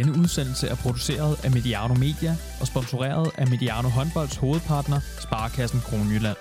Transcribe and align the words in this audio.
Denne 0.00 0.18
udsendelse 0.18 0.68
er 0.68 0.74
produceret 0.74 1.44
af 1.44 1.50
Mediano 1.50 1.94
Media 1.94 2.36
og 2.60 2.66
sponsoreret 2.66 3.30
af 3.38 3.46
Mediano 3.48 3.88
Håndbolds 3.88 4.36
hovedpartner, 4.36 5.00
Sparkassen 5.20 5.80
Kronjylland. 5.80 6.36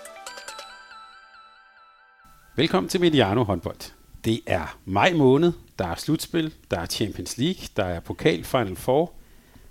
Velkommen 2.56 2.90
til 2.90 3.02
Mediano 3.02 3.44
håndbold. 3.44 3.92
Det 4.26 4.40
er 4.46 4.78
maj 4.86 5.14
måned, 5.14 5.54
der 5.80 5.88
er 5.88 5.96
slutspil, 5.96 6.54
der 6.72 6.80
er 6.80 6.86
Champions 6.86 7.38
League, 7.38 7.68
der 7.76 7.84
er 7.84 8.00
pokal 8.00 8.44
Final 8.44 8.76
Four. 8.76 9.14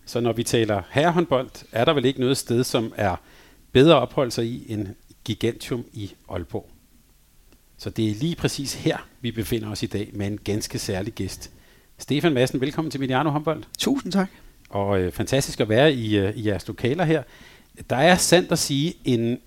Så 0.06 0.20
når 0.20 0.32
vi 0.32 0.42
taler 0.42 0.82
herrehåndbold, 0.90 1.50
er 1.72 1.84
der 1.84 1.92
vel 1.92 2.04
ikke 2.04 2.20
noget 2.20 2.36
sted, 2.36 2.64
som 2.64 2.92
er 2.96 3.16
bedre 3.72 3.96
at 3.96 4.02
opholde 4.02 4.30
sig 4.30 4.44
i 4.44 4.72
end 4.72 4.88
Gigantium 5.24 5.84
i 5.92 6.14
Aalborg. 6.30 6.70
Så 7.78 7.90
det 7.90 8.10
er 8.10 8.14
lige 8.14 8.36
præcis 8.36 8.74
her, 8.74 9.08
vi 9.20 9.30
befinder 9.30 9.70
os 9.70 9.82
i 9.82 9.86
dag 9.86 10.10
med 10.12 10.26
en 10.26 10.38
ganske 10.38 10.78
særlig 10.78 11.12
gæst. 11.12 11.50
Stefan 12.00 12.34
Madsen, 12.34 12.60
velkommen 12.60 12.90
til 12.90 13.00
Mediano 13.00 13.30
håndbold. 13.30 13.62
Tusind 13.78 14.12
tak. 14.12 14.28
Og 14.70 15.00
øh, 15.00 15.12
fantastisk 15.12 15.60
at 15.60 15.68
være 15.68 15.92
i, 15.92 16.18
øh, 16.18 16.36
i 16.36 16.48
jeres 16.48 16.68
lokaler 16.68 17.04
her. 17.04 17.22
Der 17.90 17.96
er 17.96 18.16
sandt 18.16 18.52
at 18.52 18.58
sige 18.58 18.94
en 19.04 19.38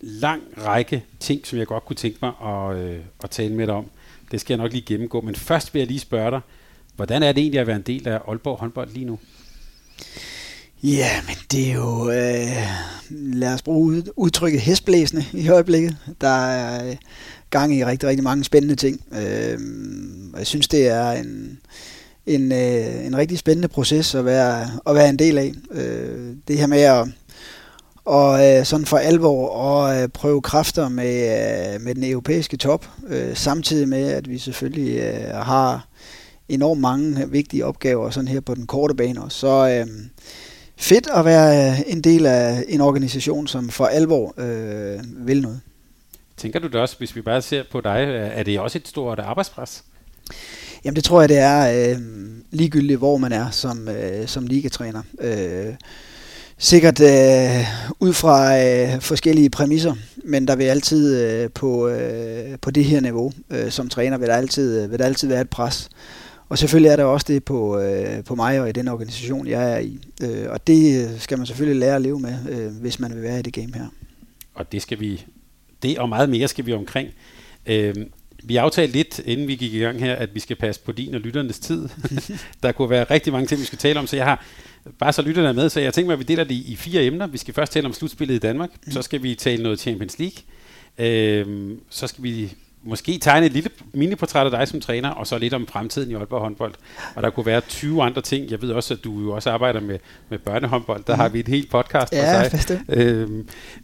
lang 0.00 0.42
række 0.58 1.04
ting, 1.20 1.46
som 1.46 1.58
jeg 1.58 1.66
godt 1.66 1.84
kunne 1.84 1.96
tænke 1.96 2.18
mig 2.22 2.32
at, 2.44 2.76
øh, 2.76 3.00
at 3.24 3.30
tale 3.30 3.54
med 3.54 3.66
dig 3.66 3.74
om. 3.74 3.90
Det 4.30 4.40
skal 4.40 4.54
jeg 4.54 4.62
nok 4.62 4.72
lige 4.72 4.82
gennemgå. 4.82 5.20
Men 5.20 5.34
først 5.34 5.74
vil 5.74 5.80
jeg 5.80 5.86
lige 5.86 6.00
spørge 6.00 6.30
dig, 6.30 6.40
hvordan 6.96 7.22
er 7.22 7.32
det 7.32 7.40
egentlig 7.40 7.60
at 7.60 7.66
være 7.66 7.76
en 7.76 7.82
del 7.82 8.08
af 8.08 8.20
Aalborg 8.28 8.58
håndbold 8.58 8.90
lige 8.90 9.06
nu? 9.06 9.18
Ja, 10.82 11.10
men 11.26 11.36
det 11.52 11.70
er 11.70 11.74
jo, 11.74 12.10
øh, 12.10 12.66
lad 13.10 13.54
os 13.54 13.62
bruge 13.62 14.02
udtrykket 14.16 14.60
hestblæsende 14.60 15.24
i 15.32 15.48
øjeblikket. 15.48 15.96
Der 16.20 16.46
er 16.46 16.90
øh, 16.90 16.96
gang 17.50 17.74
i 17.74 17.84
rigtig, 17.84 18.08
rigtig 18.08 18.24
mange 18.24 18.44
spændende 18.44 18.76
ting. 18.76 19.04
Øh, 19.12 19.58
og 20.32 20.38
jeg 20.38 20.46
synes, 20.46 20.68
det 20.68 20.88
er 20.88 21.10
en, 21.10 21.58
en, 22.26 22.52
øh, 22.52 23.06
en 23.06 23.16
rigtig 23.16 23.38
spændende 23.38 23.68
proces 23.68 24.14
at 24.14 24.24
være, 24.24 24.70
at 24.86 24.94
være 24.94 25.08
en 25.08 25.18
del 25.18 25.38
af. 25.38 25.52
Øh, 25.70 26.34
det 26.48 26.58
her 26.58 26.66
med 26.66 26.80
at 26.80 27.08
og 28.06 28.46
øh, 28.46 28.64
sådan 28.64 28.86
for 28.86 28.96
alvor 28.96 29.48
og 29.48 30.02
øh, 30.02 30.08
prøve 30.08 30.42
kræfter 30.42 30.88
med, 30.88 31.74
øh, 31.74 31.80
med 31.80 31.94
den 31.94 32.04
europæiske 32.04 32.56
top, 32.56 32.86
øh, 33.08 33.36
samtidig 33.36 33.88
med, 33.88 34.08
at 34.12 34.30
vi 34.30 34.38
selvfølgelig 34.38 34.98
øh, 34.98 35.34
har 35.34 35.86
enormt 36.48 36.80
mange 36.80 37.30
vigtige 37.30 37.64
opgaver 37.64 38.10
sådan 38.10 38.28
her 38.28 38.40
på 38.40 38.54
den 38.54 38.66
korte 38.66 38.94
bane. 38.94 39.22
også. 39.22 39.38
så 39.38 39.68
øh, 39.68 39.86
fedt 40.76 41.08
at 41.14 41.24
være 41.24 41.72
øh, 41.72 41.80
en 41.86 42.00
del 42.00 42.26
af 42.26 42.64
en 42.68 42.80
organisation, 42.80 43.46
som 43.46 43.68
for 43.68 43.86
alvor 43.86 44.34
øh, 44.38 45.26
vil 45.26 45.42
noget. 45.42 45.60
Tænker 46.36 46.58
du 46.58 46.66
det 46.66 46.76
også, 46.76 46.98
hvis 46.98 47.16
vi 47.16 47.20
bare 47.20 47.42
ser 47.42 47.62
på 47.72 47.80
dig, 47.80 48.06
øh, 48.08 48.30
er 48.38 48.42
det 48.42 48.60
også 48.60 48.78
et 48.78 48.88
stort 48.88 49.18
arbejdspres? 49.18 49.84
Jamen 50.86 50.96
det 50.96 51.04
tror 51.04 51.20
jeg, 51.20 51.28
det 51.28 51.38
er 51.38 51.90
øh, 51.90 52.00
ligegyldigt, 52.50 52.98
hvor 52.98 53.16
man 53.16 53.32
er 53.32 53.50
som, 53.50 53.88
øh, 53.88 54.26
som 54.26 54.46
ligatræner. 54.46 55.02
Øh, 55.20 55.74
sikkert 56.58 57.00
øh, 57.00 57.66
ud 58.00 58.12
fra 58.12 58.64
øh, 58.64 59.00
forskellige 59.00 59.50
præmisser, 59.50 59.94
men 60.24 60.48
der 60.48 60.56
vil 60.56 60.64
altid 60.64 61.22
øh, 61.22 61.50
på, 61.50 61.88
øh, 61.88 62.58
på 62.62 62.70
det 62.70 62.84
her 62.84 63.00
niveau 63.00 63.32
øh, 63.50 63.70
som 63.70 63.88
træner, 63.88 64.18
vil 64.18 64.28
der, 64.28 64.34
altid, 64.34 64.82
øh, 64.82 64.90
vil 64.90 64.98
der 64.98 65.04
altid 65.04 65.28
være 65.28 65.40
et 65.40 65.50
pres. 65.50 65.88
Og 66.48 66.58
selvfølgelig 66.58 66.90
er 66.90 66.96
der 66.96 67.04
også 67.04 67.26
det 67.28 67.44
på, 67.44 67.80
øh, 67.80 68.24
på 68.24 68.34
mig 68.34 68.60
og 68.60 68.68
i 68.68 68.72
den 68.72 68.88
organisation, 68.88 69.46
jeg 69.46 69.72
er 69.72 69.78
i. 69.78 69.98
Øh, 70.22 70.50
og 70.50 70.66
det 70.66 71.04
øh, 71.04 71.20
skal 71.20 71.38
man 71.38 71.46
selvfølgelig 71.46 71.80
lære 71.80 71.96
at 71.96 72.02
leve 72.02 72.20
med, 72.20 72.34
øh, 72.50 72.80
hvis 72.80 73.00
man 73.00 73.14
vil 73.14 73.22
være 73.22 73.38
i 73.38 73.42
det 73.42 73.52
game 73.52 73.74
her. 73.74 73.86
Og 74.54 74.72
det 74.72 74.82
skal 74.82 75.00
vi, 75.00 75.24
det 75.82 75.98
og 75.98 76.08
meget 76.08 76.30
mere 76.30 76.48
skal 76.48 76.66
vi 76.66 76.72
omkring. 76.72 77.08
Øh, 77.66 77.94
vi 78.42 78.56
aftalte 78.56 78.92
lidt, 78.92 79.20
inden 79.24 79.48
vi 79.48 79.54
gik 79.54 79.74
i 79.74 79.78
gang 79.78 80.00
her, 80.00 80.14
at 80.14 80.34
vi 80.34 80.40
skal 80.40 80.56
passe 80.56 80.80
på 80.80 80.92
din 80.92 81.14
og 81.14 81.20
lytternes 81.20 81.58
tid. 81.58 81.88
der 82.62 82.72
kunne 82.72 82.90
være 82.90 83.04
rigtig 83.04 83.32
mange 83.32 83.46
ting, 83.46 83.60
vi 83.60 83.66
skal 83.66 83.78
tale 83.78 83.98
om, 83.98 84.06
så 84.06 84.16
jeg 84.16 84.24
har 84.24 84.44
bare 84.98 85.12
så 85.12 85.22
lytterne 85.22 85.52
med, 85.52 85.68
så 85.68 85.80
jeg 85.80 85.94
tænker 85.94 86.06
mig, 86.06 86.12
at 86.12 86.18
vi 86.18 86.24
deler 86.24 86.44
det 86.44 86.54
i 86.54 86.76
fire 86.76 87.04
emner. 87.04 87.26
Vi 87.26 87.38
skal 87.38 87.54
først 87.54 87.72
tale 87.72 87.86
om 87.86 87.92
slutspillet 87.92 88.34
i 88.34 88.38
Danmark, 88.38 88.70
mm. 88.86 88.92
så 88.92 89.02
skal 89.02 89.22
vi 89.22 89.34
tale 89.34 89.62
noget 89.62 89.80
Champions 89.80 90.18
League, 90.18 90.36
øh, 90.98 91.76
så 91.90 92.06
skal 92.06 92.24
vi 92.24 92.54
måske 92.86 93.18
tegne 93.18 93.46
et 93.46 93.52
lille 93.52 93.70
mini-portræt 93.92 94.44
af 94.44 94.50
dig 94.50 94.68
som 94.68 94.80
træner, 94.80 95.10
og 95.10 95.26
så 95.26 95.38
lidt 95.38 95.54
om 95.54 95.66
fremtiden 95.66 96.10
i 96.10 96.14
Aalborg 96.14 96.40
håndbold. 96.40 96.74
Og 97.14 97.22
der 97.22 97.30
kunne 97.30 97.46
være 97.46 97.60
20 97.60 98.02
andre 98.02 98.22
ting. 98.22 98.50
Jeg 98.50 98.62
ved 98.62 98.70
også, 98.70 98.94
at 98.94 99.04
du 99.04 99.20
jo 99.20 99.32
også 99.32 99.50
arbejder 99.50 99.80
med, 99.80 99.98
med 100.28 100.38
børnehåndbold. 100.38 101.04
Der 101.06 101.14
mm. 101.14 101.20
har 101.20 101.28
vi 101.28 101.40
et 101.40 101.48
helt 101.48 101.70
podcast 101.70 102.12
ja, 102.12 102.42
for 102.42 102.56
sig. 102.56 102.80
Øh, 102.88 103.30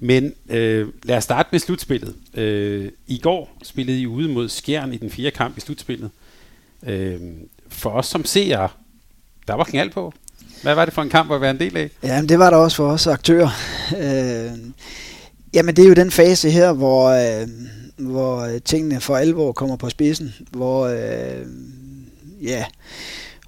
men 0.00 0.32
øh, 0.48 0.88
lad 1.02 1.16
os 1.16 1.24
starte 1.24 1.48
med 1.52 1.60
slutspillet. 1.60 2.14
Øh, 2.34 2.88
I 3.06 3.18
går 3.18 3.58
spillede 3.62 4.00
I 4.00 4.06
ude 4.06 4.28
mod 4.28 4.48
Skjern 4.48 4.92
i 4.92 4.96
den 4.96 5.10
fjerde 5.10 5.30
kamp 5.30 5.56
i 5.56 5.60
slutspillet. 5.60 6.10
Øh, 6.86 7.20
for 7.68 7.90
os 7.90 8.06
som 8.06 8.24
seere, 8.24 8.68
der 9.48 9.54
var 9.54 9.64
knald 9.64 9.90
på. 9.90 10.12
Hvad 10.62 10.74
var 10.74 10.84
det 10.84 10.94
for 10.94 11.02
en 11.02 11.10
kamp 11.10 11.30
at 11.30 11.40
være 11.40 11.50
en 11.50 11.58
del 11.58 11.76
af? 11.76 11.90
Ja, 12.02 12.22
det 12.22 12.38
var 12.38 12.50
der 12.50 12.56
også 12.56 12.76
for 12.76 12.90
os 12.90 13.06
aktører. 13.06 13.48
Øh, 13.98 14.58
jamen, 15.54 15.76
det 15.76 15.84
er 15.84 15.88
jo 15.88 15.94
den 15.94 16.10
fase 16.10 16.50
her, 16.50 16.72
hvor, 16.72 17.08
øh, 17.08 17.48
hvor 17.96 18.40
øh, 18.40 18.60
tingene 18.64 19.00
for 19.00 19.16
alvor 19.16 19.52
kommer 19.52 19.76
på 19.76 19.90
spidsen. 19.90 20.34
Hvor, 20.50 20.86
øh, 20.86 21.46
ja, 22.42 22.64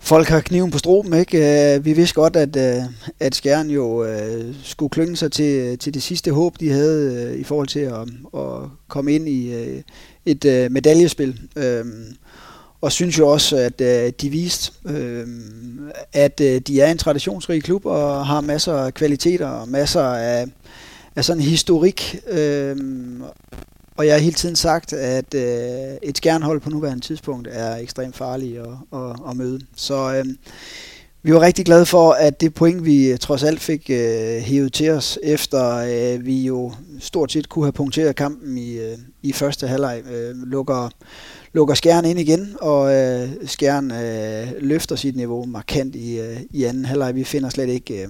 folk 0.01 0.29
har 0.29 0.41
kniven 0.41 0.71
på 0.71 0.79
struben, 0.79 1.13
ikke? 1.13 1.75
Øh, 1.75 1.85
vi 1.85 1.93
vidste 1.93 2.15
godt, 2.15 2.37
at, 2.37 2.57
øh, 2.57 2.83
at 3.21 3.35
Skjern 3.35 3.71
jo 3.71 4.05
øh, 4.05 4.55
skulle 4.63 4.91
klynge 4.91 5.17
sig 5.17 5.33
til, 5.33 5.79
til 5.79 5.95
det 5.95 6.03
sidste 6.03 6.31
håb, 6.31 6.61
de 6.61 6.71
havde 6.71 7.29
øh, 7.33 7.41
i 7.41 7.45
forhold 7.45 7.69
til 7.69 7.81
at, 7.81 8.09
at 8.37 8.69
komme 8.89 9.13
ind 9.13 9.29
i 9.29 9.53
øh, 9.55 9.83
et 10.27 10.45
øh, 10.45 10.73
medaljespil. 10.73 11.41
Øh, 11.57 11.85
og 12.85 12.93
synes 12.93 13.19
jo 13.19 13.29
også, 13.29 13.57
at 13.57 13.81
øh, 13.81 14.13
de 14.21 14.31
viste, 14.31 14.73
øh, 14.87 15.27
at 16.13 16.41
øh, 16.41 16.61
de 16.61 16.81
er 16.81 16.91
en 16.91 16.99
traditionsrig 16.99 17.63
klub 17.63 17.87
og 17.87 18.27
har 18.27 18.41
masser 18.41 18.73
af 18.73 18.95
kvaliteter 18.95 19.47
og 19.47 19.69
masser 19.69 20.03
af, 20.03 20.47
af 21.17 21.25
sådan 21.25 21.43
historik. 21.43 22.21
Øh, 22.29 22.77
og 23.97 24.07
jeg 24.07 24.15
har 24.15 24.21
hele 24.21 24.35
tiden 24.35 24.57
sagt, 24.57 24.93
at 24.93 25.35
øh, 25.35 25.97
et 26.03 26.17
skærnhold 26.17 26.61
på 26.61 26.71
nuværende 26.71 27.05
tidspunkt 27.05 27.49
er 27.51 27.77
ekstremt 27.77 28.17
farligt 28.17 28.59
at, 28.59 28.99
at, 29.01 29.17
at 29.31 29.37
møde. 29.37 29.61
Så 29.77 30.15
øh, 30.15 30.25
vi 31.23 31.35
var 31.35 31.41
rigtig 31.41 31.65
glade 31.65 31.87
for, 31.87 32.13
at 32.13 32.41
det 32.41 32.55
point, 32.55 32.85
vi 32.85 33.17
trods 33.21 33.43
alt 33.43 33.61
fik 33.61 33.91
øh, 33.91 34.39
hævet 34.39 34.73
til 34.73 34.91
os, 34.91 35.19
efter 35.23 35.77
øh, 35.77 36.27
vi 36.27 36.43
jo 36.43 36.73
stort 37.01 37.33
set 37.33 37.49
kunne 37.49 37.65
have 37.65 37.73
punkteret 37.73 38.17
kampen 38.17 38.59
i, 38.59 38.79
øh, 38.79 38.99
i 39.23 39.33
første 39.33 39.69
halvleg, 39.69 40.03
øh, 40.13 40.37
lukker 40.37 40.91
lukker 41.53 41.75
Skjern 41.75 42.05
ind 42.05 42.19
igen, 42.19 42.57
og 42.61 42.95
øh, 42.95 43.29
Skjern 43.47 43.91
øh, 43.91 44.49
løfter 44.61 44.97
sit 44.97 45.17
niveau 45.17 45.45
markant 45.45 45.95
i, 45.95 46.21
øh, 46.21 46.41
i 46.51 46.65
anden 46.65 46.85
halvleg. 46.85 47.15
Vi 47.15 47.25
finder 47.25 47.49
slet 47.49 47.69
ikke 47.69 48.03
øh, 48.03 48.09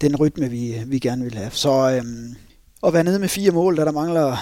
den 0.00 0.16
rytme, 0.16 0.48
vi, 0.50 0.74
vi 0.86 0.98
gerne 0.98 1.24
vil 1.24 1.34
have. 1.34 1.50
Så 1.52 1.90
øh, 1.90 2.04
at 2.86 2.92
være 2.92 3.04
nede 3.04 3.18
med 3.18 3.28
fire 3.28 3.50
mål, 3.50 3.76
da 3.76 3.84
der 3.84 3.92
mangler 3.92 4.36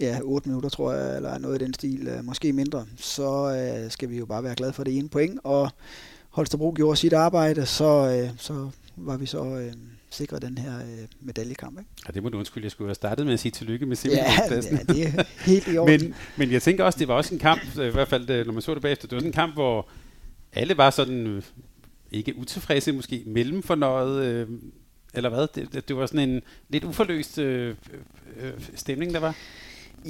ja, 0.00 0.18
8 0.22 0.48
minutter, 0.48 0.68
tror 0.68 0.92
jeg, 0.92 1.16
eller 1.16 1.38
noget 1.38 1.62
i 1.62 1.64
den 1.64 1.74
stil, 1.74 2.08
øh, 2.08 2.24
måske 2.24 2.52
mindre, 2.52 2.86
så 2.96 3.56
øh, 3.84 3.90
skal 3.90 4.10
vi 4.10 4.18
jo 4.18 4.26
bare 4.26 4.44
være 4.44 4.54
glade 4.54 4.72
for 4.72 4.84
det 4.84 4.98
ene 4.98 5.08
point, 5.08 5.40
og 5.44 5.70
Holstebro 6.30 6.72
gjorde 6.76 6.96
sit 6.96 7.12
arbejde, 7.12 7.66
så, 7.66 8.20
øh, 8.22 8.30
så 8.38 8.70
var 8.96 9.16
vi 9.16 9.26
så... 9.26 9.44
Øh, 9.44 9.72
sikre 10.10 10.38
den 10.38 10.58
her 10.58 10.78
øh, 10.78 11.06
medaljekamp. 11.20 11.78
Ikke? 11.78 11.90
Ja, 12.06 12.12
det 12.12 12.22
må 12.22 12.28
du 12.28 12.38
undskylde, 12.38 12.64
jeg 12.64 12.70
skulle 12.70 12.88
have 12.88 12.94
startet 12.94 13.26
med 13.26 13.34
at 13.34 13.40
sige 13.40 13.52
tillykke 13.52 13.86
med 13.86 13.96
ja, 14.04 14.10
ja, 14.10 14.56
det 14.56 15.06
er 15.06 15.24
helt 15.44 15.68
i 15.68 15.78
orden. 15.78 16.00
men, 16.00 16.14
men 16.36 16.52
jeg 16.52 16.62
tænker 16.62 16.84
også, 16.84 16.98
det 16.98 17.08
var 17.08 17.14
også 17.14 17.34
en 17.34 17.40
kamp, 17.40 17.78
øh, 17.78 17.88
i 17.88 17.90
hvert 17.90 18.08
fald 18.08 18.30
øh, 18.30 18.46
når 18.46 18.52
man 18.52 18.62
så 18.62 18.74
det 18.74 18.82
bagefter, 18.82 19.08
det 19.08 19.16
var 19.16 19.20
sådan 19.20 19.28
en 19.28 19.32
kamp, 19.32 19.54
hvor 19.54 19.88
alle 20.52 20.76
var 20.76 20.90
sådan, 20.90 21.42
ikke 22.10 22.38
utilfredse 22.38 22.92
måske, 22.92 23.22
mellemfornøjet, 23.26 24.24
øh, 24.24 24.48
eller 25.14 25.30
hvad? 25.30 25.46
Det, 25.54 25.88
det 25.88 25.96
var 25.96 26.06
sådan 26.06 26.28
en 26.28 26.42
lidt 26.68 26.84
uforløst 26.84 27.38
øh, 27.38 27.74
øh, 28.40 28.52
stemning, 28.74 29.14
der 29.14 29.20
var. 29.20 29.34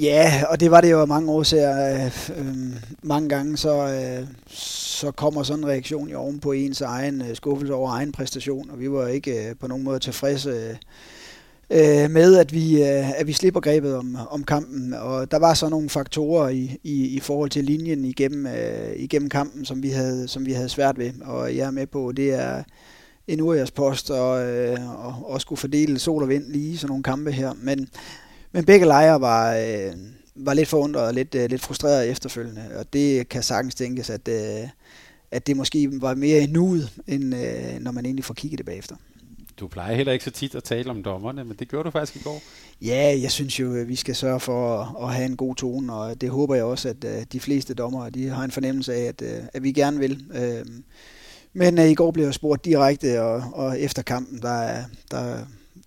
Ja, 0.01 0.43
og 0.49 0.59
det 0.59 0.71
var 0.71 0.81
det 0.81 0.91
jo 0.91 1.05
mange 1.05 1.31
årsager. 1.31 2.05
Øh, 2.05 2.29
øh, 2.37 2.55
mange 3.03 3.29
gange 3.29 3.57
så, 3.57 3.87
øh, 3.87 4.27
så 4.47 5.11
kommer 5.11 5.43
sådan 5.43 5.63
en 5.63 5.69
reaktion 5.69 6.09
jo 6.09 6.19
oven 6.19 6.39
på 6.39 6.51
ens 6.51 6.81
egen 6.81 7.21
øh, 7.21 7.35
skuffelse 7.35 7.73
over 7.73 7.91
egen 7.91 8.11
præstation, 8.11 8.71
og 8.71 8.79
vi 8.79 8.91
var 8.91 9.07
ikke 9.07 9.49
øh, 9.49 9.55
på 9.59 9.67
nogen 9.67 9.83
måde 9.83 9.99
tilfredse 9.99 10.77
øh, 11.69 12.11
med, 12.11 12.37
at 12.37 12.53
vi, 12.53 12.83
øh, 12.83 13.19
at 13.19 13.27
vi 13.27 13.33
slipper 13.33 13.59
grebet 13.59 13.95
om, 13.95 14.17
om 14.29 14.43
kampen. 14.43 14.93
Og 14.93 15.31
der 15.31 15.39
var 15.39 15.53
så 15.53 15.69
nogle 15.69 15.89
faktorer 15.89 16.49
i, 16.49 16.77
i, 16.83 17.07
i 17.07 17.19
forhold 17.19 17.49
til 17.49 17.63
linjen 17.63 18.05
igennem, 18.05 18.45
øh, 18.45 18.95
igennem 18.95 19.29
kampen, 19.29 19.65
som 19.65 19.83
vi, 19.83 19.89
havde, 19.89 20.27
som 20.27 20.45
vi 20.45 20.51
havde 20.51 20.69
svært 20.69 20.97
ved. 20.97 21.11
Og 21.21 21.55
jeg 21.55 21.67
er 21.67 21.71
med 21.71 21.87
på, 21.87 22.11
det 22.11 22.33
er 22.33 22.63
en 23.27 23.67
post 23.75 24.11
og, 24.11 24.45
øh, 24.45 25.05
og, 25.05 25.15
og 25.23 25.41
skulle 25.41 25.59
fordele 25.59 25.99
sol 25.99 26.23
og 26.23 26.29
vind 26.29 26.43
lige 26.47 26.77
sådan 26.77 26.89
nogle 26.89 27.03
kampe 27.03 27.31
her. 27.31 27.51
Men 27.61 27.89
men 28.51 28.65
begge 28.65 28.85
lejre 28.85 29.21
var, 29.21 29.55
øh, 29.55 29.93
var 30.35 30.53
lidt 30.53 30.67
forundret 30.67 31.07
og 31.07 31.13
lidt, 31.13 31.35
øh, 31.35 31.49
lidt 31.49 31.61
frustreret 31.61 32.09
efterfølgende, 32.09 32.61
og 32.75 32.93
det 32.93 33.29
kan 33.29 33.43
sagtens 33.43 33.75
tænkes, 33.75 34.09
at, 34.09 34.27
øh, 34.27 34.69
at 35.31 35.47
det 35.47 35.57
måske 35.57 35.89
var 35.91 36.15
mere 36.15 36.41
i 36.41 36.47
nuet, 36.47 36.91
end 37.07 37.35
øh, 37.35 37.79
når 37.79 37.91
man 37.91 38.05
egentlig 38.05 38.25
får 38.25 38.33
kigget 38.33 38.57
det 38.57 38.65
bagefter. 38.65 38.95
Du 39.59 39.67
plejer 39.67 39.95
heller 39.95 40.13
ikke 40.13 40.25
så 40.25 40.31
tit 40.31 40.55
at 40.55 40.63
tale 40.63 40.89
om 40.89 41.03
dommerne, 41.03 41.43
men 41.43 41.55
det 41.59 41.67
gjorde 41.67 41.83
du 41.83 41.91
faktisk 41.91 42.15
i 42.15 42.23
går. 42.23 42.41
Ja, 42.81 43.19
jeg 43.21 43.31
synes 43.31 43.59
jo, 43.59 43.75
at 43.75 43.87
vi 43.87 43.95
skal 43.95 44.15
sørge 44.15 44.39
for 44.39 44.81
at, 45.07 45.13
have 45.13 45.25
en 45.25 45.37
god 45.37 45.55
tone, 45.55 45.93
og 45.93 46.21
det 46.21 46.29
håber 46.29 46.55
jeg 46.55 46.63
også, 46.63 46.89
at 46.89 47.03
uh, 47.03 47.23
de 47.31 47.39
fleste 47.39 47.73
dommere 47.73 48.09
de 48.09 48.29
har 48.29 48.43
en 48.43 48.51
fornemmelse 48.51 48.93
af, 48.93 49.01
at, 49.01 49.21
uh, 49.21 49.47
at 49.53 49.63
vi 49.63 49.71
gerne 49.71 49.99
vil. 49.99 50.25
Uh, 50.29 50.67
Men 51.53 51.79
øh, 51.79 51.89
i 51.89 51.95
går 51.95 52.11
blev 52.11 52.25
jeg 52.25 52.33
spurgt 52.33 52.65
direkte, 52.65 53.21
og, 53.21 53.43
og 53.53 53.79
efter 53.79 54.01
kampen, 54.01 54.41
der, 54.41 54.83
der, 55.11 55.37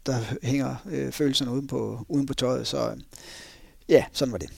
der 0.07 0.15
hænger 0.43 0.77
øh, 0.91 1.13
følelserne 1.13 1.51
uden 1.51 1.67
på, 1.67 2.05
uden 2.09 2.27
på 2.27 2.35
tøjet, 2.35 2.67
så 2.67 2.97
ja, 3.89 4.05
sådan 4.13 4.33
var 4.33 4.39
det. 4.39 4.51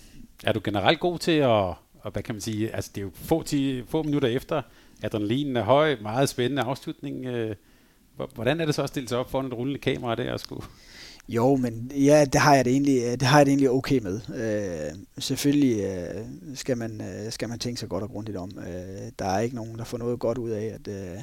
Er 0.44 0.52
du 0.52 0.61
generelt 0.64 1.00
god 1.00 1.19
til 1.19 1.32
at, 1.32 1.75
og 2.00 2.11
hvad 2.12 2.23
kan 2.23 2.35
man 2.35 2.43
sige, 2.43 2.75
altså 2.75 2.91
det 2.94 3.00
er 3.00 3.05
jo 3.05 3.11
få, 3.14 3.43
ti, 3.43 3.82
få 3.88 4.02
minutter 4.02 4.29
efter, 4.29 4.62
adrenalinen 5.02 5.56
er 5.56 5.62
høj, 5.62 5.96
meget 6.02 6.29
spændende 6.29 6.62
afslutning. 6.62 7.26
Øh, 7.26 7.56
hvordan 8.35 8.61
er 8.61 8.67
det 8.67 8.75
så 8.75 8.82
at 8.82 8.88
stille 8.88 9.08
sig 9.08 9.19
op 9.19 9.31
foran 9.31 9.46
et 9.46 9.52
rullende 9.52 9.81
kamera 9.81 10.14
der 10.14 10.32
og 10.32 10.41
skulle... 10.41 10.62
Jo, 11.29 11.56
men 11.56 11.93
ja, 11.94 12.25
det 12.25 12.41
har 12.41 12.55
jeg 12.55 12.64
det 12.64 12.70
egentlig, 12.70 13.20
det 13.20 13.23
har 13.23 13.38
jeg 13.38 13.46
det 13.46 13.52
egentlig 13.52 13.70
okay 13.70 14.00
med. 14.02 14.20
Øh, 14.35 14.99
selvfølgelig 15.19 15.85
øh, 15.85 16.25
skal, 16.55 16.76
man, 16.76 17.00
øh, 17.00 17.32
skal 17.32 17.49
man 17.49 17.58
tænke 17.58 17.81
sig 17.81 17.88
godt 17.88 18.02
og 18.02 18.11
grundigt 18.11 18.37
om. 18.37 18.50
Øh, 18.58 19.11
der 19.19 19.25
er 19.25 19.41
ikke 19.41 19.56
nogen, 19.56 19.79
der 19.79 19.85
får 19.85 19.99
noget 19.99 20.19
godt 20.19 20.38
ud 20.38 20.50
af, 20.50 20.64
at, 20.64 20.88
øh, 20.88 21.19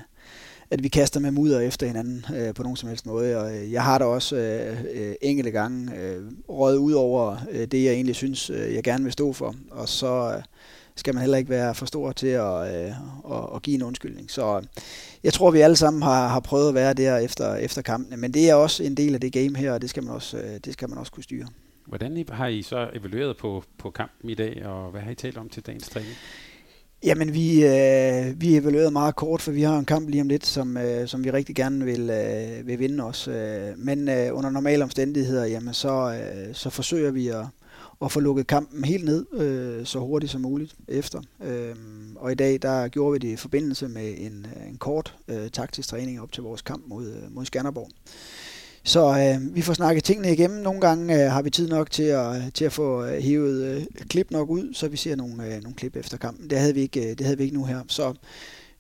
at 0.72 0.84
vi 0.84 0.88
kaster 0.88 1.20
med 1.20 1.32
mudder 1.32 1.60
efter 1.60 1.88
hinanden 1.88 2.26
øh, 2.36 2.54
på 2.54 2.64
nogen 2.64 2.78
som 2.78 2.90
helst 2.90 3.06
måde. 3.06 3.38
Og 3.38 3.56
øh, 3.56 3.72
jeg 3.72 3.84
har 3.84 3.98
da 3.98 4.06
også 4.06 4.36
øh, 4.36 4.78
øh, 4.94 5.16
enkelte 5.22 5.52
gange 5.52 5.96
øh, 5.96 6.24
røget 6.50 6.78
ud 6.78 6.94
over 6.94 7.38
øh, 7.52 7.68
det, 7.68 7.84
jeg 7.84 7.94
egentlig 7.94 8.16
synes, 8.16 8.50
øh, 8.50 8.74
jeg 8.76 8.84
gerne 8.84 9.04
vil 9.04 9.14
stå 9.14 9.34
for. 9.34 9.56
Og 9.72 9.90
så 9.90 10.34
øh, 10.38 10.44
skal 10.96 11.14
man 11.14 11.22
heller 11.22 11.38
ikke 11.38 11.50
være 11.50 11.76
for 11.76 11.86
stor 11.86 12.12
til 12.12 12.28
at, 12.28 12.76
øh, 12.76 12.92
at, 13.32 13.56
at 13.56 13.62
give 13.62 13.76
en 13.76 13.84
undskyldning. 13.84 14.32
Så 14.32 14.58
øh, 14.58 14.64
jeg 15.24 15.34
tror, 15.34 15.52
vi 15.52 15.60
alle 15.60 15.76
sammen 15.76 16.04
har, 16.04 16.28
har 16.28 16.40
prøvet 16.40 16.70
at 16.70 16.76
være 16.76 16.94
der 16.94 17.18
efter, 17.18 17.56
efter 17.56 17.82
kampene. 17.82 18.18
Men 18.18 18.34
det 18.34 18.50
er 18.50 18.54
også 18.56 18.84
en 18.84 18.98
del 18.98 19.14
af 19.14 19.22
det 19.22 19.34
game 19.34 19.58
her, 19.58 19.72
og 19.72 19.82
det 19.82 19.90
skal 19.90 20.04
man 20.04 20.14
også, 20.14 20.38
øh, 20.38 20.60
det 20.66 20.74
skal 20.74 20.90
man 20.90 20.98
også 20.98 21.12
kunne 21.12 21.24
styre. 21.24 21.48
Hvordan 21.88 22.26
har 22.30 22.48
I 22.48 22.62
så 22.62 22.90
evalueret 22.94 23.38
på, 23.38 23.64
på 23.78 23.90
kampen 23.90 24.30
i 24.30 24.34
dag, 24.34 24.66
og 24.66 24.92
hvad 24.92 25.02
har 25.02 25.12
I 25.12 25.16
talt 25.16 25.38
om 25.38 25.50
til 25.50 25.66
dagens 25.66 25.90
træning? 25.90 26.14
Jamen, 27.04 27.34
vi, 27.34 27.66
øh, 27.66 28.42
vi 28.42 28.58
evaluerede 28.58 28.92
meget 28.92 29.16
kort, 29.16 29.42
for 29.42 29.52
vi 29.52 29.62
har 29.62 29.80
en 29.80 29.86
kamp 29.86 30.10
lige 30.10 30.22
om 30.22 30.28
lidt, 30.28 30.46
som, 30.46 30.78
øh, 30.78 31.08
som 31.08 31.24
vi 31.24 31.32
rigtig 31.32 31.56
gerne 31.56 31.86
vil, 31.86 32.10
øh, 32.10 32.68
vil 32.68 32.80
vinde 32.80 33.04
os. 33.04 33.28
Øh, 33.28 33.78
men 33.78 34.10
øh, 34.10 34.38
under 34.38 34.50
normale 34.50 34.84
omstændigheder, 34.84 35.46
jamen, 35.46 35.74
så, 35.74 36.14
øh, 36.14 36.56
så 36.56 36.70
forsøger 36.70 37.12
vi 37.12 37.28
at, 37.28 37.46
at 38.02 38.12
få 38.12 38.20
lukket 38.20 38.48
kampen 38.48 38.84
helt 38.84 39.06
ned 39.06 39.26
øh, 39.34 39.86
så 39.86 40.00
hurtigt 40.00 40.32
som 40.32 40.42
muligt 40.42 40.76
efter. 40.88 41.22
Øh, 41.44 41.76
og 42.16 42.32
i 42.32 42.36
dag, 42.36 42.60
der 42.62 42.88
gjorde 42.88 43.12
vi 43.14 43.28
det 43.28 43.34
i 43.34 43.36
forbindelse 43.36 43.88
med 43.88 44.14
en, 44.18 44.48
øh, 44.56 44.70
en 44.70 44.78
kort 44.78 45.16
øh, 45.28 45.50
taktisk 45.50 45.90
træning 45.90 46.22
op 46.22 46.32
til 46.32 46.44
vores 46.44 46.62
kamp 46.62 46.84
mod, 46.88 47.08
øh, 47.08 47.36
mod 47.36 47.46
Skanderborg. 47.46 47.90
Så 48.84 49.08
øh, 49.10 49.56
vi 49.56 49.62
får 49.62 49.74
snakket 49.74 50.04
tingene 50.04 50.34
igennem. 50.34 50.62
Nogle 50.62 50.82
gange 50.82 51.26
øh, 51.26 51.32
har 51.32 51.42
vi 51.42 51.50
tid 51.50 51.68
nok 51.68 51.92
til 51.92 52.04
at, 52.04 52.36
øh, 52.36 52.52
til 52.54 52.66
at 52.66 52.74
få 52.74 53.06
øh, 53.06 53.22
hævet 53.24 53.64
øh, 53.64 53.84
klip 54.10 54.32
nok 54.32 54.50
ud, 54.50 54.74
så 54.74 54.88
vi 54.88 54.98
ser 54.98 55.16
nogle, 55.16 55.46
øh, 55.46 55.62
nogle 55.62 55.76
klip 55.76 55.96
efter 55.96 56.18
kampen. 56.18 56.50
Det 56.50 56.60
havde 56.60 56.74
vi 56.74 56.82
ikke, 56.82 57.10
øh, 57.10 57.18
det 57.18 57.22
havde 57.22 57.38
vi 57.38 57.44
ikke 57.44 57.56
nu 57.56 57.66
her. 57.66 57.82
Så 57.88 58.14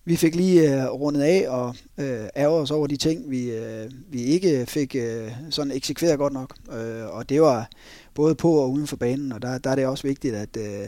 vi 0.06 0.16
fik 0.16 0.36
lige 0.36 0.84
øh, 0.84 0.92
rundet 0.92 1.22
af 1.22 1.50
og 1.50 1.76
øh, 1.98 2.28
ærger 2.36 2.62
os 2.62 2.72
over 2.72 2.88
de 2.88 2.98
ting, 2.98 3.32
vi, 3.32 3.52
øh, 3.52 3.92
vi 4.10 4.22
ikke 4.22 4.66
fik 4.66 4.96
øh, 4.96 5.32
sådan 5.50 5.72
eksekveret 5.72 6.18
godt 6.18 6.34
nok. 6.34 6.56
Øh, 6.72 7.16
og 7.16 7.30
det 7.30 7.42
var 7.42 7.70
både 8.14 8.36
på 8.36 8.52
og 8.52 8.72
uden 8.72 8.88
for 8.88 8.96
banen, 8.96 9.32
og 9.32 9.42
der, 9.42 9.58
der 9.58 9.70
er 9.70 9.76
det 9.76 9.86
også 9.86 10.08
vigtigt, 10.08 10.36
at, 10.36 10.58
øh, 10.58 10.88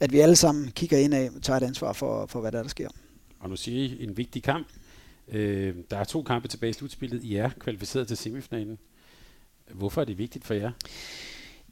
at 0.00 0.12
vi 0.12 0.20
alle 0.20 0.36
sammen 0.36 0.70
kigger 0.74 0.98
ind 0.98 1.14
af 1.14 1.30
og 1.36 1.42
tager 1.42 1.56
et 1.56 1.62
ansvar 1.62 1.92
for, 1.92 2.26
for 2.26 2.40
hvad 2.40 2.52
der, 2.52 2.62
der 2.62 2.68
sker. 2.68 2.88
Og 3.40 3.50
nu 3.50 3.56
siger 3.56 3.84
I 3.84 4.04
en 4.04 4.16
vigtig 4.16 4.42
kamp. 4.42 4.66
Øh, 5.32 5.74
der 5.90 5.96
er 5.96 6.04
to 6.04 6.22
kampe 6.22 6.48
tilbage 6.48 6.70
i 6.70 6.72
slutspillet. 6.72 7.22
I 7.24 7.36
er 7.36 7.50
kvalificeret 7.58 8.08
til 8.08 8.16
semifinalen. 8.16 8.78
Hvorfor 9.74 10.00
er 10.00 10.04
det 10.04 10.18
vigtigt 10.18 10.44
for 10.44 10.54
jer? 10.54 10.70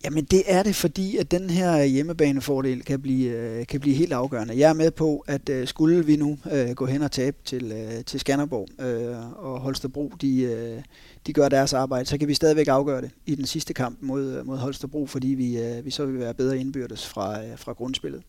Jamen 0.04 0.24
det 0.24 0.42
er 0.46 0.62
det, 0.62 0.74
fordi 0.74 1.16
at 1.16 1.30
den 1.30 1.50
her 1.50 1.84
hjemmebanefordel 1.84 2.82
kan 2.82 3.02
blive, 3.02 3.30
øh, 3.30 3.66
kan 3.66 3.80
blive 3.80 3.96
helt 3.96 4.12
afgørende. 4.12 4.58
Jeg 4.58 4.70
er 4.70 4.74
med 4.74 4.90
på, 4.90 5.24
at 5.26 5.48
øh, 5.48 5.66
skulle 5.66 6.06
vi 6.06 6.16
nu 6.16 6.38
øh, 6.52 6.70
gå 6.70 6.86
hen 6.86 7.02
og 7.02 7.12
tabe 7.12 7.36
til, 7.44 7.72
øh, 7.72 8.04
til 8.04 8.20
Skanderborg 8.20 8.68
øh, 8.84 9.44
og 9.44 9.60
Holstebro, 9.60 10.12
de, 10.20 10.40
øh, 10.40 10.82
de 11.26 11.32
gør 11.32 11.48
deres 11.48 11.72
arbejde, 11.72 12.06
så 12.06 12.18
kan 12.18 12.28
vi 12.28 12.34
stadigvæk 12.34 12.68
afgøre 12.68 13.00
det 13.00 13.10
i 13.26 13.34
den 13.34 13.46
sidste 13.46 13.74
kamp 13.74 13.98
mod, 14.00 14.38
øh, 14.38 14.46
mod 14.46 14.56
Holstebro, 14.56 15.06
fordi 15.06 15.28
vi, 15.28 15.58
øh, 15.58 15.84
vi 15.84 15.90
så 15.90 16.06
vil 16.06 16.18
være 16.18 16.34
bedre 16.34 16.58
indbyrdes 16.58 17.06
fra, 17.06 17.44
øh, 17.44 17.58
fra 17.58 17.72
grundspillet. 17.72 18.22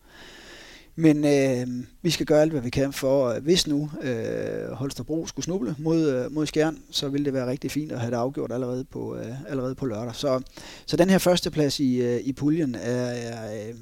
Men 1.00 1.24
øh, 1.24 1.84
vi 2.02 2.10
skal 2.10 2.26
gøre 2.26 2.42
alt, 2.42 2.52
hvad 2.52 2.60
vi 2.62 2.70
kan 2.70 2.92
for, 2.92 3.40
hvis 3.40 3.66
nu 3.66 3.90
øh, 4.02 4.72
Holstebro 4.72 5.26
skulle 5.26 5.44
snuble 5.44 5.74
mod, 5.78 6.10
øh, 6.10 6.32
mod 6.32 6.46
Skjern, 6.46 6.78
så 6.90 7.08
ville 7.08 7.24
det 7.24 7.32
være 7.32 7.46
rigtig 7.46 7.70
fint 7.70 7.92
at 7.92 8.00
have 8.00 8.10
det 8.10 8.16
afgjort 8.16 8.52
allerede 8.52 8.84
på, 8.84 9.16
øh, 9.16 9.50
allerede 9.50 9.74
på 9.74 9.86
lørdag. 9.86 10.14
Så, 10.14 10.42
så 10.86 10.96
den 10.96 11.10
her 11.10 11.18
førsteplads 11.18 11.80
i, 11.80 12.02
øh, 12.02 12.20
i 12.20 12.32
puljen 12.32 12.74
er, 12.74 13.06
er, 13.06 13.68
øh, 13.68 13.74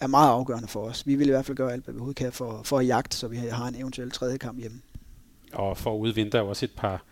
er 0.00 0.06
meget 0.06 0.30
afgørende 0.30 0.68
for 0.68 0.80
os. 0.80 1.06
Vi 1.06 1.14
vil 1.14 1.26
i 1.26 1.30
hvert 1.30 1.44
fald 1.44 1.56
gøre 1.56 1.72
alt, 1.72 1.84
hvad 1.84 2.06
vi 2.08 2.12
kan 2.12 2.32
for, 2.32 2.60
for 2.64 2.78
at 2.78 2.86
jagte, 2.86 3.16
så 3.16 3.28
vi 3.28 3.36
har 3.36 3.68
en 3.68 3.74
eventuel 3.74 4.10
tredje 4.10 4.38
kamp 4.38 4.58
hjemme. 4.58 4.80
Og 5.52 5.76
for 5.76 5.94
at 5.94 5.98
udvinde 5.98 6.32
der 6.32 6.40
også 6.40 6.64
et 6.64 6.72
par 6.76 7.04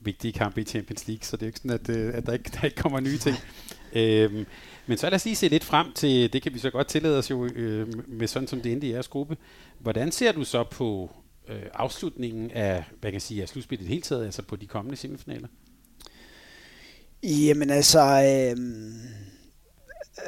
vigtige 0.00 0.32
kampe 0.32 0.60
i 0.60 0.64
Champions 0.64 1.08
League, 1.08 1.24
så 1.24 1.36
det 1.36 1.42
er 1.42 1.46
ikke 1.46 1.58
sådan, 1.58 1.70
at, 1.70 1.88
øh, 1.88 2.14
at 2.14 2.26
der, 2.26 2.32
ikke, 2.32 2.50
der 2.54 2.64
ikke 2.64 2.76
kommer 2.76 3.00
nye 3.00 3.18
ting. 3.18 3.36
øhm, 4.00 4.46
men 4.88 4.98
så 4.98 5.06
lad 5.06 5.14
os 5.14 5.24
lige 5.24 5.36
se 5.36 5.48
lidt 5.48 5.64
frem 5.64 5.92
til, 5.92 6.32
det 6.32 6.42
kan 6.42 6.54
vi 6.54 6.58
så 6.58 6.70
godt 6.70 6.86
tillade 6.86 7.18
os 7.18 7.30
jo 7.30 7.46
øh, 7.46 7.88
med 8.08 8.26
sådan 8.26 8.48
som 8.48 8.60
det 8.60 8.72
endte 8.72 8.86
i 8.86 8.92
jeres 8.92 9.08
gruppe. 9.08 9.36
Hvordan 9.78 10.12
ser 10.12 10.32
du 10.32 10.44
så 10.44 10.64
på 10.64 11.10
øh, 11.48 11.62
afslutningen 11.74 12.50
af, 12.50 12.84
hvad 13.00 13.10
kan 13.10 13.14
jeg 13.14 13.22
sige, 13.22 13.42
af 13.42 13.48
slutspillet 13.48 13.86
i 13.86 13.88
hele 13.88 14.02
taget, 14.02 14.24
altså 14.24 14.42
på 14.42 14.56
de 14.56 14.66
kommende 14.66 14.96
semifinaler? 14.96 15.48
Jamen 17.22 17.70
altså, 17.70 18.00
øh, 18.00 18.56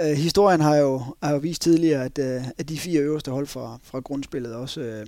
øh, 0.01 0.17
historien 0.17 0.61
har 0.61 0.77
jo, 0.77 1.03
har 1.23 1.33
jo 1.33 1.39
vist 1.39 1.62
tidligere, 1.62 2.05
at, 2.05 2.19
øh, 2.19 2.43
at 2.59 2.69
de 2.69 2.79
fire 2.79 3.01
øverste 3.01 3.31
hold 3.31 3.47
fra, 3.47 3.79
fra 3.83 4.01
grundspillet 4.01 4.55
også 4.55 4.81
øh, 4.81 5.07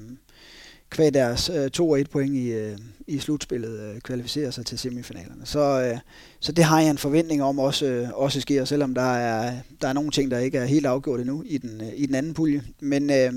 kvæg 0.92 1.14
deres 1.14 1.50
øh, 1.54 1.70
2 1.70 1.96
1 1.96 2.10
point 2.10 2.34
i, 2.34 2.52
øh, 2.52 2.78
i 3.06 3.18
slutspillet 3.18 3.80
øh, 3.80 4.00
kvalificerer 4.00 4.50
sig 4.50 4.66
til 4.66 4.78
semifinalerne. 4.78 5.46
Så, 5.46 5.82
øh, 5.82 5.98
så 6.40 6.52
det 6.52 6.64
har 6.64 6.80
jeg 6.80 6.90
en 6.90 6.98
forventning 6.98 7.42
om 7.42 7.58
også, 7.58 7.86
øh, 7.86 8.08
også 8.14 8.40
sker, 8.40 8.64
selvom 8.64 8.94
der 8.94 9.14
er, 9.14 9.54
der 9.82 9.88
er 9.88 9.92
nogle 9.92 10.10
ting, 10.10 10.30
der 10.30 10.38
ikke 10.38 10.58
er 10.58 10.64
helt 10.64 10.86
afgjort 10.86 11.20
endnu 11.20 11.42
i 11.46 11.58
den, 11.58 11.80
øh, 11.80 11.92
i 11.96 12.06
den 12.06 12.14
anden 12.14 12.34
pulje. 12.34 12.62
Men 12.80 13.10
øh, 13.10 13.32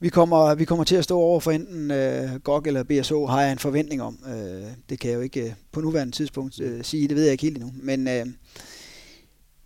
vi, 0.00 0.08
kommer, 0.08 0.54
vi 0.54 0.64
kommer 0.64 0.84
til 0.84 0.96
at 0.96 1.04
stå 1.04 1.18
over 1.18 1.40
for 1.40 1.50
enten 1.50 1.90
øh, 1.90 2.34
GOG 2.44 2.66
eller 2.66 2.82
BSO, 2.82 3.26
har 3.26 3.42
jeg 3.42 3.52
en 3.52 3.58
forventning 3.58 4.02
om. 4.02 4.18
Øh, 4.28 4.62
det 4.90 5.00
kan 5.00 5.10
jeg 5.10 5.16
jo 5.16 5.20
ikke 5.20 5.42
øh, 5.42 5.52
på 5.72 5.80
nuværende 5.80 6.12
tidspunkt 6.12 6.60
øh, 6.60 6.84
sige, 6.84 7.08
det 7.08 7.16
ved 7.16 7.22
jeg 7.22 7.32
ikke 7.32 7.42
helt 7.42 7.56
endnu. 7.56 7.72
Men 7.82 8.08
øh, 8.08 8.26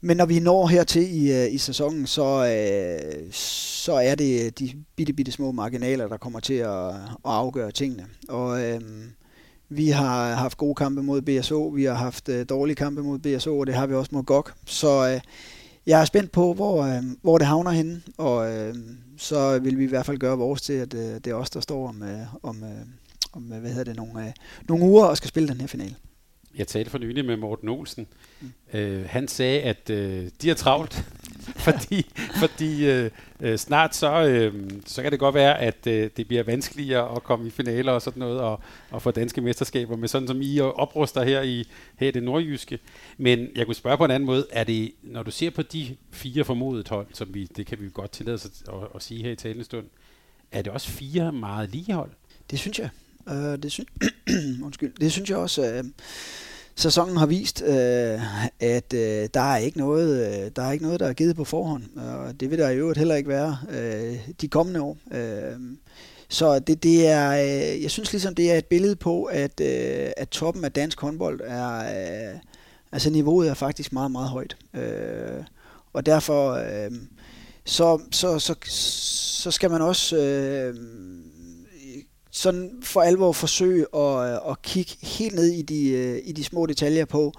men 0.06 0.17
når 0.17 0.26
vi 0.26 0.41
når 0.41 0.67
hertil 0.67 1.23
i, 1.23 1.32
øh, 1.32 1.55
i 1.55 1.58
sæsonen, 1.58 2.06
så, 2.06 2.47
øh, 2.47 3.32
så 3.32 3.93
er 3.93 4.15
det 4.15 4.58
de 4.58 4.72
bitte, 4.96 5.13
bitte 5.13 5.32
små 5.32 5.53
marginaler, 5.53 6.08
der 6.08 6.17
kommer 6.17 6.41
til 6.41 6.55
at, 6.55 6.89
at 6.89 6.94
afgøre 7.25 7.70
tingene. 7.70 8.06
Og 8.29 8.63
øh, 8.63 8.81
vi 9.69 9.89
har 9.89 10.34
haft 10.34 10.56
gode 10.58 10.75
kampe 10.75 11.03
mod 11.03 11.22
BSO, 11.22 11.67
vi 11.69 11.84
har 11.84 11.94
haft 11.94 12.29
øh, 12.29 12.46
dårlige 12.48 12.77
kampe 12.77 13.03
mod 13.03 13.19
BSO, 13.19 13.58
og 13.58 13.67
det 13.67 13.75
har 13.75 13.86
vi 13.86 13.94
også 13.94 14.10
mod 14.13 14.22
GOG. 14.22 14.48
Så 14.67 15.08
øh, 15.08 15.20
jeg 15.86 16.01
er 16.01 16.05
spændt 16.05 16.32
på, 16.32 16.55
hvor, 16.55 16.82
øh, 16.82 17.03
hvor 17.22 17.39
det 17.39 17.46
havner 17.46 17.70
henne, 17.70 18.03
og 18.19 18.53
øh, 18.53 18.75
så 19.17 19.58
vil 19.58 19.79
vi 19.79 19.84
i 19.84 19.89
hvert 19.89 20.06
fald 20.06 20.19
gøre 20.19 20.39
vores 20.39 20.63
til, 20.63 20.72
at 20.72 20.94
øh, 20.94 21.01
det 21.01 21.27
er 21.27 21.34
os, 21.34 21.51
der 21.51 21.60
står 21.60 21.89
om, 21.89 22.03
øh, 22.03 22.19
om, 22.43 22.65
øh, 22.65 22.70
om 23.32 23.53
øh, 23.53 23.60
hvad 23.60 23.70
hedder 23.70 23.84
det, 23.84 23.96
nogle, 23.96 24.27
øh, 24.27 24.32
nogle 24.69 24.84
uger 24.84 25.05
og 25.05 25.17
skal 25.17 25.29
spille 25.29 25.48
den 25.48 25.60
her 25.60 25.69
finale. 25.69 25.94
Jeg 26.56 26.69
talte 26.69 26.91
for 26.91 26.98
nylig 26.98 27.25
med 27.25 27.36
Morten 27.36 27.69
Olsen. 27.69 28.06
Mm. 28.41 28.53
Øh, 28.72 29.05
han 29.08 29.29
sagde, 29.29 29.60
at 29.60 29.91
øh, 29.91 30.29
de 30.43 30.51
er 30.51 30.55
travlt, 30.55 30.94
fordi, 31.67 32.06
fordi 32.41 32.91
øh, 32.91 33.10
øh, 33.41 33.58
snart 33.58 33.96
så, 33.96 34.27
øh, 34.27 34.70
så 34.86 35.03
kan 35.03 35.13
det 35.13 35.20
godt 35.20 35.34
være, 35.34 35.60
at 35.60 35.86
øh, 35.86 36.10
det 36.17 36.29
bliver 36.29 36.43
vanskeligere 36.43 37.17
at 37.17 37.22
komme 37.22 37.46
i 37.46 37.51
finaler 37.51 37.93
og 37.93 38.03
sådan 38.03 38.20
noget, 38.20 38.41
og, 38.41 38.60
og 38.91 39.03
få 39.03 39.10
danske 39.10 39.41
mesterskaber, 39.41 39.96
med 39.96 40.08
sådan 40.08 40.29
som 40.29 40.43
I 40.43 40.60
opruster 40.60 41.22
her 41.22 41.43
i, 41.43 41.65
her 41.96 42.08
i 42.08 42.10
det 42.10 42.22
nordjyske. 42.22 42.79
Men 43.19 43.48
jeg 43.56 43.67
kunne 43.67 43.75
spørge 43.75 43.96
på 43.96 44.05
en 44.05 44.10
anden 44.10 44.27
måde, 44.27 44.46
er 44.51 44.65
det, 44.65 44.93
når 45.03 45.22
du 45.22 45.31
ser 45.31 45.51
på 45.51 45.63
de 45.63 45.96
fire 46.10 46.44
formodet 46.44 46.89
hold, 46.89 47.06
som 47.13 47.34
vi, 47.34 47.44
det 47.44 47.67
kan 47.67 47.81
vi 47.81 47.91
godt 47.94 48.10
tillade 48.10 48.34
os 48.34 48.44
at, 48.44 48.75
at, 48.75 48.89
at 48.94 49.03
sige 49.03 49.22
her 49.22 49.31
i 49.31 49.36
talende 49.36 49.65
stund, 49.65 49.86
er 50.53 50.63
det 50.63 50.72
også 50.72 50.89
fire 50.89 51.32
meget 51.32 51.70
lige 51.70 51.93
hold? 51.93 52.10
Det 52.51 52.58
synes 52.58 52.79
jeg. 52.79 52.89
Øh, 53.28 53.58
det, 53.62 53.72
sy- 53.72 53.80
undskyld. 54.64 54.92
det 55.00 55.12
synes 55.12 55.30
jeg 55.30 55.38
også. 55.38 55.72
øh, 55.72 55.84
sæsonen 56.76 57.16
har 57.16 57.26
vist, 57.26 57.62
øh, 57.62 58.20
at 58.60 58.92
øh, 58.94 59.28
der 59.34 59.40
er 59.40 59.56
ikke 59.56 59.78
noget, 59.78 60.26
øh, 60.26 60.50
der 60.56 60.62
er 60.62 60.72
ikke 60.72 60.84
noget, 60.84 61.00
der 61.00 61.06
er 61.06 61.12
givet 61.12 61.36
på 61.36 61.44
forhånd, 61.44 61.96
og 61.96 62.40
det 62.40 62.50
vil 62.50 62.58
der 62.58 62.70
i 62.70 62.76
øvrigt 62.76 62.98
heller 62.98 63.14
ikke 63.14 63.28
være 63.28 63.58
øh, 63.70 64.18
de 64.40 64.48
kommende 64.48 64.80
år. 64.80 64.98
Øh, 65.12 65.60
så 66.28 66.58
det, 66.58 66.82
det 66.82 67.06
er, 67.06 67.30
øh, 67.32 67.82
jeg 67.82 67.90
synes 67.90 68.12
ligesom, 68.12 68.34
det 68.34 68.52
er 68.52 68.58
et 68.58 68.66
billede 68.66 68.96
på, 68.96 69.24
at, 69.24 69.60
øh, 69.60 70.10
at 70.16 70.28
toppen 70.28 70.64
af 70.64 70.72
dansk 70.72 71.00
håndbold 71.00 71.40
er, 71.44 71.78
øh, 71.78 72.38
altså 72.92 73.10
niveauet 73.10 73.48
er 73.48 73.54
faktisk 73.54 73.92
meget, 73.92 74.10
meget 74.10 74.28
højt. 74.28 74.56
Øh, 74.74 75.44
og 75.92 76.06
derfor, 76.06 76.52
øh, 76.52 76.90
så, 77.64 78.00
så, 78.12 78.38
så, 78.38 78.54
så 78.70 79.50
skal 79.50 79.70
man 79.70 79.82
også 79.82 80.16
øh, 80.16 80.74
sådan 82.36 82.70
for 82.82 83.00
alvor 83.00 83.32
forsøge 83.32 83.86
at, 83.94 84.32
øh, 84.32 84.50
at 84.50 84.62
kigge 84.62 84.93
helt 85.02 85.34
ned 85.34 85.46
i 85.46 85.62
de, 85.62 85.88
øh, 85.88 86.19
i 86.24 86.32
de 86.32 86.44
små 86.44 86.66
detaljer 86.66 87.05
på, 87.05 87.32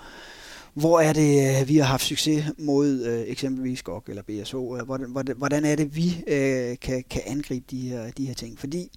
hvor 0.73 0.99
er 0.99 1.13
det, 1.13 1.61
øh, 1.61 1.67
vi 1.67 1.77
har 1.77 1.85
haft 1.85 2.03
succes 2.03 2.45
mod 2.57 3.23
eksempelvis 3.27 3.83
GOG 3.83 4.03
eller 4.07 4.21
BSO? 4.21 4.77
Hvordan, 4.85 5.35
hvordan 5.37 5.65
er 5.65 5.75
det, 5.75 5.95
vi 5.95 6.23
kan, 6.81 7.03
kan 7.09 7.21
angribe 7.25 7.65
de 7.71 7.89
her, 7.89 8.11
de 8.11 8.25
her 8.25 8.33
ting? 8.33 8.59
Fordi 8.59 8.89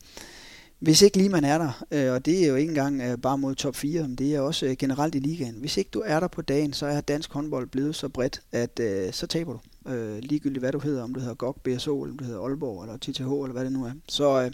hvis 0.80 1.02
ikke 1.02 1.16
lige 1.16 1.28
man 1.28 1.44
er 1.44 1.58
der, 1.58 1.84
øh, 1.90 2.12
og 2.12 2.26
det 2.26 2.44
er 2.44 2.48
jo 2.48 2.54
ikke 2.54 2.70
engang 2.70 3.02
øh, 3.02 3.18
bare 3.18 3.38
mod 3.38 3.54
top 3.54 3.76
4, 3.76 4.02
men 4.02 4.16
det 4.16 4.34
er 4.34 4.40
også 4.40 4.66
øh, 4.66 4.76
generelt 4.78 5.14
i 5.14 5.18
ligaen. 5.18 5.54
Hvis 5.54 5.76
ikke 5.76 5.90
du 5.90 6.02
er 6.06 6.20
der 6.20 6.28
på 6.28 6.42
dagen, 6.42 6.72
så 6.72 6.86
er 6.86 7.00
dansk 7.00 7.32
håndbold 7.32 7.66
blevet 7.66 7.94
så 7.94 8.08
bredt, 8.08 8.42
at 8.52 8.80
øh, 8.80 9.12
så 9.12 9.26
taber 9.26 9.52
du. 9.52 9.90
Øh, 9.90 10.18
ligegyldigt 10.18 10.62
hvad 10.62 10.72
du 10.72 10.78
hedder, 10.78 11.02
om 11.02 11.14
du 11.14 11.20
hedder 11.20 11.34
GOG, 11.34 11.56
BSO, 11.64 12.02
eller 12.02 12.12
om 12.12 12.18
du 12.18 12.24
hedder 12.24 12.40
Aalborg, 12.40 12.82
eller 12.82 12.96
TTH, 12.96 13.20
eller 13.20 13.52
hvad 13.52 13.64
det 13.64 13.72
nu 13.72 13.84
er. 13.84 13.92
Så, 14.08 14.42
øh, 14.42 14.50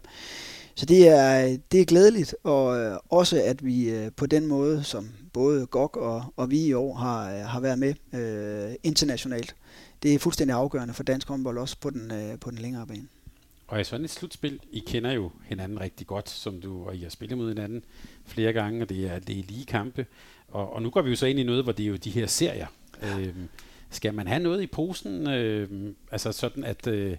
så 0.77 0.87
det 0.87 1.09
er, 1.09 1.57
det 1.73 1.81
er 1.81 1.85
glædeligt, 1.85 2.35
og 2.43 2.79
øh, 2.79 2.97
også 3.09 3.43
at 3.43 3.65
vi 3.65 3.91
øh, 3.91 4.11
på 4.17 4.27
den 4.27 4.47
måde, 4.47 4.85
som 4.85 5.09
både 5.33 5.67
GOG 5.67 5.97
og, 5.97 6.25
og 6.37 6.51
vi 6.51 6.67
i 6.67 6.73
år 6.73 6.95
har, 6.95 7.35
øh, 7.35 7.41
har 7.41 7.61
været 7.61 7.79
med 7.79 7.95
øh, 8.15 8.75
internationalt, 8.83 9.57
det 10.03 10.15
er 10.15 10.19
fuldstændig 10.19 10.57
afgørende 10.57 10.95
for 10.95 11.03
dansk 11.03 11.29
håndbold, 11.29 11.59
også 11.59 11.77
på 11.81 11.91
den, 11.91 12.13
øh, 12.13 12.39
på 12.39 12.51
den 12.51 12.59
længere 12.59 12.87
bane. 12.87 13.09
Og 13.67 13.81
i 13.81 13.85
sådan 13.85 14.05
et 14.05 14.11
slutspil, 14.11 14.61
I 14.73 14.79
kender 14.87 15.13
jo 15.13 15.31
hinanden 15.45 15.81
rigtig 15.81 16.07
godt, 16.07 16.31
som 16.31 16.61
du 16.61 16.85
og 16.85 16.97
I 16.97 17.03
har 17.03 17.11
spillet 17.11 17.39
mod 17.39 17.49
hinanden 17.49 17.85
flere 18.25 18.53
gange, 18.53 18.83
og 18.83 18.89
det 18.89 19.07
er, 19.07 19.19
det 19.19 19.39
er 19.39 19.43
lige 19.43 19.65
kampe. 19.65 20.07
Og, 20.49 20.73
og 20.73 20.83
nu 20.83 20.91
går 20.91 21.03
vi 21.03 21.11
jo 21.11 21.17
så 21.17 21.27
ind 21.27 21.39
i 21.39 21.45
noget, 21.45 21.65
hvor 21.65 21.73
det 21.73 21.83
er 21.83 21.89
jo 21.89 21.97
de 21.97 22.11
her 22.11 22.27
serier. 22.27 22.67
Ja. 23.03 23.19
Øhm, 23.19 23.49
skal 23.91 24.15
man 24.15 24.27
have 24.27 24.43
noget 24.43 24.63
i 24.63 24.67
posen, 24.67 25.29
øh, 25.29 25.93
altså 26.11 26.33
sådan 26.33 26.65
at, 26.65 26.87
øh, 26.87 27.17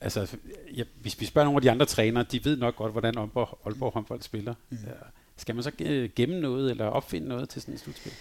altså, 0.00 0.36
ja, 0.76 0.82
hvis 1.00 1.20
vi 1.20 1.26
spørger 1.26 1.44
nogle 1.44 1.58
af 1.58 1.62
de 1.62 1.70
andre 1.70 1.86
trænere, 1.86 2.24
de 2.32 2.44
ved 2.44 2.56
nok 2.56 2.76
godt, 2.76 2.92
hvordan 2.92 3.18
Aalborg, 3.18 3.58
Aalborg 3.66 3.92
håndbold 3.92 4.22
spiller. 4.22 4.54
Mm. 4.70 4.78
Ja. 4.86 4.92
Skal 5.36 5.54
man 5.54 5.64
så 5.64 5.70
gemme 6.16 6.40
noget, 6.40 6.70
eller 6.70 6.84
opfinde 6.84 7.28
noget 7.28 7.48
til 7.48 7.62
sådan 7.62 7.74
et 7.74 7.80
slutspil? 7.80 8.12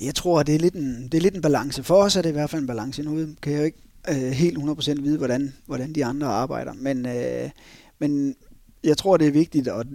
Jeg 0.00 0.14
tror, 0.14 0.42
det 0.42 0.54
er, 0.54 0.58
lidt 0.58 0.74
en, 0.74 1.08
det 1.08 1.14
er 1.14 1.20
lidt 1.20 1.34
en 1.34 1.42
balance. 1.42 1.82
For 1.82 1.94
os 1.94 2.16
er 2.16 2.22
det 2.22 2.28
i 2.28 2.32
hvert 2.32 2.50
fald 2.50 2.62
en 2.62 2.66
balance. 2.66 3.02
Nu 3.02 3.26
kan 3.42 3.52
jeg 3.52 3.58
jo 3.58 3.64
ikke 3.64 3.78
øh, 4.08 4.30
helt 4.30 4.58
100% 4.58 5.02
vide, 5.02 5.18
hvordan, 5.18 5.54
hvordan 5.66 5.92
de 5.92 6.04
andre 6.04 6.26
arbejder. 6.26 6.72
Men, 6.72 7.06
øh, 7.06 7.50
men 7.98 8.36
jeg 8.84 8.96
tror, 8.96 9.16
det 9.16 9.26
er 9.26 9.32
vigtigt 9.32 9.68
at, 9.68 9.86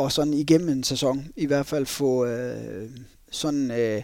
at 0.00 0.12
sådan 0.12 0.34
igennem 0.34 0.68
en 0.68 0.84
sæson 0.84 1.28
i 1.36 1.46
hvert 1.46 1.66
fald 1.66 1.86
få 1.86 2.26
øh, 2.26 2.90
sådan 3.30 3.70
øh, 3.70 4.02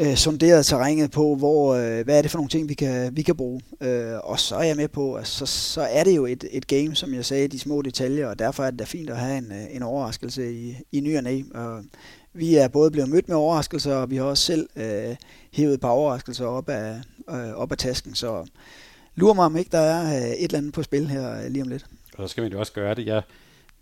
øh, 0.00 0.16
sonderet 0.16 0.66
terrænet 0.66 1.10
på, 1.10 1.34
hvor, 1.34 1.74
øh, 1.74 2.04
hvad 2.04 2.18
er 2.18 2.22
det 2.22 2.30
for 2.30 2.38
nogle 2.38 2.48
ting, 2.48 2.68
vi 2.68 2.74
kan, 2.74 3.16
vi 3.16 3.22
kan 3.22 3.36
bruge. 3.36 3.60
Øh, 3.80 4.18
og 4.24 4.40
så 4.40 4.56
er 4.56 4.62
jeg 4.62 4.76
med 4.76 4.88
på, 4.88 5.14
at 5.14 5.26
så, 5.26 5.46
så 5.46 5.80
er 5.80 6.04
det 6.04 6.16
jo 6.16 6.26
et, 6.26 6.44
et 6.50 6.66
game, 6.66 6.94
som 6.94 7.14
jeg 7.14 7.24
sagde, 7.24 7.48
de 7.48 7.58
små 7.58 7.82
detaljer, 7.82 8.26
og 8.26 8.38
derfor 8.38 8.64
er 8.64 8.70
det 8.70 8.78
da 8.78 8.84
fint 8.84 9.10
at 9.10 9.16
have 9.16 9.38
en, 9.38 9.52
øh, 9.52 9.76
en 9.76 9.82
overraskelse 9.82 10.52
i, 10.52 10.76
i 10.92 11.00
ny 11.00 11.16
og 11.16 11.22
næ. 11.22 11.42
Og 11.54 11.84
vi 12.32 12.54
er 12.54 12.68
både 12.68 12.90
blevet 12.90 13.08
mødt 13.08 13.28
med 13.28 13.36
overraskelser, 13.36 13.94
og 13.94 14.10
vi 14.10 14.16
har 14.16 14.24
også 14.24 14.44
selv 14.44 14.68
øh, 14.76 15.16
hævet 15.52 15.74
et 15.74 15.80
par 15.80 15.88
overraskelser 15.88 16.46
op 16.46 16.68
af, 16.68 17.00
øh, 17.30 17.52
op 17.54 17.72
af 17.72 17.78
tasken. 17.78 18.14
Så 18.14 18.46
lurer 19.14 19.34
mig, 19.34 19.44
om 19.44 19.56
ikke 19.56 19.70
der 19.72 19.78
er 19.78 20.16
øh, 20.16 20.30
et 20.30 20.44
eller 20.44 20.58
andet 20.58 20.72
på 20.72 20.82
spil 20.82 21.08
her 21.08 21.44
øh, 21.44 21.50
lige 21.50 21.62
om 21.62 21.68
lidt. 21.68 21.86
Og 22.16 22.28
så 22.28 22.32
skal 22.32 22.42
man 22.42 22.52
jo 22.52 22.58
også 22.58 22.72
gøre 22.72 22.94
det. 22.94 23.06
Jeg 23.06 23.22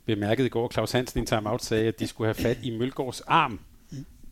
bemærkede 0.06 0.46
i 0.46 0.50
går, 0.50 0.70
Claus 0.72 0.92
Hansen 0.92 1.18
i 1.18 1.20
en 1.20 1.26
timeout 1.26 1.64
sagde, 1.64 1.88
at 1.88 2.00
de 2.00 2.06
skulle 2.06 2.34
have 2.34 2.42
fat 2.42 2.58
i 2.62 2.78
Mølgaards 2.78 3.20
arm. 3.20 3.60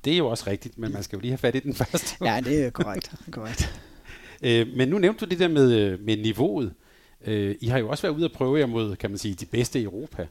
Det 0.06 0.14
er 0.14 0.18
jo 0.18 0.26
også 0.26 0.44
rigtigt, 0.46 0.78
men 0.78 0.92
man 0.92 1.02
skal 1.02 1.16
jo 1.16 1.20
lige 1.20 1.30
have 1.30 1.38
fat 1.38 1.54
i 1.54 1.58
den 1.60 1.74
først. 1.84 2.16
ja, 2.24 2.40
det 2.44 2.64
er 2.64 2.70
korrekt. 2.70 3.14
korrekt. 3.30 3.80
øh, 4.42 4.66
men 4.76 4.88
nu 4.88 4.98
nævnte 4.98 5.24
du 5.24 5.30
det 5.30 5.38
der 5.38 5.48
med, 5.48 5.72
øh, 5.72 6.00
med 6.00 6.16
niveauet. 6.16 6.72
Øh, 7.26 7.54
I 7.60 7.66
har 7.66 7.78
jo 7.78 7.88
også 7.88 8.02
været 8.02 8.14
ude 8.14 8.24
at 8.24 8.32
prøve 8.32 8.58
jer 8.58 8.66
mod, 8.66 8.96
kan 8.96 9.10
man 9.10 9.18
sige, 9.18 9.34
de 9.34 9.46
bedste 9.46 9.80
i 9.80 9.82
Europa. 9.82 10.26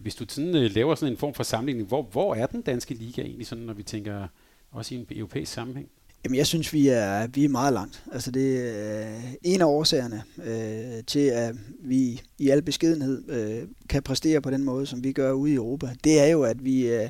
Hvis 0.00 0.14
du 0.14 0.24
sådan, 0.28 0.56
øh, 0.56 0.74
laver 0.74 0.94
sådan 0.94 1.12
en 1.12 1.18
form 1.18 1.34
for 1.34 1.42
sammenligning, 1.42 1.88
hvor, 1.88 2.02
hvor 2.02 2.34
er 2.34 2.46
den 2.46 2.62
danske 2.62 2.94
liga 2.94 3.22
egentlig, 3.22 3.46
sådan, 3.46 3.64
når 3.64 3.74
vi 3.74 3.82
tænker 3.82 4.26
også 4.70 4.94
i 4.94 4.98
en 4.98 5.06
europæisk 5.10 5.52
sammenhæng? 5.52 5.88
Jamen, 6.24 6.36
jeg 6.36 6.46
synes, 6.46 6.72
vi 6.72 6.88
er, 6.88 7.26
vi 7.26 7.44
er 7.44 7.48
meget 7.48 7.72
langt. 7.72 8.02
Altså, 8.12 8.30
det 8.30 8.76
er 8.76 9.16
en 9.42 9.60
af 9.60 9.64
årsagerne 9.64 10.22
øh, 10.44 11.04
til, 11.06 11.20
at 11.28 11.54
vi 11.82 12.22
i 12.38 12.48
al 12.48 12.62
beskedenhed 12.62 13.30
øh, 13.30 13.68
kan 13.88 14.02
præstere 14.02 14.40
på 14.40 14.50
den 14.50 14.64
måde, 14.64 14.86
som 14.86 15.04
vi 15.04 15.12
gør 15.12 15.32
ude 15.32 15.52
i 15.52 15.54
Europa. 15.54 15.88
Det 16.04 16.20
er 16.20 16.26
jo, 16.26 16.42
at 16.42 16.64
vi 16.64 16.88
øh, 16.88 17.08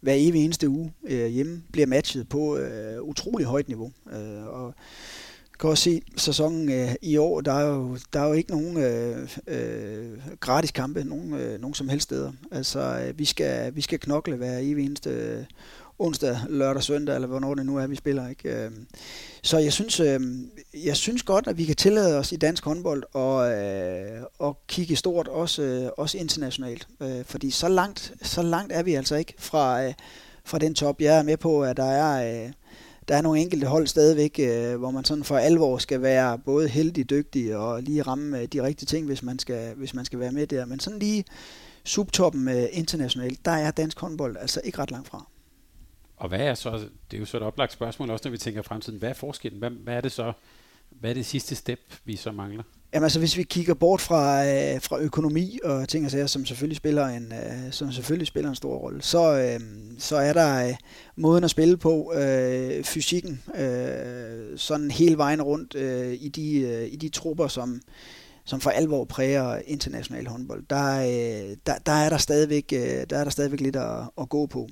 hver 0.00 0.14
evig 0.16 0.44
eneste 0.44 0.68
uge 0.68 0.92
øh, 1.08 1.26
hjemme 1.26 1.62
bliver 1.72 1.86
matchet 1.86 2.28
på 2.28 2.56
øh, 2.56 3.02
utrolig 3.02 3.46
højt 3.46 3.68
niveau. 3.68 3.92
Øh, 4.12 4.46
og 4.46 4.74
kan 5.60 5.70
også 5.70 5.84
se 5.84 6.02
sæsonen 6.16 6.72
øh, 6.72 6.94
i 7.02 7.16
år, 7.16 7.40
der 7.40 7.52
er 7.52 7.66
jo, 7.66 7.98
der 8.12 8.20
er 8.20 8.26
jo 8.26 8.32
ikke 8.32 8.50
nogen 8.50 8.76
øh, 8.76 9.28
øh, 9.46 10.18
gratis 10.40 10.70
kampe 10.70 11.04
nogen, 11.04 11.34
øh, 11.34 11.60
nogen 11.60 11.74
som 11.74 11.88
helst 11.88 12.04
steder. 12.04 12.32
Altså, 12.52 13.04
øh, 13.06 13.18
vi, 13.18 13.24
skal, 13.24 13.76
vi 13.76 13.80
skal 13.80 13.98
knokle 13.98 14.36
hver 14.36 14.58
evig 14.58 14.86
eneste 14.86 15.46
onsdag, 16.00 16.38
lørdag, 16.48 16.82
søndag, 16.82 17.14
eller 17.14 17.28
hvornår 17.28 17.54
det 17.54 17.66
nu 17.66 17.76
er, 17.76 17.86
vi 17.86 17.96
spiller. 17.96 18.28
Ikke? 18.28 18.48
Øhm, 18.48 18.86
så 19.42 19.58
jeg 19.58 19.72
synes, 19.72 20.00
øhm, 20.00 20.50
jeg 20.84 20.96
synes 20.96 21.22
godt, 21.22 21.46
at 21.46 21.58
vi 21.58 21.64
kan 21.64 21.76
tillade 21.76 22.18
os 22.18 22.32
i 22.32 22.36
dansk 22.36 22.64
håndbold 22.64 23.02
og, 23.12 23.52
øh, 23.52 24.22
og 24.38 24.58
kigge 24.68 24.96
stort, 24.96 25.28
også, 25.28 25.62
øh, 25.62 25.90
også 25.96 26.18
internationalt. 26.18 26.88
Øh, 27.02 27.24
fordi 27.24 27.50
så 27.50 27.68
langt, 27.68 28.12
så 28.22 28.42
langt 28.42 28.72
er 28.72 28.82
vi 28.82 28.94
altså 28.94 29.16
ikke 29.16 29.34
fra, 29.38 29.92
fra 30.44 30.58
den 30.58 30.74
top. 30.74 31.00
Jeg 31.00 31.18
er 31.18 31.22
med 31.22 31.36
på, 31.36 31.62
at 31.62 31.76
der 31.76 31.90
er... 31.90 32.50
der 33.08 33.16
er 33.16 33.22
nogle 33.22 33.40
enkelte 33.40 33.66
hold 33.66 33.86
stadigvæk, 33.86 34.36
hvor 34.78 34.90
man 34.90 35.04
sådan 35.04 35.24
for 35.24 35.36
alvor 35.36 35.78
skal 35.78 36.02
være 36.02 36.38
både 36.38 36.68
heldig, 36.68 37.10
dygtig 37.10 37.56
og 37.56 37.82
lige 37.82 38.02
ramme 38.02 38.46
de 38.46 38.62
rigtige 38.62 38.86
ting, 38.86 39.06
hvis 39.06 39.22
man 39.22 39.38
skal, 39.38 39.74
hvis 39.76 39.94
man 39.94 40.04
skal 40.04 40.18
være 40.18 40.32
med 40.32 40.46
der. 40.46 40.64
Men 40.64 40.80
sådan 40.80 40.98
lige 40.98 41.24
subtoppen 41.84 42.48
internationalt, 42.72 43.44
der 43.44 43.50
er 43.50 43.70
dansk 43.70 44.00
håndbold 44.00 44.36
altså 44.40 44.60
ikke 44.64 44.78
ret 44.78 44.90
langt 44.90 45.08
fra. 45.08 45.26
Og 46.20 46.28
hvad 46.28 46.40
er 46.40 46.54
så, 46.54 46.70
det 47.10 47.16
er 47.16 47.18
jo 47.18 47.24
så 47.24 47.36
et 47.36 47.42
oplagt 47.42 47.72
spørgsmål 47.72 48.10
også, 48.10 48.28
når 48.28 48.30
vi 48.30 48.38
tænker 48.38 48.62
fremtiden, 48.62 48.98
hvad 48.98 49.08
er 49.08 49.14
forskellen? 49.14 49.58
Hvad, 49.58 49.70
hvad 49.70 49.94
er 49.94 50.00
det 50.00 50.12
så, 50.12 50.32
hvad 50.90 51.10
er 51.10 51.14
det 51.14 51.26
sidste 51.26 51.54
step, 51.54 51.80
vi 52.04 52.16
så 52.16 52.32
mangler? 52.32 52.62
Jamen 52.94 53.04
altså, 53.04 53.18
hvis 53.18 53.36
vi 53.36 53.42
kigger 53.42 53.74
bort 53.74 54.00
fra, 54.00 54.46
øh, 54.46 54.80
fra 54.82 54.98
økonomi 54.98 55.58
og 55.64 55.88
ting 55.88 56.04
og 56.04 56.10
sager, 56.10 56.26
som 56.26 56.46
selvfølgelig 56.46 56.76
spiller 56.76 57.06
en, 57.06 57.32
øh, 57.32 57.72
som 57.72 57.92
selvfølgelig 57.92 58.26
spiller 58.26 58.50
en 58.50 58.56
stor 58.56 58.76
rolle, 58.76 59.02
så, 59.02 59.38
øh, 59.38 59.60
så 59.98 60.16
er 60.16 60.32
der 60.32 60.68
øh, 60.68 60.74
måden 61.16 61.44
at 61.44 61.50
spille 61.50 61.76
på, 61.76 62.12
øh, 62.14 62.84
fysikken, 62.84 63.42
øh, 63.54 64.58
sådan 64.58 64.90
hele 64.90 65.18
vejen 65.18 65.42
rundt 65.42 65.74
øh, 65.74 66.12
i, 66.12 66.28
de, 66.28 66.60
øh, 66.60 66.92
i 66.92 66.96
de 66.96 67.08
trupper, 67.08 67.48
som, 67.48 67.80
som 68.44 68.60
for 68.60 68.70
alvor 68.70 69.04
præger 69.04 69.60
international 69.66 70.26
håndbold. 70.26 70.64
Der, 70.70 71.00
øh, 71.00 71.56
der, 71.66 71.74
der, 71.86 71.92
er 71.92 72.08
der, 72.08 72.18
stadigvæk, 72.18 72.72
øh, 72.72 73.06
der 73.10 73.18
er 73.18 73.24
der 73.24 73.30
stadigvæk 73.30 73.60
lidt 73.60 73.76
at, 73.76 74.00
at 74.20 74.28
gå 74.28 74.46
på. 74.46 74.68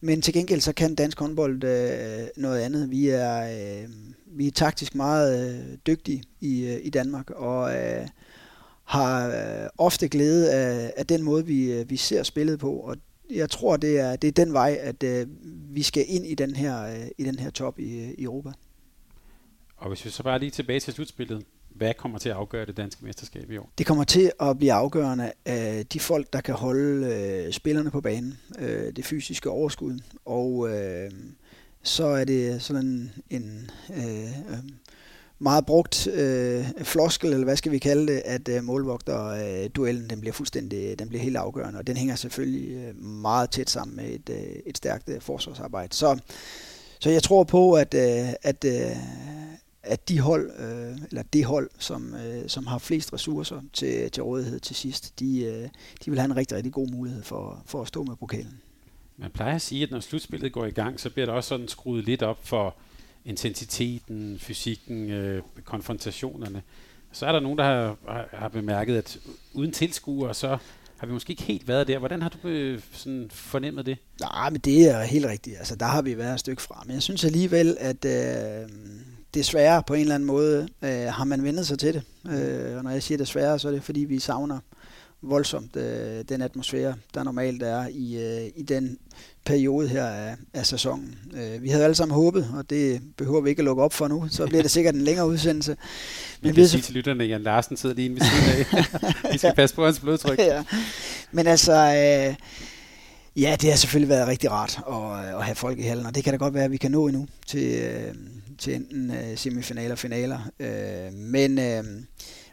Men 0.00 0.22
til 0.22 0.34
gengæld 0.34 0.60
så 0.60 0.72
kan 0.72 0.94
dansk 0.94 1.20
håndbold 1.20 1.64
øh, 1.64 2.28
noget 2.36 2.60
andet. 2.60 2.90
Vi 2.90 3.08
er, 3.08 3.42
øh, 3.42 3.88
vi 4.26 4.46
er 4.46 4.50
taktisk 4.50 4.94
meget 4.94 5.54
øh, 5.54 5.78
dygtige 5.86 6.22
i, 6.40 6.64
øh, 6.64 6.80
i 6.82 6.90
Danmark, 6.90 7.30
og 7.30 7.76
øh, 7.76 8.08
har 8.84 9.28
øh, 9.28 9.68
ofte 9.78 10.08
glæde 10.08 10.52
af, 10.52 10.92
af 10.96 11.06
den 11.06 11.22
måde, 11.22 11.46
vi, 11.46 11.72
øh, 11.72 11.90
vi 11.90 11.96
ser 11.96 12.22
spillet 12.22 12.58
på. 12.58 12.72
Og 12.72 12.96
jeg 13.30 13.50
tror, 13.50 13.76
det 13.76 14.00
er, 14.00 14.16
det 14.16 14.28
er 14.28 14.32
den 14.32 14.52
vej, 14.52 14.78
at 14.80 15.02
øh, 15.02 15.26
vi 15.70 15.82
skal 15.82 16.04
ind 16.08 16.26
i 16.26 16.34
den 16.34 16.56
her, 16.56 16.82
øh, 16.82 17.08
i 17.18 17.24
den 17.24 17.38
her 17.38 17.50
top 17.50 17.78
i, 17.78 17.98
øh, 18.00 18.10
i 18.18 18.22
Europa. 18.22 18.50
Og 19.76 19.88
hvis 19.88 20.04
vi 20.04 20.10
så 20.10 20.22
bare 20.22 20.38
lige 20.38 20.50
tilbage 20.50 20.80
til 20.80 20.92
slutspillet, 20.92 21.44
hvad 21.70 21.94
kommer 21.94 22.18
til 22.18 22.28
at 22.28 22.36
afgøre 22.36 22.66
det 22.66 22.76
danske 22.76 23.04
mesterskab 23.04 23.50
i 23.50 23.56
år? 23.56 23.70
Det 23.78 23.86
kommer 23.86 24.04
til 24.04 24.32
at 24.40 24.58
blive 24.58 24.72
afgørende 24.72 25.32
af 25.44 25.86
de 25.86 26.00
folk, 26.00 26.32
der 26.32 26.40
kan 26.40 26.54
holde 26.54 27.06
øh, 27.06 27.52
spillerne 27.52 27.90
på 27.90 28.00
banen, 28.00 28.38
øh, 28.58 28.92
det 28.96 29.04
fysiske 29.04 29.50
overskud, 29.50 29.98
og 30.24 30.68
øh, 30.70 31.10
så 31.82 32.06
er 32.06 32.24
det 32.24 32.62
sådan 32.62 33.12
en 33.30 33.70
øh, 33.90 34.24
øh, 34.24 34.58
meget 35.38 35.66
brugt 35.66 36.06
øh, 36.06 36.64
floskel, 36.82 37.32
eller 37.32 37.44
hvad 37.44 37.56
skal 37.56 37.72
vi 37.72 37.78
kalde 37.78 38.12
det, 38.12 38.22
at 38.24 38.48
øh, 38.48 38.64
målvogter-duellen 38.64 40.04
øh, 40.04 40.10
den 40.10 40.20
bliver 40.20 40.32
fuldstændig, 40.32 40.98
den 40.98 41.08
bliver 41.08 41.22
helt 41.22 41.36
afgørende, 41.36 41.78
og 41.78 41.86
den 41.86 41.96
hænger 41.96 42.14
selvfølgelig 42.14 42.70
øh, 42.76 43.04
meget 43.04 43.50
tæt 43.50 43.70
sammen 43.70 43.96
med 43.96 44.04
et, 44.04 44.30
øh, 44.30 44.56
et 44.66 44.76
stærkt 44.76 45.08
øh, 45.08 45.20
forsvarsarbejde. 45.20 45.96
Så, 45.96 46.18
så 47.00 47.10
jeg 47.10 47.22
tror 47.22 47.44
på, 47.44 47.72
at, 47.72 47.94
øh, 47.94 48.32
at 48.42 48.64
øh, 48.64 48.96
at 49.88 50.08
de 50.08 50.20
hold, 50.20 50.50
øh, 50.58 50.98
eller 51.08 51.22
det 51.22 51.44
hold, 51.44 51.70
som, 51.78 52.14
øh, 52.14 52.48
som 52.48 52.66
har 52.66 52.78
flest 52.78 53.12
ressourcer 53.12 53.60
til, 53.72 54.10
til 54.10 54.22
rådighed 54.22 54.60
til 54.60 54.76
sidst, 54.76 55.20
de, 55.20 55.44
øh, 55.44 55.68
de 56.04 56.10
vil 56.10 56.18
have 56.18 56.30
en 56.30 56.36
rigtig, 56.36 56.56
rigtig 56.56 56.72
god 56.72 56.88
mulighed 56.88 57.22
for, 57.22 57.62
for 57.66 57.82
at 57.82 57.88
stå 57.88 58.02
med 58.02 58.16
pokalen. 58.16 58.60
Man 59.16 59.30
plejer 59.30 59.54
at 59.54 59.62
sige, 59.62 59.82
at 59.82 59.90
når 59.90 60.00
slutspillet 60.00 60.52
går 60.52 60.66
i 60.66 60.70
gang, 60.70 61.00
så 61.00 61.10
bliver 61.10 61.26
der 61.26 61.32
også 61.32 61.48
sådan 61.48 61.68
skruet 61.68 62.04
lidt 62.04 62.22
op 62.22 62.46
for 62.46 62.74
intensiteten, 63.24 64.38
fysikken, 64.38 65.10
øh, 65.10 65.42
konfrontationerne. 65.64 66.62
Så 67.12 67.26
er 67.26 67.32
der 67.32 67.40
nogen, 67.40 67.58
der 67.58 67.64
har, 67.64 67.96
har 68.32 68.48
bemærket, 68.48 68.96
at 68.96 69.18
uden 69.54 69.72
tilskuere, 69.72 70.34
så 70.34 70.58
har 70.98 71.06
vi 71.06 71.12
måske 71.12 71.30
ikke 71.30 71.42
helt 71.42 71.68
været 71.68 71.88
der. 71.88 71.98
Hvordan 71.98 72.22
har 72.22 72.28
du 72.28 72.48
øh, 72.48 72.80
sådan 72.92 73.28
fornemmet 73.30 73.86
det? 73.86 73.98
Nej, 74.20 74.50
men 74.50 74.60
det 74.60 74.90
er 74.90 75.02
helt 75.02 75.26
rigtigt. 75.26 75.58
Altså, 75.58 75.76
der 75.76 75.86
har 75.86 76.02
vi 76.02 76.18
været 76.18 76.34
et 76.34 76.40
stykke 76.40 76.62
fra. 76.62 76.82
Men 76.86 76.94
jeg 76.94 77.02
synes 77.02 77.24
alligevel, 77.24 77.76
at 77.80 78.04
øh, 78.04 78.68
desværre 79.34 79.82
på 79.86 79.94
en 79.94 80.00
eller 80.00 80.14
anden 80.14 80.26
måde 80.26 80.68
øh, 80.82 80.90
har 80.90 81.24
man 81.24 81.44
vendet 81.44 81.66
sig 81.66 81.78
til 81.78 81.94
det. 81.94 82.02
Øh, 82.32 82.76
og 82.76 82.84
når 82.84 82.90
jeg 82.90 83.02
siger 83.02 83.18
desværre, 83.18 83.58
så 83.58 83.68
er 83.68 83.72
det 83.72 83.82
fordi, 83.82 84.00
vi 84.00 84.18
savner 84.18 84.58
voldsomt 85.22 85.76
øh, 85.76 86.24
den 86.28 86.42
atmosfære, 86.42 86.94
der 87.14 87.22
normalt 87.22 87.62
er 87.62 87.86
i, 87.90 88.18
øh, 88.18 88.50
i 88.56 88.62
den 88.62 88.98
periode 89.46 89.88
her 89.88 90.06
af, 90.06 90.36
af 90.54 90.66
sæsonen. 90.66 91.18
Øh, 91.34 91.62
vi 91.62 91.68
havde 91.68 91.84
alle 91.84 91.94
sammen 91.94 92.14
håbet, 92.14 92.50
og 92.54 92.70
det 92.70 93.00
behøver 93.16 93.40
vi 93.40 93.50
ikke 93.50 93.60
at 93.60 93.64
lukke 93.64 93.82
op 93.82 93.92
for 93.92 94.08
nu, 94.08 94.28
så 94.30 94.46
bliver 94.46 94.62
det 94.62 94.70
sikkert 94.70 94.94
en 94.94 95.00
længere 95.00 95.28
udsendelse. 95.28 95.76
Men 96.42 96.56
vi 96.56 96.66
sige 96.66 96.80
til 96.80 96.94
lytterne, 96.94 97.24
Jan 97.24 97.42
Larsen 97.42 97.76
sidder 97.76 97.94
lige 97.94 98.06
inde 98.06 98.20
ved 98.20 98.26
siden 98.26 98.66
af. 99.22 99.32
vi 99.32 99.38
skal 99.38 99.54
passe 99.56 99.76
på 99.76 99.84
hans 99.84 100.00
blodtryk. 100.00 100.38
ja. 100.52 100.64
Men 101.32 101.46
altså, 101.46 101.72
øh, 101.72 102.34
ja, 103.42 103.56
det 103.60 103.70
har 103.70 103.76
selvfølgelig 103.76 104.08
været 104.08 104.28
rigtig 104.28 104.50
rart 104.50 104.80
at, 104.88 105.34
at 105.34 105.44
have 105.44 105.54
folk 105.54 105.78
i 105.78 105.82
hallen, 105.82 106.06
og 106.06 106.14
det 106.14 106.24
kan 106.24 106.32
da 106.32 106.36
godt 106.36 106.54
være, 106.54 106.64
at 106.64 106.70
vi 106.70 106.76
kan 106.76 106.90
nå 106.90 107.06
endnu 107.06 107.26
til, 107.46 107.80
øh, 107.82 108.14
til 108.58 108.74
enten 108.74 109.10
øh, 109.10 109.36
semifinaler 109.36 109.92
og 109.92 109.98
finaler. 109.98 110.50
Øh, 110.60 111.12
men, 111.12 111.58
øh, 111.58 111.84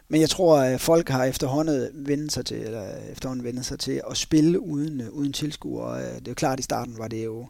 men 0.08 0.20
jeg 0.20 0.30
tror, 0.30 0.58
at 0.58 0.80
folk 0.80 1.08
har 1.08 1.24
efterhånden 1.24 1.90
vendt 1.94 2.32
sig 2.32 2.46
til, 2.46 2.56
eller 2.56 2.96
efterhånden 3.12 3.44
vendt 3.44 3.66
sig 3.66 3.78
til 3.78 4.02
at 4.10 4.16
spille 4.16 4.60
uden, 4.60 5.00
øh, 5.00 5.08
uden 5.10 5.32
tilskuere. 5.32 6.14
Det 6.14 6.28
er 6.28 6.30
jo 6.30 6.34
klart, 6.34 6.52
at 6.52 6.60
i 6.60 6.62
starten 6.62 6.98
var 6.98 7.08
det 7.08 7.24
jo 7.24 7.46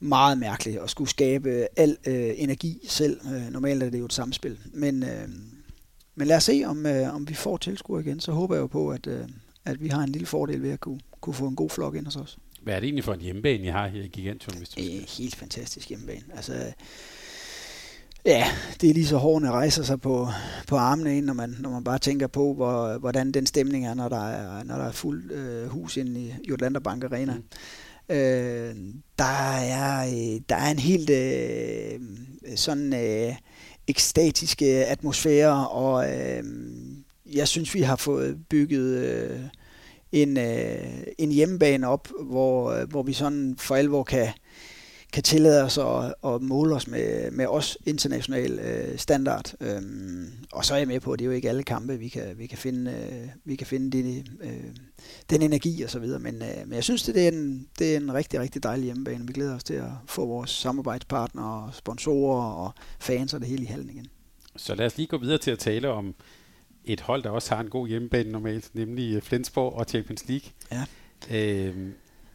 meget 0.00 0.38
mærkeligt 0.38 0.78
at 0.78 0.90
skulle 0.90 1.10
skabe 1.10 1.66
al 1.76 1.96
øh, 2.06 2.32
energi 2.36 2.80
selv. 2.88 3.20
Øh, 3.34 3.52
normalt 3.52 3.82
er 3.82 3.90
det 3.90 3.98
jo 3.98 4.04
et 4.04 4.12
samspil. 4.12 4.58
Men, 4.72 5.02
øh, 5.02 5.28
men 6.14 6.26
lad 6.26 6.36
os 6.36 6.44
se, 6.44 6.62
om, 6.66 6.86
øh, 6.86 7.14
om 7.14 7.28
vi 7.28 7.34
får 7.34 7.56
tilskuere 7.56 8.02
igen. 8.02 8.20
Så 8.20 8.32
håber 8.32 8.54
jeg 8.54 8.62
jo 8.62 8.66
på, 8.66 8.90
at, 8.90 9.06
øh, 9.06 9.28
at 9.64 9.82
vi 9.82 9.88
har 9.88 10.02
en 10.02 10.08
lille 10.08 10.26
fordel 10.26 10.62
ved 10.62 10.70
at 10.70 10.80
kunne, 10.80 11.00
kunne 11.20 11.34
få 11.34 11.48
en 11.48 11.56
god 11.56 11.70
flok 11.70 11.94
ind 11.94 12.04
hos 12.04 12.16
os. 12.16 12.38
Hvad 12.62 12.74
er 12.74 12.80
det 12.80 12.86
egentlig 12.86 13.04
for 13.04 13.14
en 13.14 13.20
hjemmebane, 13.20 13.64
I 13.64 13.68
har 13.68 13.88
her 13.88 14.02
i 14.02 14.08
Gigantum? 14.08 14.56
Hvis 14.56 14.68
du 14.68 14.72
skal? 14.72 15.06
Helt 15.18 15.36
fantastisk 15.36 15.88
hjemmebane. 15.88 16.22
Altså, 16.34 16.72
Ja, 18.26 18.46
det 18.80 18.90
er 18.90 18.94
lige 18.94 19.06
så 19.06 19.16
hårene 19.16 19.50
rejser 19.50 19.82
sig 19.82 20.00
på, 20.00 20.28
på 20.68 20.76
armene 20.76 21.16
ind, 21.16 21.26
når 21.26 21.32
man, 21.32 21.56
når 21.60 21.70
man 21.70 21.84
bare 21.84 21.98
tænker 21.98 22.26
på, 22.26 22.54
hvor, 22.54 22.98
hvordan 22.98 23.32
den 23.32 23.46
stemning 23.46 23.86
er, 23.86 23.94
når 23.94 24.08
der 24.08 24.28
er, 24.28 24.64
når 24.64 24.76
der 24.76 24.84
er 24.84 24.92
fuld 24.92 25.32
øh, 25.32 25.68
hus 25.68 25.96
inde 25.96 26.20
i 26.20 26.34
Jutlander 26.48 26.80
Bank 26.80 27.04
Arena. 27.04 27.34
Mm. 27.34 28.14
Øh, 28.14 28.76
der, 29.18 29.52
er, 29.56 30.06
øh, 30.06 30.40
der 30.48 30.56
er 30.56 30.70
en 30.70 30.78
helt 30.78 31.10
øh, 31.10 32.00
sådan 32.56 32.94
øh, 32.94 33.34
ekstatisk 33.86 34.62
atmosfære, 34.62 35.68
og 35.68 36.12
øh, 36.12 36.42
jeg 37.32 37.48
synes, 37.48 37.74
vi 37.74 37.80
har 37.80 37.96
fået 37.96 38.38
bygget 38.50 39.04
øh, 39.04 39.40
en, 40.12 40.38
øh, 40.38 41.02
en 41.18 41.30
hjemmebane 41.30 41.88
op, 41.88 42.08
hvor, 42.22 42.70
øh, 42.70 42.88
hvor 42.90 43.02
vi 43.02 43.12
sådan 43.12 43.54
for 43.58 43.74
alvor 43.74 44.02
kan 44.02 44.28
kan 45.14 45.22
tillade 45.22 45.62
os 45.62 45.78
at, 45.78 46.14
at 46.24 46.42
måle 46.42 46.74
os 46.74 46.86
med, 46.86 47.30
med 47.30 47.46
os 47.46 47.78
international 47.86 48.58
øh, 48.58 48.98
standard. 48.98 49.54
Øhm, 49.60 50.32
og 50.52 50.64
så 50.64 50.74
er 50.74 50.78
jeg 50.78 50.88
med 50.88 51.00
på, 51.00 51.12
at 51.12 51.18
det 51.18 51.24
er 51.24 51.26
jo 51.26 51.32
ikke 51.32 51.48
alle 51.48 51.62
kampe, 51.62 51.98
vi 51.98 52.08
kan, 52.08 52.38
vi 52.38 52.46
kan 52.46 52.58
finde, 52.58 52.90
øh, 52.90 53.28
vi 53.44 53.56
kan 53.56 53.66
finde 53.66 53.98
det, 53.98 54.28
øh, 54.42 54.50
den 55.30 55.42
energi 55.42 55.82
og 55.82 55.90
så 55.90 55.98
videre. 55.98 56.20
Men, 56.20 56.34
øh, 56.34 56.66
men 56.66 56.72
jeg 56.72 56.84
synes, 56.84 57.02
det 57.02 57.24
er, 57.24 57.28
en, 57.28 57.68
det 57.78 57.92
er 57.92 57.96
en 57.96 58.14
rigtig, 58.14 58.40
rigtig 58.40 58.62
dejlig 58.62 58.84
hjemmebane. 58.84 59.26
Vi 59.26 59.32
glæder 59.32 59.54
os 59.54 59.64
til 59.64 59.74
at 59.74 59.90
få 60.06 60.26
vores 60.26 60.50
samarbejdspartnere, 60.50 61.70
sponsorer 61.72 62.52
og 62.52 62.72
fans 62.98 63.34
og 63.34 63.40
det 63.40 63.48
hele 63.48 63.62
i 63.62 63.66
hallen 63.66 63.90
igen. 63.90 64.06
Så 64.56 64.74
lad 64.74 64.86
os 64.86 64.96
lige 64.96 65.06
gå 65.06 65.18
videre 65.18 65.38
til 65.38 65.50
at 65.50 65.58
tale 65.58 65.88
om 65.88 66.14
et 66.84 67.00
hold, 67.00 67.22
der 67.22 67.30
også 67.30 67.54
har 67.54 67.62
en 67.62 67.70
god 67.70 67.88
hjemmebane 67.88 68.30
normalt, 68.32 68.70
nemlig 68.74 69.22
Flensborg 69.22 69.72
og 69.72 69.84
Champions 69.88 70.28
League. 70.28 70.50
Ja. 70.72 70.84
Øhm, 71.30 71.94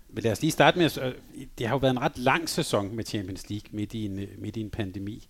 men 0.09 0.23
lad 0.23 0.31
os 0.31 0.41
lige 0.41 0.51
starte 0.51 0.77
med, 0.77 0.97
at 0.97 1.13
det 1.57 1.67
har 1.67 1.75
jo 1.75 1.79
været 1.79 1.91
en 1.91 2.01
ret 2.01 2.17
lang 2.17 2.49
sæson 2.49 2.95
med 2.95 3.05
Champions 3.05 3.49
League 3.49 3.69
midt 3.71 3.93
i 3.93 4.05
en, 4.05 4.19
øh, 4.19 4.27
midt 4.37 4.57
i 4.57 4.61
en 4.61 4.69
pandemi. 4.69 5.27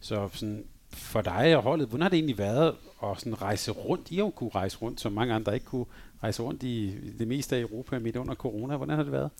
Så 0.00 0.28
sådan, 0.32 0.64
for 0.90 1.20
dig 1.20 1.56
og 1.56 1.62
holdet, 1.62 1.88
hvordan 1.88 2.02
har 2.02 2.08
det 2.08 2.16
egentlig 2.16 2.38
været 2.38 2.74
at 3.02 3.18
sådan 3.18 3.42
rejse 3.42 3.70
rundt? 3.70 4.10
I 4.10 4.16
har 4.16 4.24
jo 4.24 4.30
kunne 4.30 4.50
rejse 4.54 4.78
rundt, 4.78 5.00
som 5.00 5.12
mange 5.12 5.34
andre 5.34 5.54
ikke 5.54 5.66
kunne 5.66 5.86
rejse 6.22 6.42
rundt 6.42 6.62
i 6.62 6.94
det 7.18 7.28
meste 7.28 7.56
af 7.56 7.60
Europa 7.60 7.98
midt 7.98 8.16
under 8.16 8.34
corona. 8.34 8.76
Hvordan 8.76 8.96
har 8.96 9.02
det 9.02 9.12
været? 9.12 9.30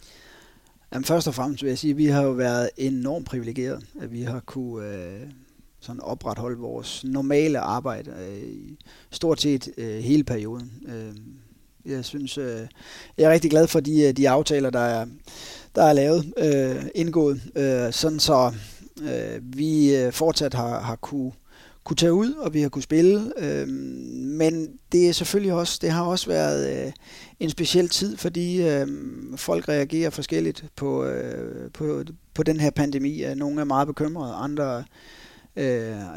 Jamen, 0.93 1.05
først 1.05 1.29
og 1.29 1.35
fremmest 1.35 1.62
vil 1.62 1.69
jeg 1.69 1.79
sige, 1.79 1.91
at 1.91 1.97
vi 1.97 2.07
har 2.07 2.23
jo 2.23 2.31
været 2.31 2.71
enormt 2.77 3.27
privilegeret, 3.27 3.87
at 4.00 4.12
vi 4.12 4.23
har 4.23 4.41
kunne 4.41 4.87
øh, 4.87 5.31
sådan 5.81 6.00
opretholde 6.00 6.59
vores 6.59 7.05
normale 7.05 7.59
arbejde 7.59 8.11
øh, 8.11 8.43
i 8.43 8.79
stort 9.11 9.41
set 9.41 9.69
øh, 9.77 9.99
hele 9.99 10.25
perioden. 10.25 10.73
Øh, 10.89 11.17
jeg 11.86 12.04
synes, 12.04 12.38
øh, 12.38 12.60
jeg 13.19 13.25
er 13.25 13.30
rigtig 13.30 13.50
glad 13.50 13.66
for 13.66 13.80
de, 13.80 14.02
øh, 14.02 14.16
de 14.16 14.28
aftaler, 14.28 14.71
der 14.71 14.80
er, 14.80 15.06
der 15.75 15.82
er 15.84 15.93
lavet, 15.93 16.32
øh, 16.38 16.84
indgået, 16.95 17.40
øh, 17.56 17.93
sådan 17.93 18.21
så 18.21 18.52
øh, 19.02 19.40
vi 19.43 19.97
øh, 19.97 20.12
fortsat 20.12 20.54
har, 20.54 20.80
har 20.80 20.97
kunne, 20.97 21.32
kunne 21.84 21.97
tage 21.97 22.12
ud, 22.12 22.32
og 22.32 22.54
vi 22.54 22.62
har 22.62 22.69
kunne 22.69 22.82
spille. 22.82 23.32
Øh, 23.38 23.69
men 23.69 24.69
det 24.93 25.08
er 25.08 25.12
selvfølgelig 25.12 25.52
også, 25.52 25.78
det 25.82 25.90
har 25.90 26.04
også 26.04 26.26
været 26.26 26.86
øh, 26.86 26.93
en 27.40 27.50
speciel 27.50 27.88
tid, 27.88 28.16
fordi 28.16 28.62
øh, 28.62 28.86
folk 29.36 29.69
reagerer 29.69 30.10
forskelligt 30.10 30.64
på, 30.76 31.04
øh, 31.04 31.71
på, 31.71 32.04
på 32.34 32.43
den 32.43 32.60
her 32.60 32.71
pandemi. 32.71 33.25
Nogle 33.36 33.60
er 33.60 33.64
meget 33.64 33.86
bekymrede, 33.86 34.34
andre 34.34 34.84
Øh, 35.56 35.65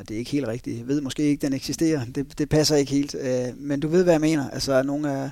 det 0.08 0.12
er 0.12 0.18
ikke 0.18 0.32
helt 0.32 0.48
rigtigt. 0.48 0.78
Jeg 0.78 0.88
ved 0.88 1.02
måske 1.02 1.24
ikke, 1.24 1.42
den 1.42 1.54
eksisterer. 1.54 2.06
Det, 2.16 2.38
det 2.38 2.50
passer 2.50 2.76
ikke 2.76 2.92
helt. 2.92 3.16
Øh, 3.22 3.58
men 3.58 3.80
du 3.80 3.88
ved, 3.88 4.04
hvad 4.04 4.14
jeg 4.14 4.22
mener. 4.22 4.50
Altså, 4.50 4.84
nogle 4.84 5.10
er, 5.10 5.30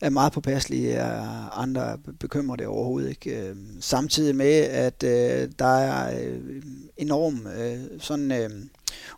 er 0.00 0.10
meget 0.10 0.32
påpasselige, 0.32 1.02
og 1.02 1.62
andre 1.62 1.98
bekymrer 2.20 2.56
det 2.56 2.66
overhovedet 2.66 3.08
ikke. 3.08 3.48
Øh, 3.48 3.56
samtidig 3.80 4.36
med, 4.36 4.52
at 4.62 5.02
øh, 5.02 5.48
der 5.58 5.76
er 5.78 6.20
øh, 6.20 6.62
enorm 6.96 7.46
øh, 7.46 7.78
sådan 8.00 8.32
øh, 8.32 8.50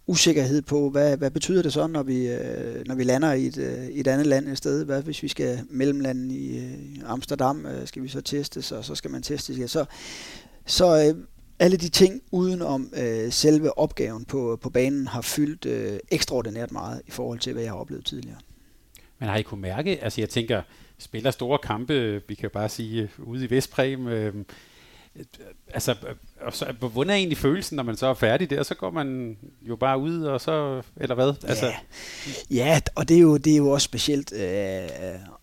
usikkerhed 0.07 0.63
på, 0.63 0.91
hvad, 0.91 1.17
hvad 1.17 1.31
betyder 1.31 1.63
det 1.63 1.73
så, 1.73 1.87
når 1.87 2.03
vi, 2.03 2.29
øh, 2.29 2.87
når 2.87 2.95
vi 2.95 3.05
lander 3.05 3.33
i 3.33 3.47
et, 3.47 3.59
øh, 3.59 3.87
et 3.87 4.07
andet 4.07 4.27
land 4.27 4.49
et 4.49 4.59
sted? 4.59 4.85
Hvad 4.85 5.03
hvis 5.03 5.23
vi 5.23 5.29
skal 5.29 5.61
mellemlande 5.71 6.35
i 6.35 6.59
øh, 6.59 6.75
Amsterdam? 7.07 7.67
Øh, 7.67 7.87
skal 7.87 8.03
vi 8.03 8.09
så 8.09 8.21
testes, 8.21 8.73
og 8.73 8.85
så 8.85 8.95
skal 8.95 9.11
man 9.11 9.23
testes? 9.23 9.59
Ja, 9.59 9.67
så 9.67 9.85
så 10.67 11.07
øh, 11.09 11.15
alle 11.59 11.77
de 11.77 11.89
ting 11.89 12.23
udenom 12.31 12.93
øh, 12.97 13.33
selve 13.33 13.79
opgaven 13.79 14.25
på, 14.25 14.59
på 14.63 14.71
banen 14.71 15.07
har 15.07 15.21
fyldt 15.21 15.67
øh, 15.67 15.99
ekstraordinært 16.11 16.73
meget 16.73 17.03
i 17.07 17.11
forhold 17.11 17.39
til, 17.39 17.53
hvad 17.53 17.63
jeg 17.63 17.73
har 17.73 17.79
oplevet 17.79 18.05
tidligere. 18.05 18.39
Men 19.19 19.29
har 19.29 19.37
I 19.37 19.43
kunne 19.43 19.61
mærke, 19.61 20.05
altså 20.05 20.21
jeg 20.21 20.29
tænker, 20.29 20.63
spiller 20.99 21.31
store 21.31 21.59
kampe, 21.59 22.23
vi 22.29 22.35
kan 22.35 22.51
bare 22.51 22.69
sige, 22.69 23.11
ude 23.19 23.45
i 23.45 23.51
Vestpræm, 23.51 24.07
øh, 24.07 24.35
altså, 25.69 25.95
og 26.41 26.53
så, 26.53 26.75
hvordan 26.93 27.11
er 27.11 27.15
egentlig 27.15 27.39
følelsen, 27.39 27.77
når 27.77 27.83
man 27.83 27.97
så 27.97 28.07
er 28.07 28.15
færdig 28.15 28.51
der, 28.51 28.63
så 28.63 28.75
går 28.75 28.91
man 28.91 29.37
jo 29.63 29.77
bare 29.77 29.99
ud, 29.99 30.23
og 30.23 30.41
så, 30.41 30.83
eller 30.97 31.15
hvad? 31.15 31.35
Altså. 31.49 31.67
Ja, 31.67 31.75
ja 32.51 32.81
og 32.95 33.09
det 33.09 33.17
er 33.17 33.21
jo, 33.21 33.37
det 33.37 33.53
er 33.53 33.57
jo 33.57 33.71
også 33.71 33.85
specielt, 33.85 34.33
øh, 34.33 34.89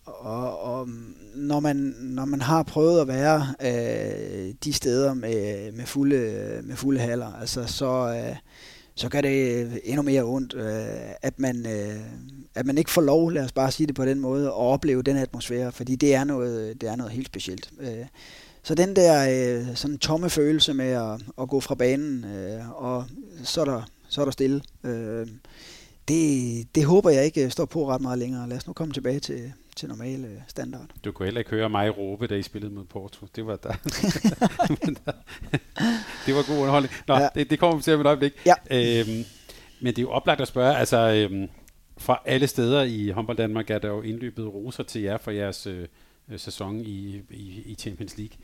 og, 0.05 0.59
og 0.59 0.89
når, 1.35 1.59
man, 1.59 1.75
når 1.99 2.25
man 2.25 2.41
har 2.41 2.63
prøvet 2.63 3.01
at 3.01 3.07
være 3.07 3.53
øh, 3.61 4.53
de 4.63 4.73
steder 4.73 5.13
med, 5.13 5.71
med, 5.71 5.85
fulde, 5.85 6.61
med 6.63 6.75
fulde 6.75 6.99
haller, 6.99 7.33
altså, 7.33 7.65
så, 7.67 8.15
øh, 8.15 8.35
så 8.95 9.09
gør 9.09 9.21
det 9.21 9.65
øh, 9.65 9.75
endnu 9.83 10.01
mere 10.01 10.23
ondt, 10.23 10.53
øh, 10.53 11.11
at, 11.21 11.39
man, 11.39 11.65
øh, 11.65 11.99
at 12.55 12.65
man 12.65 12.77
ikke 12.77 12.91
får 12.91 13.01
lov, 13.01 13.31
lad 13.31 13.43
os 13.43 13.51
bare 13.51 13.71
sige 13.71 13.87
det 13.87 13.95
på 13.95 14.05
den 14.05 14.19
måde, 14.19 14.45
at 14.45 14.53
opleve 14.53 15.03
den 15.03 15.17
atmosfære, 15.17 15.71
fordi 15.71 15.95
det 15.95 16.15
er 16.15 16.23
noget, 16.23 16.81
det 16.81 16.89
er 16.89 16.95
noget 16.95 17.11
helt 17.11 17.27
specielt. 17.27 17.69
Øh, 17.79 18.05
så 18.63 18.75
den 18.75 18.95
der 18.95 19.29
øh, 19.29 19.75
sådan 19.75 19.97
tomme 19.97 20.29
følelse 20.29 20.73
med 20.73 20.85
at, 20.85 21.21
at 21.41 21.49
gå 21.49 21.59
fra 21.59 21.75
banen, 21.75 22.25
øh, 22.25 22.83
og 22.83 23.05
så 23.43 23.61
er 23.61 23.65
der, 23.65 23.81
så 24.07 24.21
er 24.21 24.25
der 24.25 24.31
stille, 24.31 24.61
øh, 24.83 25.27
det, 26.07 26.67
det 26.75 26.85
håber 26.85 27.09
jeg 27.09 27.25
ikke 27.25 27.49
står 27.49 27.65
på 27.65 27.89
ret 27.89 28.01
meget 28.01 28.19
længere. 28.19 28.49
Lad 28.49 28.57
os 28.57 28.67
nu 28.67 28.73
komme 28.73 28.93
tilbage 28.93 29.19
til, 29.19 29.53
til 29.75 29.89
normale 29.89 30.43
standard. 30.47 30.89
Du 31.05 31.11
kunne 31.11 31.25
heller 31.25 31.39
ikke 31.39 31.51
høre 31.51 31.69
mig 31.69 31.97
råbe, 31.97 32.27
da 32.27 32.35
I 32.35 32.41
spillede 32.41 32.73
mod 32.73 32.85
Porto. 32.85 33.27
Det 33.35 33.45
var 33.45 33.55
der. 33.55 33.73
det 36.25 36.35
var 36.35 36.47
god 36.47 36.57
underholdning. 36.57 36.93
Nå, 37.07 37.15
ja. 37.15 37.29
det, 37.35 37.49
det 37.49 37.59
kommer 37.59 37.77
vi 37.77 37.83
til 37.83 37.93
om 37.93 38.01
et 38.01 38.07
øjeblik. 38.07 38.33
Ja. 38.45 38.53
Øhm, 38.71 39.25
men 39.81 39.87
det 39.87 39.97
er 39.97 40.01
jo 40.01 40.11
oplagt 40.11 40.41
at 40.41 40.47
spørge, 40.47 40.77
altså 40.77 40.97
øhm, 40.97 41.49
fra 41.97 42.21
alle 42.25 42.47
steder 42.47 42.83
i 42.83 43.09
håndbold 43.09 43.37
Danmark 43.37 43.69
er 43.69 43.79
der 43.79 43.87
jo 43.87 44.01
indløbet 44.01 44.53
roser 44.53 44.83
til 44.83 45.01
jer 45.01 45.17
for 45.17 45.31
jeres 45.31 45.67
øh, 45.67 45.87
sæson 46.37 46.81
i, 46.81 47.21
i, 47.29 47.61
i 47.65 47.75
Champions 47.75 48.17
League. 48.17 48.37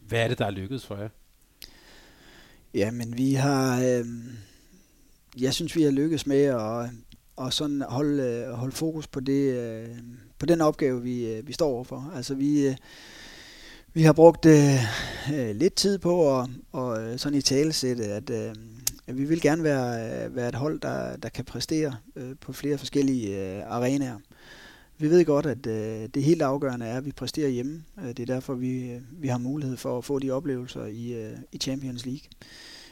Hvad 0.00 0.24
er 0.24 0.28
det, 0.28 0.38
der 0.38 0.46
er 0.46 0.50
lykkedes 0.50 0.86
for 0.86 0.96
jer? 0.96 1.08
Ja, 2.74 2.90
men 2.90 3.18
vi 3.18 3.34
har... 3.34 3.82
Øh, 3.82 4.06
jeg 5.40 5.54
synes, 5.54 5.76
vi 5.76 5.82
har 5.82 5.90
lykkedes 5.90 6.26
med 6.26 6.42
at, 6.42 6.90
at 7.40 7.52
sådan 7.52 7.82
holde, 7.88 8.22
øh, 8.22 8.52
holde 8.52 8.72
fokus 8.72 9.06
på, 9.06 9.20
det, 9.20 9.52
øh, 9.54 9.88
på 10.38 10.46
den 10.46 10.60
opgave, 10.60 11.02
vi, 11.02 11.26
øh, 11.26 11.48
vi 11.48 11.52
står 11.52 11.68
overfor. 11.68 12.12
Altså, 12.16 12.34
vi, 12.34 12.66
øh, 12.68 12.76
vi 13.92 14.02
har 14.02 14.12
brugt 14.12 14.46
øh, 14.46 14.74
øh, 15.34 15.56
lidt 15.56 15.74
tid 15.74 15.98
på 15.98 16.38
at 16.38 16.48
og, 16.72 17.20
sådan 17.20 17.38
i 17.38 17.42
talesætte, 17.42 18.04
at, 18.04 18.30
øh, 18.30 18.54
at 19.06 19.18
vi 19.18 19.24
vil 19.24 19.40
gerne 19.40 19.62
være, 19.62 20.34
være 20.34 20.48
et 20.48 20.54
hold, 20.54 20.80
der, 20.80 21.16
der 21.16 21.28
kan 21.28 21.44
præstere 21.44 21.96
øh, 22.16 22.34
på 22.40 22.52
flere 22.52 22.78
forskellige 22.78 23.56
øh, 23.56 23.62
arenaer. 23.66 24.18
Vi 24.98 25.10
ved 25.10 25.24
godt, 25.24 25.46
at 25.46 25.66
øh, 25.66 26.08
det 26.14 26.22
helt 26.22 26.42
afgørende 26.42 26.86
er, 26.86 26.96
at 26.96 27.04
vi 27.04 27.12
præsterer 27.12 27.48
hjemme. 27.48 27.82
Det 28.06 28.20
er 28.20 28.26
derfor, 28.26 28.54
vi, 28.54 29.00
vi 29.12 29.28
har 29.28 29.38
mulighed 29.38 29.76
for 29.76 29.98
at 29.98 30.04
få 30.04 30.18
de 30.18 30.30
oplevelser 30.30 30.86
i, 30.86 31.12
øh, 31.12 31.32
i 31.52 31.58
Champions 31.58 32.06
League. 32.06 32.28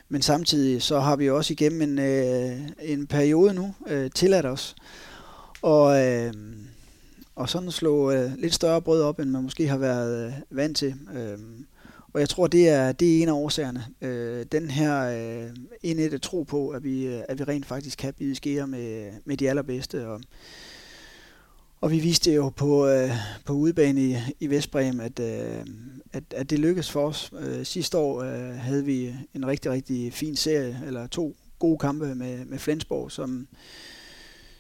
Men 0.09 0.23
samtidig 0.23 0.83
så 0.83 1.01
har 1.01 1.17
vi 1.17 1.31
også 1.31 1.53
igennem 1.53 1.83
en, 1.83 1.99
øh, 1.99 2.61
en 2.83 3.07
periode 3.07 3.55
nu 3.55 3.75
øh, 3.87 4.11
tilladt 4.11 4.47
os 4.47 4.77
og, 5.63 6.07
øh, 6.07 6.33
og 7.35 7.49
sådan 7.49 7.71
slå 7.71 8.11
øh, 8.11 8.33
lidt 8.39 8.55
større 8.55 8.83
brød 8.83 9.03
op, 9.03 9.19
end 9.19 9.31
man 9.31 9.43
måske 9.43 9.69
har 9.69 9.79
været 9.79 10.27
øh, 10.27 10.33
vant 10.51 10.77
til. 10.77 10.95
Øh, 11.15 11.39
og 12.13 12.21
jeg 12.21 12.29
tror, 12.29 12.47
det 12.47 12.69
er, 12.69 12.93
det 12.93 13.19
er 13.19 13.23
en 13.23 13.29
af 13.29 13.33
årsagerne. 13.33 13.85
Øh, 14.01 14.47
den 14.53 14.71
her 14.71 15.03
øh, 15.03 15.51
indette 15.83 16.19
tro 16.19 16.43
på, 16.43 16.69
at 16.69 16.85
vi, 16.85 17.07
øh, 17.07 17.23
at 17.29 17.39
vi 17.39 17.45
rent 17.45 17.67
faktisk 17.67 17.99
kan 17.99 18.15
bide 18.15 18.35
skære 18.35 18.67
med, 18.67 19.11
med 19.25 19.37
de 19.37 19.49
allerbedste. 19.49 20.09
Og, 20.09 20.21
og 21.85 21.91
vi 21.91 21.99
viste 21.99 22.33
jo 22.33 22.49
på, 22.49 22.89
øh, 22.89 23.11
på 23.45 23.53
udebane 23.53 24.01
i, 24.01 24.17
i 24.41 24.47
Vestbrem, 24.47 25.01
at, 25.01 25.21
øh, 25.21 25.67
at, 26.13 26.25
at 26.31 26.51
det 26.51 26.59
lykkedes 26.59 26.91
for 26.91 27.09
os. 27.09 27.33
Øh, 27.41 27.65
sidste 27.67 27.99
år 27.99 28.23
øh, 28.23 28.57
havde 28.57 28.85
vi 28.85 29.15
en 29.35 29.47
rigtig, 29.47 29.71
rigtig 29.71 30.13
fin 30.13 30.37
serie, 30.37 30.83
eller 30.87 31.07
to 31.07 31.37
gode 31.59 31.79
kampe 31.79 32.15
med, 32.15 32.45
med 32.45 32.59
Flensborg, 32.59 33.13
som, 33.13 33.49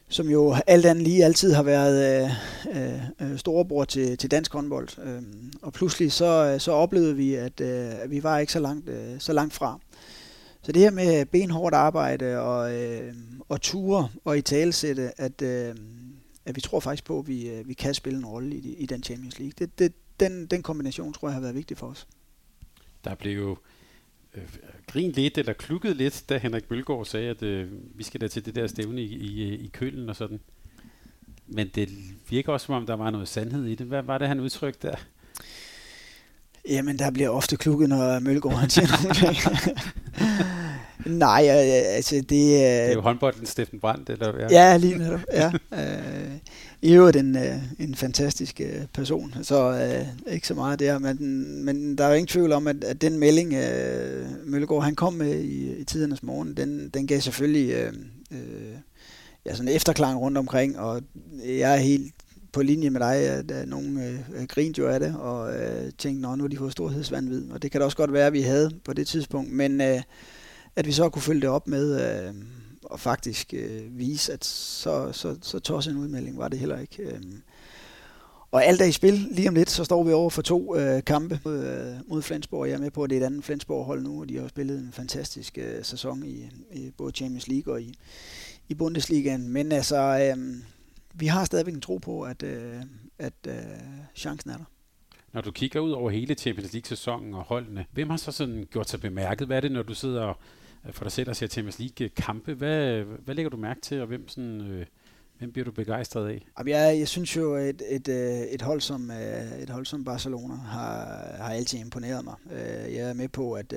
som 0.08 0.28
jo 0.28 0.56
alt 0.66 0.86
andet 0.86 1.04
lige 1.04 1.24
altid 1.24 1.52
har 1.52 1.62
været 1.62 2.24
øh, 2.24 2.30
øh, 2.76 3.02
øh 3.20 3.38
storebror 3.38 3.84
til, 3.84 4.18
til 4.18 4.30
dansk 4.30 4.52
håndbold. 4.52 4.88
Øh, 5.04 5.22
og 5.62 5.72
pludselig 5.72 6.12
så, 6.12 6.52
øh, 6.52 6.60
så 6.60 6.72
oplevede 6.72 7.16
vi, 7.16 7.34
at, 7.34 7.60
øh, 7.60 8.02
at 8.02 8.10
vi 8.10 8.22
var 8.22 8.38
ikke 8.38 8.52
så 8.52 8.60
langt, 8.60 8.88
øh, 8.88 9.18
så 9.18 9.32
langt 9.32 9.54
fra. 9.54 9.80
Så 10.62 10.72
det 10.72 10.82
her 10.82 10.90
med 10.90 11.26
benhårdt 11.26 11.74
arbejde 11.74 12.40
og, 12.40 12.74
øh, 12.74 13.14
og 13.48 13.60
ture 13.60 14.08
og 14.24 14.38
i 14.38 14.42
talesætte, 14.42 15.20
at, 15.20 15.42
øh, 15.42 15.74
at 16.44 16.56
vi 16.56 16.60
tror 16.60 16.80
faktisk 16.80 17.04
på, 17.04 17.18
at 17.18 17.28
vi, 17.28 17.48
øh, 17.48 17.68
vi 17.68 17.74
kan 17.74 17.94
spille 17.94 18.18
en 18.18 18.26
rolle 18.26 18.56
i, 18.56 18.74
i 18.74 18.86
den 18.86 19.02
Champions 19.02 19.38
League. 19.38 19.52
Det, 19.58 19.78
det, 19.78 19.92
den, 20.20 20.46
den 20.46 20.62
kombination 20.62 21.12
tror 21.12 21.28
jeg 21.28 21.34
har 21.34 21.40
været 21.40 21.54
vigtig 21.54 21.78
for 21.78 21.86
os. 21.86 22.06
Der 23.04 23.14
blev 23.14 23.38
jo 23.38 23.56
øh, 24.34 24.42
grin 24.86 25.10
lidt, 25.10 25.38
eller 25.38 25.52
klukket 25.52 25.96
lidt, 25.96 26.24
da 26.28 26.38
Henrik 26.38 26.64
Bølgaard 26.64 27.04
sagde, 27.04 27.30
at 27.30 27.42
øh, 27.42 27.70
vi 27.94 28.04
skal 28.04 28.20
da 28.20 28.28
til 28.28 28.44
det 28.44 28.54
der 28.54 28.66
stævne 28.66 29.02
i, 29.02 29.14
i, 29.14 29.54
i 29.54 29.66
Kølen 29.72 30.08
og 30.08 30.16
sådan. 30.16 30.40
Men 31.46 31.70
det 31.74 31.88
virker 32.28 32.52
også, 32.52 32.66
som 32.66 32.74
om 32.74 32.86
der 32.86 32.94
var 32.94 33.10
noget 33.10 33.28
sandhed 33.28 33.64
i 33.64 33.74
det. 33.74 33.86
Hvad 33.86 34.02
var 34.02 34.18
det, 34.18 34.28
han 34.28 34.40
udtrykte 34.40 34.88
der? 34.88 34.96
Jamen, 36.68 36.98
der 36.98 37.10
bliver 37.10 37.28
ofte 37.28 37.56
klukket, 37.56 37.88
når 37.88 38.20
Mølgaard 38.20 38.56
han 38.56 38.70
siger 38.70 38.86
nogle 39.02 39.14
ting. 39.14 40.63
Nej, 41.06 41.46
altså 41.48 42.14
det... 42.14 42.28
Det 42.28 42.64
er 42.64 42.92
jo 42.92 43.00
håndbolden 43.00 43.46
Steffen 43.46 43.80
Brandt, 43.80 44.10
eller 44.10 44.32
ja. 44.38 44.46
Ja, 44.50 44.76
lige 44.76 44.98
netop, 44.98 45.20
ja. 45.32 45.52
Øh, 45.72 46.30
I 46.82 46.94
øvrigt 46.94 47.16
en, 47.16 47.36
øh, 47.36 47.56
en 47.78 47.94
fantastisk 47.94 48.60
øh, 48.60 48.86
person, 48.94 49.34
så 49.42 49.70
øh, 49.70 50.34
ikke 50.34 50.46
så 50.46 50.54
meget 50.54 50.78
der, 50.78 50.98
men, 50.98 51.64
men 51.64 51.98
der 51.98 52.04
er 52.04 52.08
jo 52.08 52.14
ingen 52.14 52.26
tvivl 52.26 52.52
om, 52.52 52.66
at, 52.66 52.84
at 52.84 53.00
den 53.00 53.18
melding, 53.18 53.54
øh, 53.54 54.26
Mølgaard 54.44 54.84
han 54.84 54.94
kom 54.94 55.12
med 55.12 55.40
i, 55.40 55.76
i 55.76 55.84
tidernes 55.84 56.22
morgen, 56.22 56.56
den, 56.56 56.90
den 56.94 57.06
gav 57.06 57.20
selvfølgelig 57.20 57.74
øh, 57.74 57.92
øh, 58.30 58.76
ja, 59.46 59.54
sådan 59.54 59.68
en 59.68 59.74
efterklang 59.74 60.20
rundt 60.20 60.38
omkring, 60.38 60.78
og 60.78 61.02
jeg 61.44 61.72
er 61.72 61.80
helt 61.80 62.14
på 62.52 62.62
linje 62.62 62.90
med 62.90 63.00
dig, 63.00 63.14
at, 63.14 63.50
at 63.50 63.68
nogen 63.68 63.98
øh, 63.98 64.46
grinte 64.46 64.80
jo 64.80 64.88
af 64.88 65.00
det, 65.00 65.16
og 65.16 65.54
øh, 65.56 65.92
tænkte, 65.98 66.22
nå, 66.22 66.34
nu 66.34 66.44
har 66.44 66.48
de 66.48 66.56
fået 66.56 66.72
storhedsvandvid, 66.72 67.50
og 67.50 67.62
det 67.62 67.70
kan 67.70 67.80
da 67.80 67.84
også 67.84 67.96
godt 67.96 68.12
være, 68.12 68.26
at 68.26 68.32
vi 68.32 68.42
havde 68.42 68.70
på 68.84 68.92
det 68.92 69.06
tidspunkt, 69.06 69.52
men 69.52 69.80
øh, 69.80 70.02
at 70.76 70.86
vi 70.86 70.92
så 70.92 71.08
kunne 71.08 71.22
følge 71.22 71.40
det 71.40 71.48
op 71.48 71.68
med 71.68 72.00
øh, 72.26 72.34
og 72.82 73.00
faktisk 73.00 73.54
øh, 73.54 73.98
vise, 73.98 74.32
at 74.32 74.44
så, 74.44 75.12
så, 75.12 75.36
så 75.42 75.58
tosset 75.58 75.92
en 75.92 75.98
udmelding 75.98 76.38
var 76.38 76.48
det 76.48 76.58
heller 76.58 76.78
ikke. 76.78 77.02
Øh. 77.02 77.20
Og 78.50 78.64
alt 78.64 78.80
er 78.80 78.84
i 78.84 78.92
spil. 78.92 79.26
Lige 79.30 79.48
om 79.48 79.54
lidt, 79.54 79.70
så 79.70 79.84
står 79.84 80.04
vi 80.04 80.12
over 80.12 80.30
for 80.30 80.42
to 80.42 80.76
øh, 80.76 81.04
kampe 81.04 81.40
mod, 81.44 81.66
øh, 81.66 82.08
mod 82.08 82.22
Flensborg. 82.22 82.68
Jeg 82.68 82.74
er 82.74 82.78
med 82.78 82.90
på, 82.90 83.02
at 83.02 83.10
det 83.10 83.16
er 83.16 83.20
et 83.20 83.26
andet 83.26 83.44
Flensborg-hold 83.44 84.02
nu, 84.02 84.20
og 84.20 84.28
de 84.28 84.38
har 84.38 84.48
spillet 84.48 84.78
en 84.78 84.92
fantastisk 84.92 85.58
øh, 85.58 85.84
sæson 85.84 86.24
i, 86.26 86.50
i 86.72 86.90
både 86.96 87.12
Champions 87.12 87.48
League 87.48 87.74
og 87.74 87.82
i, 87.82 87.98
i 88.68 88.74
Bundesligaen. 88.74 89.48
Men 89.48 89.72
altså, 89.72 89.96
øh, 90.36 90.56
vi 91.14 91.26
har 91.26 91.44
stadigvæk 91.44 91.74
en 91.74 91.80
tro 91.80 91.98
på, 91.98 92.22
at, 92.22 92.42
øh, 92.42 92.74
at 93.18 93.32
øh, 93.48 93.54
chancen 94.14 94.50
er 94.50 94.56
der. 94.56 94.64
Når 95.32 95.40
du 95.40 95.50
kigger 95.50 95.80
ud 95.80 95.90
over 95.90 96.10
hele 96.10 96.34
Champions 96.34 96.72
League-sæsonen 96.72 97.34
og 97.34 97.42
holdene, 97.42 97.86
hvem 97.92 98.10
har 98.10 98.16
så 98.16 98.32
sådan 98.32 98.66
gjort 98.70 98.90
sig 98.90 99.00
bemærket? 99.00 99.46
Hvad 99.46 99.56
er 99.56 99.60
det, 99.60 99.72
når 99.72 99.82
du 99.82 99.94
sidder 99.94 100.22
og 100.22 100.36
for 100.90 101.04
dig 101.04 101.12
selv 101.12 101.28
og 101.28 101.36
ser 101.36 101.46
Champions 101.46 101.78
League-kampe. 101.78 102.54
Hvad, 102.54 103.02
hvad 103.02 103.34
lægger 103.34 103.50
du 103.50 103.56
mærke 103.56 103.80
til, 103.80 104.00
og 104.00 104.06
hvem, 104.06 104.28
sådan, 104.28 104.60
øh, 104.60 104.86
hvem 105.38 105.52
bliver 105.52 105.64
du 105.64 105.70
begejstret 105.70 106.28
af? 106.28 106.46
Jeg, 106.66 106.98
jeg 106.98 107.08
synes 107.08 107.36
jo, 107.36 107.54
et, 107.54 107.82
et, 107.88 108.08
øh, 108.08 108.40
et, 108.40 108.62
hold 108.62 108.80
som, 108.80 109.10
øh, 109.10 109.58
et 109.62 109.70
hold 109.70 109.86
som 109.86 110.04
Barcelona 110.04 110.54
har, 110.54 111.04
har 111.36 111.52
altid 111.52 111.78
imponeret 111.78 112.24
mig. 112.24 112.34
Øh, 112.52 112.94
jeg 112.94 113.10
er 113.10 113.12
med 113.12 113.28
på, 113.28 113.52
at, 113.52 113.72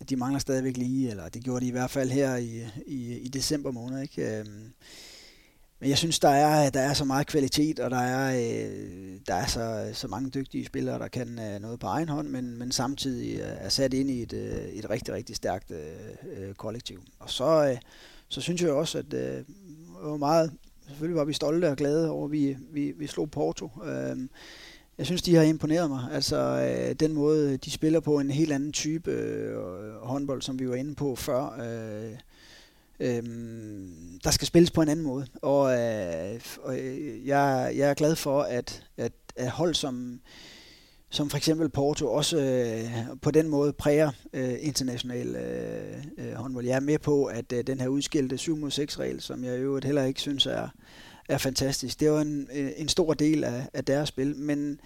at 0.00 0.10
de 0.10 0.16
mangler 0.16 0.38
stadigvæk 0.38 0.76
lige, 0.76 1.10
eller 1.10 1.28
det 1.28 1.44
gjorde 1.44 1.60
de 1.60 1.68
i 1.68 1.72
hvert 1.72 1.90
fald 1.90 2.10
her 2.10 2.36
i, 2.36 2.62
i, 2.86 3.18
i 3.18 3.28
december 3.28 3.70
måned. 3.70 4.02
Ikke? 4.02 4.44
Men 5.80 5.90
jeg 5.90 5.98
synes, 5.98 6.18
der 6.18 6.28
er, 6.28 6.70
der 6.70 6.80
er 6.80 6.92
så 6.92 7.04
meget 7.04 7.26
kvalitet, 7.26 7.80
og 7.80 7.90
der 7.90 7.98
er, 7.98 8.36
øh, 8.36 9.20
der 9.26 9.34
er 9.34 9.46
så, 9.46 9.90
så 9.92 10.08
mange 10.08 10.30
dygtige 10.30 10.66
spillere, 10.66 10.98
der 10.98 11.08
kan 11.08 11.38
øh, 11.38 11.60
noget 11.60 11.80
på 11.80 11.86
egen 11.86 12.08
hånd, 12.08 12.28
men, 12.28 12.58
men 12.58 12.72
samtidig 12.72 13.40
øh, 13.40 13.46
er 13.58 13.68
sat 13.68 13.94
ind 13.94 14.10
i 14.10 14.22
et, 14.22 14.32
øh, 14.32 14.64
et 14.64 14.90
rigtig, 14.90 15.14
rigtig 15.14 15.36
stærkt 15.36 15.70
øh, 15.70 16.48
øh 16.48 16.54
kollektiv. 16.54 17.02
Og 17.18 17.30
så, 17.30 17.68
øh, 17.70 17.76
så 18.28 18.40
synes 18.40 18.62
jeg 18.62 18.70
også, 18.70 18.98
at 18.98 19.14
øh, 19.14 19.44
var 20.02 20.16
meget, 20.16 20.52
selvfølgelig 20.86 21.16
var 21.16 21.24
vi 21.24 21.32
stolte 21.32 21.70
og 21.70 21.76
glade 21.76 22.10
over, 22.10 22.24
at 22.24 22.32
vi, 22.32 22.56
vi, 22.72 22.92
vi 22.96 23.06
slog 23.06 23.30
Porto. 23.30 23.70
Øh, 23.84 24.18
jeg 24.98 25.06
synes, 25.06 25.22
de 25.22 25.34
har 25.34 25.42
imponeret 25.42 25.90
mig. 25.90 26.08
Altså, 26.12 26.36
øh, 26.36 26.94
den 26.94 27.12
måde, 27.12 27.56
de 27.56 27.70
spiller 27.70 28.00
på 28.00 28.18
en 28.18 28.30
helt 28.30 28.52
anden 28.52 28.72
type 28.72 29.10
øh, 29.10 29.56
håndbold, 30.02 30.42
som 30.42 30.58
vi 30.58 30.68
var 30.68 30.74
inde 30.74 30.94
på 30.94 31.16
før. 31.16 31.60
Øh, 31.60 32.18
øhm, 33.00 34.18
der 34.24 34.30
skal 34.30 34.46
spilles 34.46 34.70
på 34.70 34.82
en 34.82 34.88
anden 34.88 35.06
måde. 35.06 35.26
Og, 35.42 35.78
øh, 35.78 36.40
og 36.62 36.78
øh, 36.78 37.26
jeg, 37.26 37.72
jeg 37.76 37.90
er 37.90 37.94
glad 37.94 38.16
for, 38.16 38.42
at, 38.42 38.84
at, 38.96 39.12
at 39.36 39.50
hold 39.50 39.74
som, 39.74 40.20
som 41.10 41.30
for 41.30 41.36
eksempel 41.36 41.68
Porto 41.68 42.12
også 42.12 42.38
øh, 42.38 42.90
på 43.22 43.30
den 43.30 43.48
måde 43.48 43.72
præger 43.72 44.10
øh, 44.32 44.54
international 44.60 45.36
øh, 45.36 46.04
øh, 46.18 46.32
håndbold. 46.32 46.66
Jeg 46.66 46.76
er 46.76 46.80
med 46.80 46.98
på, 46.98 47.24
at 47.24 47.52
øh, 47.52 47.64
den 47.66 47.80
her 47.80 47.88
udskilte 47.88 48.38
7 48.38 48.56
mod 48.56 48.70
6 48.70 48.98
regel, 48.98 49.20
som 49.20 49.44
jeg 49.44 49.62
jo 49.62 49.80
heller 49.84 50.04
ikke 50.04 50.20
synes 50.20 50.46
er, 50.46 50.68
er 51.28 51.38
fantastisk, 51.38 52.00
det 52.00 52.10
var 52.10 52.20
en, 52.20 52.48
øh, 52.54 52.70
en 52.76 52.88
stor 52.88 53.14
del 53.14 53.44
af, 53.44 53.68
af 53.74 53.84
deres 53.84 54.08
spil, 54.08 54.36
men 54.36 54.80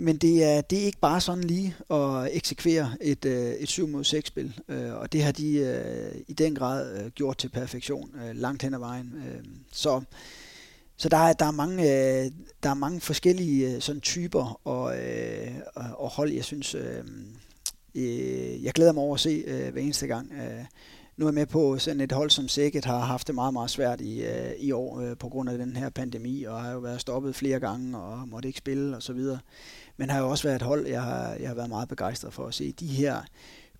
men 0.00 0.16
det 0.16 0.44
er, 0.44 0.60
det 0.60 0.78
er 0.78 0.84
ikke 0.84 0.98
bare 0.98 1.20
sådan 1.20 1.44
lige 1.44 1.76
at 1.90 2.36
eksekvere 2.36 2.92
et, 3.00 3.24
øh, 3.24 3.52
et 3.52 3.68
7 3.68 3.88
mod 3.88 4.04
6 4.04 4.28
spil, 4.28 4.60
øh, 4.68 4.94
og 4.94 5.12
det 5.12 5.22
har 5.22 5.32
de 5.32 5.56
øh, 5.56 6.20
i 6.28 6.32
den 6.32 6.54
grad 6.54 7.04
øh, 7.04 7.10
gjort 7.10 7.38
til 7.38 7.48
perfektion 7.48 8.10
øh, 8.24 8.36
langt 8.36 8.62
hen 8.62 8.74
ad 8.74 8.78
vejen. 8.78 9.12
Øh, 9.16 9.44
så 9.72 10.02
så 11.00 11.08
der 11.08 11.16
er, 11.16 11.32
der, 11.32 11.46
er 11.46 11.50
mange, 11.50 11.82
øh, 11.82 12.30
der 12.62 12.70
er 12.70 12.74
mange 12.74 13.00
forskellige 13.00 13.74
øh, 13.74 13.80
sådan 13.80 14.00
typer 14.00 14.60
og, 14.64 14.98
øh, 14.98 15.50
og 15.74 16.08
hold, 16.10 16.32
jeg 16.32 16.44
synes, 16.44 16.74
øh, 16.74 17.04
øh, 17.94 18.64
jeg 18.64 18.72
glæder 18.72 18.92
mig 18.92 19.02
over 19.02 19.14
at 19.14 19.20
se 19.20 19.44
øh, 19.46 19.72
hver 19.72 19.82
eneste 19.82 20.06
gang. 20.06 20.32
Øh, 20.32 20.64
nu 21.16 21.24
er 21.26 21.30
jeg 21.30 21.34
med 21.34 21.46
på 21.46 21.78
sådan 21.78 22.00
et 22.00 22.12
hold 22.12 22.30
som 22.30 22.48
sikkert 22.48 22.84
har 22.84 22.98
haft 22.98 23.26
det 23.26 23.34
meget, 23.34 23.52
meget 23.52 23.70
svært 23.70 24.00
i, 24.00 24.22
øh, 24.22 24.52
i 24.58 24.72
år 24.72 25.00
øh, 25.00 25.16
på 25.16 25.28
grund 25.28 25.50
af 25.50 25.58
den 25.58 25.76
her 25.76 25.90
pandemi, 25.90 26.44
og 26.44 26.62
har 26.62 26.72
jo 26.72 26.78
været 26.78 27.00
stoppet 27.00 27.34
flere 27.34 27.60
gange 27.60 27.98
og 27.98 28.28
måtte 28.28 28.48
ikke 28.48 28.58
spille 28.58 28.96
og 28.96 29.02
så 29.02 29.12
videre 29.12 29.38
men 29.98 30.10
har 30.10 30.18
jo 30.20 30.30
også 30.30 30.44
været 30.44 30.56
et 30.56 30.62
hold, 30.62 30.86
jeg 30.86 31.02
har, 31.02 31.34
jeg 31.34 31.48
har 31.48 31.54
været 31.54 31.68
meget 31.68 31.88
begejstret 31.88 32.32
for 32.32 32.46
at 32.46 32.54
se. 32.54 32.72
De 32.72 32.86
her 32.86 33.22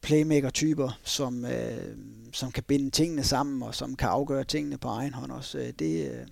playmaker-typer, 0.00 0.98
som, 1.04 1.44
øh, 1.44 1.96
som 2.33 2.52
kan 2.52 2.62
binde 2.62 2.90
tingene 2.90 3.24
sammen, 3.24 3.62
og 3.62 3.74
som 3.74 3.96
kan 3.96 4.09
afgøre 4.09 4.44
tingene 4.44 4.78
på 4.78 4.88
egen 4.88 5.14
hånd 5.14 5.33
også, 5.33 5.59
øh, 5.59 5.72
det, 5.78 6.11
øh, 6.11 6.26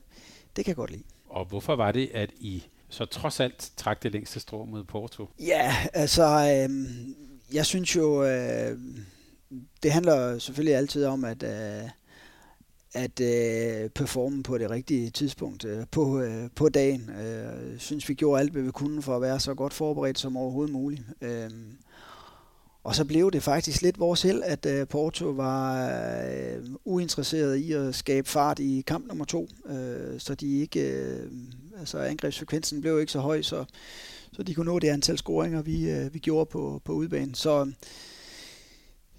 det 0.57 0.64
kan 0.64 0.66
jeg 0.66 0.77
godt 0.77 0.90
lide. 0.90 1.03
Og 1.29 1.44
hvorfor 1.44 1.77
var 1.77 1.92
det, 1.92 2.11
at 2.14 2.31
I 2.38 2.64
så 2.88 3.05
trods 3.05 3.40
alt 3.40 3.70
trak 3.77 4.03
det 4.03 4.12
længste 4.12 4.40
strå 4.40 4.64
mod 4.64 4.85
Porto? 4.85 5.29
Ja, 5.40 5.77
altså, 5.92 6.25
øh, 6.25 6.87
jeg 7.53 7.66
synes 7.66 7.96
jo, 7.96 8.25
øh, 8.25 8.79
det 9.83 9.92
handler 9.92 10.38
selvfølgelig 10.38 10.77
altid 10.77 11.05
om, 11.05 11.25
at, 11.25 11.42
øh, 11.42 11.90
at 12.96 13.20
øh, 13.20 13.90
performe 13.90 14.42
på 14.42 14.59
det 14.59 14.70
rigtige 14.70 15.11
tidspunkt 15.11 15.64
øh, 15.64 15.85
på, 15.90 16.20
øh, 16.20 16.48
på 16.54 16.68
dagen. 16.68 17.11
Øh, 17.11 17.78
synes 17.78 18.09
vi 18.09 18.14
gjorde 18.14 18.40
alt, 18.40 18.52
hvad 18.52 18.62
vi 18.62 18.70
kunne 18.70 19.02
for 19.02 19.16
at 19.16 19.22
være 19.22 19.40
så 19.40 19.54
godt 19.54 19.72
forberedt 19.72 20.18
som 20.18 20.37
overhovedet 20.37 20.72
muligt. 20.72 21.02
Øh, 21.20 21.50
og 22.85 22.94
så 22.94 23.04
blev 23.04 23.30
det 23.30 23.42
faktisk 23.42 23.82
lidt 23.82 23.98
vores 23.98 24.22
held, 24.22 24.42
at 24.44 24.66
øh, 24.66 24.87
Porto 24.87 25.28
var 25.28 25.88
øh, 25.88 26.64
uinteresseret 26.85 27.56
i 27.56 27.72
at 27.72 27.94
skabe 27.94 28.28
fart 28.28 28.59
i 28.59 28.85
kamp 28.87 29.06
nummer 29.09 29.24
to, 29.24 29.48
øh, 29.68 30.20
så 30.20 30.35
de 30.35 30.61
ikke, 30.61 30.80
øh, 30.80 31.30
altså 31.78 31.98
angrebsfrekvensen 31.98 32.80
blev 32.80 33.00
ikke 33.00 33.12
så 33.12 33.20
høj, 33.20 33.42
så, 33.42 33.64
så 34.32 34.42
de 34.42 34.54
kunne 34.54 34.66
nå 34.66 34.78
det 34.78 34.88
antal 34.88 35.18
scoringer, 35.18 35.62
vi, 35.62 35.90
øh, 35.90 36.14
vi 36.14 36.18
gjorde 36.18 36.50
på, 36.50 36.82
på 36.85 36.92
udbanen. 36.92 37.35
Så 37.35 37.72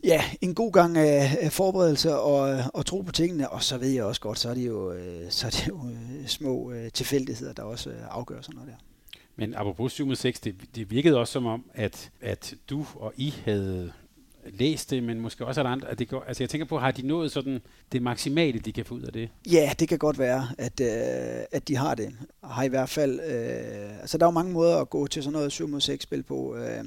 Ja, 0.03 0.23
en 0.41 0.55
god 0.55 0.71
gang 0.71 0.97
af 0.97 1.51
forberedelse 1.51 2.15
og, 2.15 2.63
og 2.73 2.86
tro 2.86 3.01
på 3.01 3.12
tingene, 3.12 3.49
og 3.49 3.63
så 3.63 3.77
ved 3.77 3.89
jeg 3.89 4.03
også 4.03 4.21
godt, 4.21 4.39
så 4.39 4.49
er 4.49 4.53
det 4.53 4.67
jo, 4.67 4.91
øh, 4.91 5.31
så 5.31 5.47
er 5.47 5.51
det 5.51 5.67
jo 5.67 5.89
øh, 5.89 6.27
små 6.27 6.71
øh, 6.71 6.91
tilfældigheder, 6.91 7.53
der 7.53 7.63
også 7.63 7.93
afgør 8.10 8.41
sådan 8.41 8.55
noget 8.55 8.69
der. 8.69 8.77
Men 9.36 9.53
apropos 9.55 9.91
7 9.91 10.15
6, 10.15 10.39
det, 10.39 10.55
det 10.75 10.91
virkede 10.91 11.17
også 11.19 11.33
som 11.33 11.45
om, 11.45 11.63
at, 11.73 12.12
at 12.21 12.53
du 12.69 12.86
og 12.95 13.13
I 13.17 13.33
havde 13.45 13.91
læst 14.53 14.89
det, 14.89 15.03
men 15.03 15.19
måske 15.19 15.45
også 15.45 15.62
at 15.62 15.67
andre. 15.67 15.89
At 15.89 15.99
det 15.99 16.10
går, 16.10 16.23
altså 16.27 16.43
jeg 16.43 16.49
tænker 16.49 16.65
på, 16.65 16.79
har 16.79 16.91
de 16.91 17.07
nået 17.07 17.31
sådan 17.31 17.62
det 17.91 18.01
maksimale, 18.01 18.60
de 18.60 18.73
kan 18.73 18.86
få 18.86 18.95
ud 18.95 19.01
af 19.01 19.13
det? 19.13 19.29
Ja, 19.51 19.73
det 19.79 19.89
kan 19.89 19.97
godt 19.97 20.19
være, 20.19 20.47
at, 20.57 20.79
øh, 20.81 21.45
at 21.51 21.67
de 21.67 21.75
har 21.75 21.95
det. 21.95 22.15
Har 22.43 22.63
i 22.63 22.67
hvert 22.67 22.89
fald, 22.89 23.19
øh, 23.19 23.99
altså 23.99 24.17
der 24.17 24.25
er 24.25 24.27
jo 24.27 24.31
mange 24.31 24.53
måder 24.53 24.77
at 24.77 24.89
gå 24.89 25.07
til 25.07 25.23
sådan 25.23 25.33
noget 25.33 25.51
7 25.51 25.79
6 25.79 26.03
spil 26.03 26.23
på. 26.23 26.55
Øh, 26.55 26.83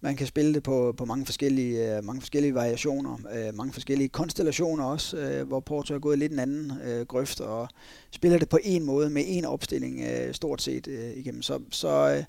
man 0.00 0.16
kan 0.16 0.26
spille 0.26 0.54
det 0.54 0.62
på, 0.62 0.94
på 0.96 1.04
mange, 1.04 1.26
forskellige, 1.26 1.96
øh, 1.96 2.04
mange 2.04 2.20
forskellige 2.20 2.54
variationer, 2.54 3.18
øh, 3.34 3.54
mange 3.54 3.72
forskellige 3.72 4.08
konstellationer 4.08 4.84
også, 4.84 5.16
øh, 5.16 5.46
hvor 5.46 5.60
Porto 5.60 5.94
er 5.94 5.98
gået 5.98 6.18
lidt 6.18 6.32
en 6.32 6.38
anden 6.38 6.72
øh, 6.84 7.06
grøft 7.06 7.40
og 7.40 7.68
spiller 8.10 8.38
det 8.38 8.48
på 8.48 8.58
en 8.64 8.84
måde 8.84 9.10
med 9.10 9.22
en 9.26 9.44
opstilling 9.44 10.00
øh, 10.00 10.34
stort 10.34 10.62
set 10.62 10.88
øh, 10.88 11.16
igennem. 11.16 11.42
Så, 11.42 11.60
så 11.70 12.16
øh, 12.16 12.24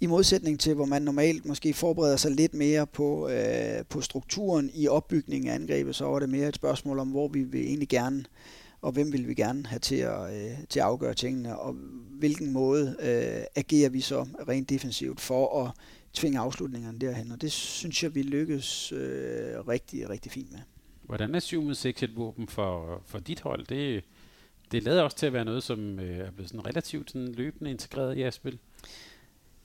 i 0.00 0.06
modsætning 0.06 0.60
til, 0.60 0.74
hvor 0.74 0.84
man 0.84 1.02
normalt 1.02 1.46
måske 1.46 1.74
forbereder 1.74 2.16
sig 2.16 2.30
lidt 2.30 2.54
mere 2.54 2.86
på, 2.86 3.28
øh, 3.28 3.84
på 3.88 4.00
strukturen 4.00 4.70
i 4.74 4.88
opbygningen 4.88 5.50
af 5.50 5.54
angrebet, 5.54 5.96
så 5.96 6.04
var 6.04 6.18
det 6.18 6.28
mere 6.28 6.48
et 6.48 6.54
spørgsmål 6.54 6.98
om, 6.98 7.08
hvor 7.08 7.28
vi 7.28 7.42
vil 7.42 7.60
egentlig 7.60 7.88
gerne, 7.88 8.24
og 8.82 8.92
hvem 8.92 9.12
vil 9.12 9.28
vi 9.28 9.34
gerne 9.34 9.66
have 9.66 9.78
til 9.78 9.96
at, 9.96 10.34
øh, 10.34 10.50
til 10.68 10.80
at 10.80 10.86
afgøre 10.86 11.14
tingene, 11.14 11.58
og 11.58 11.74
hvilken 12.18 12.52
måde 12.52 12.96
øh, 13.00 13.44
agerer 13.56 13.88
vi 13.88 14.00
så 14.00 14.26
rent 14.48 14.70
defensivt 14.70 15.20
for 15.20 15.64
at 15.64 15.70
tvinge 16.14 16.38
afslutningerne 16.38 16.98
derhen, 16.98 17.32
og 17.32 17.40
det 17.40 17.52
synes 17.52 18.02
jeg, 18.02 18.14
vi 18.14 18.22
lykkes 18.22 18.92
øh, 18.92 19.68
rigtig, 19.68 20.10
rigtig 20.10 20.32
fint 20.32 20.52
med. 20.52 20.60
Hvordan 21.02 21.34
er 21.34 21.40
7 21.40 21.62
mod 21.62 21.74
6 21.74 22.02
et 22.02 22.16
våben 22.16 22.48
for, 22.48 23.02
for 23.06 23.18
dit 23.18 23.40
hold? 23.40 23.66
Det, 23.66 24.04
det 24.72 24.82
lader 24.82 25.02
også 25.02 25.16
til 25.16 25.26
at 25.26 25.32
være 25.32 25.44
noget, 25.44 25.62
som 25.62 26.00
øh, 26.00 26.18
er 26.18 26.30
blevet 26.30 26.48
sådan 26.48 26.66
relativt 26.66 27.10
sådan 27.10 27.32
løbende 27.32 27.70
integreret 27.70 28.16
i 28.16 28.20
jeres 28.20 28.34
spil. 28.34 28.58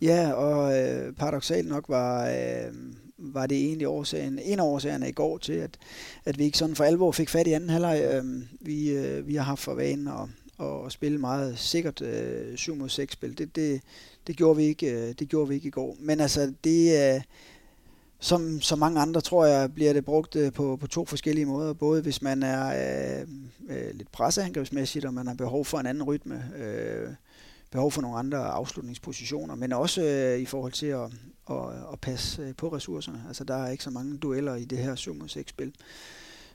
Ja, 0.01 0.31
og 0.31 0.77
øh, 0.77 1.13
paradoxalt 1.13 1.67
nok 1.67 1.85
var, 1.89 2.29
øh, 2.29 2.73
var 3.17 3.47
det 3.47 3.57
egentlig 3.57 3.87
årsagen, 3.87 4.39
en 4.39 4.59
af 4.59 4.63
årsagerne 4.63 5.09
i 5.09 5.11
går 5.11 5.37
til, 5.37 5.53
at, 5.53 5.77
at 6.25 6.37
vi 6.37 6.43
ikke 6.43 6.57
sådan 6.57 6.75
for 6.75 6.83
alvor 6.83 7.11
fik 7.11 7.29
fat 7.29 7.47
i 7.47 7.51
anden 7.51 7.69
halvleg. 7.69 8.09
Øh, 8.13 8.23
vi, 8.61 8.91
øh, 8.91 9.27
vi 9.27 9.35
har 9.35 9.43
haft 9.43 9.61
for 9.61 9.73
vanen 9.73 10.07
at, 10.07 10.29
og 10.59 10.91
spille 10.91 11.17
meget 11.17 11.59
sikkert 11.59 12.01
øh, 12.01 12.57
7 12.57 12.75
mod 12.75 12.89
6 12.89 13.13
spil. 13.13 13.37
Det, 13.37 13.55
det, 13.55 13.81
det, 14.27 14.37
gjorde 14.37 14.57
vi 14.57 14.63
ikke, 14.63 14.91
øh, 14.91 15.13
det 15.19 15.29
gjorde 15.29 15.49
vi 15.49 15.55
ikke 15.55 15.67
i 15.67 15.71
går. 15.71 15.97
Men 15.99 16.19
altså, 16.19 16.53
det 16.63 17.13
øh, 17.15 17.21
som 18.19 18.61
så 18.61 18.75
mange 18.75 18.99
andre, 18.99 19.21
tror 19.21 19.45
jeg, 19.45 19.73
bliver 19.73 19.93
det 19.93 20.05
brugt 20.05 20.35
øh, 20.35 20.53
på, 20.53 20.77
på 20.81 20.87
to 20.87 21.05
forskellige 21.05 21.45
måder. 21.45 21.73
Både 21.73 22.01
hvis 22.01 22.21
man 22.21 22.43
er 22.43 22.67
øh, 23.21 23.27
øh, 23.69 23.95
lidt 23.95 24.11
presseangrebsmæssigt, 24.11 25.05
og 25.05 25.13
man 25.13 25.27
har 25.27 25.33
behov 25.33 25.65
for 25.65 25.77
en 25.77 25.85
anden 25.85 26.03
rytme. 26.03 26.43
Øh, 26.57 27.09
behov 27.71 27.91
for 27.91 28.01
nogle 28.01 28.17
andre 28.17 28.37
afslutningspositioner, 28.37 29.55
men 29.55 29.73
også 29.73 30.01
øh, 30.01 30.39
i 30.39 30.45
forhold 30.45 30.71
til 30.71 30.85
at, 30.85 31.11
at, 31.49 31.55
at 31.93 31.99
passe 32.01 32.41
øh, 32.41 32.55
på 32.55 32.67
ressourcerne. 32.67 33.23
Altså 33.27 33.43
der 33.43 33.55
er 33.55 33.69
ikke 33.69 33.83
så 33.83 33.89
mange 33.89 34.17
dueller 34.17 34.55
i 34.55 34.65
det 34.65 34.77
her 34.77 34.95
7 34.95 35.15
mod 35.15 35.27
6 35.27 35.49
spil. 35.49 35.73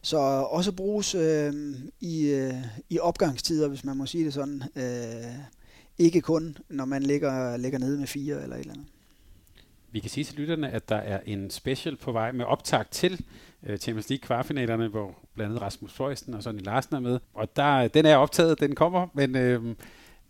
Så 0.04 0.18
øh, 0.18 0.52
også 0.52 0.72
bruges 0.72 1.14
øh, 1.14 1.54
i, 2.00 2.26
øh, 2.26 2.54
i 2.90 2.98
opgangstider, 2.98 3.68
hvis 3.68 3.84
man 3.84 3.96
må 3.96 4.06
sige 4.06 4.24
det 4.24 4.34
sådan. 4.34 4.62
Øh, 4.76 5.34
ikke 5.98 6.20
kun, 6.20 6.56
når 6.68 6.84
man 6.84 7.02
ligger, 7.02 7.56
ligger 7.56 7.78
nede 7.78 7.98
med 7.98 8.06
fire 8.06 8.42
eller 8.42 8.56
et 8.56 8.60
eller 8.60 8.72
andet. 8.72 8.86
Vi 9.92 10.00
kan 10.00 10.10
sige 10.10 10.24
til 10.24 10.36
lytterne, 10.36 10.70
at 10.70 10.88
der 10.88 10.96
er 10.96 11.20
en 11.26 11.50
special 11.50 11.96
på 11.96 12.12
vej 12.12 12.32
med 12.32 12.44
optag 12.44 12.84
til 12.90 13.24
øh, 13.62 13.78
Champions 13.78 14.08
League 14.08 14.22
kvartfinalerne, 14.22 14.88
hvor 14.88 15.14
blandt 15.34 15.50
andet 15.50 15.62
Rasmus 15.62 15.92
Fløjsten 15.92 16.34
og 16.34 16.42
Sonny 16.42 16.64
Larsen 16.64 16.96
er 16.96 17.00
med. 17.00 17.18
Og 17.34 17.56
der, 17.56 17.88
den 17.88 18.06
er 18.06 18.16
optaget, 18.16 18.60
den 18.60 18.74
kommer, 18.74 19.06
men 19.14 19.36
øh, 19.36 19.74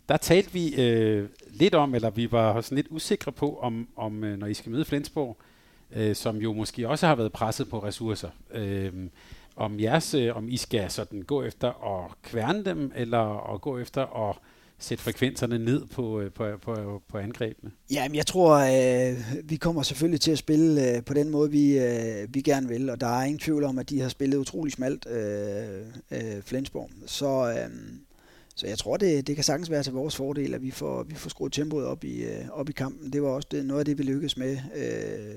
der 0.09 0.17
talte 0.17 0.53
vi 0.53 0.75
øh, 0.81 1.29
lidt 1.49 1.75
om, 1.75 1.95
eller 1.95 2.09
vi 2.09 2.31
var 2.31 2.61
sådan 2.61 2.75
lidt 2.75 2.87
usikre 2.89 3.31
på, 3.31 3.59
om, 3.59 3.87
om 3.95 4.23
øh, 4.23 4.37
når 4.37 4.47
I 4.47 4.53
skal 4.53 4.71
møde 4.71 4.85
Flensborg, 4.85 5.37
øh, 5.91 6.15
som 6.15 6.37
jo 6.37 6.53
måske 6.53 6.89
også 6.89 7.07
har 7.07 7.15
været 7.15 7.31
presset 7.31 7.69
på 7.69 7.79
ressourcer, 7.79 8.29
øh, 8.53 8.93
om, 9.55 9.79
jeres, 9.79 10.13
øh, 10.13 10.37
om 10.37 10.49
I 10.49 10.57
skal 10.57 10.91
sådan 10.91 11.21
gå 11.21 11.43
efter 11.43 11.67
at 11.67 12.21
kværne 12.21 12.65
dem, 12.65 12.91
eller 12.95 13.53
at 13.53 13.61
gå 13.61 13.79
efter 13.79 14.29
at 14.29 14.35
sætte 14.79 15.03
frekvenserne 15.03 15.59
ned 15.59 15.85
på, 15.85 16.21
øh, 16.21 16.31
på, 16.31 16.45
på, 16.61 17.01
på 17.07 17.17
angrebene? 17.17 17.71
Jamen, 17.91 18.15
jeg 18.15 18.25
tror, 18.25 18.55
øh, 18.55 19.17
vi 19.43 19.55
kommer 19.55 19.81
selvfølgelig 19.83 20.21
til 20.21 20.31
at 20.31 20.37
spille 20.37 20.95
øh, 20.95 21.03
på 21.03 21.13
den 21.13 21.29
måde, 21.29 21.51
vi, 21.51 21.79
øh, 21.79 22.27
vi 22.29 22.41
gerne 22.41 22.67
vil, 22.67 22.89
og 22.89 23.01
der 23.01 23.07
er 23.07 23.23
ingen 23.23 23.39
tvivl 23.39 23.63
om, 23.63 23.79
at 23.79 23.89
de 23.89 24.01
har 24.01 24.09
spillet 24.09 24.37
utrolig 24.37 24.73
smalt, 24.73 25.07
øh, 25.09 25.79
øh, 26.11 26.41
Flensborg. 26.41 26.89
Så... 27.05 27.49
Øh, 27.49 27.69
så 28.57 28.67
jeg 28.67 28.77
tror, 28.77 28.97
det, 28.97 29.27
det 29.27 29.35
kan 29.35 29.43
sagtens 29.43 29.69
være 29.69 29.83
til 29.83 29.93
vores 29.93 30.15
fordel, 30.15 30.53
at 30.53 30.61
vi 30.61 30.71
får, 30.71 31.03
vi 31.03 31.15
får 31.15 31.29
skruet 31.29 31.53
tempoet 31.53 31.85
op 31.85 32.03
i, 32.03 32.23
øh, 32.23 32.49
op 32.51 32.69
i 32.69 32.71
kampen. 32.71 33.13
Det 33.13 33.21
var 33.21 33.29
også 33.29 33.47
det, 33.51 33.65
noget 33.65 33.79
af 33.79 33.85
det, 33.85 33.97
vi 33.97 34.03
lykkedes 34.03 34.37
med, 34.37 34.57
øh, 34.75 35.35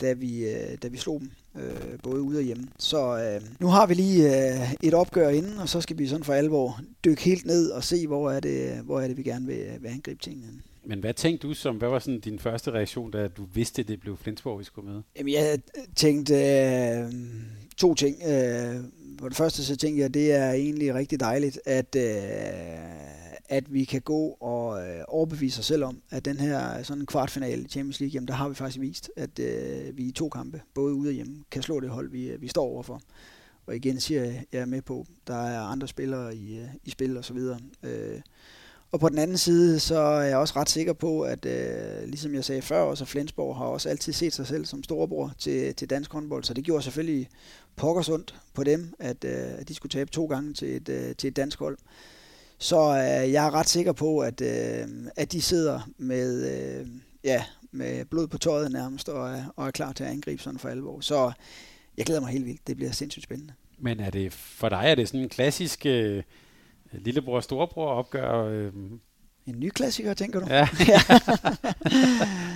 da, 0.00 0.12
vi, 0.12 0.44
øh, 0.44 0.78
da 0.82 0.88
vi 0.88 0.96
slog 0.96 1.20
dem, 1.20 1.30
øh, 1.56 1.98
både 2.02 2.20
ude 2.20 2.38
og 2.38 2.44
hjemme. 2.44 2.66
Så 2.78 3.18
øh, 3.18 3.48
nu 3.60 3.66
har 3.66 3.86
vi 3.86 3.94
lige 3.94 4.52
øh, 4.52 4.74
et 4.82 4.94
opgør 4.94 5.28
inden, 5.28 5.58
og 5.58 5.68
så 5.68 5.80
skal 5.80 5.98
vi 5.98 6.06
sådan 6.06 6.24
for 6.24 6.32
alvor 6.32 6.80
dykke 7.04 7.22
helt 7.22 7.46
ned 7.46 7.70
og 7.70 7.84
se, 7.84 8.06
hvor 8.06 8.30
er 8.30 8.40
det, 8.40 8.80
hvor 8.84 9.00
er 9.00 9.08
det 9.08 9.16
vi 9.16 9.22
gerne 9.22 9.46
vil, 9.46 9.66
vil 9.80 9.88
angribe 9.88 10.22
tingene. 10.22 10.48
Men 10.84 11.00
hvad 11.00 11.14
tænkte 11.14 11.48
du 11.48 11.54
som, 11.54 11.76
hvad 11.76 11.88
var 11.88 11.98
sådan 11.98 12.20
din 12.20 12.38
første 12.38 12.70
reaktion, 12.70 13.10
da 13.10 13.28
du 13.28 13.46
vidste, 13.54 13.82
det 13.82 14.00
blev 14.00 14.16
Flensborg, 14.16 14.58
vi 14.58 14.64
skulle 14.64 14.92
med? 14.92 15.02
Jamen, 15.18 15.34
jeg 15.34 15.58
tænkte 15.96 16.34
øh, 16.34 17.12
to 17.76 17.94
ting. 17.94 18.16
Øh, 18.22 18.76
for 19.18 19.28
det 19.28 19.36
første 19.36 19.64
så 19.64 19.76
tænker 19.76 19.98
jeg, 19.98 20.06
at 20.06 20.14
det 20.14 20.32
er 20.32 20.52
egentlig 20.52 20.94
rigtig 20.94 21.20
dejligt, 21.20 21.60
at, 21.64 21.96
øh, 21.96 23.15
at 23.48 23.72
vi 23.72 23.84
kan 23.84 24.00
gå 24.00 24.36
og 24.40 24.88
øh, 24.88 25.04
overbevise 25.08 25.58
os 25.58 25.66
selv 25.66 25.84
om, 25.84 26.02
at 26.10 26.24
den 26.24 26.36
her 26.36 26.78
øh, 26.78 26.84
sådan 26.84 27.00
en 27.02 27.06
kvartfinale 27.06 27.62
i 27.62 27.68
Champions 27.68 28.00
League, 28.00 28.12
jamen 28.14 28.28
der 28.28 28.34
har 28.34 28.48
vi 28.48 28.54
faktisk 28.54 28.80
vist, 28.80 29.10
at 29.16 29.38
øh, 29.38 29.96
vi 29.96 30.02
i 30.02 30.12
to 30.12 30.28
kampe, 30.28 30.62
både 30.74 30.94
ude 30.94 31.08
og 31.08 31.14
hjemme, 31.14 31.44
kan 31.50 31.62
slå 31.62 31.80
det 31.80 31.90
hold, 31.90 32.10
vi, 32.10 32.28
øh, 32.28 32.42
vi 32.42 32.48
står 32.48 32.64
overfor. 32.64 33.00
Og 33.66 33.76
igen 33.76 34.00
siger 34.00 34.24
jeg, 34.24 34.44
jeg 34.52 34.60
er 34.60 34.66
med 34.66 34.82
på, 34.82 35.06
der 35.26 35.36
er 35.36 35.60
andre 35.60 35.88
spillere 35.88 36.36
i, 36.36 36.58
øh, 36.58 36.68
i 36.84 36.90
spil 36.90 37.16
og 37.16 37.24
så 37.24 37.34
videre. 37.34 37.58
Øh, 37.82 38.20
og 38.92 39.00
på 39.00 39.08
den 39.08 39.18
anden 39.18 39.38
side, 39.38 39.80
så 39.80 39.98
er 39.98 40.22
jeg 40.22 40.36
også 40.36 40.54
ret 40.56 40.70
sikker 40.70 40.92
på, 40.92 41.22
at 41.22 41.46
øh, 41.46 42.08
ligesom 42.08 42.34
jeg 42.34 42.44
sagde 42.44 42.62
før, 42.62 42.94
så 42.94 43.04
Flensborg 43.04 43.56
har 43.56 43.64
også 43.64 43.88
altid 43.88 44.12
set 44.12 44.32
sig 44.32 44.46
selv 44.46 44.66
som 44.66 44.82
storebror 44.82 45.32
til, 45.38 45.74
til 45.74 45.90
dansk 45.90 46.12
håndbold, 46.12 46.44
så 46.44 46.54
det 46.54 46.64
gjorde 46.64 46.82
selvfølgelig 46.82 47.28
pokkersundt 47.76 48.34
på 48.54 48.64
dem, 48.64 48.92
at, 48.98 49.24
øh, 49.24 49.58
at 49.58 49.68
de 49.68 49.74
skulle 49.74 49.90
tabe 49.90 50.10
to 50.10 50.26
gange 50.26 50.54
til 50.54 50.76
et, 50.76 50.88
øh, 50.88 51.16
til 51.16 51.28
et 51.28 51.36
dansk 51.36 51.58
hold. 51.58 51.78
Så 52.58 52.76
øh, 52.76 53.32
jeg 53.32 53.46
er 53.46 53.54
ret 53.54 53.68
sikker 53.68 53.92
på, 53.92 54.18
at, 54.18 54.40
øh, 54.40 54.88
at 55.16 55.32
de 55.32 55.42
sidder 55.42 55.80
med, 55.98 56.50
øh, 56.52 56.86
ja, 57.24 57.44
med 57.72 58.04
blod 58.04 58.26
på 58.26 58.38
tøjet 58.38 58.72
nærmest, 58.72 59.08
og, 59.08 59.44
og 59.56 59.66
er 59.66 59.70
klar 59.70 59.92
til 59.92 60.04
at 60.04 60.10
angribe 60.10 60.42
sådan 60.42 60.58
for 60.58 60.68
alvor. 60.68 61.00
Så 61.00 61.32
jeg 61.96 62.06
glæder 62.06 62.20
mig 62.20 62.30
helt 62.30 62.46
vildt. 62.46 62.66
Det 62.66 62.76
bliver 62.76 62.92
sindssygt 62.92 63.24
spændende. 63.24 63.52
Men 63.78 64.00
er 64.00 64.10
det 64.10 64.32
for 64.32 64.68
dig 64.68 64.82
er 64.84 64.94
det 64.94 65.08
sådan 65.08 65.20
en 65.20 65.28
klassisk 65.28 65.86
øh, 65.86 66.22
lillebror 66.92 67.40
storebror 67.40 67.88
opgør? 67.88 68.44
Øh... 68.44 68.72
En 69.46 69.60
ny 69.60 69.70
klassiker, 69.70 70.14
tænker 70.14 70.40
du? 70.40 70.46
Ja. 70.48 70.68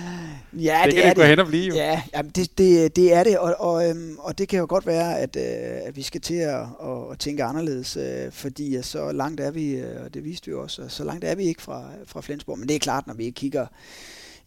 ja, 0.53 0.81
det, 0.85 0.93
det 0.93 1.01
kan 1.01 1.09
det 1.09 1.17
gå 1.17 1.23
hen 1.23 1.39
og 1.39 1.47
blive 1.47 1.65
jo. 1.65 1.75
Ja, 1.75 2.01
jamen 2.15 2.31
det, 2.35 2.57
det, 2.57 2.95
det 2.95 3.13
er 3.13 3.23
det, 3.23 3.37
og, 3.37 3.55
og, 3.59 3.89
øhm, 3.89 4.15
og 4.19 4.37
det 4.37 4.47
kan 4.47 4.59
jo 4.59 4.65
godt 4.69 4.85
være, 4.85 5.19
at, 5.19 5.35
øh, 5.35 5.87
at 5.87 5.95
vi 5.95 6.01
skal 6.01 6.21
til 6.21 6.35
at, 6.35 6.59
at, 6.59 7.11
at 7.11 7.19
tænke 7.19 7.43
anderledes, 7.43 7.97
øh, 7.97 8.31
fordi 8.31 8.81
så 8.81 9.11
langt 9.11 9.39
er 9.39 9.51
vi, 9.51 9.71
øh, 9.71 10.03
og 10.03 10.13
det 10.13 10.23
viste 10.23 10.47
vi 10.47 10.53
også, 10.53 10.89
så 10.89 11.03
langt 11.03 11.23
er 11.23 11.35
vi 11.35 11.43
ikke 11.43 11.61
fra, 11.61 11.89
fra 12.05 12.21
Flensborg. 12.21 12.59
Men 12.59 12.67
det 12.67 12.75
er 12.75 12.79
klart, 12.79 13.07
når 13.07 13.13
vi 13.13 13.23
ikke 13.23 13.35
kigger 13.35 13.67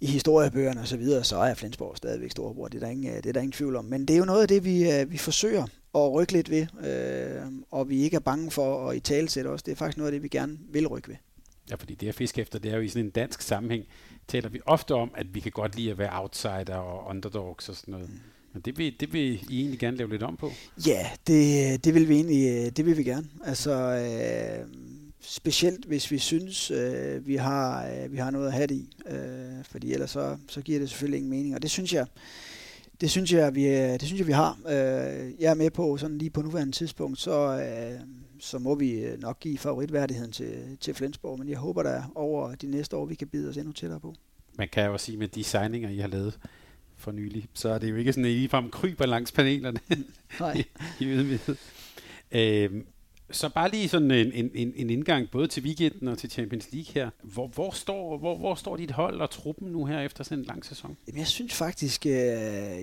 i 0.00 0.06
historiebøgerne 0.06 0.80
og 0.80 0.88
så 0.88 0.96
videre, 0.96 1.24
så 1.24 1.36
er 1.36 1.54
Flensborg 1.54 1.96
stadigvæk 1.96 2.30
storebror. 2.30 2.68
Det 2.68 2.82
er 2.82 2.86
der 2.86 2.92
ingen, 2.92 3.16
det 3.16 3.26
er 3.26 3.32
der 3.32 3.40
ingen 3.40 3.52
tvivl 3.52 3.76
om. 3.76 3.84
Men 3.84 4.00
det 4.08 4.14
er 4.14 4.18
jo 4.18 4.24
noget 4.24 4.42
af 4.42 4.48
det, 4.48 4.64
vi, 4.64 5.04
vi 5.08 5.18
forsøger 5.18 5.66
at 5.94 6.12
rykke 6.12 6.32
lidt 6.32 6.50
ved, 6.50 6.66
øh, 6.84 7.42
og 7.70 7.90
vi 7.90 8.02
ikke 8.02 8.14
er 8.14 8.20
bange 8.20 8.50
for 8.50 8.88
at 8.90 8.96
i 8.96 9.00
talesætte 9.00 9.48
os. 9.48 9.62
Det 9.62 9.72
er 9.72 9.76
faktisk 9.76 9.98
noget 9.98 10.08
af 10.08 10.12
det, 10.12 10.22
vi 10.22 10.28
gerne 10.28 10.58
vil 10.72 10.86
rykke 10.86 11.08
ved. 11.08 11.16
Ja, 11.70 11.74
fordi 11.74 11.94
det 11.94 12.08
at 12.08 12.14
fiske 12.14 12.40
efter, 12.40 12.58
det 12.58 12.72
er 12.72 12.76
jo 12.76 12.82
i 12.82 12.88
sådan 12.88 13.04
en 13.04 13.10
dansk 13.10 13.42
sammenhæng, 13.42 13.84
taler 14.28 14.48
vi 14.48 14.60
ofte 14.66 14.94
om, 14.94 15.10
at 15.16 15.34
vi 15.34 15.40
kan 15.40 15.52
godt 15.52 15.76
lide 15.76 15.90
at 15.90 15.98
være 15.98 16.20
outsider 16.22 16.76
og 16.76 17.10
underdogs 17.10 17.68
og 17.68 17.76
sådan 17.76 17.92
noget. 17.92 18.08
Mm. 18.08 18.20
Men 18.52 18.62
det 18.62 18.78
vil, 18.78 18.94
det 19.00 19.12
vil 19.12 19.40
I 19.50 19.60
egentlig 19.60 19.78
gerne 19.78 19.96
lave 19.96 20.10
lidt 20.10 20.22
om 20.22 20.36
på? 20.36 20.52
Ja, 20.86 21.06
det, 21.26 21.84
det 21.84 21.94
vil 21.94 22.08
vi 22.08 22.14
egentlig 22.14 22.76
det 22.76 22.86
vil 22.86 22.96
vi 22.96 23.02
gerne. 23.02 23.26
Altså, 23.44 23.72
øh, 23.72 24.66
specielt 25.20 25.84
hvis 25.84 26.10
vi 26.10 26.18
synes, 26.18 26.70
øh, 26.70 27.26
vi, 27.26 27.36
har, 27.36 27.86
øh, 27.86 28.12
vi 28.12 28.16
har 28.16 28.30
noget 28.30 28.46
at 28.46 28.52
have 28.52 28.66
det 28.66 28.74
i. 28.74 28.88
Øh, 29.10 29.64
fordi 29.70 29.92
ellers 29.92 30.10
så, 30.10 30.36
så 30.48 30.60
giver 30.60 30.78
det 30.78 30.88
selvfølgelig 30.88 31.18
ingen 31.18 31.30
mening. 31.30 31.54
Og 31.54 31.62
det 31.62 31.70
synes 31.70 31.92
jeg, 31.92 32.06
det 33.00 33.10
synes 33.10 33.32
jeg, 33.32 33.54
vi, 33.54 33.64
det 33.64 34.02
synes 34.02 34.18
jeg, 34.18 34.26
vi 34.26 34.32
har. 34.32 34.58
Øh, 34.66 35.32
jeg 35.40 35.50
er 35.50 35.54
med 35.54 35.70
på, 35.70 35.96
sådan 35.96 36.18
lige 36.18 36.30
på 36.30 36.42
nuværende 36.42 36.72
tidspunkt, 36.72 37.20
så, 37.20 37.58
øh, 37.60 38.00
så 38.40 38.58
må 38.58 38.74
vi 38.74 38.92
øh, 38.92 39.20
nok 39.20 39.40
give 39.40 39.58
favoritværdigheden 39.58 40.32
til, 40.32 40.76
til 40.80 40.94
Flensborg, 40.94 41.38
men 41.38 41.48
jeg 41.48 41.58
håber 41.58 41.82
da 41.82 42.04
over 42.14 42.54
de 42.54 42.66
næste 42.66 42.96
år, 42.96 43.04
vi 43.06 43.14
kan 43.14 43.28
bide 43.28 43.48
os 43.48 43.56
endnu 43.56 43.72
tættere 43.72 44.00
på. 44.00 44.14
Man 44.58 44.68
kan 44.68 44.86
jo 44.86 44.98
sige, 44.98 45.18
med 45.18 45.28
de 45.28 45.44
signinger, 45.44 45.90
I 45.90 45.98
har 45.98 46.08
lavet 46.08 46.38
for 46.96 47.12
nylig, 47.12 47.46
så 47.54 47.68
er 47.68 47.78
det 47.78 47.90
jo 47.90 47.96
ikke 47.96 48.12
sådan, 48.12 48.24
at 48.24 48.30
I 48.30 48.48
frem 48.48 48.70
kryber 48.70 49.06
langs 49.06 49.32
panelerne 49.32 49.80
Nej. 50.40 50.64
i, 51.00 51.04
ydmyghed. 51.04 51.56
Øh, 52.32 52.70
så 53.34 53.48
bare 53.48 53.70
lige 53.70 53.88
sådan 53.88 54.10
en, 54.10 54.50
en, 54.54 54.72
en 54.76 54.90
indgang 54.90 55.30
både 55.30 55.46
til 55.46 55.62
weekenden 55.62 56.08
og 56.08 56.18
til 56.18 56.30
Champions 56.30 56.72
League 56.72 56.92
her. 56.94 57.10
Hvor, 57.22 57.46
hvor, 57.46 57.70
står, 57.70 58.18
hvor, 58.18 58.36
hvor 58.36 58.54
står 58.54 58.76
dit 58.76 58.90
hold 58.90 59.20
og 59.20 59.30
truppen 59.30 59.72
nu 59.72 59.84
her 59.84 60.00
efter 60.00 60.24
sådan 60.24 60.38
en 60.38 60.44
lang 60.44 60.64
sæson? 60.64 60.96
Jamen, 61.06 61.18
jeg 61.18 61.26
synes 61.26 61.54
faktisk, 61.54 62.06
øh, 62.06 62.12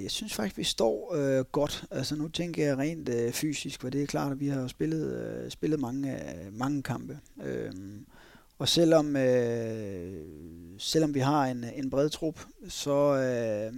jeg 0.03 0.11
synes 0.11 0.33
faktisk, 0.33 0.57
vi 0.57 0.63
står 0.63 1.15
øh, 1.15 1.45
godt. 1.45 1.83
Altså 1.91 2.15
nu 2.15 2.27
tænker 2.27 2.65
jeg 2.65 2.77
rent 2.77 3.09
øh, 3.09 3.31
fysisk, 3.31 3.81
for 3.81 3.89
det 3.89 4.03
er 4.03 4.07
klart, 4.07 4.31
at 4.31 4.39
vi 4.39 4.47
har 4.47 4.67
spillet, 4.67 5.13
øh, 5.13 5.51
spillet 5.51 5.79
mange, 5.79 6.13
øh, 6.13 6.53
mange 6.53 6.83
kampe. 6.83 7.19
Øh, 7.43 7.71
og 8.59 8.69
selvom, 8.69 9.15
øh, 9.15 10.13
selvom 10.77 11.13
vi 11.13 11.19
har 11.19 11.45
en, 11.45 11.65
en 11.75 11.89
bred 11.89 12.09
trup, 12.09 12.39
så, 12.69 13.15
øh, 13.15 13.73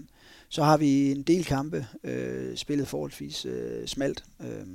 så 0.50 0.64
har 0.64 0.78
vi 0.78 1.12
en 1.12 1.24
del 1.24 1.46
kampe 1.46 1.88
øh, 2.04 2.58
spillet 2.58 2.88
forholdsvis 2.88 3.46
øh, 3.46 3.88
smalt. 3.88 4.24
Øh, 4.42 4.68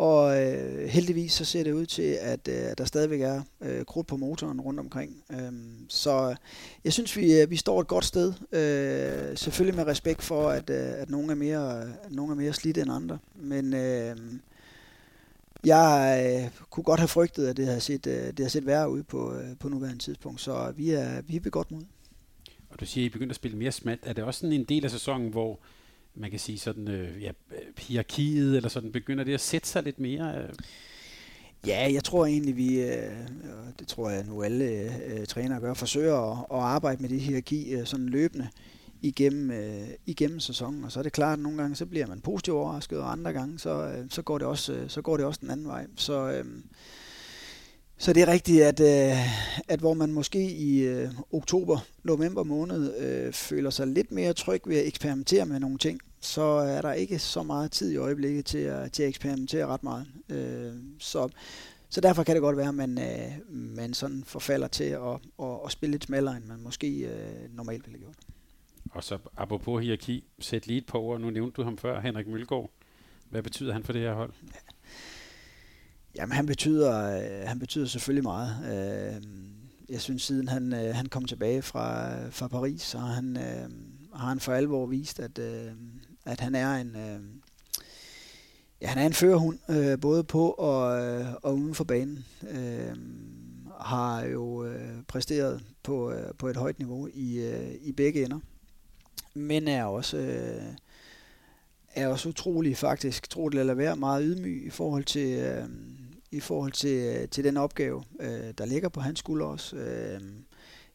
og 0.00 0.42
øh, 0.42 0.88
heldigvis 0.88 1.32
så 1.32 1.44
ser 1.44 1.64
det 1.64 1.72
ud 1.72 1.86
til, 1.86 2.18
at 2.20 2.48
øh, 2.48 2.54
der 2.78 2.84
stadigvæk 2.84 3.20
er 3.20 3.42
øh, 3.60 3.84
krudt 3.84 4.06
på 4.06 4.16
motoren 4.16 4.60
rundt 4.60 4.80
omkring. 4.80 5.24
Øhm, 5.32 5.46
øh, 5.46 5.52
så 5.88 6.36
jeg 6.84 6.92
synes, 6.92 7.16
vi, 7.16 7.40
øh, 7.40 7.50
vi 7.50 7.56
står 7.56 7.80
et 7.80 7.86
godt 7.86 8.04
sted. 8.04 8.32
Øh, 8.52 9.36
selvfølgelig 9.36 9.76
med 9.76 9.86
respekt 9.86 10.22
for, 10.22 10.50
at, 10.50 10.70
øh, 10.70 11.02
at 11.02 11.10
nogle, 11.10 11.30
er 11.30 11.34
mere, 11.34 11.82
øh, 11.82 11.88
nogle 12.10 12.32
er 12.32 12.36
mere 12.36 12.52
slidte 12.52 12.80
end 12.80 12.92
andre. 12.92 13.18
Men 13.34 13.74
øh, 13.74 14.16
jeg 15.64 16.22
øh, 16.44 16.50
kunne 16.70 16.84
godt 16.84 17.00
have 17.00 17.08
frygtet, 17.08 17.46
at 17.46 17.56
det 17.56 17.66
har 17.66 17.78
set, 17.78 18.06
øh, 18.06 18.26
det 18.26 18.40
har 18.40 18.48
set 18.48 18.66
værre 18.66 18.90
ud 18.90 19.02
på, 19.02 19.34
øh, 19.34 19.56
på 19.58 19.68
nuværende 19.68 20.02
tidspunkt. 20.02 20.40
Så 20.40 20.72
vi 20.76 20.90
er, 20.90 21.22
vi 21.22 21.36
er 21.36 21.40
ved 21.40 21.50
godt 21.50 21.70
mod. 21.70 21.82
Og 22.70 22.80
du 22.80 22.86
siger, 22.86 23.04
at 23.04 23.06
I 23.06 23.12
begynder 23.12 23.32
at 23.32 23.36
spille 23.36 23.56
mere 23.56 23.72
smalt. 23.72 24.00
Er 24.02 24.12
det 24.12 24.24
også 24.24 24.40
sådan 24.40 24.52
en 24.52 24.64
del 24.64 24.84
af 24.84 24.90
sæsonen, 24.90 25.30
hvor 25.30 25.58
man 26.20 26.30
kan 26.30 26.38
sige 26.38 26.58
sådan, 26.58 26.88
øh, 26.88 27.22
ja, 27.22 27.30
hierarkiet 27.78 28.56
eller 28.56 28.68
sådan, 28.68 28.92
begynder 28.92 29.24
det 29.24 29.34
at 29.34 29.40
sætte 29.40 29.68
sig 29.68 29.82
lidt 29.82 30.00
mere? 30.00 30.34
Øh? 30.38 30.48
Ja, 31.66 31.92
jeg 31.92 32.04
tror 32.04 32.26
egentlig, 32.26 32.56
vi, 32.56 32.80
øh, 32.80 33.12
det 33.78 33.88
tror 33.88 34.10
jeg 34.10 34.24
nu 34.24 34.42
alle 34.42 34.64
øh, 35.04 35.26
trænere 35.26 35.60
gør, 35.60 35.74
forsøger 35.74 36.32
at, 36.32 36.38
at 36.50 36.58
arbejde 36.58 37.02
med 37.02 37.10
det 37.10 37.20
hierarki 37.20 37.70
øh, 37.70 37.86
sådan 37.86 38.06
løbende 38.06 38.48
igennem, 39.02 39.50
øh, 39.50 39.88
igennem 40.06 40.40
sæsonen. 40.40 40.84
Og 40.84 40.92
så 40.92 40.98
er 40.98 41.02
det 41.02 41.12
klart, 41.12 41.32
at 41.32 41.42
nogle 41.42 41.58
gange 41.58 41.76
så 41.76 41.86
bliver 41.86 42.06
man 42.06 42.20
positivt 42.20 42.56
overrasket, 42.56 42.98
og 42.98 43.12
andre 43.12 43.32
gange 43.32 43.58
så, 43.58 43.70
øh, 43.70 44.04
så, 44.10 44.22
går, 44.22 44.38
det 44.38 44.46
også, 44.46 44.72
øh, 44.72 44.88
så 44.90 45.02
går 45.02 45.16
det 45.16 45.26
også 45.26 45.40
den 45.42 45.50
anden 45.50 45.66
vej. 45.66 45.86
Så, 45.96 46.30
øh, 46.32 46.44
så 47.98 48.12
det 48.12 48.22
er 48.22 48.28
rigtigt, 48.28 48.62
at, 48.62 48.80
øh, 48.80 49.18
at 49.68 49.80
hvor 49.80 49.94
man 49.94 50.12
måske 50.12 50.50
i 50.50 50.80
øh, 50.80 51.10
oktober, 51.32 51.78
november 52.02 52.42
måned 52.42 52.96
øh, 52.98 53.32
føler 53.32 53.70
sig 53.70 53.86
lidt 53.86 54.12
mere 54.12 54.32
tryg 54.32 54.62
ved 54.66 54.76
at 54.76 54.86
eksperimentere 54.86 55.46
med 55.46 55.60
nogle 55.60 55.78
ting, 55.78 56.00
så 56.20 56.42
er 56.42 56.82
der 56.82 56.92
ikke 56.92 57.18
så 57.18 57.42
meget 57.42 57.72
tid 57.72 57.92
i 57.92 57.96
øjeblikket 57.96 58.46
til 58.46 58.58
at, 58.58 58.92
til 58.92 59.02
at 59.02 59.08
eksperimentere 59.08 59.66
ret 59.66 59.82
meget. 59.82 60.06
Øh, 60.28 60.72
så, 60.98 61.28
så 61.88 62.00
derfor 62.00 62.22
kan 62.24 62.34
det 62.34 62.42
godt 62.42 62.56
være, 62.56 62.68
at 62.68 62.74
man, 62.74 62.98
øh, 62.98 63.56
man 63.76 63.94
sådan 63.94 64.24
forfalder 64.24 64.68
til 64.68 64.84
at, 64.84 65.18
at, 65.42 65.58
at 65.64 65.72
spille 65.72 65.90
lidt 65.90 66.04
smallere, 66.04 66.36
end 66.36 66.44
man 66.44 66.60
måske 66.60 66.88
øh, 66.88 67.56
normalt 67.56 67.86
ville 67.86 67.98
have 67.98 68.04
gjort. 68.04 68.16
Og 68.90 69.04
så 69.04 69.18
apropos 69.36 69.82
hierarki, 69.82 70.24
sæt 70.38 70.66
lige 70.66 70.78
et 70.78 70.86
par 70.86 70.98
ord. 70.98 71.20
Nu 71.20 71.30
nævnte 71.30 71.56
du 71.56 71.62
ham 71.62 71.78
før, 71.78 72.00
Henrik 72.00 72.26
Mølgaard. 72.26 72.70
Hvad 73.30 73.42
betyder 73.42 73.72
han 73.72 73.84
for 73.84 73.92
det 73.92 74.02
her 74.02 74.14
hold? 74.14 74.32
Ja. 74.42 74.58
Jamen, 76.16 76.32
han 76.32 76.46
betyder, 76.46 77.18
øh, 77.18 77.48
han 77.48 77.58
betyder 77.58 77.86
selvfølgelig 77.86 78.22
meget. 78.22 78.56
Øh, 78.64 79.22
jeg 79.88 80.00
synes, 80.00 80.22
siden 80.22 80.48
han, 80.48 80.72
øh, 80.72 80.94
han 80.94 81.06
kom 81.06 81.24
tilbage 81.24 81.62
fra, 81.62 82.14
fra 82.28 82.48
Paris, 82.48 82.82
så 82.82 82.98
har 82.98 83.12
han, 83.12 83.36
øh, 83.36 83.70
har 84.14 84.28
han 84.28 84.40
for 84.40 84.52
alvor 84.52 84.86
vist, 84.86 85.20
at, 85.20 85.38
øh, 85.38 85.72
at 86.24 86.40
han 86.40 86.54
er 86.54 86.74
en... 86.74 86.96
Øh, 86.96 87.20
ja, 88.80 88.86
han 88.86 88.98
er 88.98 89.06
en 89.06 89.12
førerhund, 89.12 89.58
øh, 89.68 90.00
både 90.00 90.24
på 90.24 90.50
og, 90.50 91.04
øh, 91.04 91.26
og 91.42 91.54
uden 91.54 91.74
for 91.74 91.84
banen. 91.84 92.24
Øh, 92.50 92.96
har 93.80 94.24
jo 94.24 94.64
øh, 94.64 95.02
præsteret 95.08 95.62
på, 95.82 96.12
øh, 96.12 96.34
på 96.38 96.48
et 96.48 96.56
højt 96.56 96.78
niveau 96.78 97.08
i, 97.14 97.38
øh, 97.38 97.74
i 97.82 97.92
begge 97.92 98.24
ender. 98.24 98.38
Men 99.34 99.68
er 99.68 99.84
også... 99.84 100.16
Øh, 100.16 100.62
er 101.94 102.08
også 102.08 102.28
utrolig 102.28 102.76
faktisk, 102.76 103.30
tro 103.30 103.48
det 103.48 103.60
eller 103.60 103.74
være, 103.74 103.96
meget 103.96 104.22
ydmyg 104.24 104.66
i 104.66 104.70
forhold 104.70 105.04
til, 105.04 105.38
øh, 105.38 105.64
i 106.30 106.40
forhold 106.40 106.72
til, 106.72 107.16
øh, 107.16 107.28
til 107.28 107.44
den 107.44 107.56
opgave, 107.56 108.04
øh, 108.20 108.54
der 108.58 108.64
ligger 108.64 108.88
på 108.88 109.00
hans 109.00 109.18
skulder 109.18 109.46
også. 109.46 109.76
Øh, 109.76 110.20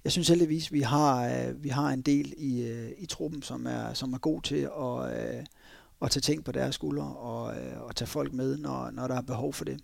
jeg 0.06 0.12
synes 0.12 0.28
heldigvis, 0.28 0.72
vi 0.72 0.82
har, 0.82 1.26
øh, 1.28 1.64
vi 1.64 1.70
har 1.70 1.90
en 1.90 2.02
del 2.02 2.34
i, 2.38 2.68
øh, 2.68 2.92
i 2.98 3.06
truppen, 3.06 3.42
som 3.42 3.66
er, 3.66 3.94
som 3.94 4.14
er 4.14 4.18
god 4.18 4.42
til 4.42 4.70
at, 4.80 5.38
øh, 5.38 5.46
at 6.02 6.12
tage 6.12 6.22
ting 6.22 6.44
på 6.44 6.52
deres 6.52 6.76
skuldre 6.76 7.04
og, 7.04 7.58
øh, 7.58 7.82
og 7.82 7.96
tage 7.96 8.08
folk 8.08 8.34
med, 8.34 8.58
når, 8.58 8.92
når 8.92 9.08
der 9.08 9.16
er 9.16 9.22
behov 9.22 9.54
for 9.54 9.66
det. 9.66 9.80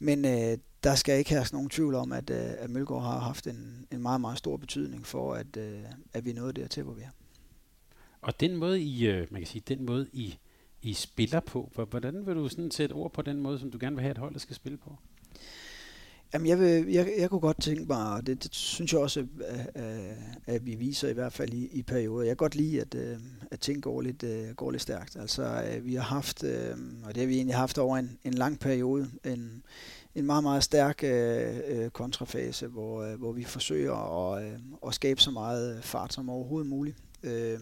Men 0.00 0.24
øh, 0.24 0.58
der 0.84 0.94
skal 0.94 1.18
ikke 1.18 1.30
herske 1.30 1.54
nogen 1.54 1.70
tvivl 1.70 1.94
om, 1.94 2.12
at, 2.12 2.30
øh, 2.30 2.50
at 2.58 2.70
Mølgaard 2.70 3.02
har 3.02 3.18
haft 3.18 3.46
en, 3.46 3.86
en 3.92 4.02
meget, 4.02 4.20
meget 4.20 4.38
stor 4.38 4.56
betydning 4.56 5.06
for, 5.06 5.34
at, 5.34 5.56
øh, 5.56 5.84
at 6.12 6.24
vi 6.24 6.32
nåede 6.32 6.52
dertil, 6.52 6.82
hvor 6.82 6.94
vi 6.94 7.02
er. 7.02 7.10
Og 8.20 8.40
den 8.40 8.56
måde, 8.56 8.80
I, 8.80 9.06
øh, 9.06 9.26
man 9.30 9.40
kan 9.40 9.46
sige, 9.46 9.62
den 9.68 9.86
måde, 9.86 10.08
I, 10.12 10.38
I 10.82 10.92
spiller 10.92 11.40
på, 11.40 11.86
hvordan 11.90 12.26
vil 12.26 12.34
du 12.34 12.48
sådan 12.48 12.70
sætte 12.70 12.92
ord 12.92 13.12
på 13.12 13.22
den 13.22 13.40
måde, 13.40 13.58
som 13.58 13.70
du 13.70 13.78
gerne 13.80 13.96
vil 13.96 14.02
have, 14.02 14.10
at 14.10 14.18
holdet 14.18 14.40
skal 14.40 14.56
spille 14.56 14.78
på? 14.78 14.96
Jamen, 16.34 16.48
jeg, 16.48 16.60
vil, 16.60 16.86
jeg, 16.88 17.12
jeg 17.18 17.30
kunne 17.30 17.40
godt 17.40 17.60
tænke 17.60 17.84
mig, 17.84 18.12
og 18.12 18.26
det, 18.26 18.42
det 18.42 18.54
synes 18.54 18.92
jeg 18.92 19.00
også, 19.00 19.26
at, 19.74 19.84
at 20.46 20.66
vi 20.66 20.74
viser 20.74 21.08
i 21.08 21.12
hvert 21.12 21.32
fald 21.32 21.52
i, 21.54 21.66
i 21.66 21.82
perioder. 21.82 22.22
Jeg 22.22 22.30
kan 22.30 22.36
godt 22.36 22.54
lide, 22.54 22.80
at, 22.80 22.94
øh, 22.94 23.16
at 23.50 23.60
ting 23.60 23.82
går 23.82 24.00
lidt, 24.00 24.22
øh, 24.22 24.54
går 24.54 24.70
lidt 24.70 24.82
stærkt. 24.82 25.16
Altså, 25.16 25.64
øh, 25.70 25.86
vi 25.86 25.94
har 25.94 26.02
haft, 26.02 26.44
og 27.04 27.14
det 27.14 27.16
har 27.16 27.26
vi 27.26 27.36
egentlig 27.36 27.56
haft 27.56 27.78
over 27.78 27.96
en, 27.96 28.18
en 28.24 28.34
lang 28.34 28.58
periode, 28.58 29.10
en, 29.24 29.62
en 30.14 30.26
meget, 30.26 30.42
meget 30.42 30.64
stærk 30.64 31.04
øh, 31.04 31.90
kontrafase, 31.90 32.66
hvor, 32.66 33.16
hvor 33.16 33.32
vi 33.32 33.44
forsøger 33.44 34.32
at, 34.32 34.44
at 34.86 34.94
skabe 34.94 35.20
så 35.20 35.30
meget 35.30 35.84
fart 35.84 36.12
som 36.12 36.30
overhovedet 36.30 36.70
muligt. 36.70 36.96
Øh, 37.22 37.58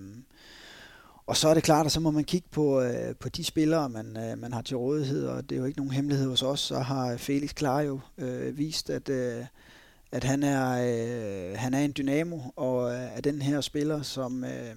og 1.26 1.36
så 1.36 1.48
er 1.48 1.54
det 1.54 1.62
klart, 1.62 1.86
at 1.86 1.92
så 1.92 2.00
må 2.00 2.10
man 2.10 2.24
kigge 2.24 2.48
på, 2.50 2.80
øh, 2.80 3.16
på 3.20 3.28
de 3.28 3.44
spillere, 3.44 3.88
man, 3.88 4.16
øh, 4.16 4.38
man 4.38 4.52
har 4.52 4.62
til 4.62 4.76
rådighed, 4.76 5.26
og 5.26 5.50
det 5.50 5.56
er 5.56 5.60
jo 5.60 5.64
ikke 5.64 5.78
nogen 5.78 5.92
hemmelighed 5.92 6.28
hos 6.28 6.42
os, 6.42 6.60
så 6.60 6.78
har 6.78 7.16
Felix 7.16 7.54
Klar 7.54 7.80
jo 7.80 8.00
øh, 8.18 8.58
vist, 8.58 8.90
at, 8.90 9.08
øh, 9.08 9.44
at 10.12 10.24
han, 10.24 10.42
er, 10.42 10.70
øh, 10.70 11.58
han 11.58 11.74
er 11.74 11.78
en 11.78 11.94
dynamo, 11.96 12.38
og 12.56 12.92
øh, 12.92 13.16
er 13.16 13.20
den 13.20 13.42
her 13.42 13.60
spiller, 13.60 14.02
som, 14.02 14.44
øh, 14.44 14.76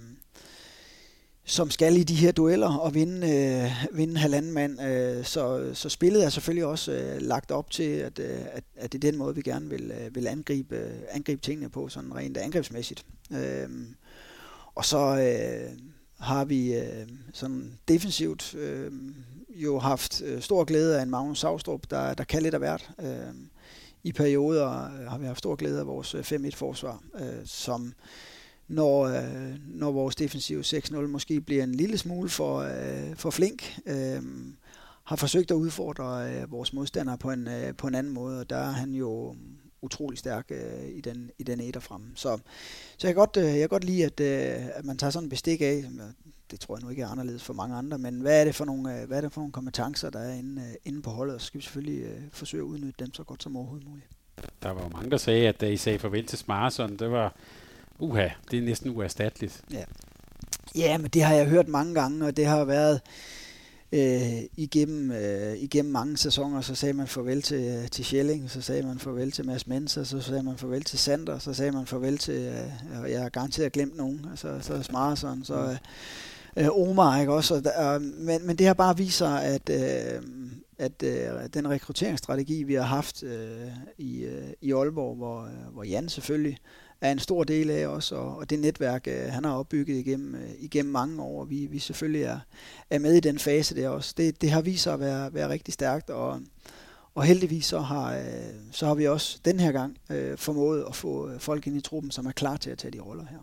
som 1.45 1.69
skal 1.69 1.97
i 1.97 2.03
de 2.03 2.15
her 2.15 2.31
dueller 2.31 2.77
og 2.77 2.93
vinde, 2.93 3.29
øh, 3.29 3.97
vinde 3.97 4.17
halvanden 4.17 4.53
mand. 4.53 4.81
Øh, 4.81 5.25
så, 5.25 5.71
så 5.73 5.89
spillet 5.89 6.25
er 6.25 6.29
selvfølgelig 6.29 6.65
også 6.65 6.91
øh, 6.91 7.21
lagt 7.21 7.51
op 7.51 7.71
til, 7.71 7.83
at, 7.83 8.19
øh, 8.19 8.39
at, 8.51 8.63
at 8.75 8.93
det 8.93 9.03
er 9.03 9.11
den 9.11 9.17
måde, 9.17 9.35
vi 9.35 9.41
gerne 9.41 9.69
vil, 9.69 9.91
øh, 9.91 10.15
vil 10.15 10.27
angribe, 10.27 10.75
øh, 10.75 10.91
angribe 11.11 11.41
tingene 11.41 11.69
på, 11.69 11.89
sådan 11.89 12.15
rent 12.15 12.37
angrebsmæssigt. 12.37 13.05
Øh, 13.31 13.69
og 14.75 14.85
så... 14.85 14.97
Øh, 14.97 15.77
har 16.19 16.45
vi 16.45 16.73
øh, 16.73 17.07
sådan 17.33 17.79
defensivt 17.87 18.55
øh, 18.55 18.91
jo 19.49 19.79
haft 19.79 20.21
øh, 20.21 20.41
stor 20.41 20.63
glæde 20.63 20.99
af 20.99 21.03
en 21.03 21.09
Magnus 21.09 21.39
Savstrup, 21.39 21.81
der, 21.89 22.13
der 22.13 22.23
kan 22.23 22.43
lidt 22.43 22.53
af 22.53 22.59
hvert. 22.59 22.89
Øh, 22.99 23.33
I 24.03 24.11
perioder 24.11 24.85
øh, 24.85 25.07
har 25.07 25.17
vi 25.17 25.25
haft 25.25 25.39
stor 25.39 25.55
glæde 25.55 25.79
af 25.79 25.87
vores 25.87 26.15
øh, 26.15 26.21
5-1-forsvar, 26.21 27.03
øh, 27.19 27.45
som 27.45 27.93
når, 28.67 29.03
øh, 29.03 29.55
når 29.67 29.91
vores 29.91 30.15
defensiv 30.15 30.59
6-0 30.59 30.95
måske 30.95 31.41
bliver 31.41 31.63
en 31.63 31.75
lille 31.75 31.97
smule 31.97 32.29
for, 32.29 32.59
øh, 32.59 33.15
for 33.15 33.29
flink, 33.29 33.79
øh, 33.85 34.21
har 35.03 35.15
forsøgt 35.15 35.51
at 35.51 35.55
udfordre 35.55 36.33
øh, 36.33 36.51
vores 36.51 36.73
modstandere 36.73 37.17
på 37.17 37.31
en, 37.31 37.47
øh, 37.47 37.75
på 37.75 37.87
en 37.87 37.95
anden 37.95 38.13
måde, 38.13 38.39
og 38.39 38.49
der 38.49 38.57
er 38.57 38.71
han 38.71 38.93
jo 38.93 39.35
utrolig 39.81 40.19
stærk 40.19 40.45
øh, 40.49 40.89
i 40.89 41.01
den, 41.01 41.31
i 41.37 41.43
den 41.43 41.59
etter 41.59 41.81
frem. 41.81 42.15
Så, 42.15 42.37
så 42.97 43.07
jeg, 43.07 43.15
kan 43.15 43.19
godt, 43.19 43.37
øh, 43.37 43.45
jeg 43.45 43.59
kan 43.59 43.69
godt 43.69 43.83
lide, 43.83 44.05
at, 44.05 44.19
øh, 44.19 44.67
at 44.73 44.85
man 44.85 44.97
tager 44.97 45.11
sådan 45.11 45.25
en 45.25 45.29
bestik 45.29 45.61
af, 45.61 45.85
det 46.51 46.59
tror 46.59 46.75
jeg 46.75 46.83
nu 46.83 46.89
ikke 46.89 47.01
er 47.01 47.07
anderledes 47.07 47.43
for 47.43 47.53
mange 47.53 47.75
andre, 47.75 47.97
men 47.97 48.21
hvad 48.21 48.41
er 48.41 48.45
det 48.45 48.55
for 48.55 48.65
nogle, 48.65 49.01
øh, 49.01 49.07
hvad 49.07 49.17
er 49.17 49.21
det 49.21 49.33
for 49.33 49.41
nogle 49.41 49.51
kompetencer, 49.51 50.09
der 50.09 50.19
er 50.19 50.33
inde, 50.33 50.61
øh, 50.61 50.75
inde 50.85 51.01
på 51.01 51.09
holdet, 51.09 51.35
og 51.35 51.41
så 51.41 51.47
skal 51.47 51.57
vi 51.57 51.63
selvfølgelig 51.63 52.03
øh, 52.03 52.21
forsøge 52.31 52.61
at 52.61 52.65
udnytte 52.65 53.05
dem 53.05 53.13
så 53.13 53.23
godt 53.23 53.43
som 53.43 53.57
overhovedet 53.57 53.87
muligt. 53.87 54.07
Der 54.63 54.71
var 54.71 54.83
jo 54.83 54.89
mange, 54.89 55.11
der 55.11 55.17
sagde, 55.17 55.47
at 55.47 55.61
da 55.61 55.67
I 55.67 55.77
sagde 55.77 55.99
farvel 55.99 56.25
til 56.25 56.37
Smarson, 56.37 56.97
det 56.97 57.11
var, 57.11 57.35
uha, 57.99 58.29
det 58.51 58.59
er 58.59 58.63
næsten 58.63 58.97
uerstatteligt. 58.97 59.63
Ja. 59.71 59.83
ja, 60.75 60.97
men 60.97 61.09
det 61.09 61.23
har 61.23 61.33
jeg 61.33 61.47
hørt 61.47 61.67
mange 61.67 61.93
gange, 61.93 62.25
og 62.25 62.37
det 62.37 62.45
har 62.45 62.65
været, 62.65 62.95
øh, 62.95 62.99
igennem, 63.91 65.11
øh, 65.11 65.57
igennem 65.57 65.91
mange 65.91 66.17
sæsoner, 66.17 66.61
så 66.61 66.75
sagde 66.75 66.93
man 66.93 67.07
farvel 67.07 67.41
til, 67.41 67.89
til 67.89 68.05
Schelling, 68.05 68.49
så 68.51 68.61
sagde 68.61 68.83
man 68.83 68.99
farvel 68.99 69.31
til 69.31 69.45
Mads 69.45 69.67
Mensa, 69.67 70.03
så 70.03 70.21
sagde 70.21 70.43
man 70.43 70.57
farvel 70.57 70.83
til 70.83 70.99
Sander, 70.99 71.39
så 71.39 71.53
sagde 71.53 71.71
man 71.71 71.85
farvel 71.85 72.17
til, 72.17 72.33
øh, 72.33 73.11
jeg 73.11 73.21
har 73.21 73.29
garanteret 73.29 73.71
glemt 73.71 73.97
nogen, 73.97 74.25
altså, 74.31 74.57
så 74.61 74.83
Smarson, 74.83 75.43
så 75.43 75.53
øh, 75.53 75.77
øh, 76.57 76.69
Omar, 76.71 77.19
ikke 77.19 77.33
også? 77.33 77.55
Og 77.55 77.63
der, 77.63 77.99
men, 77.99 78.47
men 78.47 78.55
det 78.55 78.67
har 78.67 78.73
bare 78.73 78.97
vist 78.97 79.17
sig, 79.17 79.43
at, 79.43 79.69
øh, 79.69 80.21
at 80.77 81.03
øh, 81.03 81.49
den 81.53 81.69
rekrutteringsstrategi, 81.69 82.63
vi 82.63 82.73
har 82.73 82.83
haft 82.83 83.23
øh, 83.23 83.67
i, 83.97 84.23
øh, 84.23 84.47
i 84.61 84.73
Aalborg, 84.73 85.15
hvor, 85.15 85.49
hvor 85.73 85.83
Jan 85.83 86.09
selvfølgelig 86.09 86.57
er 87.01 87.11
en 87.11 87.19
stor 87.19 87.43
del 87.43 87.69
af 87.69 87.87
os, 87.87 88.11
og, 88.11 88.37
og 88.37 88.49
det 88.49 88.59
netværk, 88.59 89.07
øh, 89.07 89.25
han 89.29 89.45
har 89.45 89.53
opbygget 89.53 89.95
igennem, 89.95 90.35
øh, 90.35 90.49
igennem 90.59 90.91
mange 90.91 91.21
år, 91.21 91.45
vi, 91.45 91.65
vi 91.65 91.79
selvfølgelig 91.79 92.23
er, 92.23 92.39
er 92.89 92.99
med 92.99 93.13
i 93.13 93.19
den 93.19 93.39
fase 93.39 93.75
der 93.75 93.89
også. 93.89 94.13
Det, 94.17 94.41
det 94.41 94.51
har 94.51 94.61
vist 94.61 94.83
sig 94.83 94.93
at 94.93 94.99
være, 94.99 95.33
være 95.33 95.49
rigtig 95.49 95.73
stærkt, 95.73 96.09
og, 96.09 96.41
og 97.15 97.23
heldigvis 97.23 97.65
så 97.65 97.79
har, 97.79 98.15
øh, 98.15 98.23
så 98.71 98.85
har 98.85 98.95
vi 98.95 99.07
også 99.07 99.39
den 99.45 99.59
her 99.59 99.71
gang 99.71 99.97
øh, 100.11 100.37
formået 100.37 100.85
at 100.87 100.95
få 100.95 101.29
øh, 101.29 101.39
folk 101.39 101.67
ind 101.67 101.77
i 101.77 101.81
truppen, 101.81 102.11
som 102.11 102.25
er 102.25 102.31
klar 102.31 102.57
til 102.57 102.69
at 102.69 102.77
tage 102.77 102.91
de 102.91 102.99
roller 102.99 103.25
her. 103.29 103.37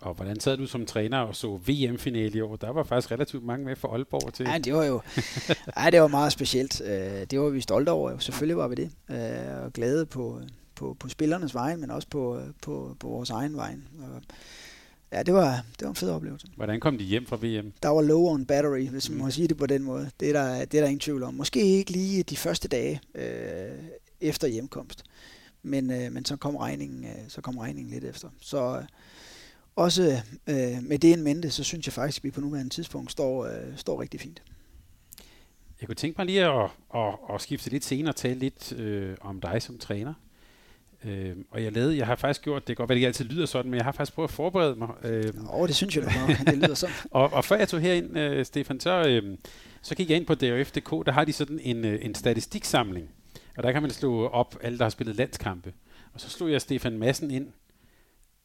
Og 0.00 0.14
hvordan 0.14 0.40
sad 0.40 0.56
du 0.56 0.66
som 0.66 0.86
træner 0.86 1.18
og 1.18 1.36
så 1.36 1.56
VM-finale 1.56 2.38
i 2.38 2.40
år? 2.40 2.56
Der 2.56 2.70
var 2.70 2.82
faktisk 2.82 3.10
relativt 3.12 3.44
mange 3.44 3.64
med 3.64 3.76
for 3.76 3.88
Aalborg 3.88 4.34
til. 4.34 4.46
Ja, 4.48 4.58
det 4.58 4.74
var 4.74 4.84
jo 4.84 5.00
ej, 5.76 5.90
det 5.90 6.00
var 6.00 6.08
meget 6.08 6.32
specielt. 6.32 6.82
Det 7.30 7.40
var 7.40 7.48
vi 7.48 7.60
stolte 7.60 7.90
over. 7.90 8.18
Selvfølgelig 8.18 8.56
var 8.56 8.68
vi 8.68 8.74
det. 8.74 8.90
Og 9.64 9.72
glade 9.72 10.06
på, 10.06 10.40
på, 10.78 10.96
på 11.00 11.08
spillernes 11.08 11.54
vej, 11.54 11.76
men 11.76 11.90
også 11.90 12.08
på, 12.08 12.42
på, 12.62 12.96
på 13.00 13.08
vores 13.08 13.30
egen 13.30 13.56
vej. 13.56 13.76
Og, 13.98 14.22
ja, 15.12 15.22
det 15.22 15.34
var, 15.34 15.50
det 15.50 15.82
var 15.82 15.88
en 15.88 15.96
fed 15.96 16.10
oplevelse. 16.10 16.46
Hvordan 16.56 16.80
kom 16.80 16.98
de 16.98 17.04
hjem 17.04 17.26
fra 17.26 17.36
VM? 17.36 17.72
Der 17.82 17.88
var 17.88 18.02
low 18.02 18.26
on 18.26 18.46
battery, 18.46 18.88
hvis 18.88 19.10
man 19.10 19.18
mm. 19.18 19.24
må 19.24 19.30
sige 19.30 19.48
det 19.48 19.56
på 19.56 19.66
den 19.66 19.82
måde. 19.82 20.10
Det 20.20 20.28
er, 20.28 20.32
der, 20.32 20.64
det 20.64 20.78
er 20.78 20.82
der 20.82 20.88
ingen 20.88 21.00
tvivl 21.00 21.22
om. 21.22 21.34
Måske 21.34 21.60
ikke 21.60 21.90
lige 21.90 22.22
de 22.22 22.36
første 22.36 22.68
dage 22.68 23.00
øh, 23.14 23.78
efter 24.20 24.48
hjemkomst, 24.48 25.04
men, 25.62 25.90
øh, 25.90 26.12
men 26.12 26.24
så 26.24 26.36
kom 26.36 26.56
regningen, 26.56 27.04
øh, 27.04 27.28
så 27.28 27.40
kom 27.40 27.58
regningen 27.58 27.92
lidt 27.92 28.04
efter. 28.04 28.28
Så 28.40 28.78
øh, 28.78 28.84
også 29.76 30.20
øh, 30.46 30.82
med 30.82 30.98
det 30.98 31.12
en 31.12 31.22
mente, 31.22 31.50
så 31.50 31.64
synes 31.64 31.86
jeg 31.86 31.92
faktisk, 31.92 32.20
at 32.20 32.24
vi 32.24 32.30
på 32.30 32.40
nuværende 32.40 32.70
tidspunkt 32.70 33.12
står, 33.12 33.46
øh, 33.46 33.76
står 33.76 34.02
rigtig 34.02 34.20
fint. 34.20 34.42
Jeg 35.80 35.86
kunne 35.86 35.96
tænke 35.96 36.14
mig 36.18 36.26
lige 36.26 36.44
at, 36.44 36.70
at, 36.94 37.14
at 37.34 37.40
skifte 37.40 37.70
lidt 37.70 37.84
senere 37.84 38.10
og 38.12 38.16
tale 38.16 38.38
lidt 38.38 38.72
øh, 38.72 39.16
om 39.20 39.40
dig 39.40 39.62
som 39.62 39.78
træner. 39.78 40.14
Øh, 41.04 41.36
og 41.50 41.62
jeg 41.64 41.72
lavede, 41.72 41.96
jeg 41.96 42.06
har 42.06 42.16
faktisk 42.16 42.42
gjort, 42.42 42.68
det 42.68 42.76
kan 42.76 42.82
godt 42.82 42.88
være, 42.88 42.94
det 42.94 42.98
ikke 42.98 43.06
altid 43.06 43.24
lyder 43.24 43.46
sådan, 43.46 43.70
men 43.70 43.76
jeg 43.76 43.84
har 43.84 43.92
faktisk 43.92 44.14
prøvet 44.14 44.28
at 44.28 44.34
forberede 44.34 44.74
mig. 44.74 44.88
Øh, 45.04 45.32
Åh, 45.52 45.68
det 45.68 45.76
synes 45.76 45.96
jeg, 45.96 46.04
du 46.04 46.10
må. 46.20 46.34
det 46.52 46.58
lyder 46.58 46.74
sådan. 46.74 46.94
og, 47.10 47.32
og 47.32 47.44
før 47.44 47.56
jeg 47.56 47.68
tog 47.68 47.80
herind, 47.80 48.18
øh, 48.18 48.44
Stefan, 48.44 48.80
så, 48.80 48.90
øh, 49.08 49.38
så 49.82 49.94
gik 49.94 50.10
jeg 50.10 50.16
ind 50.16 50.26
på 50.26 50.34
DRF.dk, 50.34 51.06
der 51.06 51.12
har 51.12 51.24
de 51.24 51.32
sådan 51.32 51.60
en, 51.62 51.84
øh, 51.84 52.04
en 52.04 52.14
statistiksamling. 52.14 53.08
Og 53.56 53.62
der 53.62 53.72
kan 53.72 53.82
man 53.82 53.90
slå 53.90 54.26
op 54.26 54.58
alle, 54.62 54.78
der 54.78 54.84
har 54.84 54.90
spillet 54.90 55.16
landskampe. 55.16 55.72
Og 56.14 56.20
så 56.20 56.30
slog 56.30 56.52
jeg 56.52 56.60
Stefan 56.60 56.98
Madsen 56.98 57.30
ind, 57.30 57.48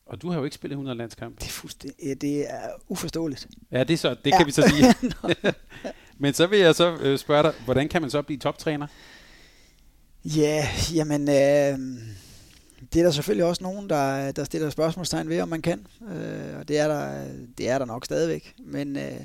og 0.05 0.21
du 0.21 0.29
har 0.29 0.37
jo 0.37 0.43
ikke 0.43 0.55
spillet 0.55 0.73
100 0.73 0.97
landskampe. 0.97 1.39
Det 1.39 1.47
er, 1.47 1.51
fuldstændig, 1.51 2.21
det 2.21 2.51
er 2.53 2.69
uforståeligt. 2.87 3.47
Ja, 3.71 3.83
det, 3.83 3.93
er 3.93 3.97
så, 3.97 4.09
det 4.09 4.31
ja. 4.31 4.37
kan 4.37 4.45
vi 4.45 4.51
så 4.51 4.61
sige. 4.69 5.13
Men 6.23 6.33
så 6.33 6.47
vil 6.47 6.59
jeg 6.59 6.75
så 6.75 6.97
øh, 7.01 7.17
spørge 7.17 7.43
dig, 7.43 7.53
hvordan 7.65 7.89
kan 7.89 8.01
man 8.01 8.11
så 8.11 8.21
blive 8.21 8.39
toptræner? 8.39 8.87
Ja, 10.25 10.67
jamen, 10.93 11.29
øh, 11.29 11.79
det 12.93 12.99
er 12.99 13.03
der 13.03 13.11
selvfølgelig 13.11 13.45
også 13.45 13.63
nogen, 13.63 13.89
der, 13.89 14.31
der 14.31 14.43
stiller 14.43 14.69
spørgsmålstegn 14.69 15.29
ved, 15.29 15.41
om 15.41 15.49
man 15.49 15.61
kan. 15.61 15.87
Øh, 16.01 16.59
og 16.59 16.67
det 16.67 16.79
er, 16.79 16.87
der, 16.87 17.25
det 17.57 17.69
er 17.69 17.77
der 17.77 17.85
nok 17.85 18.05
stadigvæk. 18.05 18.53
Men, 18.65 18.97
øh, 18.97 19.19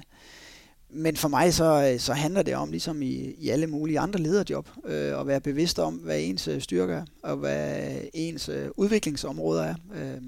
men 0.91 1.17
for 1.17 1.29
mig 1.29 1.55
så, 1.55 1.97
så 1.99 2.13
handler 2.13 2.43
det 2.43 2.57
om, 2.57 2.71
ligesom 2.71 3.03
i, 3.03 3.35
i 3.39 3.49
alle 3.49 3.67
mulige 3.67 4.01
andre 4.01 4.21
lederjob, 4.21 4.69
øh, 4.85 5.21
at 5.21 5.27
være 5.27 5.41
bevidst 5.41 5.79
om, 5.79 5.95
hvad 5.95 6.21
ens 6.21 6.49
øh, 6.49 6.61
styrker 6.61 6.97
er, 6.97 7.05
og 7.23 7.37
hvad 7.37 7.93
ens 8.15 8.49
øh, 8.49 8.69
udviklingsområder 8.77 9.63
er. 9.65 9.75
Øh, 9.95 10.23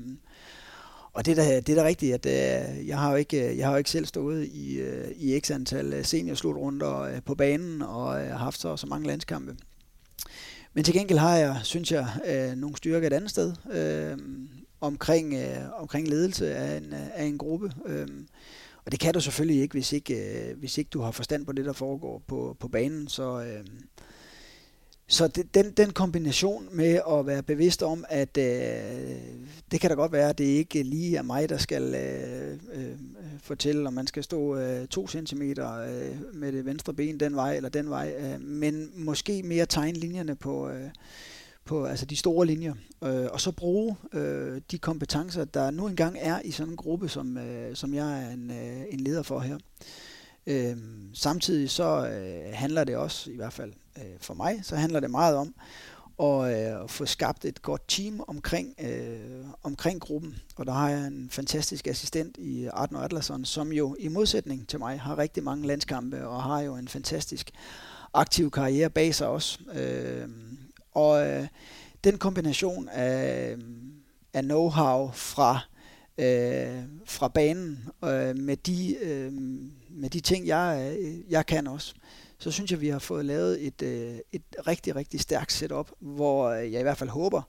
og 1.12 1.26
det 1.26 1.38
er 1.38 1.44
da, 1.44 1.60
det 1.60 1.68
er 1.68 1.82
da 1.82 1.88
rigtigt, 1.88 2.14
at 2.14 2.26
øh, 2.26 2.88
jeg, 2.88 2.98
har 2.98 3.10
jo 3.10 3.16
ikke, 3.16 3.50
øh, 3.50 3.58
jeg 3.58 3.66
har 3.66 3.72
jo 3.72 3.78
ikke 3.78 3.90
selv 3.90 4.06
stået 4.06 4.46
i, 4.46 4.78
øh, 4.78 5.08
i 5.16 5.40
x 5.40 5.50
antal 5.50 6.04
seniorslutrunder 6.04 7.00
øh, 7.00 7.22
på 7.24 7.34
banen 7.34 7.82
og 7.82 8.22
øh, 8.22 8.30
haft 8.30 8.60
så, 8.60 8.76
så 8.76 8.86
mange 8.86 9.06
landskampe. 9.06 9.56
Men 10.74 10.84
til 10.84 10.94
gengæld 10.94 11.18
har 11.18 11.36
jeg, 11.36 11.60
synes 11.62 11.92
jeg, 11.92 12.06
øh, 12.26 12.56
nogle 12.56 12.76
styrker 12.76 13.06
et 13.06 13.12
andet 13.12 13.30
sted 13.30 13.52
øh, 13.72 14.18
omkring, 14.80 15.34
øh, 15.34 15.80
omkring 15.80 16.08
ledelse 16.08 16.54
af 16.54 16.76
en, 16.76 16.84
øh, 16.84 17.06
af 17.14 17.24
en 17.24 17.38
gruppe. 17.38 17.72
Øh, 17.86 18.08
og 18.84 18.92
det 18.92 19.00
kan 19.00 19.14
du 19.14 19.20
selvfølgelig 19.20 19.62
ikke, 19.62 19.72
hvis 19.72 19.92
ikke, 19.92 20.48
øh, 20.50 20.58
hvis 20.58 20.78
ikke 20.78 20.88
du 20.88 21.00
har 21.00 21.10
forstand 21.10 21.46
på 21.46 21.52
det, 21.52 21.64
der 21.64 21.72
foregår 21.72 22.22
på, 22.26 22.56
på 22.60 22.68
banen. 22.68 23.08
Så, 23.08 23.40
øh, 23.40 23.66
så 25.10 25.28
det, 25.28 25.54
den, 25.54 25.70
den 25.70 25.90
kombination 25.90 26.68
med 26.72 27.00
at 27.10 27.26
være 27.26 27.42
bevidst 27.42 27.82
om, 27.82 28.04
at 28.08 28.36
øh, 28.38 28.44
det 29.70 29.80
kan 29.80 29.90
da 29.90 29.96
godt 29.96 30.12
være, 30.12 30.28
at 30.28 30.38
det 30.38 30.44
ikke 30.44 30.82
lige 30.82 31.16
er 31.16 31.22
mig, 31.22 31.48
der 31.48 31.58
skal 31.58 31.94
øh, 31.94 32.52
øh, 32.72 32.96
fortælle, 33.42 33.86
om 33.86 33.94
man 33.94 34.06
skal 34.06 34.24
stå 34.24 34.56
øh, 34.56 34.86
to 34.86 35.08
centimeter 35.08 35.80
øh, 35.80 36.34
med 36.34 36.52
det 36.52 36.64
venstre 36.64 36.94
ben 36.94 37.20
den 37.20 37.36
vej 37.36 37.56
eller 37.56 37.68
den 37.68 37.90
vej, 37.90 38.14
øh, 38.18 38.40
men 38.40 38.90
måske 38.94 39.42
mere 39.42 39.66
tegne 39.66 39.98
linjerne 39.98 40.36
på, 40.36 40.68
øh, 40.68 40.90
på 41.64 41.84
altså 41.84 42.06
de 42.06 42.16
store 42.16 42.46
linjer, 42.46 42.74
øh, 43.04 43.26
og 43.32 43.40
så 43.40 43.52
bruge 43.52 43.96
øh, 44.12 44.60
de 44.70 44.78
kompetencer, 44.78 45.44
der 45.44 45.70
nu 45.70 45.86
engang 45.86 46.16
er 46.20 46.40
i 46.44 46.50
sådan 46.50 46.72
en 46.72 46.76
gruppe, 46.76 47.08
som, 47.08 47.38
øh, 47.38 47.76
som 47.76 47.94
jeg 47.94 48.22
er 48.24 48.30
en, 48.30 48.50
øh, 48.50 48.82
en 48.90 49.00
leder 49.00 49.22
for 49.22 49.40
her. 49.40 49.54
Øh, 49.54 49.60
Øhm, 50.46 51.10
samtidig 51.14 51.70
så 51.70 52.08
øh, 52.08 52.54
handler 52.54 52.84
det 52.84 52.96
også, 52.96 53.30
i 53.30 53.36
hvert 53.36 53.52
fald 53.52 53.72
øh, 53.96 54.18
for 54.20 54.34
mig, 54.34 54.60
så 54.62 54.76
handler 54.76 55.00
det 55.00 55.10
meget 55.10 55.36
om 55.36 55.54
at 56.22 56.72
øh, 56.82 56.88
få 56.88 57.06
skabt 57.06 57.44
et 57.44 57.62
godt 57.62 57.82
team 57.88 58.24
omkring, 58.28 58.74
øh, 58.80 59.44
omkring 59.62 60.00
gruppen. 60.00 60.36
Og 60.56 60.66
der 60.66 60.72
har 60.72 60.90
jeg 60.90 61.06
en 61.06 61.28
fantastisk 61.30 61.86
assistent 61.86 62.36
i 62.38 62.66
Arno 62.66 63.00
Adlerson, 63.00 63.44
som 63.44 63.72
jo 63.72 63.96
i 63.98 64.08
modsætning 64.08 64.68
til 64.68 64.78
mig 64.78 65.00
har 65.00 65.18
rigtig 65.18 65.42
mange 65.44 65.66
landskampe 65.66 66.28
og 66.28 66.42
har 66.42 66.60
jo 66.60 66.76
en 66.76 66.88
fantastisk 66.88 67.50
aktiv 68.14 68.50
karriere 68.50 68.90
bag 68.90 69.14
sig 69.14 69.26
også. 69.28 69.58
Øh, 69.74 70.28
og 70.92 71.26
øh, 71.26 71.46
den 72.04 72.18
kombination 72.18 72.88
af, 72.88 73.52
øh, 73.52 73.58
af 74.34 74.42
know-how 74.42 75.10
fra 75.12 75.60
øh, 76.18 76.82
fra 77.04 77.28
banen 77.28 77.88
øh, 78.04 78.36
med 78.36 78.56
de 78.56 78.96
øh, 78.96 79.32
med 79.90 80.10
de 80.10 80.20
ting 80.20 80.46
jeg 80.46 80.96
øh, 80.98 81.32
jeg 81.32 81.46
kan 81.46 81.66
også 81.66 81.94
så 82.38 82.50
synes 82.50 82.70
jeg 82.70 82.80
vi 82.80 82.88
har 82.88 82.98
fået 82.98 83.24
lavet 83.24 83.66
et 83.66 83.82
øh, 83.82 84.18
et 84.32 84.42
rigtig 84.66 84.96
rigtig 84.96 85.20
stærkt 85.20 85.52
setup 85.52 85.90
hvor 85.98 86.48
øh, 86.48 86.72
jeg 86.72 86.80
i 86.80 86.82
hvert 86.82 86.98
fald 86.98 87.10
håber 87.10 87.42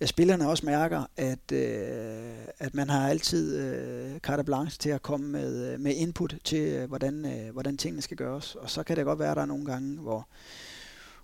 at 0.00 0.08
spillerne 0.08 0.48
også 0.48 0.66
mærker 0.66 1.04
at 1.16 1.52
at 2.58 2.74
man 2.74 2.90
har 2.90 3.08
altid 3.08 4.18
carte 4.20 4.44
blanche 4.44 4.78
til 4.78 4.90
at 4.90 5.02
komme 5.02 5.28
med 5.28 5.78
med 5.78 5.94
input 5.94 6.34
til 6.44 6.86
hvordan 6.86 7.48
hvordan 7.52 7.76
tingene 7.76 8.02
skal 8.02 8.16
gøres 8.16 8.54
og 8.54 8.70
så 8.70 8.82
kan 8.82 8.96
det 8.96 9.04
godt 9.04 9.18
være 9.18 9.30
at 9.30 9.36
der 9.36 9.42
er 9.42 9.46
nogle 9.46 9.64
gange 9.64 9.98
hvor 9.98 10.28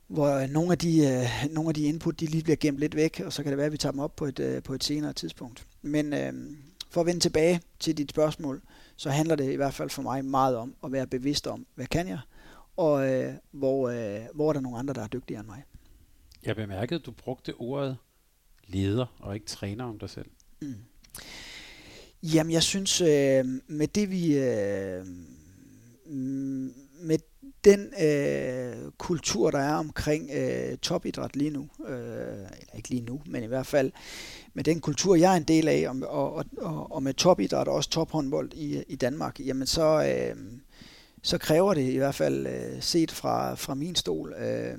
hvor 0.09 0.47
nogle 0.47 0.73
af 0.73 0.79
de, 0.79 0.99
øh, 0.99 1.55
nogle 1.55 1.71
af 1.71 1.75
de 1.75 1.83
input, 1.83 2.21
de 2.21 2.27
lige 2.27 2.43
bliver 2.43 2.57
gemt 2.57 2.79
lidt 2.79 2.97
væk, 2.97 3.23
og 3.25 3.33
så 3.33 3.43
kan 3.43 3.51
det 3.51 3.57
være, 3.57 3.67
at 3.67 3.73
vi 3.73 3.77
tager 3.77 3.91
dem 3.93 4.01
op 4.01 4.17
på 4.17 4.25
et, 4.25 4.39
øh, 4.39 4.63
på 4.63 4.75
et 4.75 4.85
senere 4.85 5.13
tidspunkt. 5.13 5.67
Men 5.83 6.13
øh, 6.13 6.33
for 6.91 7.01
at 7.01 7.07
vende 7.07 7.21
tilbage 7.21 7.61
til 7.81 7.99
dit 7.99 8.11
spørgsmål, 8.11 8.63
så 8.99 9.11
handler 9.11 9.37
det 9.37 9.53
i 9.53 9.57
hvert 9.57 9.75
fald 9.75 9.91
for 9.91 10.03
mig 10.03 10.25
meget 10.25 10.57
om 10.57 10.75
at 10.85 10.93
være 10.93 11.07
bevidst 11.07 11.47
om, 11.47 11.67
hvad 11.75 11.87
kan 11.87 12.09
jeg, 12.09 12.19
og 12.77 13.09
øh, 13.09 13.35
hvor, 13.51 13.89
øh, 13.89 14.21
hvor 14.35 14.49
er 14.49 14.53
der 14.53 14.61
nogle 14.61 14.79
andre, 14.79 14.95
der 14.95 15.03
er 15.03 15.07
dygtigere 15.07 15.41
end 15.41 15.49
mig. 15.49 15.65
Jeg 16.45 16.57
bemærkede, 16.57 17.01
at 17.01 17.07
du 17.07 17.11
brugte 17.11 17.55
ordet 17.55 17.97
leder 18.67 19.07
og 19.21 19.35
ikke 19.35 19.47
træner 19.47 19.85
om 19.85 19.99
dig 19.99 20.11
selv. 20.11 20.31
Mm. 20.63 20.75
Jamen, 22.23 22.53
jeg 22.53 22.63
synes, 22.63 23.01
øh, 23.01 23.45
med 23.67 23.87
det 23.87 24.11
vi... 24.11 24.39
Øh, 24.39 25.07
med 27.01 27.19
den 27.71 27.93
øh, 28.05 28.93
kultur, 28.99 29.51
der 29.51 29.59
er 29.59 29.75
omkring 29.75 30.31
øh, 30.31 30.79
topidræt 30.79 31.37
lige 31.37 31.51
nu, 31.51 31.69
øh, 31.89 31.97
eller 31.97 32.77
ikke 32.77 32.89
lige 32.89 33.03
nu, 33.03 33.21
men 33.27 33.43
i 33.43 33.47
hvert 33.47 33.67
fald 33.67 33.93
med 34.55 34.65
den 34.65 34.81
kultur, 34.81 35.15
jeg 35.15 35.33
er 35.33 35.37
en 35.37 35.43
del 35.43 35.69
af, 35.69 35.89
og, 35.89 35.97
og, 36.09 36.45
og, 36.59 36.93
og 36.93 37.03
med 37.03 37.15
topidræt 37.15 37.69
og 37.69 37.75
også 37.75 37.91
tophåndbold 37.91 38.53
i, 38.55 38.83
i 38.89 38.97
Danmark, 38.97 39.41
jamen 39.41 39.67
så, 39.67 40.05
øh, 40.05 40.37
så 41.23 41.39
kræver 41.39 41.75
det 41.75 41.93
i 41.93 41.97
hvert 41.97 42.15
fald 42.15 42.47
øh, 42.47 42.83
set 42.83 43.11
fra, 43.11 43.55
fra 43.55 43.75
min 43.75 43.95
stol, 43.95 44.35
øh, 44.39 44.79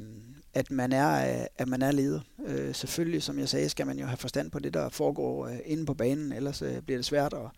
at 0.54 0.72
man 0.72 0.92
er, 0.92 1.40
øh, 1.40 1.46
at 1.58 1.68
man 1.68 1.82
er 1.82 1.92
leder. 1.92 2.20
Øh, 2.46 2.76
selvfølgelig, 2.76 3.24
som 3.24 3.40
jeg 3.40 3.50
sagde, 3.50 3.70
skal 3.70 3.88
man 3.88 4.00
jo 4.00 4.06
have 4.06 4.18
forstand 4.18 4.52
på 4.52 4.60
det, 4.60 4.74
der 4.74 4.90
foregår 4.90 5.48
øh, 5.48 5.58
inde 5.66 5.86
på 5.86 5.94
banen, 5.94 6.32
ellers 6.32 6.62
øh, 6.62 6.82
bliver 6.82 6.98
det 6.98 7.06
svært 7.06 7.34
at 7.34 7.50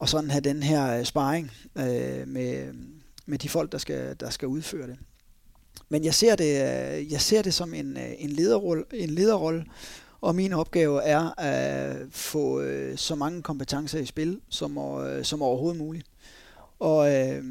og 0.00 0.08
sådan 0.08 0.30
have 0.30 0.40
den 0.40 0.62
her 0.62 0.98
øh, 0.98 1.04
sparring 1.04 1.50
øh, 1.76 2.28
med, 2.28 2.72
med 3.26 3.38
de 3.38 3.48
folk, 3.48 3.72
der 3.72 3.78
skal, 3.78 4.16
der 4.20 4.30
skal 4.30 4.48
udføre 4.48 4.86
det. 4.86 4.98
Men 5.88 6.04
jeg 6.04 6.14
ser 6.14 6.36
det, 6.36 6.52
jeg 7.12 7.20
ser 7.20 7.42
det 7.42 7.54
som 7.54 7.74
en, 7.74 7.96
en, 7.96 8.30
lederrolle, 8.30 8.84
en 8.92 9.10
lederrolle, 9.10 9.64
og 10.20 10.34
min 10.34 10.52
opgave 10.52 11.02
er 11.02 11.40
at 11.40 11.96
få 12.10 12.60
øh, 12.60 12.98
så 12.98 13.14
mange 13.14 13.42
kompetencer 13.42 13.98
i 13.98 14.06
spil 14.06 14.40
som, 14.48 14.78
øh, 14.78 15.24
som 15.24 15.42
overhovedet 15.42 15.78
muligt. 15.78 16.06
Og, 16.78 17.14
øh, 17.14 17.44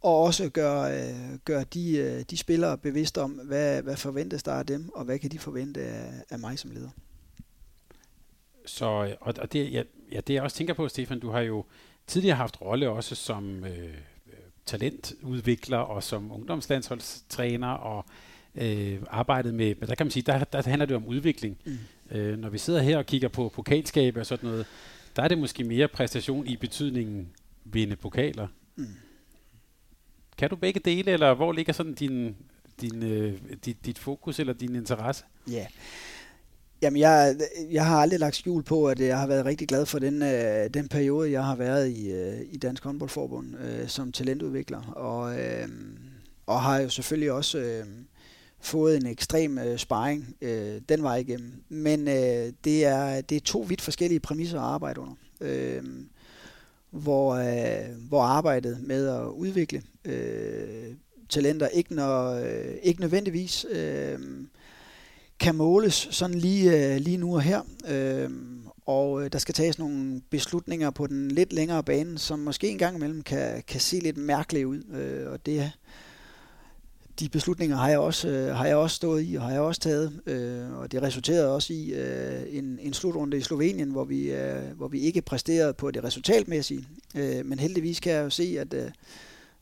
og 0.00 0.18
også 0.22 0.48
gøre, 0.48 1.14
gøre 1.44 1.64
de, 1.74 2.24
de 2.30 2.36
spillere 2.36 2.78
bevidste 2.78 3.20
om, 3.20 3.30
hvad, 3.30 3.82
hvad 3.82 3.96
forventes 3.96 4.42
der 4.42 4.52
af 4.52 4.66
dem, 4.66 4.88
og 4.94 5.04
hvad 5.04 5.18
kan 5.18 5.30
de 5.30 5.38
forvente 5.38 5.80
af, 5.80 6.12
af 6.30 6.38
mig 6.38 6.58
som 6.58 6.70
leder. 6.70 6.90
Så, 8.66 8.84
og, 9.20 9.34
og 9.38 9.52
det, 9.52 9.72
ja, 9.72 9.82
ja, 10.12 10.20
det 10.20 10.34
jeg 10.34 10.42
også 10.42 10.56
tænker 10.56 10.74
på, 10.74 10.88
Stefan, 10.88 11.20
du 11.20 11.30
har 11.30 11.40
jo 11.40 11.64
tidligere 12.06 12.36
haft 12.36 12.60
rolle 12.60 12.90
også 12.90 13.14
som 13.14 13.64
øh, 13.64 13.94
talentudvikler 14.66 15.78
og 15.78 16.02
som 16.02 16.32
ungdomslandsholdstræner 16.32 17.68
og 17.68 18.04
øh, 18.54 18.98
arbejdet 19.10 19.54
med, 19.54 19.74
men 19.80 19.88
der 19.88 19.94
kan 19.94 20.06
man 20.06 20.10
sige, 20.10 20.22
der, 20.22 20.44
der 20.44 20.62
handler 20.62 20.86
det 20.86 20.96
om 20.96 21.06
udvikling. 21.06 21.58
Mm. 21.64 21.78
Øh, 22.10 22.38
når 22.38 22.48
vi 22.48 22.58
sidder 22.58 22.82
her 22.82 22.98
og 22.98 23.06
kigger 23.06 23.28
på 23.28 23.48
pokalskab 23.48 24.16
og 24.16 24.26
sådan 24.26 24.48
noget, 24.48 24.66
der 25.16 25.22
er 25.22 25.28
det 25.28 25.38
måske 25.38 25.64
mere 25.64 25.88
præstation 25.88 26.46
i 26.46 26.56
betydningen 26.56 27.28
vinde 27.64 27.96
pokaler. 27.96 28.48
Mm. 28.76 28.86
Kan 30.38 30.50
du 30.50 30.56
begge 30.56 30.80
dele, 30.80 31.10
eller 31.12 31.34
hvor 31.34 31.52
ligger 31.52 31.72
sådan 31.72 31.94
din, 31.94 32.36
din, 32.80 33.02
øh, 33.02 33.40
dit, 33.64 33.86
dit 33.86 33.98
fokus 33.98 34.38
eller 34.38 34.52
din 34.52 34.76
interesse? 34.76 35.24
Ja, 35.48 35.52
yeah. 35.52 35.66
Jamen, 36.82 37.00
jeg, 37.00 37.36
jeg 37.70 37.86
har 37.86 37.96
aldrig 37.96 38.20
lagt 38.20 38.36
skjul 38.36 38.62
på, 38.62 38.88
at 38.88 39.00
jeg 39.00 39.18
har 39.18 39.26
været 39.26 39.44
rigtig 39.44 39.68
glad 39.68 39.86
for 39.86 39.98
den, 39.98 40.22
øh, 40.22 40.70
den 40.74 40.88
periode, 40.88 41.32
jeg 41.32 41.44
har 41.44 41.56
været 41.56 41.88
i, 41.88 42.12
øh, 42.12 42.40
i 42.50 42.56
Dansk 42.56 42.84
Håndboldforbund 42.84 43.56
øh, 43.56 43.88
som 43.88 44.12
talentudvikler. 44.12 44.82
Og, 44.82 45.40
øh, 45.40 45.68
og 46.46 46.60
har 46.62 46.80
jo 46.80 46.88
selvfølgelig 46.88 47.32
også 47.32 47.58
øh, 47.58 47.86
fået 48.60 48.96
en 48.96 49.06
ekstrem 49.06 49.58
øh, 49.58 49.78
sparring 49.78 50.36
øh, 50.40 50.80
den 50.88 51.02
vej 51.02 51.16
igennem. 51.16 51.52
Men 51.68 52.08
øh, 52.08 52.52
det, 52.64 52.84
er, 52.84 53.20
det 53.20 53.36
er 53.36 53.40
to 53.40 53.58
vidt 53.58 53.80
forskellige 53.80 54.20
præmisser 54.20 54.58
at 54.58 54.64
arbejde 54.64 55.00
under. 55.00 55.14
øh, 55.40 55.82
hvor, 56.90 57.34
øh, 57.34 57.96
hvor 58.08 58.22
arbejdet 58.22 58.78
med 58.82 59.08
at 59.08 59.26
udvikle 59.26 59.82
øh, 60.04 60.94
talenter 61.28 61.68
ikke, 61.68 61.94
når, 61.94 62.30
øh, 62.30 62.74
ikke 62.82 63.00
nødvendigvis 63.00 63.66
øh, 63.70 64.18
kan 65.42 65.54
måles 65.54 66.08
sådan 66.10 66.38
lige, 66.38 66.94
øh, 66.94 67.00
lige 67.00 67.16
nu 67.16 67.34
og 67.34 67.42
her. 67.42 67.60
Øhm, 67.88 68.58
øh, 68.58 68.62
og 68.86 69.32
der 69.32 69.38
skal 69.38 69.54
tages 69.54 69.78
nogle 69.78 70.20
beslutninger 70.30 70.90
på 70.90 71.06
den 71.06 71.30
lidt 71.30 71.52
længere 71.52 71.82
bane, 71.82 72.18
som 72.18 72.38
måske 72.38 72.68
en 72.68 72.78
gang 72.78 72.96
imellem 72.96 73.22
kan, 73.22 73.62
kan 73.66 73.80
se 73.80 73.98
lidt 73.98 74.16
mærkelige 74.16 74.66
ud. 74.66 74.82
Øh, 74.92 75.32
og 75.32 75.46
det 75.46 75.72
de 77.20 77.28
beslutninger 77.28 77.76
har 77.76 77.88
jeg 77.88 77.98
også 77.98 78.28
øh, 78.28 78.56
har 78.56 78.66
jeg 78.66 78.76
også 78.76 78.96
stået 78.96 79.24
i 79.26 79.34
og 79.34 79.42
har 79.42 79.50
jeg 79.50 79.60
også 79.60 79.80
taget 79.80 80.20
øh, 80.26 80.78
og 80.78 80.92
det 80.92 81.02
resulterede 81.02 81.54
også 81.54 81.72
i 81.72 81.92
øh, 81.92 82.42
en, 82.50 82.78
en 82.82 82.92
slutrunde 82.92 83.36
i 83.36 83.40
Slovenien 83.40 83.90
hvor 83.90 84.04
vi 84.04 84.30
øh, 84.30 84.62
hvor 84.76 84.88
vi 84.88 85.00
ikke 85.00 85.22
præsterede 85.22 85.74
på 85.74 85.90
det 85.90 86.04
resultatmæssige 86.04 86.88
øh, 87.16 87.46
men 87.46 87.58
heldigvis 87.58 88.00
kan 88.00 88.12
jeg 88.12 88.24
jo 88.24 88.30
se 88.30 88.56
at 88.58 88.74
øh, 88.74 88.90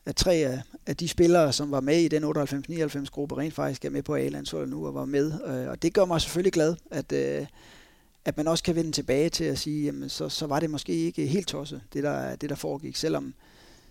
at 0.05 0.15
tre 0.15 0.33
af, 0.33 0.61
af 0.85 0.97
de 0.97 1.07
spillere 1.07 1.53
som 1.53 1.71
var 1.71 1.81
med 1.81 1.97
i 1.97 2.07
den 2.07 2.23
98-99 2.23 3.05
gruppe 3.05 3.37
rent 3.37 3.53
faktisk 3.53 3.85
er 3.85 3.89
med 3.89 4.03
på 4.03 4.15
A-landsholdet 4.15 4.69
nu 4.69 4.87
og 4.87 4.93
var 4.93 5.05
med 5.05 5.33
øh, 5.45 5.69
og 5.69 5.81
det 5.81 5.93
gør 5.93 6.05
mig 6.05 6.21
selvfølgelig 6.21 6.53
glad 6.53 6.75
at 6.91 7.11
øh, 7.11 7.45
at 8.25 8.37
man 8.37 8.47
også 8.47 8.63
kan 8.63 8.75
vende 8.75 8.91
tilbage 8.91 9.29
til 9.29 9.43
at 9.43 9.59
sige, 9.59 9.85
jamen, 9.85 10.09
så, 10.09 10.29
så 10.29 10.47
var 10.47 10.59
det 10.59 10.69
måske 10.69 10.93
ikke 10.93 11.27
helt 11.27 11.47
tosset, 11.47 11.81
det 11.93 12.03
der, 12.03 12.35
det 12.35 12.49
der 12.49 12.55
foregik, 12.55 12.95
selvom, 12.95 13.33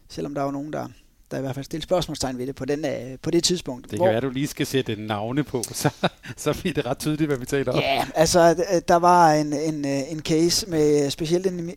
selvom 0.09 0.35
der 0.35 0.43
var 0.43 0.51
nogen, 0.51 0.73
der, 0.73 0.89
der 1.31 1.39
i 1.39 1.41
hvert 1.41 1.55
fald 1.55 1.65
stille 1.65 1.83
spørgsmålstegn 1.83 2.39
ved 2.39 2.47
det 2.47 2.55
på, 2.55 2.65
den, 2.65 2.85
uh, 2.85 3.19
på 3.23 3.31
det 3.31 3.45
tidspunkt. 3.45 3.85
Det 3.85 3.91
kan 3.91 3.99
hvor, 3.99 4.07
være, 4.07 4.17
at 4.17 4.23
du 4.23 4.31
lige 4.31 4.47
skal 4.47 4.67
sætte 4.67 4.97
navne 4.97 5.45
på, 5.45 5.63
så, 5.73 5.91
så 6.37 6.59
bliver 6.61 6.75
det 6.75 6.87
ret 6.87 6.99
tydeligt, 6.99 7.29
hvad 7.29 7.39
vi 7.39 7.47
taler 7.47 7.73
om. 7.73 7.79
Ja, 7.79 8.07
altså 8.15 8.65
der 8.89 8.97
var 8.97 9.33
en, 9.33 9.53
en, 9.53 9.85
øh, 9.85 10.13
en 10.13 10.21
case 10.21 10.71
med 10.71 11.11
specielt 11.11 11.47
en 11.47 11.71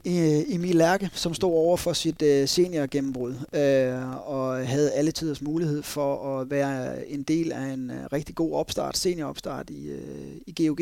Emil 0.49 0.75
Lærke, 0.75 1.09
som 1.13 1.33
stod 1.33 1.51
over 1.51 1.77
for 1.77 1.93
sit 1.93 2.21
uh, 2.21 2.47
senior 2.47 2.85
gennembrud 2.85 3.31
uh, 3.31 4.31
og 4.33 4.67
havde 4.67 4.91
alle 4.91 5.11
tiders 5.11 5.41
mulighed 5.41 5.83
for 5.83 6.39
at 6.39 6.51
være 6.51 7.09
en 7.09 7.23
del 7.23 7.51
af 7.51 7.65
en 7.73 7.91
rigtig 8.13 8.35
god 8.35 8.53
opstart, 8.53 8.97
senioropstart 8.97 9.69
i, 9.69 9.89
uh, 9.91 10.37
i 10.47 10.67
GOG. 10.67 10.79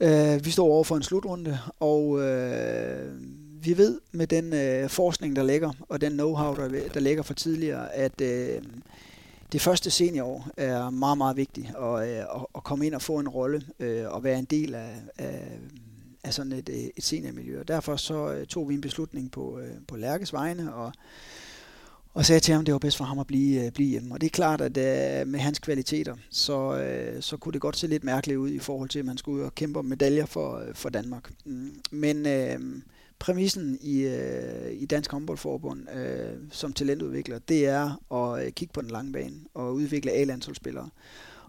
Uh, 0.00 0.44
vi 0.44 0.50
stod 0.50 0.70
over 0.70 0.84
for 0.84 0.96
en 0.96 1.02
slutrunde, 1.02 1.58
og 1.80 2.08
uh, 2.08 2.20
vi 3.66 3.78
ved 3.78 4.00
med 4.12 4.26
den 4.26 4.52
øh, 4.52 4.88
forskning, 4.88 5.36
der 5.36 5.42
ligger, 5.42 5.72
og 5.88 6.00
den 6.00 6.20
know-how, 6.20 6.60
der, 6.60 6.88
der 6.94 7.00
ligger 7.00 7.22
fra 7.22 7.34
tidligere, 7.34 7.94
at 7.94 8.20
øh, 8.20 8.62
det 9.52 9.60
første 9.60 9.90
seniorår 9.90 10.48
er 10.56 10.90
meget, 10.90 11.18
meget 11.18 11.36
vigtigt 11.36 11.66
at, 11.82 12.08
øh, 12.08 12.24
at 12.54 12.64
komme 12.64 12.86
ind 12.86 12.94
og 12.94 13.02
få 13.02 13.18
en 13.18 13.28
rolle 13.28 13.62
øh, 13.78 14.04
og 14.08 14.24
være 14.24 14.38
en 14.38 14.44
del 14.44 14.74
af, 14.74 14.94
af, 15.18 15.58
af 16.24 16.34
sådan 16.34 16.52
et, 16.52 16.68
øh, 16.68 16.84
et 16.96 17.04
seniormiljø. 17.04 17.60
Og 17.60 17.68
derfor 17.68 17.96
så 17.96 18.32
øh, 18.32 18.46
tog 18.46 18.68
vi 18.68 18.74
en 18.74 18.80
beslutning 18.80 19.30
på, 19.30 19.58
øh, 19.58 19.74
på 19.88 19.96
Lærkes 19.96 20.32
vegne, 20.32 20.74
og 20.74 20.92
og 22.16 22.26
sagde 22.26 22.40
til 22.40 22.52
ham, 22.52 22.60
at 22.60 22.66
det 22.66 22.72
var 22.72 22.78
bedst 22.78 22.96
for 22.96 23.04
ham 23.04 23.18
at 23.18 23.26
blive, 23.26 23.64
øh, 23.64 23.72
blive 23.72 23.88
hjemme. 23.88 24.14
Og 24.14 24.20
det 24.20 24.26
er 24.26 24.30
klart, 24.30 24.60
at 24.60 24.76
øh, 24.76 25.26
med 25.26 25.40
hans 25.40 25.58
kvaliteter, 25.58 26.16
så, 26.30 26.78
øh, 26.78 27.22
så 27.22 27.36
kunne 27.36 27.52
det 27.52 27.60
godt 27.60 27.76
se 27.76 27.86
lidt 27.86 28.04
mærkeligt 28.04 28.38
ud 28.38 28.50
i 28.50 28.58
forhold 28.58 28.88
til, 28.88 28.98
at 28.98 29.04
man 29.04 29.16
skulle 29.16 29.40
ud 29.40 29.46
og 29.46 29.54
kæmpe 29.54 29.78
om 29.78 29.84
medaljer 29.84 30.26
for, 30.26 30.58
øh, 30.58 30.74
for 30.74 30.88
Danmark. 30.88 31.32
Mm, 31.44 31.80
men 31.90 32.26
øh, 32.26 32.60
præmissen 33.18 33.78
i, 33.80 34.00
øh, 34.00 34.72
i 34.72 34.86
Dansk 34.86 35.10
Håndboldforbund 35.10 35.90
øh, 35.90 36.36
som 36.50 36.72
talentudvikler, 36.72 37.38
det 37.38 37.66
er 37.66 38.12
at 38.14 38.46
øh, 38.46 38.52
kigge 38.52 38.72
på 38.72 38.80
den 38.80 38.90
lange 38.90 39.12
bane 39.12 39.36
og 39.54 39.74
udvikle 39.74 40.12
A-landsholdsspillere, 40.12 40.90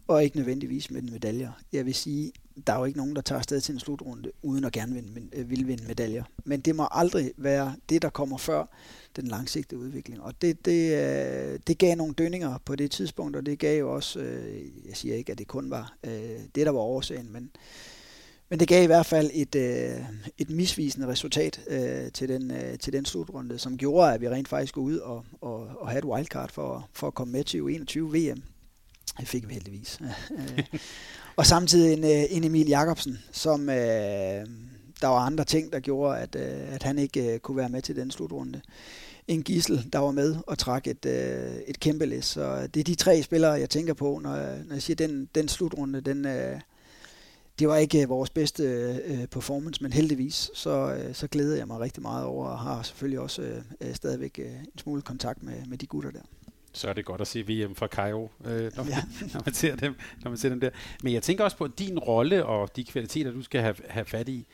og 0.08 0.24
ikke 0.24 0.38
nødvendigvis 0.38 0.92
med 0.92 1.02
medaljer. 1.02 1.52
Jeg 1.74 1.86
vil 1.86 1.96
sige, 1.96 2.32
der 2.68 2.74
er 2.74 2.80
jo 2.80 2.86
ikke 2.86 2.98
nogen, 2.98 3.16
der 3.16 3.22
tager 3.22 3.40
afsted 3.40 3.62
til 3.62 3.74
en 3.74 3.80
slutrunde, 3.80 4.32
uden 4.42 4.64
at 4.64 4.72
gerne 4.72 4.94
vinde, 4.94 5.22
øh, 5.34 5.50
vil 5.50 5.68
vinde 5.68 5.84
medaljer. 5.88 6.24
Men 6.46 6.60
det 6.60 6.76
må 6.76 6.88
aldrig 6.92 7.32
være 7.38 7.76
det, 7.90 8.02
der 8.02 8.10
kommer 8.10 8.38
før 8.38 8.66
den 9.16 9.28
langsigtede 9.28 9.82
udvikling. 9.82 10.22
Og 10.22 10.42
det, 10.42 10.66
det, 10.66 10.94
øh, 10.94 11.60
det 11.68 11.78
gav 11.78 11.96
nogle 11.96 12.14
dønninger 12.14 12.58
på 12.66 12.76
det 12.76 12.92
tidspunkt, 12.92 13.36
og 13.36 13.46
det 13.46 13.60
gav 13.60 13.80
jo 13.80 13.96
også, 13.96 14.20
øh, 14.20 14.88
jeg 14.88 14.98
siger 14.98 15.16
ikke, 15.16 15.32
at 15.32 15.38
det 15.38 15.48
kun 15.48 15.70
var 15.70 15.98
øh, 16.04 16.40
det, 16.56 16.66
der 16.66 16.72
var 16.72 16.80
årsagen, 16.80 17.34
men 17.34 17.52
men 18.50 18.60
det 18.60 18.68
gav 18.68 18.84
i 18.84 18.86
hvert 18.86 19.06
fald 19.06 19.30
et, 19.34 19.56
øh, 19.56 20.00
et 20.38 20.50
misvisende 20.50 21.08
resultat 21.08 21.62
øh, 21.68 22.12
til, 22.12 22.30
den, 22.30 22.52
øh, 22.52 22.80
til 22.80 22.94
den 22.94 23.06
slutrunde, 23.06 23.60
som 23.60 23.78
gjorde, 23.78 24.14
at 24.14 24.22
vi 24.22 24.30
rent 24.30 24.48
faktisk 24.48 24.70
skulle 24.70 24.96
ud 24.96 25.00
og, 25.00 25.26
og, 25.42 25.68
og 25.80 25.90
have 25.90 26.00
et 26.00 26.06
wildcard 26.06 26.52
for, 26.52 26.90
for 26.94 27.08
at 27.08 27.14
komme 27.14 27.32
med 27.32 27.44
til 27.44 27.60
U21 27.60 28.00
VM. 28.00 28.44
Det 29.20 29.28
fik 29.28 29.48
vi 29.48 29.54
heldigvis. 29.54 30.00
Øh, 30.32 30.64
og 31.36 31.46
samtidig 31.46 31.94
en, 31.94 32.04
øh, 32.04 32.24
en 32.30 32.44
Emil 32.44 32.68
Jakobsen, 32.68 33.20
som 33.32 33.70
øh, 33.70 34.46
der 35.02 35.08
var 35.08 35.20
andre 35.20 35.44
ting, 35.44 35.74
der 35.74 35.80
gjorde, 35.80 36.20
at, 36.20 36.36
øh, 36.36 36.74
at 36.74 36.84
han 36.84 37.00
ikke 37.00 37.34
øh, 37.34 37.40
kunne 37.40 37.58
være 37.58 37.70
med 37.70 37.82
til 37.82 37.96
den 37.96 38.12
slutrunde. 38.12 38.62
En 39.28 39.44
gissel, 39.44 39.88
der 39.94 40.00
var 40.00 40.12
med 40.12 40.36
og 40.48 40.58
trak 40.58 40.88
et, 40.88 41.06
øh, 41.06 41.56
et 41.68 41.80
kæmpe 41.80 42.06
læs. 42.06 42.26
Så 42.26 42.68
det 42.74 42.80
er 42.80 42.84
de 42.84 42.96
tre 42.96 43.24
spillere, 43.24 43.52
jeg 43.52 43.70
tænker 43.70 43.94
på, 43.94 44.20
når, 44.24 44.36
når 44.66 44.74
jeg 44.74 44.82
siger, 44.82 44.96
den, 44.96 45.30
den 45.36 45.48
slutrunde, 45.48 46.02
den... 46.02 46.26
Øh, 46.26 46.60
det 47.60 47.68
var 47.68 47.78
ikke 47.78 48.02
øh, 48.02 48.10
vores 48.10 48.30
bedste 48.30 48.64
øh, 49.06 49.28
performance, 49.28 49.84
men 49.84 49.94
heldigvis 49.94 50.52
så, 50.54 50.94
øh, 50.94 51.14
så 51.16 51.28
glæder 51.28 51.58
jeg 51.58 51.68
mig 51.68 51.80
rigtig 51.80 52.02
meget 52.02 52.26
over, 52.26 52.48
og 52.48 52.60
har 52.60 52.84
selvfølgelig 52.84 53.20
også 53.20 53.42
øh, 53.82 53.94
stadigvæk 53.94 54.40
øh, 54.40 54.46
en 54.46 54.80
smule 54.80 55.02
kontakt 55.02 55.44
med, 55.44 55.66
med 55.68 55.78
de 55.78 55.88
gutter 55.88 56.12
der. 56.12 56.22
Så 56.74 56.90
er 56.90 56.94
det 56.94 57.06
godt 57.06 57.22
at 57.22 57.28
se 57.28 57.42
VM 57.42 57.76
fra 57.76 57.88
Cairo, 57.88 58.32
øh, 58.46 58.72
når, 58.76 58.86
ja. 58.86 59.04
når, 59.34 59.42
man 59.46 59.54
ser 59.54 59.76
dem, 59.76 59.96
når 60.24 60.32
man 60.32 60.38
ser 60.38 60.50
dem 60.50 60.60
der. 60.60 60.70
Men 61.04 61.14
jeg 61.14 61.24
tænker 61.24 61.44
også 61.44 61.58
på 61.58 61.68
din 61.68 62.00
rolle 62.00 62.46
og 62.46 62.76
de 62.76 62.84
kvaliteter, 62.84 63.32
du 63.32 63.42
skal 63.42 63.62
have, 63.62 63.76
have 63.88 64.06
fat 64.06 64.30
i. 64.30 64.48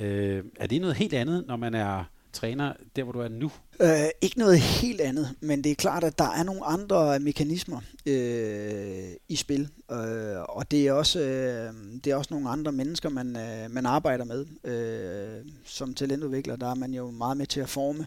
Øh, 0.00 0.44
er 0.56 0.66
det 0.66 0.80
noget 0.80 0.96
helt 0.96 1.14
andet, 1.14 1.44
når 1.46 1.56
man 1.56 1.74
er 1.74 2.04
træner 2.32 2.72
der, 2.96 3.02
hvor 3.02 3.12
du 3.12 3.20
er 3.20 3.28
nu? 3.28 3.50
Øh, 3.80 4.08
ikke 4.20 4.38
noget 4.38 4.58
helt 4.60 5.00
andet, 5.00 5.34
men 5.40 5.64
det 5.64 5.72
er 5.72 5.74
klart, 5.74 6.04
at 6.04 6.18
der 6.18 6.30
er 6.30 6.42
nogle 6.42 6.64
andre 6.64 7.20
mekanismer 7.20 7.80
øh, 8.06 9.08
i 9.28 9.36
spil, 9.36 9.68
øh, 9.90 10.40
og 10.48 10.70
det 10.70 10.86
er, 10.86 10.92
også, 10.92 11.20
øh, 11.20 11.74
det 12.04 12.12
er 12.12 12.16
også 12.16 12.34
nogle 12.34 12.48
andre 12.48 12.72
mennesker, 12.72 13.08
man, 13.08 13.36
øh, 13.36 13.70
man 13.70 13.86
arbejder 13.86 14.24
med. 14.24 14.46
Øh, 14.64 15.44
som 15.64 15.94
talentudvikler, 15.94 16.56
der 16.56 16.70
er 16.70 16.74
man 16.74 16.94
jo 16.94 17.10
meget 17.10 17.36
med 17.36 17.46
til 17.46 17.60
at 17.60 17.68
forme 17.68 18.06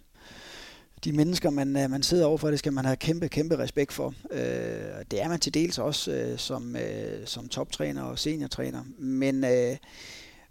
de 1.03 1.11
mennesker, 1.11 1.49
man, 1.49 1.77
øh, 1.77 1.91
man 1.91 2.03
sidder 2.03 2.25
overfor, 2.25 2.49
det 2.49 2.59
skal 2.59 2.73
man 2.73 2.85
have 2.85 2.97
kæmpe, 2.97 3.29
kæmpe 3.29 3.57
respekt 3.57 3.93
for. 3.93 4.13
Øh, 4.31 4.39
det 5.11 5.21
er 5.21 5.29
man 5.29 5.39
til 5.39 5.53
dels 5.53 5.77
også 5.77 6.11
øh, 6.11 6.37
som, 6.37 6.75
øh, 6.75 7.25
som 7.25 7.49
toptræner 7.49 8.03
og 8.03 8.19
seniortræner, 8.19 8.83
men 8.97 9.43
øh, 9.43 9.77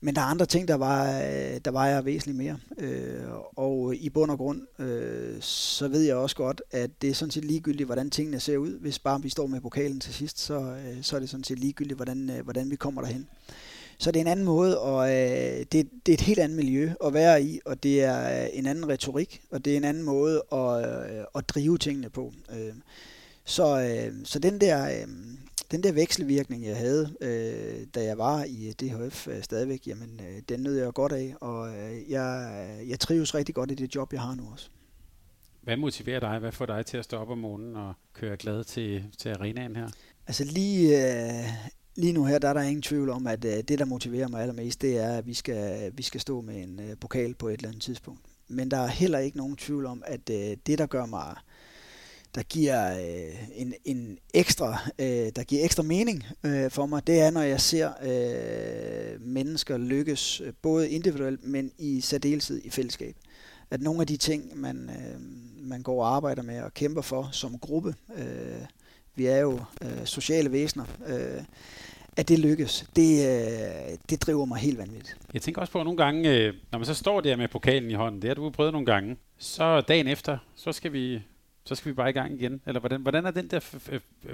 men 0.05 0.15
der 0.15 0.21
er 0.21 0.27
andre 0.27 0.47
ting, 0.47 0.69
der 0.69 0.75
var, 0.75 1.21
øh, 1.21 1.61
der 1.65 1.71
var 1.71 2.01
væsentligt 2.01 2.39
mere. 2.39 2.59
Øh, 2.79 3.23
og 3.57 3.95
i 3.95 4.11
bund 4.11 4.31
og 4.31 4.39
grund, 4.39 4.63
øh, 4.79 5.41
så 5.41 5.89
ved 5.89 6.01
jeg 6.01 6.17
også 6.17 6.37
godt, 6.37 6.63
at 6.71 6.91
det 7.03 7.11
er 7.11 7.15
sådan 7.15 7.31
set 7.31 7.45
ligegyldigt, 7.45 7.87
hvordan 7.87 8.11
tingene 8.11 8.41
ser 8.41 8.57
ud. 8.57 8.79
Hvis 8.79 8.99
bare 8.99 9.23
vi 9.23 9.29
står 9.29 9.47
med 9.47 9.61
pokalen 9.61 10.01
til 10.01 10.15
sidst, 10.15 10.39
så, 10.39 10.61
øh, 10.61 11.03
så 11.03 11.17
er 11.17 11.21
det 11.21 11.29
sådan 11.31 11.45
set 11.45 11.59
ligegyldigt, 11.59 11.99
hvordan, 11.99 12.31
øh, 12.31 12.45
hvordan 12.45 12.71
vi 12.71 12.77
kommer 12.77 13.01
derhen. 13.03 13.29
Så 13.99 14.11
det 14.11 14.17
er 14.17 14.25
en 14.25 14.31
anden 14.31 14.45
måde, 14.45 14.81
og 14.81 15.11
øh, 15.11 15.59
det, 15.73 15.91
det 16.07 16.09
er 16.09 16.15
et 16.15 16.21
helt 16.21 16.39
andet 16.39 16.57
miljø 16.57 16.93
at 17.05 17.15
være 17.15 17.43
i, 17.43 17.61
og 17.65 17.83
det 17.83 18.03
er 18.03 18.43
øh, 18.43 18.49
en 18.53 18.67
anden 18.67 18.89
retorik, 18.89 19.43
og 19.51 19.65
det 19.65 19.73
er 19.73 19.77
en 19.77 19.85
anden 19.85 20.03
måde 20.03 20.43
at, 20.53 20.89
øh, 20.89 21.25
at 21.35 21.49
drive 21.49 21.79
tingene 21.79 22.11
på. 22.11 22.33
Øh, 22.53 22.75
så, 23.45 23.81
øh, 23.81 24.15
så 24.25 24.39
den 24.39 24.61
der... 24.61 25.03
Øh, 25.03 25.09
den 25.73 25.83
der 25.83 25.93
vekselvirkning, 25.93 26.65
jeg 26.65 26.77
havde, 26.77 27.15
øh, 27.21 27.87
da 27.95 28.05
jeg 28.05 28.19
var 28.19 28.45
i 28.45 28.73
DHF 28.81 29.29
øh, 29.29 29.43
stadigvæk, 29.43 29.87
jamen, 29.87 30.21
øh, 30.21 30.43
den 30.49 30.61
nød 30.61 30.79
jeg 30.79 30.93
godt 30.93 31.13
af, 31.13 31.35
og 31.41 31.69
øh, 31.69 32.11
jeg, 32.11 32.57
jeg 32.89 33.01
trives 33.01 33.35
rigtig 33.35 33.55
godt 33.55 33.71
i 33.71 33.75
det 33.75 33.95
job, 33.95 34.13
jeg 34.13 34.21
har 34.21 34.35
nu 34.35 34.43
også. 34.53 34.69
Hvad 35.63 35.77
motiverer 35.77 36.21
dig? 36.21 36.39
Hvad 36.39 36.53
får 36.53 36.67
dig 36.67 36.87
til 36.87 36.97
at 36.97 37.05
stå 37.05 37.17
op 37.17 37.31
om 37.31 37.39
morgenen 37.39 37.77
og 37.77 37.95
køre 38.13 38.37
glad 38.37 38.65
til, 38.65 39.05
til 39.19 39.29
arenaen 39.29 39.77
her? 39.77 39.89
Altså 40.27 40.45
lige, 40.45 41.07
øh, 41.07 41.49
lige 41.97 42.13
nu 42.13 42.25
her, 42.25 42.39
der 42.39 42.49
er 42.49 42.53
der 42.53 42.63
ingen 42.63 42.83
tvivl 42.83 43.11
om, 43.11 43.27
at 43.27 43.45
øh, 43.45 43.53
det, 43.53 43.79
der 43.79 43.85
motiverer 43.85 44.29
mig 44.29 44.41
allermest, 44.41 44.83
det 44.83 44.99
er, 44.99 45.17
at 45.17 45.27
vi 45.27 45.35
skal, 45.35 45.93
vi 45.97 46.03
skal 46.03 46.21
stå 46.21 46.41
med 46.41 46.63
en 46.63 46.81
øh, 46.81 46.97
pokal 47.01 47.35
på 47.35 47.49
et 47.49 47.53
eller 47.53 47.69
andet 47.69 47.83
tidspunkt. 47.83 48.21
Men 48.49 48.71
der 48.71 48.77
er 48.77 48.87
heller 48.87 49.19
ikke 49.19 49.37
nogen 49.37 49.57
tvivl 49.57 49.87
om, 49.87 50.03
at 50.07 50.31
øh, 50.31 50.57
det, 50.67 50.79
der 50.79 50.87
gør 50.87 51.07
mig 51.07 51.37
der 52.35 52.43
giver 52.43 52.99
øh, 52.99 53.35
en, 53.55 53.75
en 53.85 54.19
ekstra, 54.35 54.79
øh, 54.99 55.07
der 55.37 55.43
giver 55.45 55.65
ekstra 55.65 55.83
mening 55.83 56.25
øh, 56.45 56.71
for 56.71 56.87
mig, 56.87 57.07
det 57.07 57.21
er, 57.21 57.31
når 57.31 57.43
jeg 57.43 57.61
ser 57.61 57.91
øh, 58.03 59.21
mennesker 59.21 59.79
lykkes, 59.79 60.41
øh, 60.41 60.53
både 60.63 60.91
individuelt, 60.91 61.45
men 61.45 61.73
i 61.79 62.01
særdeleshed 62.01 62.61
i 62.65 62.71
fællesskab. 62.71 63.17
At 63.71 63.81
nogle 63.81 64.01
af 64.01 64.07
de 64.07 64.17
ting, 64.17 64.61
man, 64.61 64.91
øh, 64.91 65.21
man 65.69 65.83
går 65.83 66.05
og 66.05 66.17
arbejder 66.17 66.43
med 66.43 66.63
og 66.63 66.75
kæmper 66.75 67.03
for 67.03 67.29
som 67.33 67.59
gruppe, 67.59 67.95
øh, 68.17 68.67
vi 69.15 69.27
er 69.27 69.39
jo 69.39 69.61
øh, 69.83 70.05
sociale 70.05 70.53
væsener, 70.53 70.85
øh, 71.07 71.43
at 72.17 72.29
det 72.29 72.39
lykkes, 72.39 72.87
det, 72.97 73.27
øh, 73.27 73.99
det 74.11 74.23
driver 74.23 74.45
mig 74.45 74.59
helt 74.59 74.79
vanvittigt. 74.79 75.17
Jeg 75.35 75.43
tænker 75.43 75.61
også 75.61 75.73
på 75.73 75.79
at 75.79 75.85
nogle 75.85 75.97
gange, 76.05 76.31
øh, 76.31 76.55
når 76.73 76.79
man 76.79 76.87
så 76.87 76.95
står 76.95 77.21
der 77.21 77.37
med 77.37 77.49
pokalen 77.49 77.91
i 77.91 77.95
hånden, 77.95 78.23
det 78.23 78.29
har 78.29 78.35
du 78.35 78.51
prøvet 78.51 78.73
nogle 78.73 78.87
gange, 78.87 79.17
så 79.39 79.81
dagen 79.81 80.09
efter, 80.09 80.39
så 80.55 80.73
skal 80.73 80.93
vi 80.93 81.23
så 81.65 81.75
skal 81.75 81.91
vi 81.91 81.95
bare 81.95 82.11
i 82.11 82.13
gang 82.13 82.41
igen? 82.41 82.61
Eller 82.67 82.81
hvordan, 82.81 83.03
hvordan 83.03 83.27
er 83.27 83.31
den 83.31 83.47
der 83.47 83.61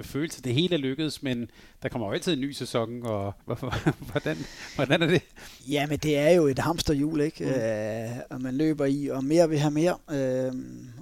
følelse, 0.01 0.41
det 0.41 0.53
hele 0.53 0.75
er 0.75 0.79
lykkedes, 0.79 1.23
men 1.23 1.51
der 1.83 1.89
kommer 1.89 2.07
jo 2.07 2.13
altid 2.13 2.33
en 2.33 2.41
ny 2.41 2.51
sæson, 2.51 3.03
og 3.03 3.33
hvordan, 4.11 4.37
hvordan 4.75 5.01
er 5.01 5.07
det? 5.07 5.21
Ja, 5.69 5.87
men 5.87 5.99
det 5.99 6.17
er 6.17 6.29
jo 6.29 6.47
et 6.47 6.59
hamsterhjul, 6.59 7.21
ikke? 7.21 7.45
Mm. 7.45 7.51
Øh, 7.51 8.17
og 8.29 8.41
man 8.41 8.55
løber 8.55 8.85
i, 8.85 9.07
og 9.07 9.23
mere 9.23 9.49
vil 9.49 9.59
have 9.59 9.71
mere. 9.71 9.97
Øh, 10.11 10.53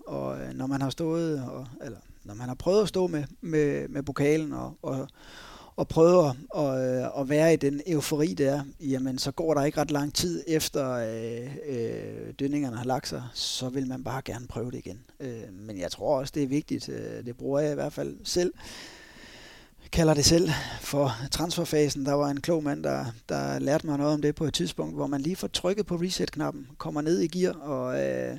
og 0.07 0.37
når 0.53 0.67
man 0.67 0.81
har 0.81 0.89
stået, 0.89 1.43
og, 1.43 1.67
eller 1.85 1.97
når 2.23 2.33
man 2.33 2.47
har 2.47 2.55
prøvet 2.55 2.81
at 2.81 2.87
stå 2.87 3.07
med, 3.07 3.23
med, 3.41 3.87
med 3.87 4.03
pokalen 4.03 4.53
og, 4.53 4.77
og, 4.81 5.07
og 5.77 5.87
prøver 5.87 6.33
at, 6.55 7.05
at, 7.05 7.11
at 7.19 7.29
være 7.29 7.53
i 7.53 7.55
den 7.55 7.81
eufori 7.87 8.33
der, 8.33 8.63
jamen 8.79 9.17
så 9.17 9.31
går 9.31 9.53
der 9.53 9.63
ikke 9.63 9.81
ret 9.81 9.91
lang 9.91 10.13
tid 10.13 10.43
efter 10.47 10.91
øh, 10.91 11.47
øh, 11.67 12.33
dønningerne 12.39 12.77
har 12.77 12.85
lagt 12.85 13.07
sig, 13.07 13.23
så 13.33 13.69
vil 13.69 13.87
man 13.87 14.03
bare 14.03 14.21
gerne 14.25 14.47
prøve 14.47 14.71
det 14.71 14.77
igen. 14.77 14.99
Øh, 15.19 15.53
men 15.53 15.79
jeg 15.79 15.91
tror 15.91 16.19
også, 16.19 16.31
det 16.35 16.43
er 16.43 16.47
vigtigt, 16.47 16.89
øh, 16.89 17.25
det 17.25 17.37
bruger 17.37 17.59
jeg 17.59 17.71
i 17.71 17.75
hvert 17.75 17.93
fald 17.93 18.15
selv, 18.23 18.53
kalder 19.91 20.13
det 20.13 20.25
selv 20.25 20.49
for 20.81 21.11
transferfasen. 21.31 22.05
Der 22.05 22.13
var 22.13 22.29
en 22.29 22.41
klog 22.41 22.63
mand, 22.63 22.83
der, 22.83 23.05
der 23.29 23.59
lærte 23.59 23.87
mig 23.87 23.97
noget 23.97 24.13
om 24.13 24.21
det 24.21 24.35
på 24.35 24.45
et 24.45 24.53
tidspunkt, 24.53 24.95
hvor 24.95 25.07
man 25.07 25.21
lige 25.21 25.35
får 25.35 25.47
trykket 25.47 25.85
på 25.85 25.95
reset-knappen, 25.95 26.67
kommer 26.77 27.01
ned 27.01 27.19
i 27.19 27.27
gear 27.27 27.53
og... 27.53 28.01
Øh, 28.01 28.37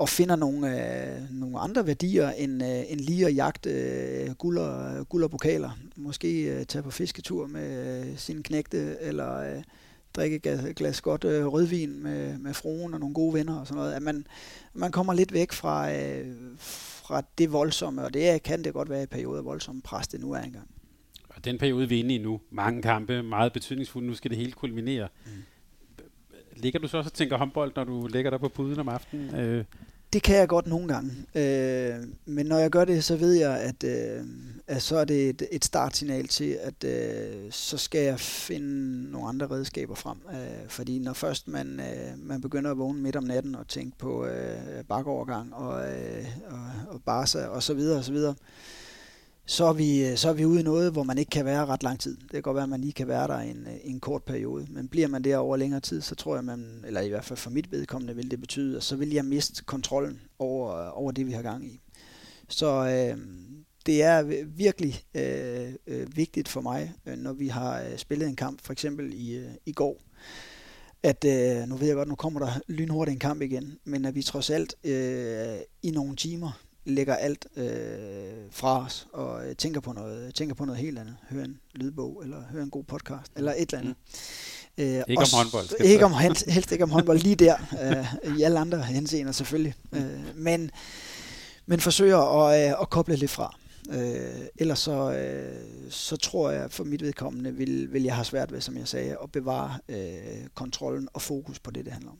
og 0.00 0.08
finder 0.08 0.36
nogle, 0.36 0.68
øh, 0.68 1.22
nogle 1.30 1.58
andre 1.58 1.86
værdier 1.86 2.30
end, 2.30 2.62
øh, 2.62 2.92
end 2.92 3.00
lige 3.00 3.26
at 3.26 3.36
jagte 3.36 3.70
øh, 3.70 4.30
guld, 4.34 4.58
og, 4.58 5.08
guld 5.08 5.24
og 5.24 5.30
pokaler. 5.30 5.70
Måske 5.96 6.42
øh, 6.42 6.66
tage 6.66 6.82
på 6.82 6.90
fisketur 6.90 7.46
med 7.46 8.00
øh, 8.00 8.18
sine 8.18 8.42
knægte, 8.42 8.96
eller 9.00 9.56
øh, 9.56 9.62
drikke 10.16 10.40
et 10.44 10.76
glas 10.76 11.00
godt 11.00 11.24
øh, 11.24 11.46
rødvin 11.46 12.02
med, 12.02 12.38
med 12.38 12.54
fruen 12.54 12.94
og 12.94 13.00
nogle 13.00 13.14
gode 13.14 13.34
venner 13.34 13.60
og 13.60 13.66
sådan 13.66 13.78
noget. 13.78 13.92
At 13.92 14.02
man, 14.02 14.26
man 14.74 14.92
kommer 14.92 15.12
lidt 15.12 15.32
væk 15.32 15.52
fra, 15.52 15.92
øh, 15.92 16.26
fra 16.58 17.22
det 17.38 17.52
voldsomme, 17.52 18.04
og 18.04 18.14
det 18.14 18.42
kan 18.42 18.64
det 18.64 18.72
godt 18.72 18.90
være 18.90 19.02
i 19.02 19.06
perioder 19.06 19.42
voldsomme 19.42 19.82
pres, 19.82 20.08
det 20.08 20.20
nu 20.20 20.32
er 20.32 20.40
engang. 20.40 20.68
Og 21.28 21.44
den 21.44 21.58
periode, 21.58 21.88
vi 21.88 21.94
er 21.94 21.98
inde 21.98 22.14
i 22.14 22.18
nu, 22.18 22.40
mange 22.50 22.82
kampe, 22.82 23.22
meget 23.22 23.52
betydningsfulde, 23.52 24.06
nu 24.06 24.14
skal 24.14 24.30
det 24.30 24.38
hele 24.38 24.52
kulminere. 24.52 25.08
Mm. 25.26 25.30
Ligger 26.56 26.78
du 26.80 26.88
så 26.88 26.96
også 26.96 27.08
og 27.08 27.14
tænker 27.14 27.38
håndbold, 27.38 27.72
når 27.76 27.84
du 27.84 28.06
ligger 28.06 28.30
der 28.30 28.38
på 28.38 28.48
puden 28.48 28.78
om 28.78 28.88
aftenen? 28.88 29.34
Øh? 29.34 29.64
Det 30.12 30.22
kan 30.22 30.36
jeg 30.36 30.48
godt 30.48 30.66
nogle 30.66 30.88
gange. 30.88 31.10
Øh, 31.34 32.04
men 32.24 32.46
når 32.46 32.58
jeg 32.58 32.70
gør 32.70 32.84
det, 32.84 33.04
så 33.04 33.16
ved 33.16 33.32
jeg, 33.32 33.60
at, 33.60 33.84
øh, 33.84 34.24
at 34.66 34.82
så 34.82 34.96
er 34.96 35.04
det 35.04 35.28
et, 35.28 35.42
et 35.52 35.64
startsignal 35.64 36.28
til, 36.28 36.58
at 36.60 36.84
øh, 36.84 37.50
så 37.50 37.76
skal 37.76 38.00
jeg 38.00 38.20
finde 38.20 39.10
nogle 39.10 39.28
andre 39.28 39.46
redskaber 39.46 39.94
frem. 39.94 40.18
Øh, 40.32 40.68
fordi 40.68 40.98
når 40.98 41.12
først 41.12 41.48
man, 41.48 41.80
øh, 41.80 42.18
man 42.28 42.40
begynder 42.40 42.70
at 42.70 42.78
vågne 42.78 43.02
midt 43.02 43.16
om 43.16 43.24
natten 43.24 43.54
og 43.54 43.68
tænke 43.68 43.98
på 43.98 44.26
øh, 44.26 44.84
bakovergang 44.88 45.54
og, 45.54 45.88
øh, 45.88 46.24
og, 46.46 46.94
og 46.94 47.02
barser 47.02 47.46
og 47.46 47.62
så 47.62 47.74
videre 47.74 47.98
og 47.98 48.04
så 48.04 48.12
videre, 48.12 48.34
så 49.50 49.64
er, 49.64 49.72
vi, 49.72 50.06
øh, 50.06 50.16
så 50.16 50.28
er 50.28 50.32
vi 50.32 50.44
ude 50.44 50.60
i 50.60 50.62
noget, 50.62 50.92
hvor 50.92 51.02
man 51.02 51.18
ikke 51.18 51.30
kan 51.30 51.44
være 51.44 51.66
ret 51.66 51.82
lang 51.82 52.00
tid. 52.00 52.16
Det 52.16 52.30
kan 52.30 52.42
godt 52.42 52.54
være, 52.54 52.62
at 52.62 52.68
man 52.68 52.80
lige 52.80 52.92
kan 52.92 53.08
være 53.08 53.28
der 53.28 53.38
en, 53.38 53.66
øh, 53.66 53.74
en 53.84 54.00
kort 54.00 54.22
periode, 54.22 54.66
men 54.70 54.88
bliver 54.88 55.08
man 55.08 55.24
der 55.24 55.36
over 55.36 55.56
længere 55.56 55.80
tid, 55.80 56.00
så 56.00 56.14
tror 56.14 56.34
jeg, 56.34 56.44
man, 56.44 56.84
eller 56.86 57.00
i 57.00 57.08
hvert 57.08 57.24
fald 57.24 57.36
for 57.36 57.50
mit 57.50 57.72
vedkommende 57.72 58.16
vil 58.16 58.30
det 58.30 58.40
betyde, 58.40 58.76
at 58.76 58.82
så 58.82 58.96
vil 58.96 59.10
jeg 59.10 59.24
miste 59.24 59.64
kontrollen 59.64 60.20
over, 60.38 60.76
øh, 60.76 60.98
over 60.98 61.12
det, 61.12 61.26
vi 61.26 61.32
har 61.32 61.42
gang 61.42 61.66
i. 61.66 61.80
Så 62.48 62.66
øh, 62.66 63.18
det 63.86 64.02
er 64.02 64.44
virkelig 64.46 65.02
øh, 65.14 65.72
øh, 65.86 66.16
vigtigt 66.16 66.48
for 66.48 66.60
mig, 66.60 66.92
når 67.16 67.32
vi 67.32 67.48
har 67.48 67.96
spillet 67.96 68.28
en 68.28 68.36
kamp, 68.36 68.60
for 68.62 68.72
eksempel 68.72 69.12
i, 69.12 69.36
øh, 69.36 69.50
i 69.66 69.72
går, 69.72 70.00
at 71.02 71.24
øh, 71.24 71.68
nu 71.68 71.76
ved 71.76 71.86
jeg 71.86 71.96
godt, 71.96 72.08
nu 72.08 72.14
kommer 72.14 72.40
der 72.40 72.60
lynhurtigt 72.68 73.14
en 73.14 73.20
kamp 73.20 73.42
igen, 73.42 73.78
men 73.84 74.04
at 74.04 74.14
vi 74.14 74.22
trods 74.22 74.50
alt 74.50 74.74
øh, 74.84 75.56
i 75.82 75.90
nogle 75.90 76.16
timer 76.16 76.69
lægger 76.84 77.14
alt 77.14 77.46
øh, 77.56 77.64
fra 78.50 78.84
os 78.84 79.06
og 79.12 79.48
øh, 79.48 79.56
tænker 79.56 79.80
på 79.80 79.92
noget 79.92 80.34
tænker 80.34 80.54
på 80.54 80.64
noget 80.64 80.80
helt 80.80 80.98
andet. 80.98 81.16
Hør 81.30 81.44
en 81.44 81.60
lydbog 81.74 82.20
eller 82.22 82.42
hør 82.52 82.62
en 82.62 82.70
god 82.70 82.84
podcast 82.84 83.32
eller 83.36 83.52
et 83.52 83.60
eller 83.60 83.78
andet. 83.78 83.94
Mm. 84.78 84.84
Øh, 84.84 85.04
ikke 85.08 85.22
om 85.22 85.28
håndbold. 85.34 85.80
Ikke 85.80 86.04
om, 86.04 86.12
helst, 86.12 86.50
helst 86.50 86.72
ikke 86.72 86.84
om 86.84 86.90
håndbold 86.90 87.18
lige 87.18 87.36
der. 87.36 87.56
Øh, 87.82 88.38
I 88.38 88.42
alle 88.42 88.58
andre 88.58 88.82
henseender 88.82 89.32
selvfølgelig. 89.32 89.74
Øh, 89.92 90.36
men, 90.36 90.70
men 91.66 91.80
forsøger 91.80 92.18
at, 92.18 92.70
øh, 92.70 92.80
at 92.80 92.90
koble 92.90 93.16
lidt 93.16 93.30
fra. 93.30 93.56
Øh, 93.90 94.46
ellers 94.56 94.78
så, 94.78 95.12
øh, 95.12 95.90
så 95.90 96.16
tror 96.16 96.50
jeg 96.50 96.70
for 96.70 96.84
mit 96.84 97.02
vedkommende 97.02 97.54
vil, 97.54 97.92
vil 97.92 98.02
jeg 98.02 98.14
have 98.14 98.24
svært 98.24 98.52
ved, 98.52 98.60
som 98.60 98.76
jeg 98.76 98.88
sagde, 98.88 99.16
at 99.22 99.32
bevare 99.32 99.78
øh, 99.88 100.46
kontrollen 100.54 101.08
og 101.12 101.22
fokus 101.22 101.58
på 101.58 101.70
det, 101.70 101.84
det 101.84 101.92
handler 101.92 102.10
om. 102.10 102.18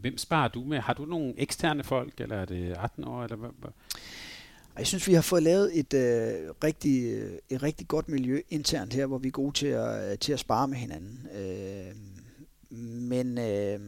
Hvem 0.00 0.18
sparer 0.18 0.48
du 0.48 0.64
med? 0.64 0.78
Har 0.78 0.94
du 0.94 1.04
nogle 1.04 1.34
eksterne 1.36 1.84
folk, 1.84 2.20
eller 2.20 2.36
er 2.36 2.44
det 2.44 2.76
18 2.82 3.04
år? 3.04 3.24
Eller 3.24 3.36
hvad? 3.36 3.70
Jeg 4.78 4.86
synes, 4.86 5.08
vi 5.08 5.14
har 5.14 5.22
fået 5.22 5.42
lavet 5.42 5.78
et, 5.78 5.94
øh, 5.94 6.54
rigtig, 6.64 7.04
øh, 7.04 7.32
et 7.48 7.62
rigtig 7.62 7.88
godt 7.88 8.08
miljø 8.08 8.40
internt 8.48 8.94
her, 8.94 9.06
hvor 9.06 9.18
vi 9.18 9.28
er 9.28 9.32
gode 9.32 9.52
til 9.52 9.66
at, 9.66 10.12
øh, 10.12 10.18
til 10.18 10.32
at 10.32 10.38
spare 10.38 10.68
med 10.68 10.76
hinanden. 10.76 11.28
Øh, 11.38 11.94
men 13.00 13.38
øh, 13.38 13.80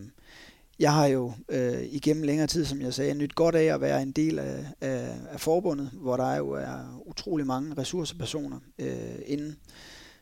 jeg 0.79 0.93
har 0.93 1.07
jo 1.07 1.33
øh, 1.49 1.83
igennem 1.83 2.23
længere 2.23 2.47
tid, 2.47 2.65
som 2.65 2.81
jeg 2.81 2.95
sagde, 2.95 3.15
nyt 3.15 3.35
godt 3.35 3.55
af 3.55 3.75
at 3.75 3.81
være 3.81 4.03
en 4.03 4.13
del 4.13 4.39
af, 4.39 4.65
af, 4.81 5.17
af 5.31 5.41
forbundet, 5.41 5.91
hvor 5.93 6.17
der 6.17 6.37
jo 6.37 6.51
er 6.51 7.03
utrolig 7.07 7.47
mange 7.47 7.75
ressourcepersoner 7.79 8.59
øh, 8.79 9.19
inden. 9.27 9.57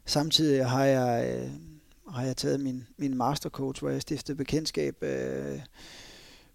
Samtidig 0.04 0.66
har 0.66 0.84
jeg... 0.84 1.38
Øh, 1.38 1.50
har 2.10 2.22
jeg 2.22 2.36
taget 2.36 2.60
min, 2.60 2.86
min 2.96 3.16
mastercoach, 3.16 3.80
hvor 3.80 3.90
jeg 3.90 4.02
stiftede 4.02 4.36
bekendtskab 4.36 5.02
øh, 5.02 5.60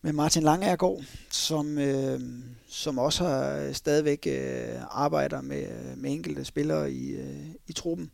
med 0.02 0.14
Martin 0.14 0.43
Langergaard, 0.43 1.04
som, 1.30 1.78
øh, 1.78 2.20
som 2.68 2.97
også 2.97 3.24
har 3.24 3.58
øh, 3.58 3.74
stadigvæk 3.74 4.28
øh, 4.28 4.76
arbejder 4.89 5.41
med, 5.41 5.64
øh, 5.64 5.97
med 5.97 6.12
enkelte 6.12 6.45
spillere 6.45 6.91
i, 6.91 7.12
øh, 7.12 7.45
i 7.68 7.74
truppen, 7.74 8.12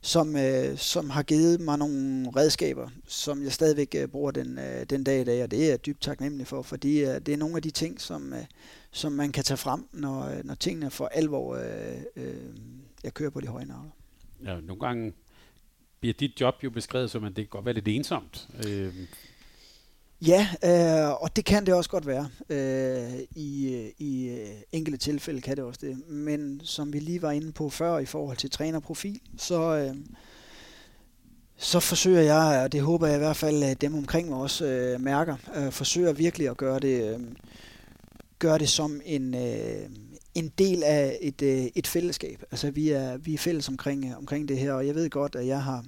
som, 0.00 0.36
øh, 0.36 0.78
som 0.78 1.10
har 1.10 1.22
givet 1.22 1.60
mig 1.60 1.78
nogle 1.78 2.30
redskaber, 2.36 2.88
som 3.06 3.42
jeg 3.42 3.52
stadigvæk 3.52 3.94
øh, 3.98 4.08
bruger 4.08 4.30
den, 4.30 4.58
øh, 4.58 4.86
den 4.90 5.04
dag 5.04 5.20
i 5.20 5.24
dag, 5.24 5.42
og 5.42 5.50
det 5.50 5.64
er 5.64 5.68
jeg 5.68 5.86
dybt 5.86 6.00
taknemmelig 6.02 6.46
for, 6.46 6.62
fordi 6.62 7.04
øh, 7.04 7.20
det 7.20 7.28
er 7.28 7.36
nogle 7.36 7.56
af 7.56 7.62
de 7.62 7.70
ting, 7.70 8.00
som, 8.00 8.32
øh, 8.32 8.44
som 8.90 9.12
man 9.12 9.32
kan 9.32 9.44
tage 9.44 9.58
frem, 9.58 9.86
når, 9.92 10.22
øh, 10.24 10.44
når 10.44 10.54
tingene 10.54 10.90
for 10.90 11.06
alvor 11.06 11.54
øh, 11.54 12.02
øh, 12.16 12.34
jeg 13.04 13.14
kører 13.14 13.30
på 13.30 13.40
de 13.40 13.46
høje 13.46 13.64
navler. 13.64 13.90
Ja, 14.44 14.60
nogle 14.60 14.80
gange 14.80 15.12
bliver 16.04 16.14
dit 16.14 16.40
job 16.40 16.54
jo 16.64 16.70
beskrevet 16.70 17.10
som, 17.10 17.24
at 17.24 17.36
det 17.36 17.44
kan 17.44 17.48
godt 17.50 17.64
være 17.64 17.74
lidt 17.74 17.88
ensomt. 17.88 18.48
Øh. 18.66 18.94
Ja, 20.26 20.48
øh, 20.64 21.22
og 21.22 21.36
det 21.36 21.44
kan 21.44 21.66
det 21.66 21.74
også 21.74 21.90
godt 21.90 22.06
være. 22.06 22.28
Øh, 22.48 23.20
I 23.36 23.74
øh, 23.74 23.90
i 23.98 24.28
øh, 24.28 24.48
enkelte 24.72 24.98
tilfælde 24.98 25.40
kan 25.40 25.56
det 25.56 25.64
også 25.64 25.80
det. 25.82 26.08
Men 26.08 26.60
som 26.64 26.92
vi 26.92 26.98
lige 26.98 27.22
var 27.22 27.30
inde 27.30 27.52
på 27.52 27.70
før 27.70 27.98
i 27.98 28.04
forhold 28.04 28.36
til 28.36 28.50
trænerprofil, 28.50 29.20
så, 29.38 29.76
øh, 29.76 29.96
så 31.56 31.80
forsøger 31.80 32.20
jeg, 32.20 32.62
og 32.64 32.72
det 32.72 32.80
håber 32.80 33.06
jeg 33.06 33.16
i 33.16 33.18
hvert 33.18 33.36
fald, 33.36 33.62
at 33.62 33.80
dem 33.80 33.94
omkring 33.94 34.28
mig 34.28 34.38
også 34.38 34.66
øh, 34.66 35.00
mærker, 35.00 35.36
øh, 35.56 35.72
forsøger 35.72 36.12
virkelig 36.12 36.48
at 36.48 36.56
gøre 36.56 36.80
det, 36.80 37.14
øh, 37.14 37.20
gøre 38.38 38.58
det 38.58 38.68
som 38.68 39.00
en, 39.04 39.34
øh, 39.34 39.90
en 40.34 40.48
del 40.58 40.82
af 40.82 41.18
et, 41.20 41.42
øh, 41.42 41.64
et 41.74 41.86
fællesskab. 41.86 42.42
Altså 42.50 42.70
vi 42.70 42.90
er, 42.90 43.16
vi 43.16 43.34
er 43.34 43.38
fælles 43.38 43.68
omkring, 43.68 44.16
omkring 44.16 44.48
det 44.48 44.58
her, 44.58 44.72
og 44.72 44.86
jeg 44.86 44.94
ved 44.94 45.10
godt, 45.10 45.34
at 45.34 45.46
jeg 45.46 45.62
har 45.62 45.84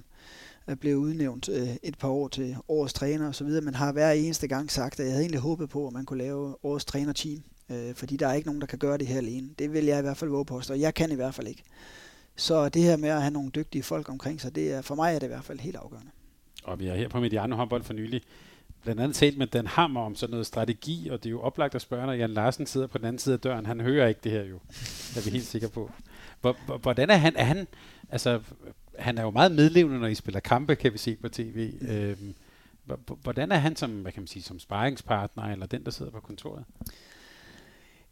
er 0.67 0.95
udnævnt 0.95 1.49
øh, 1.49 1.69
et 1.83 1.97
par 1.97 2.07
år 2.07 2.27
til 2.27 2.55
årets 2.67 2.93
træner 2.93 3.29
osv., 3.29 3.47
men 3.47 3.75
har 3.75 3.91
hver 3.91 4.11
eneste 4.11 4.47
gang 4.47 4.71
sagt, 4.71 4.99
at 4.99 5.05
jeg 5.05 5.13
havde 5.13 5.23
egentlig 5.23 5.41
håbet 5.41 5.69
på, 5.69 5.87
at 5.87 5.93
man 5.93 6.05
kunne 6.05 6.17
lave 6.17 6.55
årets 6.63 6.85
trænerteam, 6.85 7.43
øh, 7.71 7.95
fordi 7.95 8.17
der 8.17 8.27
er 8.27 8.33
ikke 8.33 8.47
nogen, 8.47 8.61
der 8.61 8.67
kan 8.67 8.79
gøre 8.79 8.97
det 8.97 9.07
her 9.07 9.17
alene. 9.17 9.49
Det 9.59 9.73
vil 9.73 9.85
jeg 9.85 9.99
i 9.99 10.01
hvert 10.01 10.17
fald 10.17 10.29
våge 10.29 10.45
på, 10.45 10.61
og 10.69 10.79
jeg 10.79 10.93
kan 10.93 11.11
i 11.11 11.15
hvert 11.15 11.33
fald 11.33 11.47
ikke. 11.47 11.63
Så 12.35 12.69
det 12.69 12.81
her 12.81 12.97
med 12.97 13.09
at 13.09 13.21
have 13.21 13.33
nogle 13.33 13.49
dygtige 13.49 13.83
folk 13.83 14.09
omkring 14.09 14.41
sig, 14.41 14.55
det 14.55 14.73
er, 14.73 14.81
for 14.81 14.95
mig 14.95 15.15
er 15.15 15.19
det 15.19 15.27
i 15.27 15.29
hvert 15.29 15.43
fald 15.43 15.59
helt 15.59 15.75
afgørende. 15.75 16.11
Og 16.63 16.79
vi 16.79 16.87
er 16.87 16.95
her 16.95 17.09
på 17.09 17.19
Mediano 17.19 17.55
håndbold 17.55 17.83
for 17.83 17.93
nylig 17.93 18.21
blandt 18.83 19.01
andet 19.01 19.15
talt 19.15 19.37
med 19.37 19.47
Dan 19.47 19.67
Hammer 19.67 20.01
om 20.01 20.15
sådan 20.15 20.31
noget 20.31 20.45
strategi, 20.45 21.09
og 21.09 21.23
det 21.23 21.29
er 21.29 21.31
jo 21.31 21.41
oplagt 21.41 21.75
at 21.75 21.81
spørge, 21.81 22.05
når 22.05 22.13
Jan 22.13 22.29
Larsen 22.29 22.65
sidder 22.65 22.87
på 22.87 22.97
den 22.97 23.05
anden 23.05 23.19
side 23.19 23.33
af 23.33 23.39
døren. 23.39 23.65
Han 23.65 23.79
hører 23.79 24.07
ikke 24.07 24.19
det 24.23 24.31
her 24.31 24.43
jo, 24.43 24.59
er 25.15 25.23
vi 25.25 25.29
helt 25.29 25.45
sikre 25.45 25.69
på. 25.69 25.91
Hvordan 26.81 27.09
er 27.09 27.15
han? 27.15 27.35
Er 27.35 27.43
han 27.43 27.67
altså, 28.09 28.41
han 28.97 29.17
er 29.17 29.21
jo 29.21 29.31
meget 29.31 29.51
medlevende, 29.51 29.99
når 29.99 30.07
I 30.07 30.15
spiller 30.15 30.39
kampe, 30.39 30.75
kan 30.75 30.93
vi 30.93 30.97
se 30.97 31.15
på 31.15 31.29
tv. 31.29 31.73
Øhm, 31.81 32.33
hvordan 33.23 33.51
er 33.51 33.57
han 33.57 33.75
som, 33.75 34.01
hvad 34.01 34.11
kan 34.11 34.21
man 34.21 34.27
sige, 34.27 34.43
som 34.43 34.59
sparringspartner, 34.59 35.43
eller 35.43 35.65
den, 35.65 35.85
der 35.85 35.91
sidder 35.91 36.11
på 36.11 36.19
kontoret? 36.19 36.63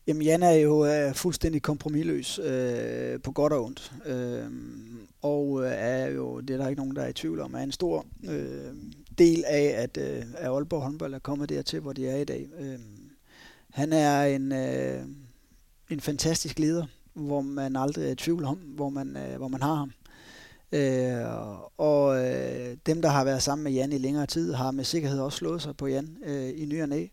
Jamen, 0.08 0.22
Jan 0.22 0.44
er 0.44 0.52
jo 0.52 0.86
øh, 0.86 1.14
fuldstændig 1.14 1.62
kompromilløs 1.62 2.40
øh, 2.40 3.22
på 3.22 3.32
godt 3.32 3.54
og 3.54 3.64
ondt. 3.64 3.92
Øh, 4.06 4.52
og 5.22 5.64
øh, 5.64 5.72
er 5.72 6.08
jo, 6.08 6.40
det 6.40 6.50
er 6.50 6.58
der 6.58 6.68
ikke 6.68 6.82
nogen, 6.82 6.96
der 6.96 7.02
er 7.02 7.08
i 7.08 7.14
tvivl 7.14 7.40
om, 7.40 7.54
er 7.54 7.60
en 7.60 7.72
stor 7.72 8.06
øh, 8.30 8.74
del 9.18 9.44
af, 9.48 9.74
at, 9.78 9.98
øh, 9.98 10.24
at 10.38 10.48
Aalborg 10.48 10.82
håndbold 10.82 11.14
er 11.14 11.20
kommet 11.20 11.50
dertil, 11.50 11.80
hvor 11.80 11.94
de 11.94 12.08
er 12.08 12.18
i 12.18 12.24
dag. 12.24 12.48
Øh, 12.60 12.80
han 13.72 13.94
er 13.94 14.24
en, 14.24 14.52
øh, 14.52 15.04
en 15.90 16.00
fantastisk 16.00 16.60
leder, 16.60 16.86
hvor 17.14 17.42
man 17.42 17.76
aldrig 17.76 18.08
er 18.08 18.12
i 18.12 18.16
tvivl 18.16 18.44
om, 18.44 18.58
hvor 18.58 18.90
man, 18.90 19.18
øh, 19.18 19.38
hvor 19.38 19.48
man 19.48 19.62
har 19.62 19.76
ham. 19.76 19.92
Øh, 20.72 21.26
og 21.78 22.26
øh, 22.26 22.78
dem, 22.86 23.02
der 23.02 23.10
har 23.10 23.24
været 23.24 23.44
sammen 23.44 23.64
med 23.64 23.72
Jan 23.72 23.92
i 23.92 23.98
længere 23.98 24.26
tid, 24.26 24.54
har 24.54 24.72
med 24.72 24.84
sikkerhed 24.84 25.20
også 25.20 25.38
slået 25.38 25.62
sig 25.62 25.78
på 25.78 25.88
Jan 25.88 26.18
øh, 26.26 26.50
i 26.56 26.66
ny 26.66 26.82
og 26.82 26.90
næ. 26.90 27.08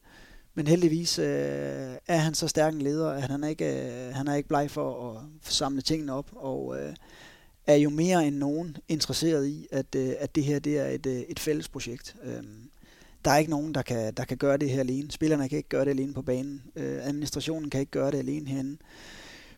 men 0.55 0.66
heldigvis 0.66 1.18
øh, 1.18 1.96
er 2.07 2.16
han 2.16 2.34
så 2.34 2.48
stærk 2.48 2.74
en 2.74 2.82
leder, 2.82 3.11
at 3.11 3.22
han 3.22 3.44
er 3.44 3.48
ikke, 3.48 4.07
øh, 4.09 4.14
han 4.14 4.28
er 4.28 4.34
ikke 4.34 4.48
bleg 4.48 4.70
for 4.70 5.11
at 5.11 5.22
samle 5.42 5.82
tingene 5.82 6.12
op, 6.12 6.30
og 6.36 6.76
øh, 6.80 6.94
er 7.66 7.76
jo 7.76 7.90
mere 7.90 8.26
end 8.26 8.36
nogen 8.36 8.76
interesseret 8.88 9.46
i, 9.46 9.66
at, 9.72 9.94
øh, 9.96 10.12
at 10.18 10.34
det 10.34 10.44
her 10.44 10.59
det 10.59 10.78
er 10.78 10.86
et, 10.86 11.07
øh, 11.07 11.20
et 11.20 11.38
fælles 11.38 11.68
projekt. 11.68 12.16
Øh, 12.24 12.42
der 13.24 13.30
er 13.30 13.38
ikke 13.38 13.50
nogen, 13.50 13.74
der 13.74 13.82
kan, 13.82 14.14
der 14.14 14.24
kan 14.24 14.36
gøre 14.36 14.57
det 14.57 14.70
her 14.70 14.80
alene. 14.80 15.11
Spillerne 15.11 15.48
kan 15.48 15.57
ikke 15.57 15.68
gøre 15.68 15.84
det 15.84 15.90
alene 15.90 16.14
på 16.14 16.22
banen. 16.22 16.62
Øh, 16.76 17.07
administrationen 17.07 17.70
kan 17.70 17.80
ikke 17.80 17.92
gøre 17.92 18.11
det 18.11 18.18
alene 18.18 18.48
herinde. 18.50 18.76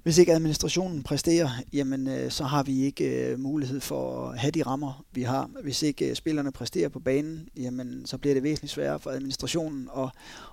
Hvis 0.04 0.18
ikke 0.18 0.32
administrationen 0.32 1.02
præsterer, 1.02 1.50
jamen 1.72 2.08
øh, 2.08 2.30
så 2.30 2.44
har 2.44 2.62
vi 2.62 2.84
ikke 2.84 3.04
øh, 3.04 3.40
mulighed 3.40 3.80
for 3.80 4.28
at 4.28 4.38
have 4.38 4.50
de 4.50 4.62
rammer, 4.62 5.04
vi 5.12 5.22
har. 5.22 5.50
Hvis 5.62 5.82
ikke 5.82 6.10
øh, 6.10 6.16
spillerne 6.16 6.52
præsterer 6.52 6.88
på 6.88 7.00
banen, 7.00 7.48
jamen 7.56 8.06
så 8.06 8.18
bliver 8.18 8.34
det 8.34 8.42
væsentligt 8.42 8.72
sværere 8.72 9.00
for 9.00 9.10
administrationen 9.10 9.88
at, 9.96 10.08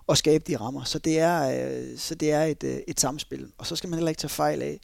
at 0.10 0.18
skabe 0.18 0.43
de 0.47 0.58
rammer. 0.58 0.84
Så 0.84 0.99
det 0.99 1.20
er, 1.20 1.70
øh, 1.70 1.97
så 1.97 2.16
det 2.16 2.32
er 2.32 2.43
et, 2.43 2.64
øh, 2.64 2.78
et 2.88 2.99
samspil. 2.99 3.47
Og 3.58 3.68
så 3.68 3.76
skal 3.76 3.89
man 3.89 3.97
heller 3.97 4.10
ikke 4.10 4.20
tage 4.20 4.30
fejl 4.30 4.62
af, 4.62 4.80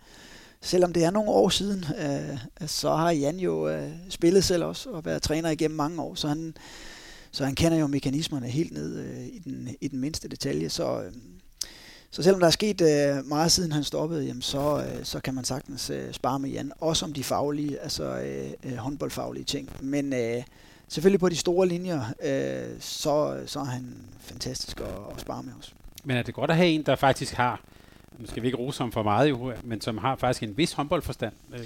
selvom 0.62 0.94
det 0.94 1.04
er 1.04 1.12
nogle 1.12 1.30
år 1.30 1.50
siden, 1.50 1.86
øh, 2.00 2.38
så 2.68 2.96
har 2.96 3.12
Jan 3.12 3.40
jo 3.40 3.70
øh, 3.70 3.92
spillet 4.10 4.44
selv 4.44 4.64
også 4.64 4.90
og 4.90 5.06
været 5.06 5.22
træner 5.22 5.50
igennem 5.50 5.78
mange 5.78 6.02
år, 6.02 6.16
så 6.16 6.28
han, 6.28 6.54
så 7.32 7.46
han 7.46 7.56
kender 7.56 7.78
jo 7.78 7.88
mekanismerne 7.88 8.48
helt 8.48 8.74
ned 8.74 9.00
øh, 9.00 9.28
i, 9.28 9.40
den, 9.40 9.76
i 9.82 9.88
den 9.88 10.00
mindste 10.00 10.28
detalje. 10.28 10.70
Så, 10.70 11.04
øh, 11.04 11.12
så 12.12 12.24
selvom 12.24 12.40
der 12.40 12.48
er 12.48 12.52
sket 12.52 12.82
øh, 12.82 13.26
meget 13.26 13.52
siden 13.52 13.72
han 13.72 13.84
stoppede, 13.84 14.26
jamen 14.26 14.42
så, 14.42 14.78
øh, 14.78 15.06
så 15.06 15.20
kan 15.20 15.34
man 15.34 15.44
sagtens 15.44 15.90
øh, 15.90 16.14
spare 16.14 16.40
med 16.40 16.50
Jan, 16.50 16.72
også 16.80 17.06
om 17.06 17.14
de 17.14 17.24
faglige, 17.24 17.80
altså 17.80 18.04
øh, 18.04 18.52
øh, 18.64 18.76
håndboldfaglige 18.76 19.44
ting. 19.44 19.70
Men 19.80 20.14
øh, 20.14 20.44
selvfølgelig 20.88 21.20
på 21.20 21.30
de 21.30 21.36
store 21.36 21.68
linjer, 21.68 22.02
øh, 22.24 22.76
så, 22.80 23.44
så 23.46 23.60
er 23.60 23.64
han 23.64 23.96
fantastisk 24.20 24.80
at, 24.80 24.88
at 25.16 25.22
spare 25.22 25.44
med 25.44 25.54
os. 25.60 25.74
Men 26.04 26.18
er 26.18 26.24
det 26.24 26.34
godt 26.34 26.52
at 26.52 26.58
have 26.58 26.70
en, 26.70 26.84
der 26.84 26.96
faktisk 26.96 27.34
har 27.34 27.62
nu 28.20 28.28
skal 28.28 28.42
vi 28.42 28.48
ikke 28.48 28.58
rose 28.58 28.80
ham 28.80 28.92
for 28.92 29.04
meget, 29.04 29.30
jo, 29.30 29.54
men 29.64 29.82
som 29.82 29.98
har 29.98 30.16
faktisk 30.16 30.44
en 30.44 30.58
vis 30.58 30.72
håndboldforstand. 30.72 31.34
Øh. 31.54 31.66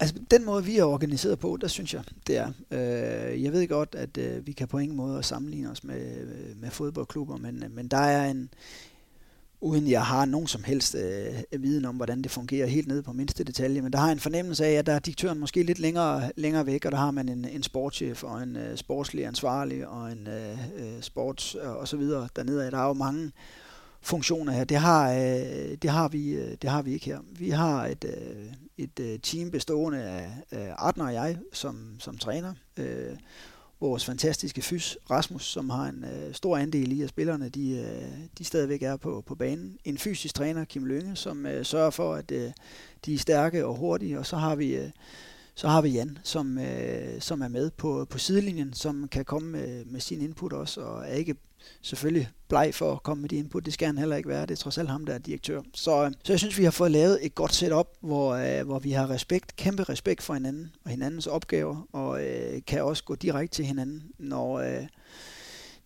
Altså, 0.00 0.14
den 0.30 0.44
måde, 0.44 0.64
vi 0.64 0.78
er 0.78 0.84
organiseret 0.84 1.38
på, 1.38 1.58
der 1.60 1.68
synes 1.68 1.94
jeg, 1.94 2.02
det 2.26 2.36
er. 2.36 2.52
Øh, 2.70 3.42
jeg 3.42 3.52
ved 3.52 3.68
godt, 3.68 3.94
at 3.94 4.18
øh, 4.18 4.46
vi 4.46 4.52
kan 4.52 4.68
på 4.68 4.78
ingen 4.78 4.96
måde 4.96 5.22
sammenligne 5.22 5.70
os 5.70 5.84
med, 5.84 6.26
med 6.56 6.70
fodboldklubber, 6.70 7.36
men, 7.36 7.64
men 7.70 7.88
der 7.88 7.98
er 7.98 8.30
en, 8.30 8.50
uden 9.60 9.90
jeg 9.90 10.04
har 10.04 10.24
nogen 10.24 10.46
som 10.46 10.64
helst 10.64 10.94
øh, 10.94 11.62
viden 11.62 11.84
om, 11.84 11.96
hvordan 11.96 12.22
det 12.22 12.30
fungerer 12.30 12.66
helt 12.66 12.88
nede 12.88 13.02
på 13.02 13.12
mindste 13.12 13.44
detalje, 13.44 13.80
men 13.80 13.92
der 13.92 13.98
har 13.98 14.12
en 14.12 14.20
fornemmelse 14.20 14.66
af, 14.66 14.72
at 14.72 14.86
der 14.86 14.92
er 14.92 14.98
diktøren 14.98 15.38
måske 15.38 15.62
lidt 15.62 15.78
længere, 15.78 16.32
længere 16.36 16.66
væk, 16.66 16.84
og 16.84 16.92
der 16.92 16.98
har 16.98 17.10
man 17.10 17.28
en, 17.28 17.44
en 17.44 17.62
sportschef 17.62 18.24
og 18.24 18.42
en 18.42 18.56
øh, 18.56 18.76
sportslig 18.76 19.26
ansvarlig 19.26 19.88
og 19.88 20.12
en 20.12 20.26
øh, 20.26 20.58
øh 20.76 21.00
sports 21.00 21.54
og, 21.54 21.78
og 21.78 21.88
så 21.88 21.96
videre 21.96 22.28
dernede. 22.36 22.70
Der 22.70 22.78
er 22.78 22.86
jo 22.86 22.92
mange 22.92 23.32
funktioner 24.02 24.52
her. 24.52 24.64
Det 24.64 24.76
har, 24.76 25.12
øh, 25.12 25.76
det 25.82 25.90
har, 25.90 26.08
vi, 26.08 26.30
øh, 26.30 26.56
det 26.62 26.70
har 26.70 26.82
vi 26.82 26.92
ikke 26.92 27.06
her. 27.06 27.18
Vi 27.32 27.50
har 27.50 27.86
et, 27.86 28.04
øh, 28.04 28.52
et 28.78 29.00
øh, 29.00 29.18
team 29.18 29.50
bestående 29.50 30.02
af, 30.02 30.30
af 30.50 30.74
Artner 30.78 31.04
og 31.04 31.14
jeg 31.14 31.38
som, 31.52 31.96
som 31.98 32.18
træner. 32.18 32.54
Øh, 32.76 33.16
vores 33.80 34.04
fantastiske 34.04 34.62
fys, 34.62 34.96
Rasmus, 35.10 35.44
som 35.44 35.70
har 35.70 35.84
en 35.84 36.04
øh, 36.04 36.34
stor 36.34 36.56
andel 36.56 36.92
i, 36.92 37.02
at 37.02 37.08
spillerne 37.08 37.48
de, 37.48 37.70
øh, 37.70 38.28
de 38.38 38.44
stadigvæk 38.44 38.82
er 38.82 38.96
på, 38.96 39.22
på 39.26 39.34
banen. 39.34 39.78
En 39.84 39.98
fysisk 39.98 40.34
træner, 40.34 40.64
Kim 40.64 40.84
Lønge, 40.84 41.16
som 41.16 41.46
øh, 41.46 41.64
sørger 41.64 41.90
for, 41.90 42.14
at 42.14 42.30
øh, 42.30 42.52
de 43.06 43.14
er 43.14 43.18
stærke 43.18 43.66
og 43.66 43.76
hurtige. 43.76 44.18
Og 44.18 44.26
så 44.26 44.36
har 44.36 44.56
vi... 44.56 44.76
Øh, 44.76 44.90
så 45.54 45.68
har 45.68 45.80
vi 45.80 45.88
Jan, 45.88 46.18
som, 46.22 46.58
øh, 46.58 47.20
som 47.20 47.40
er 47.40 47.48
med 47.48 47.70
på, 47.70 48.06
på 48.10 48.18
sidelinjen, 48.18 48.72
som 48.72 49.08
kan 49.08 49.24
komme 49.24 49.50
med, 49.50 49.84
med 49.84 50.00
sin 50.00 50.20
input 50.20 50.52
også, 50.52 50.80
og 50.80 51.02
er 51.02 51.14
ikke 51.14 51.34
selvfølgelig 51.82 52.28
bleg 52.50 52.74
for 52.74 52.92
at 52.92 53.02
komme 53.02 53.20
med 53.20 53.28
de 53.28 53.36
input. 53.36 53.64
Det 53.64 53.72
skal 53.72 53.86
han 53.86 53.98
heller 53.98 54.16
ikke 54.16 54.28
være. 54.28 54.42
Det 54.42 54.50
er 54.50 54.56
trods 54.56 54.78
alt 54.78 54.90
ham, 54.90 55.06
der 55.06 55.14
er 55.14 55.18
direktør. 55.18 55.60
Så, 55.74 56.04
øh, 56.04 56.12
så 56.22 56.32
jeg 56.32 56.38
synes, 56.38 56.58
vi 56.58 56.64
har 56.64 56.70
fået 56.70 56.90
lavet 56.90 57.26
et 57.26 57.34
godt 57.34 57.54
setup, 57.54 57.88
hvor, 58.00 58.34
øh, 58.34 58.66
hvor 58.66 58.78
vi 58.78 58.90
har 58.90 59.10
respekt, 59.10 59.56
kæmpe 59.56 59.82
respekt 59.82 60.22
for 60.22 60.34
hinanden 60.34 60.70
og 60.84 60.90
hinandens 60.90 61.26
opgaver, 61.26 61.88
og 61.92 62.26
øh, 62.26 62.60
kan 62.66 62.82
også 62.82 63.04
gå 63.04 63.14
direkte 63.14 63.56
til 63.56 63.64
hinanden, 63.64 64.02
når, 64.18 64.58
øh, 64.58 64.86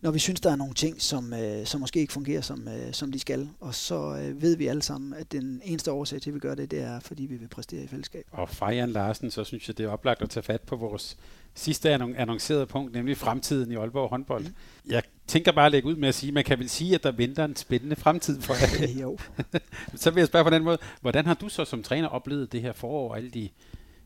når 0.00 0.10
vi 0.10 0.18
synes, 0.18 0.40
der 0.40 0.50
er 0.50 0.56
nogle 0.56 0.74
ting, 0.74 1.02
som, 1.02 1.32
øh, 1.32 1.66
som 1.66 1.80
måske 1.80 2.00
ikke 2.00 2.12
fungerer, 2.12 2.40
som, 2.40 2.68
øh, 2.68 2.92
som 2.92 3.12
de 3.12 3.18
skal. 3.18 3.48
Og 3.60 3.74
så 3.74 4.16
øh, 4.16 4.42
ved 4.42 4.56
vi 4.56 4.66
alle 4.66 4.82
sammen, 4.82 5.14
at 5.14 5.32
den 5.32 5.60
eneste 5.64 5.92
årsag 5.92 6.20
til, 6.20 6.30
at 6.30 6.34
vi 6.34 6.40
gør 6.40 6.54
det, 6.54 6.70
det 6.70 6.82
er, 6.82 7.00
fordi 7.00 7.22
vi 7.22 7.36
vil 7.36 7.48
præstere 7.48 7.82
i 7.82 7.86
fællesskab. 7.86 8.24
Og 8.32 8.48
Fajan 8.48 8.90
Larsen, 8.90 9.30
så 9.30 9.44
synes 9.44 9.68
jeg, 9.68 9.78
det 9.78 9.84
er 9.84 9.90
oplagt 9.90 10.22
at 10.22 10.30
tage 10.30 10.44
fat 10.44 10.60
på 10.60 10.76
vores 10.76 11.16
sidste 11.54 11.90
annoncerede 11.90 12.66
punkt, 12.66 12.92
nemlig 12.92 13.16
fremtiden 13.16 13.72
i 13.72 13.74
Aalborg 13.74 14.10
håndbold. 14.10 14.44
Mm. 14.44 14.54
Jeg 14.90 15.02
tænker 15.27 15.53
bare 15.53 15.66
at 15.66 15.72
lægge 15.72 15.89
ud 15.89 15.97
med 15.97 16.09
at 16.09 16.14
sige, 16.14 16.33
man 16.33 16.45
kan 16.45 16.59
vel 16.59 16.68
sige, 16.68 16.95
at 16.95 17.03
der 17.03 17.12
venter 17.12 17.45
en 17.45 17.57
spændende 17.57 17.97
fremtid 17.97 18.41
for 18.41 18.55
jer. 18.61 19.01
jo. 19.01 19.18
så 19.97 20.11
vil 20.11 20.20
jeg 20.20 20.27
spørge 20.29 20.45
på 20.45 20.51
den 20.51 20.64
måde, 20.64 20.79
hvordan 21.01 21.27
har 21.27 21.35
du 21.35 21.49
så 21.49 21.64
som 21.64 21.83
træner 21.83 22.09
oplevet 22.09 22.53
det 22.53 22.62
her 22.62 22.72
forår, 22.72 23.11
og 23.11 23.16
alle 23.16 23.31
de 23.31 23.49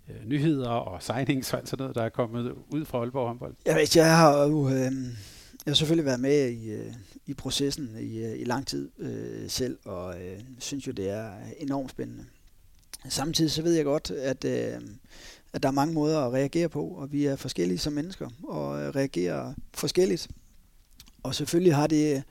øh, 0.08 0.28
nyheder 0.28 0.68
og 0.68 1.02
signings 1.02 1.52
og 1.52 1.58
alt 1.58 1.68
sådan 1.68 1.82
noget, 1.82 1.94
der 1.94 2.02
er 2.02 2.08
kommet 2.08 2.54
ud 2.68 2.84
fra 2.84 2.98
Aalborg 2.98 3.26
håndbold? 3.28 3.54
Jeg 3.66 3.76
ved, 3.76 3.86
jeg 3.94 4.16
har 4.16 4.44
jo... 4.44 4.68
Øh, 4.68 4.92
jeg 5.66 5.70
har 5.70 5.74
selvfølgelig 5.74 6.06
været 6.06 6.20
med 6.20 6.48
i, 6.48 6.70
øh, 6.70 6.92
i 7.26 7.34
processen 7.34 7.96
i, 8.00 8.18
øh, 8.18 8.40
i 8.40 8.44
lang 8.44 8.66
tid 8.66 8.90
øh, 8.98 9.50
selv, 9.50 9.78
og 9.84 10.14
øh, 10.22 10.40
synes 10.58 10.86
jo, 10.86 10.92
det 10.92 11.10
er 11.10 11.30
enormt 11.58 11.90
spændende. 11.90 12.24
Samtidig 13.08 13.50
så 13.50 13.62
ved 13.62 13.72
jeg 13.72 13.84
godt, 13.84 14.10
at, 14.10 14.44
øh, 14.44 14.80
at 15.52 15.62
der 15.62 15.68
er 15.68 15.72
mange 15.72 15.94
måder 15.94 16.20
at 16.20 16.32
reagere 16.32 16.68
på, 16.68 16.84
og 16.84 17.12
vi 17.12 17.26
er 17.26 17.36
forskellige 17.36 17.78
som 17.78 17.92
mennesker, 17.92 18.28
og 18.42 18.82
øh, 18.82 18.88
reagerer 18.88 19.54
forskelligt. 19.74 20.28
Og 21.28 21.34
selvfølgelig 21.34 21.74
har 21.74 21.86
det, 21.86 22.22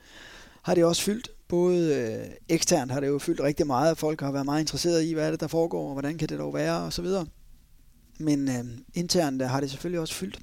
har 0.62 0.74
det 0.74 0.84
også 0.84 1.02
fyldt, 1.02 1.30
både 1.48 1.94
øh, 1.94 2.34
eksternt 2.48 2.92
har 2.92 3.00
det 3.00 3.06
jo 3.06 3.18
fyldt 3.18 3.40
rigtig 3.40 3.66
meget, 3.66 3.98
folk 3.98 4.20
har 4.20 4.32
været 4.32 4.44
meget 4.44 4.60
interesseret 4.60 5.04
i, 5.04 5.12
hvad 5.12 5.26
er 5.26 5.30
det, 5.30 5.40
der 5.40 5.46
foregår, 5.46 5.86
og 5.86 5.92
hvordan 5.92 6.18
kan 6.18 6.28
det 6.28 6.38
dog 6.38 6.54
være, 6.54 6.80
og 6.80 6.92
så 6.92 7.02
videre. 7.02 7.26
Men 8.18 8.48
øh, 8.48 8.64
internt 8.94 9.42
øh, 9.42 9.48
har 9.48 9.60
det 9.60 9.70
selvfølgelig 9.70 10.00
også 10.00 10.14
fyldt. 10.14 10.38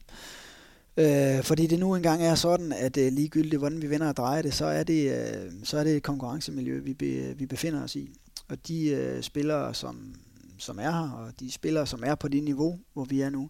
Øh, 0.97 1.43
fordi 1.43 1.68
det 1.68 1.80
nu 1.80 1.95
engang 1.95 2.24
er 2.24 2.36
sådan, 2.36 2.72
at 2.72 2.97
øh, 2.97 3.14
ligegyldigt 3.14 3.60
hvordan 3.60 3.82
vi 3.82 3.89
vender 3.89 4.10
og 4.10 4.18
drejer 4.18 4.41
det, 4.41 4.53
så 4.53 4.66
er 4.66 4.84
det, 4.84 5.12
øh, 5.12 5.51
så 5.64 5.78
er 5.78 5.84
det 5.84 5.95
et 5.95 6.03
konkurrencemiljø, 6.03 6.80
vi, 6.80 6.93
be, 6.93 7.38
vi 7.38 7.45
befinder 7.45 7.84
os 7.84 7.95
i. 7.95 8.10
Og 8.47 8.68
de 8.68 8.88
øh, 8.88 9.24
spillere, 9.24 9.74
som, 9.74 10.16
som 10.58 10.80
er 10.80 10.91
her, 10.91 11.12
og 11.12 11.39
de 11.39 11.51
spillere, 11.51 11.88
som 11.88 12.03
er 12.06 12.16
på 12.16 12.28
det 12.28 12.43
niveau, 12.43 12.80
hvor 12.93 13.06
vi 13.06 13.22
er 13.22 13.30
nu, 13.30 13.49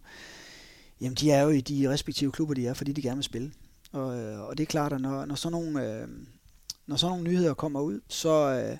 jamen 1.00 1.14
de 1.14 1.30
er 1.30 1.42
jo 1.42 1.48
i 1.48 1.60
de 1.60 1.90
respektive 1.90 2.32
klubber, 2.32 2.54
de 2.54 2.66
er, 2.66 2.74
fordi 2.74 2.92
de 2.92 3.02
gerne 3.02 3.16
vil 3.16 3.24
spille. 3.24 3.52
Og, 3.92 4.18
øh, 4.18 4.40
og 4.40 4.58
det 4.58 4.64
er 4.64 4.66
klart, 4.66 4.92
at 4.92 5.00
når, 5.00 5.24
når, 5.24 5.34
sådan 5.34 5.52
nogle, 5.52 5.92
øh, 5.92 6.08
når 6.86 6.96
sådan 6.96 7.10
nogle 7.10 7.30
nyheder 7.30 7.54
kommer 7.54 7.80
ud, 7.80 8.00
så, 8.08 8.50
øh, 8.50 8.76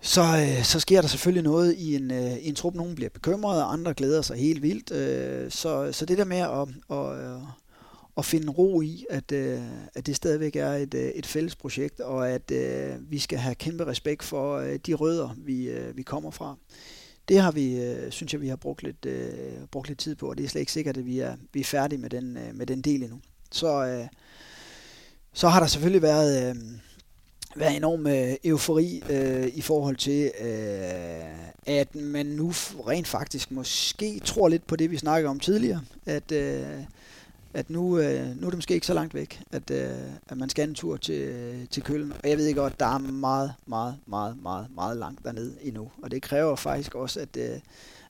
så, 0.00 0.20
øh, 0.20 0.64
så 0.64 0.80
sker 0.80 1.00
der 1.00 1.08
selvfølgelig 1.08 1.44
noget 1.44 1.74
i 1.74 1.96
en, 1.96 2.10
øh, 2.10 2.36
i 2.36 2.48
en 2.48 2.54
trup. 2.54 2.74
Nogen 2.74 2.94
bliver 2.94 3.10
bekymrede, 3.10 3.64
og 3.64 3.72
andre 3.72 3.94
glæder 3.94 4.22
sig 4.22 4.36
helt 4.36 4.62
vildt. 4.62 4.92
Øh, 4.92 5.50
så, 5.50 5.92
så 5.92 6.06
det 6.06 6.18
der 6.18 6.24
med 6.24 6.36
at, 6.36 6.68
at, 6.98 7.18
øh, 7.18 7.42
at 8.16 8.24
finde 8.24 8.52
ro 8.52 8.80
i, 8.80 9.06
at, 9.10 9.32
øh, 9.32 9.62
at 9.94 10.06
det 10.06 10.16
stadigvæk 10.16 10.56
er 10.56 10.72
et, 10.72 10.94
øh, 10.94 11.08
et 11.08 11.26
fælles 11.26 11.56
projekt, 11.56 12.00
og 12.00 12.30
at 12.30 12.50
øh, 12.50 13.10
vi 13.10 13.18
skal 13.18 13.38
have 13.38 13.54
kæmpe 13.54 13.86
respekt 13.86 14.22
for 14.22 14.56
øh, 14.56 14.78
de 14.86 14.94
rødder, 14.94 15.34
vi, 15.38 15.68
øh, 15.68 15.96
vi 15.96 16.02
kommer 16.02 16.30
fra. 16.30 16.56
Det 17.28 17.40
har 17.40 17.52
vi, 17.52 17.82
øh, 17.82 18.10
synes 18.10 18.32
jeg, 18.32 18.40
vi 18.40 18.48
har 18.48 18.56
brugt 18.56 18.82
lidt, 18.82 19.06
øh, 19.06 19.66
brugt 19.70 19.88
lidt 19.88 19.98
tid 19.98 20.14
på, 20.14 20.30
og 20.30 20.38
det 20.38 20.44
er 20.44 20.48
slet 20.48 20.60
ikke 20.60 20.72
sikkert, 20.72 20.96
at 20.96 21.06
vi 21.06 21.18
er, 21.18 21.36
vi 21.52 21.60
er 21.60 21.64
færdige 21.64 21.98
med 21.98 22.10
den, 22.10 22.36
øh, 22.36 22.54
med 22.54 22.66
den 22.66 22.82
del 22.82 23.02
endnu. 23.02 23.20
Så, 23.52 23.84
øh, 23.84 24.06
så 25.32 25.48
har 25.48 25.60
der 25.60 25.66
selvfølgelig 25.66 26.02
været... 26.02 26.50
Øh, 26.50 26.56
været 27.56 27.76
enorm 27.76 28.06
øh, 28.06 28.34
eufori 28.44 29.02
øh, 29.10 29.46
i 29.54 29.60
forhold 29.60 29.96
til, 29.96 30.30
øh, 30.40 31.52
at 31.66 31.94
man 31.94 32.26
nu 32.26 32.48
rent 32.88 33.06
faktisk 33.06 33.50
måske 33.50 34.20
tror 34.20 34.48
lidt 34.48 34.66
på 34.66 34.76
det, 34.76 34.90
vi 34.90 34.96
snakkede 34.96 35.30
om 35.30 35.40
tidligere, 35.40 35.80
at, 36.06 36.32
øh, 36.32 36.64
at 37.54 37.70
nu, 37.70 37.98
øh, 37.98 38.40
nu 38.40 38.46
er 38.46 38.50
det 38.50 38.58
måske 38.58 38.74
ikke 38.74 38.86
så 38.86 38.94
langt 38.94 39.14
væk, 39.14 39.42
at, 39.52 39.70
øh, 39.70 39.90
at 40.28 40.36
man 40.36 40.48
skal 40.48 40.68
en 40.68 40.74
tur 40.74 40.96
til, 40.96 41.68
til 41.70 41.82
Køln. 41.82 42.12
Og 42.22 42.28
jeg 42.28 42.38
ved 42.38 42.54
godt, 42.54 42.80
der 42.80 42.86
er 42.86 42.98
meget, 42.98 43.54
meget, 43.66 43.96
meget, 44.06 44.42
meget, 44.42 44.66
meget 44.74 44.96
langt 44.96 45.24
dernede 45.24 45.54
endnu. 45.62 45.90
Og 46.02 46.10
det 46.10 46.22
kræver 46.22 46.56
faktisk 46.56 46.94
også, 46.94 47.20
at, 47.20 47.36
øh, 47.36 47.60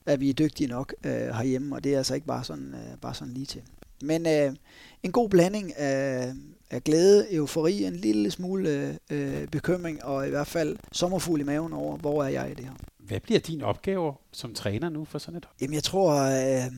at 0.05 0.19
vi 0.19 0.29
er 0.29 0.33
dygtige 0.33 0.67
nok 0.67 0.93
øh, 1.03 1.11
herhjemme, 1.11 1.75
og 1.75 1.83
det 1.83 1.93
er 1.93 1.97
altså 1.97 2.15
ikke 2.15 2.27
bare 2.27 2.43
sådan, 2.43 2.73
øh, 2.73 2.97
bare 3.01 3.13
sådan 3.13 3.33
lige 3.33 3.45
til. 3.45 3.61
Men 4.01 4.27
øh, 4.27 4.55
en 5.03 5.11
god 5.11 5.29
blanding 5.29 5.77
af, 5.77 6.33
af 6.69 6.83
glæde, 6.83 7.33
eufori, 7.33 7.83
en 7.83 7.95
lille 7.95 8.31
smule 8.31 8.97
øh, 9.09 9.47
bekymring, 9.47 10.03
og 10.03 10.27
i 10.27 10.29
hvert 10.29 10.47
fald 10.47 10.77
sommerfugl 10.91 11.41
i 11.41 11.43
maven 11.43 11.73
over, 11.73 11.97
hvor 11.97 12.23
er 12.23 12.29
jeg 12.29 12.51
i 12.51 12.53
det 12.53 12.65
her. 12.65 12.73
Hvad 12.97 13.19
bliver 13.19 13.39
din 13.39 13.61
opgave 13.61 14.13
som 14.31 14.53
træner 14.53 14.89
nu 14.89 15.05
for 15.05 15.19
sådan 15.19 15.37
et 15.37 15.47
Jamen 15.61 15.73
jeg 15.73 15.83
tror, 15.83 16.13
øh, 16.13 16.71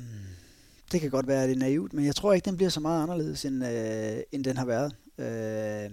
det 0.91 1.01
kan 1.01 1.09
godt 1.09 1.27
være, 1.27 1.43
at 1.43 1.49
det 1.49 1.55
er 1.55 1.59
naivt, 1.59 1.93
men 1.93 2.05
jeg 2.05 2.15
tror 2.15 2.33
ikke, 2.33 2.45
den 2.45 2.55
bliver 2.55 2.69
så 2.69 2.79
meget 2.79 3.03
anderledes, 3.03 3.45
end, 3.45 3.65
øh, 3.65 4.17
end 4.31 4.43
den 4.43 4.57
har 4.57 4.65
været. 4.65 4.95
Øh, 5.17 5.91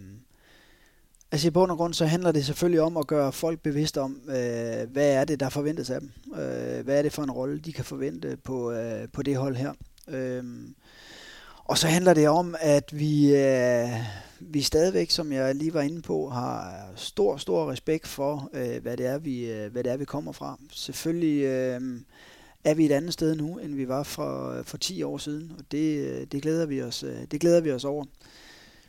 altså 1.32 1.48
i 1.48 1.50
bund 1.50 1.70
og 1.70 1.76
grund, 1.76 1.94
så 1.94 2.06
handler 2.06 2.32
det 2.32 2.44
selvfølgelig 2.44 2.80
om 2.80 2.96
at 2.96 3.06
gøre 3.06 3.32
folk 3.32 3.60
bevidste 3.60 4.00
om, 4.00 4.20
øh, 4.28 4.90
hvad 4.92 5.12
er 5.12 5.24
det, 5.24 5.40
der 5.40 5.48
forventes 5.48 5.90
af 5.90 6.00
dem. 6.00 6.10
Øh, 6.34 6.84
hvad 6.84 6.98
er 6.98 7.02
det 7.02 7.12
for 7.12 7.22
en 7.22 7.30
rolle, 7.30 7.58
de 7.58 7.72
kan 7.72 7.84
forvente 7.84 8.36
på, 8.44 8.72
øh, 8.72 9.08
på 9.12 9.22
det 9.22 9.36
hold 9.36 9.56
her. 9.56 9.72
Øh, 10.08 10.44
og 11.72 11.78
så 11.78 11.86
handler 11.86 12.14
det 12.14 12.28
om, 12.28 12.54
at 12.60 12.98
vi, 12.98 13.36
øh, 13.36 13.88
vi 14.40 14.62
stadigvæk, 14.62 15.10
som 15.10 15.32
jeg 15.32 15.54
lige 15.54 15.74
var 15.74 15.80
inde 15.80 16.02
på, 16.02 16.28
har 16.28 16.86
stor, 16.96 17.36
stor 17.36 17.70
respekt 17.70 18.06
for, 18.06 18.50
øh, 18.52 18.82
hvad, 18.82 18.96
det 18.96 19.06
er, 19.06 19.18
vi, 19.18 19.50
øh, 19.50 19.72
hvad 19.72 19.84
det 19.84 19.92
er, 19.92 19.96
vi 19.96 20.04
kommer 20.04 20.32
fra. 20.32 20.58
Selvfølgelig 20.72 21.42
øh, 21.42 21.80
er 22.64 22.74
vi 22.74 22.84
et 22.86 22.92
andet 22.92 23.12
sted 23.12 23.34
nu, 23.36 23.58
end 23.58 23.74
vi 23.74 23.88
var 23.88 24.02
for, 24.02 24.62
for 24.64 24.76
10 24.76 25.02
år 25.02 25.18
siden, 25.18 25.52
og 25.58 25.64
det, 25.70 25.98
øh, 25.98 26.26
det, 26.32 26.42
glæder, 26.42 26.66
vi 26.66 26.82
os, 26.82 27.02
øh, 27.02 27.16
det 27.30 27.40
glæder 27.40 27.60
vi 27.60 27.72
os 27.72 27.84
over. 27.84 28.04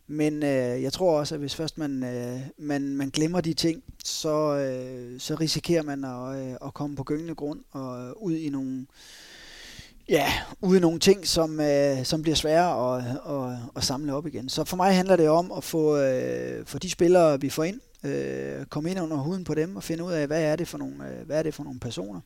Men 0.07 0.43
øh, 0.43 0.83
jeg 0.83 0.93
tror 0.93 1.19
også, 1.19 1.35
at 1.35 1.39
hvis 1.39 1.55
først 1.55 1.77
man, 1.77 2.03
øh, 2.03 2.39
man, 2.57 2.81
man 2.81 3.09
glemmer 3.09 3.41
de 3.41 3.53
ting, 3.53 3.83
så, 4.03 4.57
øh, 4.57 5.19
så 5.19 5.35
risikerer 5.35 5.83
man 5.83 6.03
at, 6.03 6.47
øh, 6.47 6.67
at 6.67 6.73
komme 6.73 6.95
på 6.95 7.03
gyngende 7.03 7.35
grund 7.35 7.59
og 7.71 8.23
ud 8.23 8.35
i 8.35 8.49
nogle, 8.49 8.85
ja, 10.09 10.33
ude 10.61 10.79
nogle 10.79 10.99
ting, 10.99 11.27
som, 11.27 11.59
øh, 11.59 12.05
som 12.05 12.21
bliver 12.21 12.35
svære 12.35 12.95
at, 12.97 13.03
at, 13.29 13.57
at 13.75 13.83
samle 13.83 14.13
op 14.13 14.27
igen. 14.27 14.49
Så 14.49 14.63
for 14.63 14.77
mig 14.77 14.95
handler 14.95 15.15
det 15.15 15.29
om 15.29 15.51
at 15.57 15.63
få, 15.63 15.97
øh, 15.97 16.65
få 16.65 16.79
de 16.79 16.89
spillere, 16.89 17.41
vi 17.41 17.49
får 17.49 17.63
ind, 17.63 17.79
øh, 18.03 18.65
komme 18.65 18.91
ind 18.91 19.01
under 19.01 19.17
huden 19.17 19.43
på 19.43 19.53
dem 19.53 19.75
og 19.75 19.83
finde 19.83 20.03
ud 20.03 20.11
af, 20.11 20.27
hvad 20.27 20.43
er 20.43 20.55
det 20.55 20.67
for 20.67 20.77
nogle, 20.77 21.09
øh, 21.09 21.25
hvad 21.25 21.39
er 21.39 21.43
det 21.43 21.53
for 21.53 21.63
nogle 21.63 21.79
personer. 21.79 22.19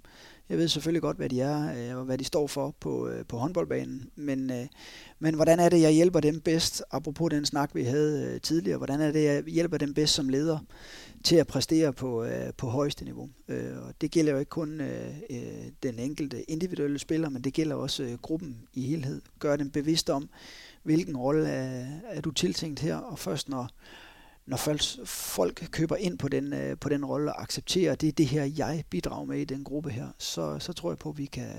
Jeg 0.49 0.57
ved 0.57 0.67
selvfølgelig 0.67 1.01
godt, 1.01 1.17
hvad 1.17 1.29
de 1.29 1.41
er 1.41 1.89
øh, 1.91 1.97
og 1.97 2.05
hvad 2.05 2.17
de 2.17 2.23
står 2.23 2.47
for 2.47 2.75
på, 2.79 3.07
øh, 3.07 3.25
på 3.25 3.37
håndboldbanen, 3.37 4.09
men, 4.15 4.51
øh, 4.51 4.67
men 5.19 5.35
hvordan 5.35 5.59
er 5.59 5.69
det, 5.69 5.81
jeg 5.81 5.91
hjælper 5.91 6.19
dem 6.19 6.41
bedst, 6.41 6.83
apropos 6.91 7.29
den 7.29 7.45
snak, 7.45 7.75
vi 7.75 7.83
havde 7.83 8.33
øh, 8.33 8.41
tidligere, 8.41 8.77
hvordan 8.77 9.01
er 9.01 9.11
det, 9.11 9.23
jeg 9.23 9.43
hjælper 9.43 9.77
dem 9.77 9.93
bedst 9.93 10.13
som 10.13 10.29
leder 10.29 10.59
til 11.23 11.35
at 11.35 11.47
præstere 11.47 11.93
på, 11.93 12.23
øh, 12.23 12.53
på 12.57 12.67
højeste 12.67 13.05
niveau. 13.05 13.29
Øh, 13.47 13.77
og 13.87 13.93
det 14.01 14.11
gælder 14.11 14.31
jo 14.31 14.39
ikke 14.39 14.49
kun 14.49 14.81
øh, 14.81 15.07
øh 15.29 15.37
den 15.83 15.99
enkelte 15.99 16.51
individuelle 16.51 16.99
spiller, 16.99 17.29
men 17.29 17.41
det 17.41 17.53
gælder 17.53 17.75
også 17.75 18.03
øh, 18.03 18.13
gruppen 18.13 18.57
i 18.73 18.81
helhed. 18.81 19.21
Gør 19.39 19.55
dem 19.55 19.69
bevidst 19.69 20.09
om, 20.09 20.29
hvilken 20.83 21.17
rolle 21.17 21.47
er, 21.47 21.85
er 22.03 22.21
du 22.21 22.31
tiltænkt 22.31 22.79
her, 22.79 22.95
og 22.95 23.19
først 23.19 23.49
når, 23.49 23.69
når 24.47 24.57
folk, 24.57 24.81
folk 25.05 25.67
køber 25.71 25.95
ind 25.95 26.17
på 26.17 26.27
den, 26.27 26.53
øh, 26.53 26.77
på 26.77 26.89
den 26.89 27.05
rolle 27.05 27.33
og 27.33 27.41
accepterer, 27.41 27.91
at 27.91 28.01
det 28.01 28.07
er 28.07 28.11
det 28.11 28.25
her, 28.25 28.43
jeg 28.43 28.83
bidrager 28.89 29.25
med 29.25 29.39
i 29.39 29.45
den 29.45 29.63
gruppe 29.63 29.89
her, 29.89 30.07
så, 30.17 30.59
så 30.59 30.73
tror 30.73 30.91
jeg 30.91 30.97
på, 30.97 31.09
at 31.09 31.17
vi 31.17 31.25
kan, 31.25 31.51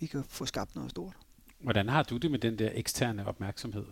vi 0.00 0.06
kan 0.06 0.24
få 0.28 0.46
skabt 0.46 0.74
noget 0.74 0.90
stort. 0.90 1.16
Hvordan 1.60 1.88
har 1.88 2.02
du 2.02 2.16
det 2.16 2.30
med 2.30 2.38
den 2.38 2.58
der 2.58 2.70
eksterne 2.74 3.26
opmærksomhed? 3.26 3.84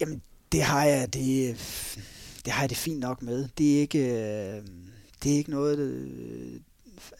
Jamen, 0.00 0.22
det 0.52 0.62
har 0.62 0.84
jeg 0.84 1.14
det, 1.14 1.56
det 2.44 2.52
har 2.52 2.62
jeg 2.62 2.70
det 2.70 2.78
fint 2.78 3.00
nok 3.00 3.22
med. 3.22 3.48
Det 3.58 3.76
er 3.76 3.80
ikke, 3.80 3.98
øh, 3.98 4.62
det 5.22 5.32
er 5.32 5.36
ikke 5.36 5.50
noget, 5.50 5.78
det, 5.78 6.62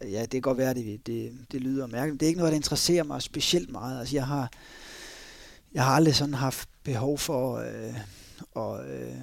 ja, 0.00 0.20
det 0.20 0.30
kan 0.30 0.40
godt 0.40 0.58
være, 0.58 0.74
det, 0.74 1.06
det, 1.06 1.46
det 1.52 1.60
lyder 1.60 1.86
mærkeligt, 1.86 2.20
det 2.20 2.26
er 2.26 2.28
ikke 2.28 2.38
noget, 2.38 2.52
der 2.52 2.56
interesserer 2.56 3.04
mig 3.04 3.22
specielt 3.22 3.70
meget. 3.70 4.00
Altså, 4.00 4.16
jeg 4.16 4.26
har, 4.26 4.50
jeg 5.72 5.84
har 5.84 5.92
aldrig 5.92 6.14
sådan 6.14 6.34
haft 6.34 6.68
behov 6.84 7.18
for 7.18 7.56
øh, 7.56 7.94
og, 8.54 8.88
øh, 8.90 9.14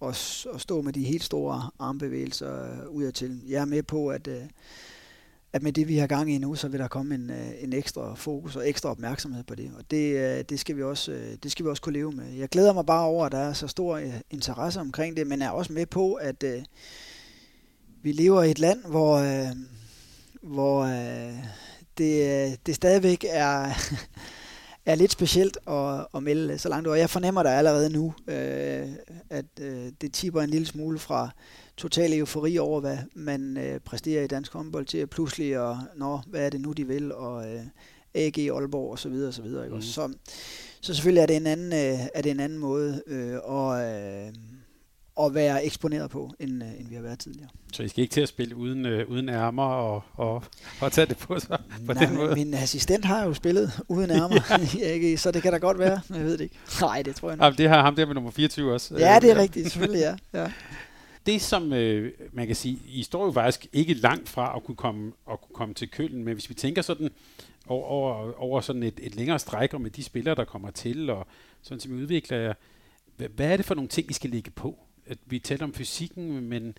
og, 0.00 0.14
og 0.52 0.60
stå 0.60 0.82
med 0.82 0.92
de 0.92 1.04
helt 1.04 1.24
store 1.24 1.70
armbevægelser 1.78 2.82
øh, 2.82 2.88
ud 2.88 3.12
til. 3.12 3.40
Jeg 3.48 3.60
er 3.60 3.64
med 3.64 3.82
på, 3.82 4.08
at 4.08 4.28
øh, 4.28 4.42
at 5.52 5.62
med 5.62 5.72
det, 5.72 5.88
vi 5.88 5.96
har 5.96 6.06
gang 6.06 6.32
i 6.32 6.38
nu, 6.38 6.54
så 6.54 6.68
vil 6.68 6.80
der 6.80 6.88
komme 6.88 7.14
en, 7.14 7.30
øh, 7.30 7.50
en 7.60 7.72
ekstra 7.72 8.14
fokus 8.14 8.56
og 8.56 8.68
ekstra 8.68 8.90
opmærksomhed 8.90 9.44
på 9.44 9.54
det. 9.54 9.70
Og 9.78 9.90
det, 9.90 10.16
øh, 10.16 10.44
det, 10.48 10.60
skal 10.60 10.76
vi 10.76 10.82
også, 10.82 11.12
øh, 11.12 11.36
det 11.42 11.52
skal 11.52 11.64
vi 11.64 11.70
også 11.70 11.82
kunne 11.82 11.92
leve 11.92 12.12
med. 12.12 12.32
Jeg 12.32 12.48
glæder 12.48 12.72
mig 12.72 12.86
bare 12.86 13.04
over, 13.04 13.26
at 13.26 13.32
der 13.32 13.38
er 13.38 13.52
så 13.52 13.68
stor 13.68 13.96
øh, 13.96 14.14
interesse 14.30 14.80
omkring 14.80 15.16
det, 15.16 15.26
men 15.26 15.42
er 15.42 15.50
også 15.50 15.72
med 15.72 15.86
på, 15.86 16.14
at 16.14 16.42
øh, 16.42 16.62
vi 18.02 18.12
lever 18.12 18.42
i 18.42 18.50
et 18.50 18.58
land, 18.58 18.84
hvor, 18.84 19.16
øh, 19.16 19.56
hvor 20.42 20.82
øh, 20.82 21.34
det, 21.98 22.46
øh, 22.50 22.56
det 22.66 22.74
stadigvæk 22.74 23.24
er, 23.28 23.72
er 24.86 24.94
lidt 24.94 25.12
specielt 25.12 25.58
at, 25.66 26.06
at 26.14 26.22
melde 26.22 26.58
så 26.58 26.68
langt 26.68 26.86
ud. 26.86 26.92
Og 26.92 26.98
jeg 26.98 27.10
fornemmer 27.10 27.42
der 27.42 27.50
allerede 27.50 27.90
nu, 27.90 28.04
uh, 28.28 28.94
at 29.30 29.46
uh, 29.60 29.88
det 30.00 30.12
tipper 30.12 30.42
en 30.42 30.50
lille 30.50 30.66
smule 30.66 30.98
fra 30.98 31.30
total 31.76 32.18
eufori 32.18 32.58
over, 32.58 32.80
hvad 32.80 32.98
man 33.14 33.56
øh, 33.56 33.80
præsterer 33.80 34.24
i 34.24 34.26
dansk 34.26 34.52
håndbold 34.52 34.86
til 34.86 34.98
at 34.98 35.10
pludselig, 35.10 35.58
og 35.58 35.78
nå, 35.96 36.20
hvad 36.26 36.46
er 36.46 36.50
det 36.50 36.60
nu, 36.60 36.72
de 36.72 36.86
vil, 36.86 37.14
og 37.14 37.54
øh, 37.54 37.62
AG 38.14 38.38
Aalborg 38.38 38.90
og 38.90 38.98
så 38.98 39.08
videre, 39.08 39.28
og 39.28 39.34
så 39.34 39.42
videre. 39.42 39.64
Ikke? 39.64 39.76
Mm. 39.76 39.82
Så, 39.82 40.12
så 40.80 40.94
selvfølgelig 40.94 41.22
er 41.22 41.26
det 41.26 41.36
en 41.36 41.46
anden, 41.46 41.72
øh, 41.72 42.06
er 42.14 42.22
det 42.22 42.30
en 42.30 42.40
anden 42.40 42.58
måde 42.58 43.02
øh, 43.06 43.34
at, 43.34 43.96
øh, 43.96 44.32
at 45.26 45.34
være 45.34 45.64
eksponeret 45.64 46.10
på, 46.10 46.30
end, 46.40 46.62
øh, 46.62 46.80
end 46.80 46.88
vi 46.88 46.94
har 46.94 47.02
været 47.02 47.18
tidligere. 47.18 47.48
Så 47.72 47.82
I 47.82 47.88
skal 47.88 48.02
ikke 48.02 48.12
til 48.12 48.20
at 48.20 48.28
spille 48.28 48.56
uden, 48.56 48.86
øh, 48.86 49.10
uden 49.10 49.28
ærmer 49.28 49.64
og, 49.64 50.02
og, 50.14 50.42
og 50.80 50.92
tage 50.92 51.06
det 51.06 51.16
på 51.18 51.40
sig 51.40 51.58
på 51.86 51.92
Nej, 51.92 52.04
den 52.04 52.16
måde? 52.16 52.34
min 52.34 52.54
assistent 52.54 53.04
har 53.04 53.24
jo 53.24 53.34
spillet 53.34 53.80
uden 53.88 54.10
ærmer, 54.10 54.40
ja. 54.78 55.16
så 55.22 55.30
det 55.30 55.42
kan 55.42 55.52
da 55.52 55.58
godt 55.58 55.78
være, 55.78 56.00
men 56.08 56.18
jeg 56.18 56.26
ved 56.26 56.38
det 56.38 56.44
ikke. 56.44 56.56
Nej, 56.80 57.02
det 57.02 57.16
tror 57.16 57.30
jeg 57.30 57.46
ikke. 57.46 57.62
det 57.62 57.68
har 57.68 57.82
ham 57.82 57.96
der 57.96 58.06
med 58.06 58.14
nummer 58.14 58.30
24 58.30 58.74
også. 58.74 58.98
Ja, 58.98 59.18
det 59.22 59.30
er 59.30 59.36
rigtigt, 59.36 59.70
selvfølgelig, 59.70 60.00
ja. 60.32 60.40
ja 60.40 60.52
det 61.26 61.42
som 61.42 61.72
øh, 61.72 62.12
man 62.32 62.46
kan 62.46 62.56
sige, 62.56 62.78
I 62.86 63.02
står 63.02 63.24
jo 63.24 63.32
faktisk 63.32 63.66
ikke 63.72 63.94
langt 63.94 64.28
fra 64.28 64.56
at 64.56 64.64
kunne 64.64 64.76
komme, 64.76 65.12
at 65.30 65.40
kunne 65.40 65.54
komme 65.54 65.74
til 65.74 65.90
Køln, 65.90 66.24
men 66.24 66.34
hvis 66.34 66.48
vi 66.48 66.54
tænker 66.54 66.82
sådan 66.82 67.10
over, 67.66 67.86
over, 67.86 68.40
over 68.40 68.60
sådan 68.60 68.82
et, 68.82 69.00
et 69.02 69.14
længere 69.14 69.38
stræk 69.38 69.74
og 69.74 69.80
med 69.80 69.90
de 69.90 70.02
spillere, 70.02 70.34
der 70.34 70.44
kommer 70.44 70.70
til, 70.70 71.10
og 71.10 71.26
sådan 71.62 71.80
som 71.80 71.96
vi 71.96 72.02
udvikler 72.02 72.38
jer, 72.38 72.54
hvad, 73.16 73.28
hvad 73.28 73.52
er 73.52 73.56
det 73.56 73.66
for 73.66 73.74
nogle 73.74 73.88
ting, 73.88 74.10
I 74.10 74.12
skal 74.12 74.30
lægge 74.30 74.50
på? 74.50 74.78
At 75.10 75.18
vi 75.26 75.38
taler 75.38 75.64
om 75.64 75.74
fysikken, 75.74 76.40
men 76.40 76.74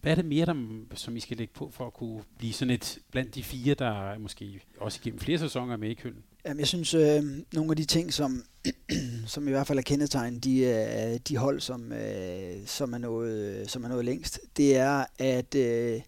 hvad 0.00 0.12
er 0.12 0.14
det 0.14 0.24
mere, 0.24 0.46
der, 0.46 0.54
som 0.94 1.16
I 1.16 1.20
skal 1.20 1.36
lægge 1.36 1.54
på 1.54 1.70
for 1.72 1.86
at 1.86 1.92
kunne 1.92 2.22
blive 2.38 2.52
sådan 2.52 2.74
et 2.74 2.98
blandt 3.10 3.34
de 3.34 3.42
fire, 3.42 3.74
der 3.74 4.18
måske 4.18 4.60
også 4.78 4.98
igennem 5.02 5.20
flere 5.20 5.38
sæsoner 5.38 5.72
er 5.72 5.76
med 5.76 5.90
i 5.90 5.94
Køln? 5.94 6.22
Jamen, 6.46 6.58
jeg 6.58 6.68
synes, 6.68 6.94
øh, 6.94 7.22
nogle 7.52 7.70
af 7.70 7.76
de 7.76 7.84
ting, 7.84 8.12
som, 8.12 8.44
som 9.26 9.48
i 9.48 9.50
hvert 9.50 9.66
fald 9.66 9.78
er 9.78 9.82
kendetegn, 9.82 10.38
de, 10.38 10.58
øh, 10.58 11.20
de 11.28 11.36
hold, 11.36 11.60
som, 11.60 11.92
øh, 11.92 12.66
som, 12.66 12.92
er 12.92 12.98
nået, 12.98 13.70
som 13.70 13.84
er 13.84 13.88
nået 13.88 14.04
længst, 14.04 14.40
det 14.56 14.76
er, 14.76 15.04
at 15.18 15.54
øh, 15.54 16.00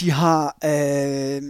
de 0.00 0.10
har 0.10 0.58
øh, 0.64 1.42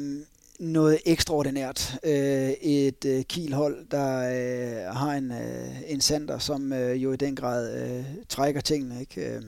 noget 0.58 0.98
ekstraordinært. 1.04 1.98
Øh, 2.04 2.50
et 2.50 3.04
øh, 3.04 3.24
Kiel-hold, 3.24 3.86
der 3.90 4.18
øh, 4.18 4.96
har 4.96 5.12
en, 5.12 5.32
øh, 5.32 5.90
en 5.90 6.00
center, 6.00 6.38
som 6.38 6.72
øh, 6.72 7.02
jo 7.02 7.12
i 7.12 7.16
den 7.16 7.36
grad 7.36 7.82
øh, 7.82 8.04
trækker 8.28 8.60
tingene. 8.60 9.00
Ikke? 9.00 9.34
Øh, 9.34 9.42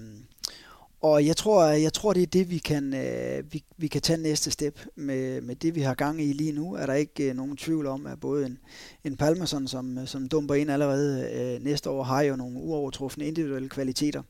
og 1.03 1.27
jeg 1.27 1.37
tror, 1.37 1.65
jeg 1.65 1.93
tror, 1.93 2.13
det 2.13 2.23
er 2.23 2.27
det, 2.27 2.51
vi 2.51 2.59
kan, 2.59 2.95
øh, 2.95 3.53
vi, 3.53 3.65
vi 3.77 3.89
kan 3.89 4.03
tage 4.03 4.23
næste 4.23 4.51
step 4.51 4.81
med, 4.97 5.41
med 5.41 5.57
det, 5.57 5.75
vi 5.75 5.81
har 5.81 5.95
gang 5.95 6.23
i 6.23 6.33
lige 6.33 6.53
nu. 6.53 6.75
Er 6.75 6.87
der 6.87 6.95
ikke 6.95 7.29
øh, 7.29 7.37
nogen 7.37 7.57
tvivl 7.57 7.87
om, 7.87 8.07
at 8.07 8.21
både 8.21 8.47
en, 8.47 8.59
en 9.05 9.17
Palmerson, 9.17 9.69
som, 9.69 10.07
som 10.07 10.29
dumper 10.29 10.55
ind 10.55 10.71
allerede 10.71 11.31
øh, 11.33 11.65
næste 11.65 11.91
år, 11.91 12.03
har 12.03 12.23
jo 12.23 12.37
nogle 12.37 12.59
uovertrufne 12.59 13.27
individuelle 13.27 13.69
kvaliteter 13.69 14.23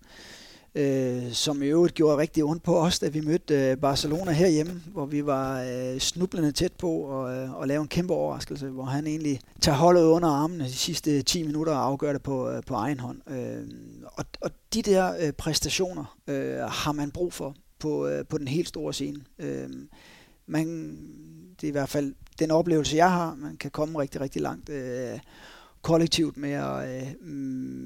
øh, 0.75 1.33
som 1.33 1.63
i 1.63 1.67
øvrigt 1.67 1.95
gjorde 1.95 2.17
rigtig 2.17 2.45
ondt 2.45 2.63
på 2.63 2.79
os, 2.79 2.99
da 2.99 3.09
vi 3.09 3.21
mødte 3.21 3.55
øh, 3.55 3.77
Barcelona 3.77 4.33
herhjemme, 4.33 4.83
hvor 4.87 5.07
vi 5.07 5.27
var 5.27 5.63
øh, 5.63 5.99
snublende 5.99 6.53
tæt 6.53 6.73
på 6.73 7.23
at, 7.25 7.43
øh, 7.43 7.63
at 7.63 7.69
lave 7.69 7.83
en 7.83 7.89
kæmpe 7.89 8.15
overraskelse, 8.15 8.69
hvor 8.69 8.85
han 8.85 9.07
egentlig 9.07 9.41
tager 9.61 9.77
holdet 9.77 10.03
under 10.03 10.29
armene 10.29 10.65
de 10.65 10.73
sidste 10.73 11.23
10 11.23 11.43
minutter 11.43 11.73
og 11.73 11.85
afgør 11.87 12.13
det 12.13 12.23
på, 12.23 12.51
øh, 12.51 12.63
på 12.67 12.75
egen 12.75 13.01
hånd. 13.01 13.31
Øh, 13.31 13.69
og, 14.05 14.25
og 14.41 14.51
de 14.75 14.83
der 14.83 15.15
øh, 15.21 15.33
præstationer 15.33 16.17
øh, 16.27 16.59
har 16.59 16.93
man 16.93 17.11
brug 17.11 17.33
for 17.33 17.55
på, 17.79 18.07
øh, 18.07 18.25
på 18.27 18.39
den 18.39 18.49
helt 18.49 18.69
store 18.69 18.93
scene. 18.93 19.21
Øh, 19.39 19.69
man, 20.47 20.91
det 21.61 21.67
er 21.67 21.69
i 21.69 21.71
hvert 21.71 21.89
fald 21.89 22.15
den 22.39 22.51
oplevelse, 22.51 22.97
jeg 22.97 23.11
har. 23.11 23.35
Man 23.35 23.57
kan 23.57 23.71
komme 23.71 24.01
rigtig, 24.01 24.21
rigtig 24.21 24.43
langt. 24.43 24.69
Øh, 24.69 25.19
kollektivt 25.83 26.37
med 26.37 26.51
at, 26.51 27.03
øh, 27.03 27.29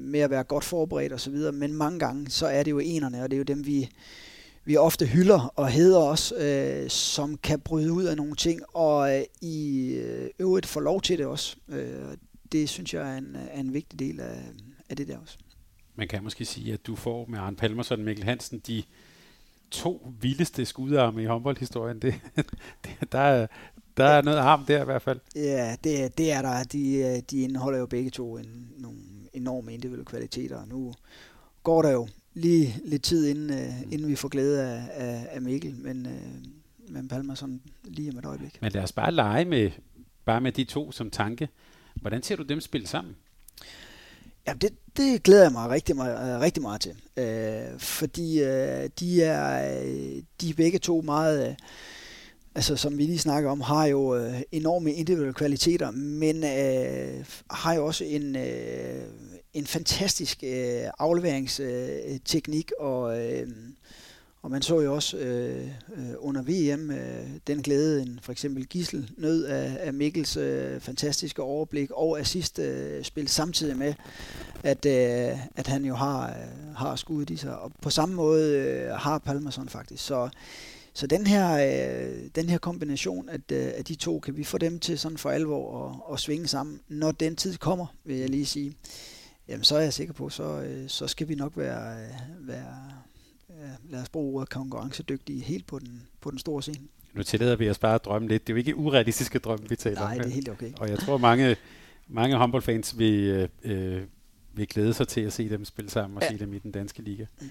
med 0.05 0.19
at 0.19 0.29
være 0.29 0.43
godt 0.43 0.63
forberedt 0.63 1.13
og 1.13 1.19
så 1.19 1.31
videre, 1.31 1.51
men 1.51 1.73
mange 1.73 1.99
gange 1.99 2.29
så 2.29 2.47
er 2.47 2.63
det 2.63 2.71
jo 2.71 2.79
enerne, 2.79 3.23
og 3.23 3.31
det 3.31 3.35
er 3.35 3.37
jo 3.37 3.43
dem, 3.43 3.65
vi, 3.65 3.89
vi 4.65 4.77
ofte 4.77 5.05
hylder 5.05 5.53
og 5.55 5.69
hedder 5.69 5.99
os, 5.99 6.33
øh, 6.37 6.89
som 6.89 7.37
kan 7.37 7.59
bryde 7.59 7.93
ud 7.93 8.03
af 8.03 8.17
nogle 8.17 8.35
ting, 8.35 8.61
og 8.73 9.17
øh, 9.17 9.23
i 9.41 9.87
øh, 9.93 10.29
øvrigt 10.39 10.65
få 10.65 10.79
lov 10.79 11.01
til 11.01 11.17
det 11.17 11.25
også. 11.25 11.55
Øh, 11.69 12.17
det 12.51 12.69
synes 12.69 12.93
jeg 12.93 13.13
er 13.13 13.17
en, 13.17 13.37
er 13.51 13.59
en 13.59 13.73
vigtig 13.73 13.99
del 13.99 14.19
af, 14.19 14.37
af 14.89 14.97
det 14.97 15.07
der 15.07 15.17
også. 15.17 15.37
Man 15.95 16.07
kan 16.07 16.23
måske 16.23 16.45
sige, 16.45 16.73
at 16.73 16.87
du 16.87 16.95
får 16.95 17.25
med 17.25 17.39
Arne 17.39 17.55
Palmerson 17.55 17.99
og 17.99 18.05
Mikkel 18.05 18.25
Hansen 18.25 18.59
de 18.59 18.83
to 19.71 20.13
vildeste 20.21 20.65
skudarme 20.65 21.23
i 21.23 21.25
håndboldhistorien. 21.25 21.99
Det, 21.99 22.15
det, 22.85 23.11
der, 23.11 23.47
der 23.97 24.05
er 24.05 24.21
noget 24.21 24.37
arm 24.37 24.65
der 24.65 24.81
i 24.81 24.85
hvert 24.85 25.01
fald. 25.01 25.19
Ja, 25.35 25.75
det, 25.83 26.17
det 26.17 26.31
er 26.31 26.41
der. 26.41 26.63
De, 26.63 27.21
de 27.31 27.41
indeholder 27.41 27.79
jo 27.79 27.85
begge 27.85 28.09
to 28.09 28.37
en, 28.37 28.69
nogle 28.77 28.97
enorme 29.33 29.73
individuelle 29.73 30.05
kvaliteter. 30.05 30.65
Nu 30.65 30.93
går 31.63 31.81
der 31.81 31.91
jo 31.91 32.07
lige 32.33 32.75
lidt 32.85 33.03
tid, 33.03 33.27
inden, 33.27 33.49
uh, 33.49 33.93
inden 33.93 34.07
vi 34.07 34.15
får 34.15 34.27
glæde 34.27 34.63
af, 34.63 34.89
af, 34.93 35.27
af 35.31 35.41
Mikkel, 35.41 35.75
men, 35.77 36.05
uh, 36.05 36.93
men 36.93 37.07
Palmer 37.07 37.35
sådan 37.35 37.61
lige 37.83 38.11
om 38.11 38.17
et 38.17 38.25
øjeblik. 38.25 38.61
Men 38.61 38.71
lad 38.71 38.83
os 38.83 38.91
bare 38.91 39.11
lege 39.11 39.45
med, 39.45 39.71
bare 40.25 40.41
med 40.41 40.51
de 40.51 40.63
to 40.63 40.91
som 40.91 41.09
tanke. 41.11 41.49
Hvordan 41.95 42.23
ser 42.23 42.35
du 42.35 42.43
dem 42.43 42.61
spille 42.61 42.87
sammen? 42.87 43.15
Ja, 44.47 44.53
det, 44.53 44.69
det 44.97 45.23
glæder 45.23 45.43
jeg 45.43 45.51
mig 45.51 45.69
rigtig 45.69 45.95
meget, 45.95 46.41
rigtig 46.41 46.63
meget 46.63 46.81
til. 46.81 46.91
Uh, 47.17 47.79
fordi 47.79 48.41
uh, 48.41 48.89
de, 48.99 49.23
er, 49.23 49.79
de 50.41 50.49
er 50.49 50.53
begge 50.57 50.79
to 50.79 51.01
meget... 51.01 51.49
Uh, 51.49 51.55
altså 52.55 52.75
som 52.75 52.97
vi 52.97 53.03
lige 53.03 53.19
snakker 53.19 53.49
om, 53.49 53.61
har 53.61 53.85
jo 53.85 54.15
øh, 54.15 54.41
enorme 54.51 54.93
individuelle 54.93 55.33
kvaliteter, 55.33 55.91
men 55.91 56.43
øh, 56.43 57.25
har 57.51 57.73
jo 57.73 57.85
også 57.85 58.03
en, 58.03 58.35
øh, 58.35 59.01
en 59.53 59.65
fantastisk 59.65 60.43
øh, 60.43 60.81
afleveringsteknik, 60.99 62.71
øh, 62.79 62.85
og, 62.85 63.19
øh, 63.19 63.47
og 64.41 64.51
man 64.51 64.61
så 64.61 64.79
jo 64.79 64.93
også 64.93 65.17
øh, 65.17 65.67
øh 65.97 66.13
under 66.17 66.41
VM 66.41 66.91
øh, 66.91 67.27
den 67.47 67.61
glæde, 67.61 68.01
en 68.01 68.19
for 68.23 68.31
eksempel 68.31 68.65
Gissel 68.65 69.11
nød 69.17 69.43
af, 69.45 69.77
af 69.79 69.93
Mikkels 69.93 70.37
øh, 70.37 70.79
fantastiske 70.79 71.41
overblik 71.41 71.91
og 71.91 72.19
assist 72.19 72.59
øh, 72.59 73.03
spil 73.03 73.27
samtidig 73.27 73.77
med, 73.77 73.93
at, 74.63 74.85
øh, 74.85 75.39
at 75.55 75.67
han 75.67 75.85
jo 75.85 75.95
har, 75.95 76.29
øh, 76.29 76.75
har 76.75 76.95
skuddet 76.95 77.29
i 77.29 77.37
sig. 77.37 77.59
Og 77.59 77.71
på 77.81 77.89
samme 77.89 78.15
måde 78.15 78.57
øh, 78.57 78.89
har 78.89 79.17
Palmerson 79.17 79.69
faktisk. 79.69 80.05
Så 80.05 80.29
så 80.95 81.07
den 81.07 81.27
her, 81.27 81.53
øh, 81.55 82.29
den 82.35 82.49
her 82.49 82.57
kombination 82.57 83.29
af, 83.29 83.39
øh, 83.51 83.71
af 83.77 83.85
de 83.85 83.95
to, 83.95 84.19
kan 84.19 84.37
vi 84.37 84.43
få 84.43 84.57
dem 84.57 84.79
til 84.79 84.99
sådan 84.99 85.17
for 85.17 85.29
alvor 85.29 85.89
at, 85.89 86.13
at 86.13 86.19
svinge 86.19 86.47
sammen, 86.47 86.79
når 86.87 87.11
den 87.11 87.35
tid 87.35 87.57
kommer, 87.57 87.85
vil 88.03 88.15
jeg 88.15 88.29
lige 88.29 88.45
sige. 88.45 88.73
Jamen, 89.47 89.63
så 89.63 89.75
er 89.75 89.81
jeg 89.81 89.93
sikker 89.93 90.13
på, 90.13 90.29
så, 90.29 90.61
øh, 90.61 90.89
så 90.89 91.07
skal 91.07 91.27
vi 91.27 91.35
nok 91.35 91.57
være, 91.57 92.03
øh, 92.03 92.47
være 92.47 92.91
øh, 93.49 93.91
lad 93.91 94.01
os 94.01 94.09
bruge 94.09 94.35
ordet 94.35 94.49
konkurrencedygtige 94.49 95.41
helt 95.41 95.67
på 95.67 95.79
den, 95.79 96.01
på 96.21 96.31
den 96.31 96.39
store 96.39 96.61
scene. 96.61 96.87
Nu 97.13 97.23
tillader 97.23 97.55
vi 97.55 97.69
os 97.69 97.79
bare 97.79 97.95
at 97.95 98.05
drømme 98.05 98.27
lidt. 98.27 98.47
Det 98.47 98.53
er 98.53 98.55
jo 98.55 98.57
ikke 98.57 98.75
urealistiske 98.75 99.39
drømme, 99.39 99.69
vi 99.69 99.75
taler 99.75 100.01
om 100.01 100.07
Nej, 100.07 100.17
det 100.17 100.25
er 100.25 100.29
helt 100.29 100.49
okay. 100.49 100.71
Og 100.79 100.89
jeg 100.89 100.99
tror, 100.99 101.17
mange, 101.17 101.55
mange 102.07 102.35
håndboldfans 102.35 102.97
vil, 102.97 103.23
øh, 103.23 103.49
øh, 103.63 104.03
vil 104.53 104.67
glæde 104.67 104.93
sig 104.93 105.07
til 105.07 105.21
at 105.21 105.33
se 105.33 105.49
dem 105.49 105.65
spille 105.65 105.91
sammen 105.91 106.17
og 106.17 106.23
ja. 106.23 106.29
se 106.29 106.39
dem 106.39 106.53
i 106.53 106.59
den 106.59 106.71
danske 106.71 107.01
liga. 107.01 107.25
Mm. 107.41 107.49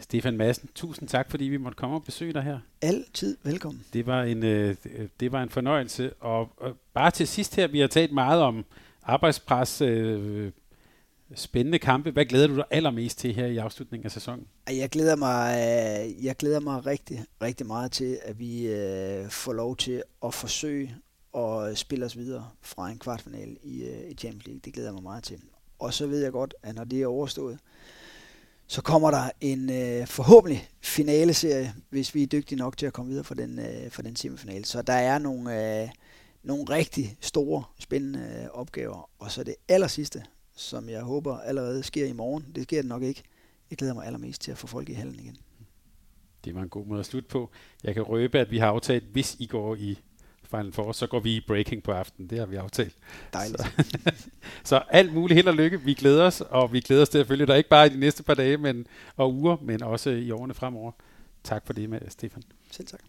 Stefan 0.00 0.36
Madsen, 0.36 0.68
tusind 0.74 1.08
tak, 1.08 1.30
fordi 1.30 1.44
vi 1.44 1.56
måtte 1.56 1.76
komme 1.76 1.96
og 1.96 2.04
besøge 2.04 2.32
dig 2.32 2.42
her. 2.42 2.58
Altid 2.82 3.36
velkommen. 3.42 3.84
Det 3.92 4.06
var 4.06 4.22
en, 4.22 4.42
øh, 4.44 4.76
det 5.20 5.32
var 5.32 5.42
en 5.42 5.50
fornøjelse. 5.50 6.12
Og, 6.12 6.48
og 6.56 6.76
bare 6.94 7.10
til 7.10 7.28
sidst 7.28 7.56
her, 7.56 7.66
vi 7.66 7.80
har 7.80 7.86
talt 7.86 8.12
meget 8.12 8.42
om 8.42 8.64
arbejdspres, 9.02 9.80
øh, 9.80 10.52
spændende 11.34 11.78
kampe. 11.78 12.10
Hvad 12.10 12.24
glæder 12.24 12.46
du 12.46 12.56
dig 12.56 12.64
allermest 12.70 13.18
til 13.18 13.34
her 13.34 13.46
i 13.46 13.56
afslutningen 13.56 14.04
af 14.04 14.10
sæsonen? 14.10 14.46
Jeg 14.70 14.88
glæder 14.88 15.16
mig, 15.16 15.54
øh, 15.54 16.24
jeg 16.24 16.36
glæder 16.36 16.60
mig 16.60 16.86
rigtig, 16.86 17.24
rigtig 17.42 17.66
meget 17.66 17.92
til, 17.92 18.18
at 18.22 18.38
vi 18.38 18.66
øh, 18.66 19.28
får 19.28 19.52
lov 19.52 19.76
til 19.76 20.02
at 20.24 20.34
forsøge 20.34 20.96
at 21.36 21.78
spille 21.78 22.04
os 22.04 22.16
videre 22.16 22.48
fra 22.62 22.90
en 22.90 22.98
kvartfinale 22.98 23.56
i, 23.62 23.84
øh, 23.84 24.10
i 24.10 24.14
Champions 24.14 24.46
League. 24.46 24.60
Det 24.64 24.72
glæder 24.72 24.88
jeg 24.88 24.94
mig 24.94 25.02
meget 25.02 25.24
til. 25.24 25.36
Og 25.78 25.94
så 25.94 26.06
ved 26.06 26.22
jeg 26.22 26.32
godt, 26.32 26.54
at 26.62 26.74
når 26.74 26.84
det 26.84 27.02
er 27.02 27.06
overstået, 27.06 27.58
så 28.70 28.82
kommer 28.82 29.10
der 29.10 29.30
en 29.40 29.70
øh, 29.70 30.06
forhåbentlig 30.06 30.68
finaleserie, 30.80 31.74
hvis 31.88 32.14
vi 32.14 32.22
er 32.22 32.26
dygtige 32.26 32.58
nok 32.58 32.76
til 32.76 32.86
at 32.86 32.92
komme 32.92 33.10
videre 33.10 33.24
fra 33.24 33.34
den, 33.34 33.58
øh, 33.58 33.90
fra 33.90 34.02
den 34.02 34.16
semifinale. 34.16 34.64
Så 34.64 34.82
der 34.82 34.92
er 34.92 35.18
nogle, 35.18 35.82
øh, 35.82 35.88
nogle 36.42 36.64
rigtig 36.64 37.16
store, 37.20 37.64
spændende 37.78 38.18
øh, 38.18 38.48
opgaver. 38.50 39.10
Og 39.18 39.30
så 39.30 39.44
det 39.44 39.54
aller 39.68 39.86
sidste, 39.86 40.24
som 40.56 40.88
jeg 40.88 41.02
håber 41.02 41.38
allerede 41.38 41.82
sker 41.82 42.06
i 42.06 42.12
morgen. 42.12 42.46
Det 42.54 42.62
sker 42.62 42.82
det 42.82 42.88
nok 42.88 43.02
ikke. 43.02 43.22
Jeg 43.70 43.78
glæder 43.78 43.94
mig 43.94 44.06
allermest 44.06 44.42
til 44.42 44.50
at 44.50 44.58
få 44.58 44.66
folk 44.66 44.88
i 44.88 44.92
hallen 44.92 45.20
igen. 45.20 45.36
Det 46.44 46.54
var 46.54 46.62
en 46.62 46.68
god 46.68 46.86
måde 46.86 47.00
at 47.00 47.06
slutte 47.06 47.28
på. 47.28 47.50
Jeg 47.84 47.94
kan 47.94 48.02
røbe, 48.02 48.38
at 48.38 48.50
vi 48.50 48.58
har 48.58 48.66
aftalt, 48.66 49.04
hvis 49.04 49.36
I 49.38 49.46
går 49.46 49.76
i 49.76 49.98
Final 50.50 50.72
Four, 50.72 50.92
så 50.92 51.06
går 51.06 51.20
vi 51.20 51.36
i 51.36 51.40
breaking 51.46 51.82
på 51.82 51.92
aftenen. 51.92 52.30
Det 52.30 52.38
har 52.38 52.46
vi 52.46 52.56
aftalt. 52.56 52.94
Dejligt. 53.32 53.62
Så, 53.62 54.12
så 54.70 54.82
alt 54.90 55.14
muligt 55.14 55.36
held 55.36 55.48
og 55.48 55.54
lykke. 55.54 55.80
Vi 55.80 55.94
glæder 55.94 56.24
os, 56.24 56.40
og 56.40 56.72
vi 56.72 56.80
glæder 56.80 57.02
os 57.02 57.08
til 57.08 57.18
at 57.18 57.26
følge 57.26 57.46
dig 57.46 57.56
ikke 57.56 57.70
bare 57.70 57.86
i 57.86 57.90
de 57.90 58.00
næste 58.00 58.22
par 58.22 58.34
dage 58.34 58.56
men, 58.56 58.86
og 59.16 59.34
uger, 59.34 59.56
men 59.62 59.82
også 59.82 60.10
i 60.10 60.30
årene 60.30 60.54
fremover. 60.54 60.92
Tak 61.44 61.66
for 61.66 61.72
det 61.72 61.90
med, 61.90 62.00
Stefan. 62.08 62.42
Selv 62.70 62.86
tak. 62.86 63.00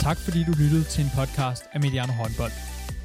Tak 0.00 0.16
fordi 0.16 0.44
du 0.44 0.52
lyttede 0.62 0.84
til 0.84 1.04
en 1.04 1.10
podcast 1.16 1.64
af 1.72 1.80
Mediano 1.80 2.12
Håndbold. 2.12 2.52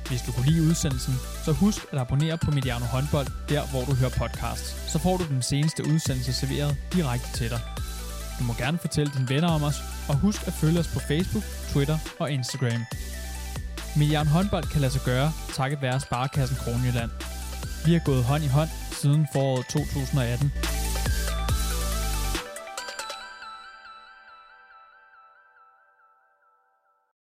Hvis 0.09 0.21
du 0.21 0.31
kunne 0.31 0.45
lide 0.51 0.61
udsendelsen, 0.69 1.13
så 1.45 1.51
husk 1.51 1.79
at 1.91 1.99
abonnere 1.99 2.37
på 2.37 2.51
Mediano 2.51 2.85
Håndbold, 2.85 3.27
der 3.49 3.61
hvor 3.71 3.83
du 3.89 3.93
hører 3.95 4.13
podcasts. 4.21 4.91
Så 4.91 4.99
får 4.99 5.17
du 5.17 5.23
den 5.23 5.41
seneste 5.41 5.83
udsendelse 5.83 6.33
serveret 6.33 6.77
direkte 6.93 7.29
til 7.37 7.49
dig. 7.49 7.82
Du 8.39 8.43
må 8.43 8.53
gerne 8.53 8.77
fortælle 8.77 9.11
dine 9.17 9.29
venner 9.29 9.47
om 9.47 9.63
os, 9.63 9.83
og 10.09 10.15
husk 10.15 10.47
at 10.47 10.53
følge 10.53 10.79
os 10.79 10.87
på 10.87 10.99
Facebook, 10.99 11.43
Twitter 11.71 11.97
og 12.19 12.31
Instagram. 12.31 12.81
Milliarden 13.95 14.31
Håndbold 14.31 14.63
kan 14.63 14.81
lade 14.81 14.91
sig 14.91 15.01
gøre, 15.01 15.33
takket 15.53 15.81
være 15.81 15.99
Sparkassen 15.99 16.57
Kronjylland. 16.57 17.11
Vi 17.85 17.93
har 17.93 18.01
gået 18.05 18.23
hånd 18.23 18.43
i 18.43 18.47
hånd 18.47 18.69
siden 18.91 19.27
foråret 19.33 19.65
2018. 19.65 20.51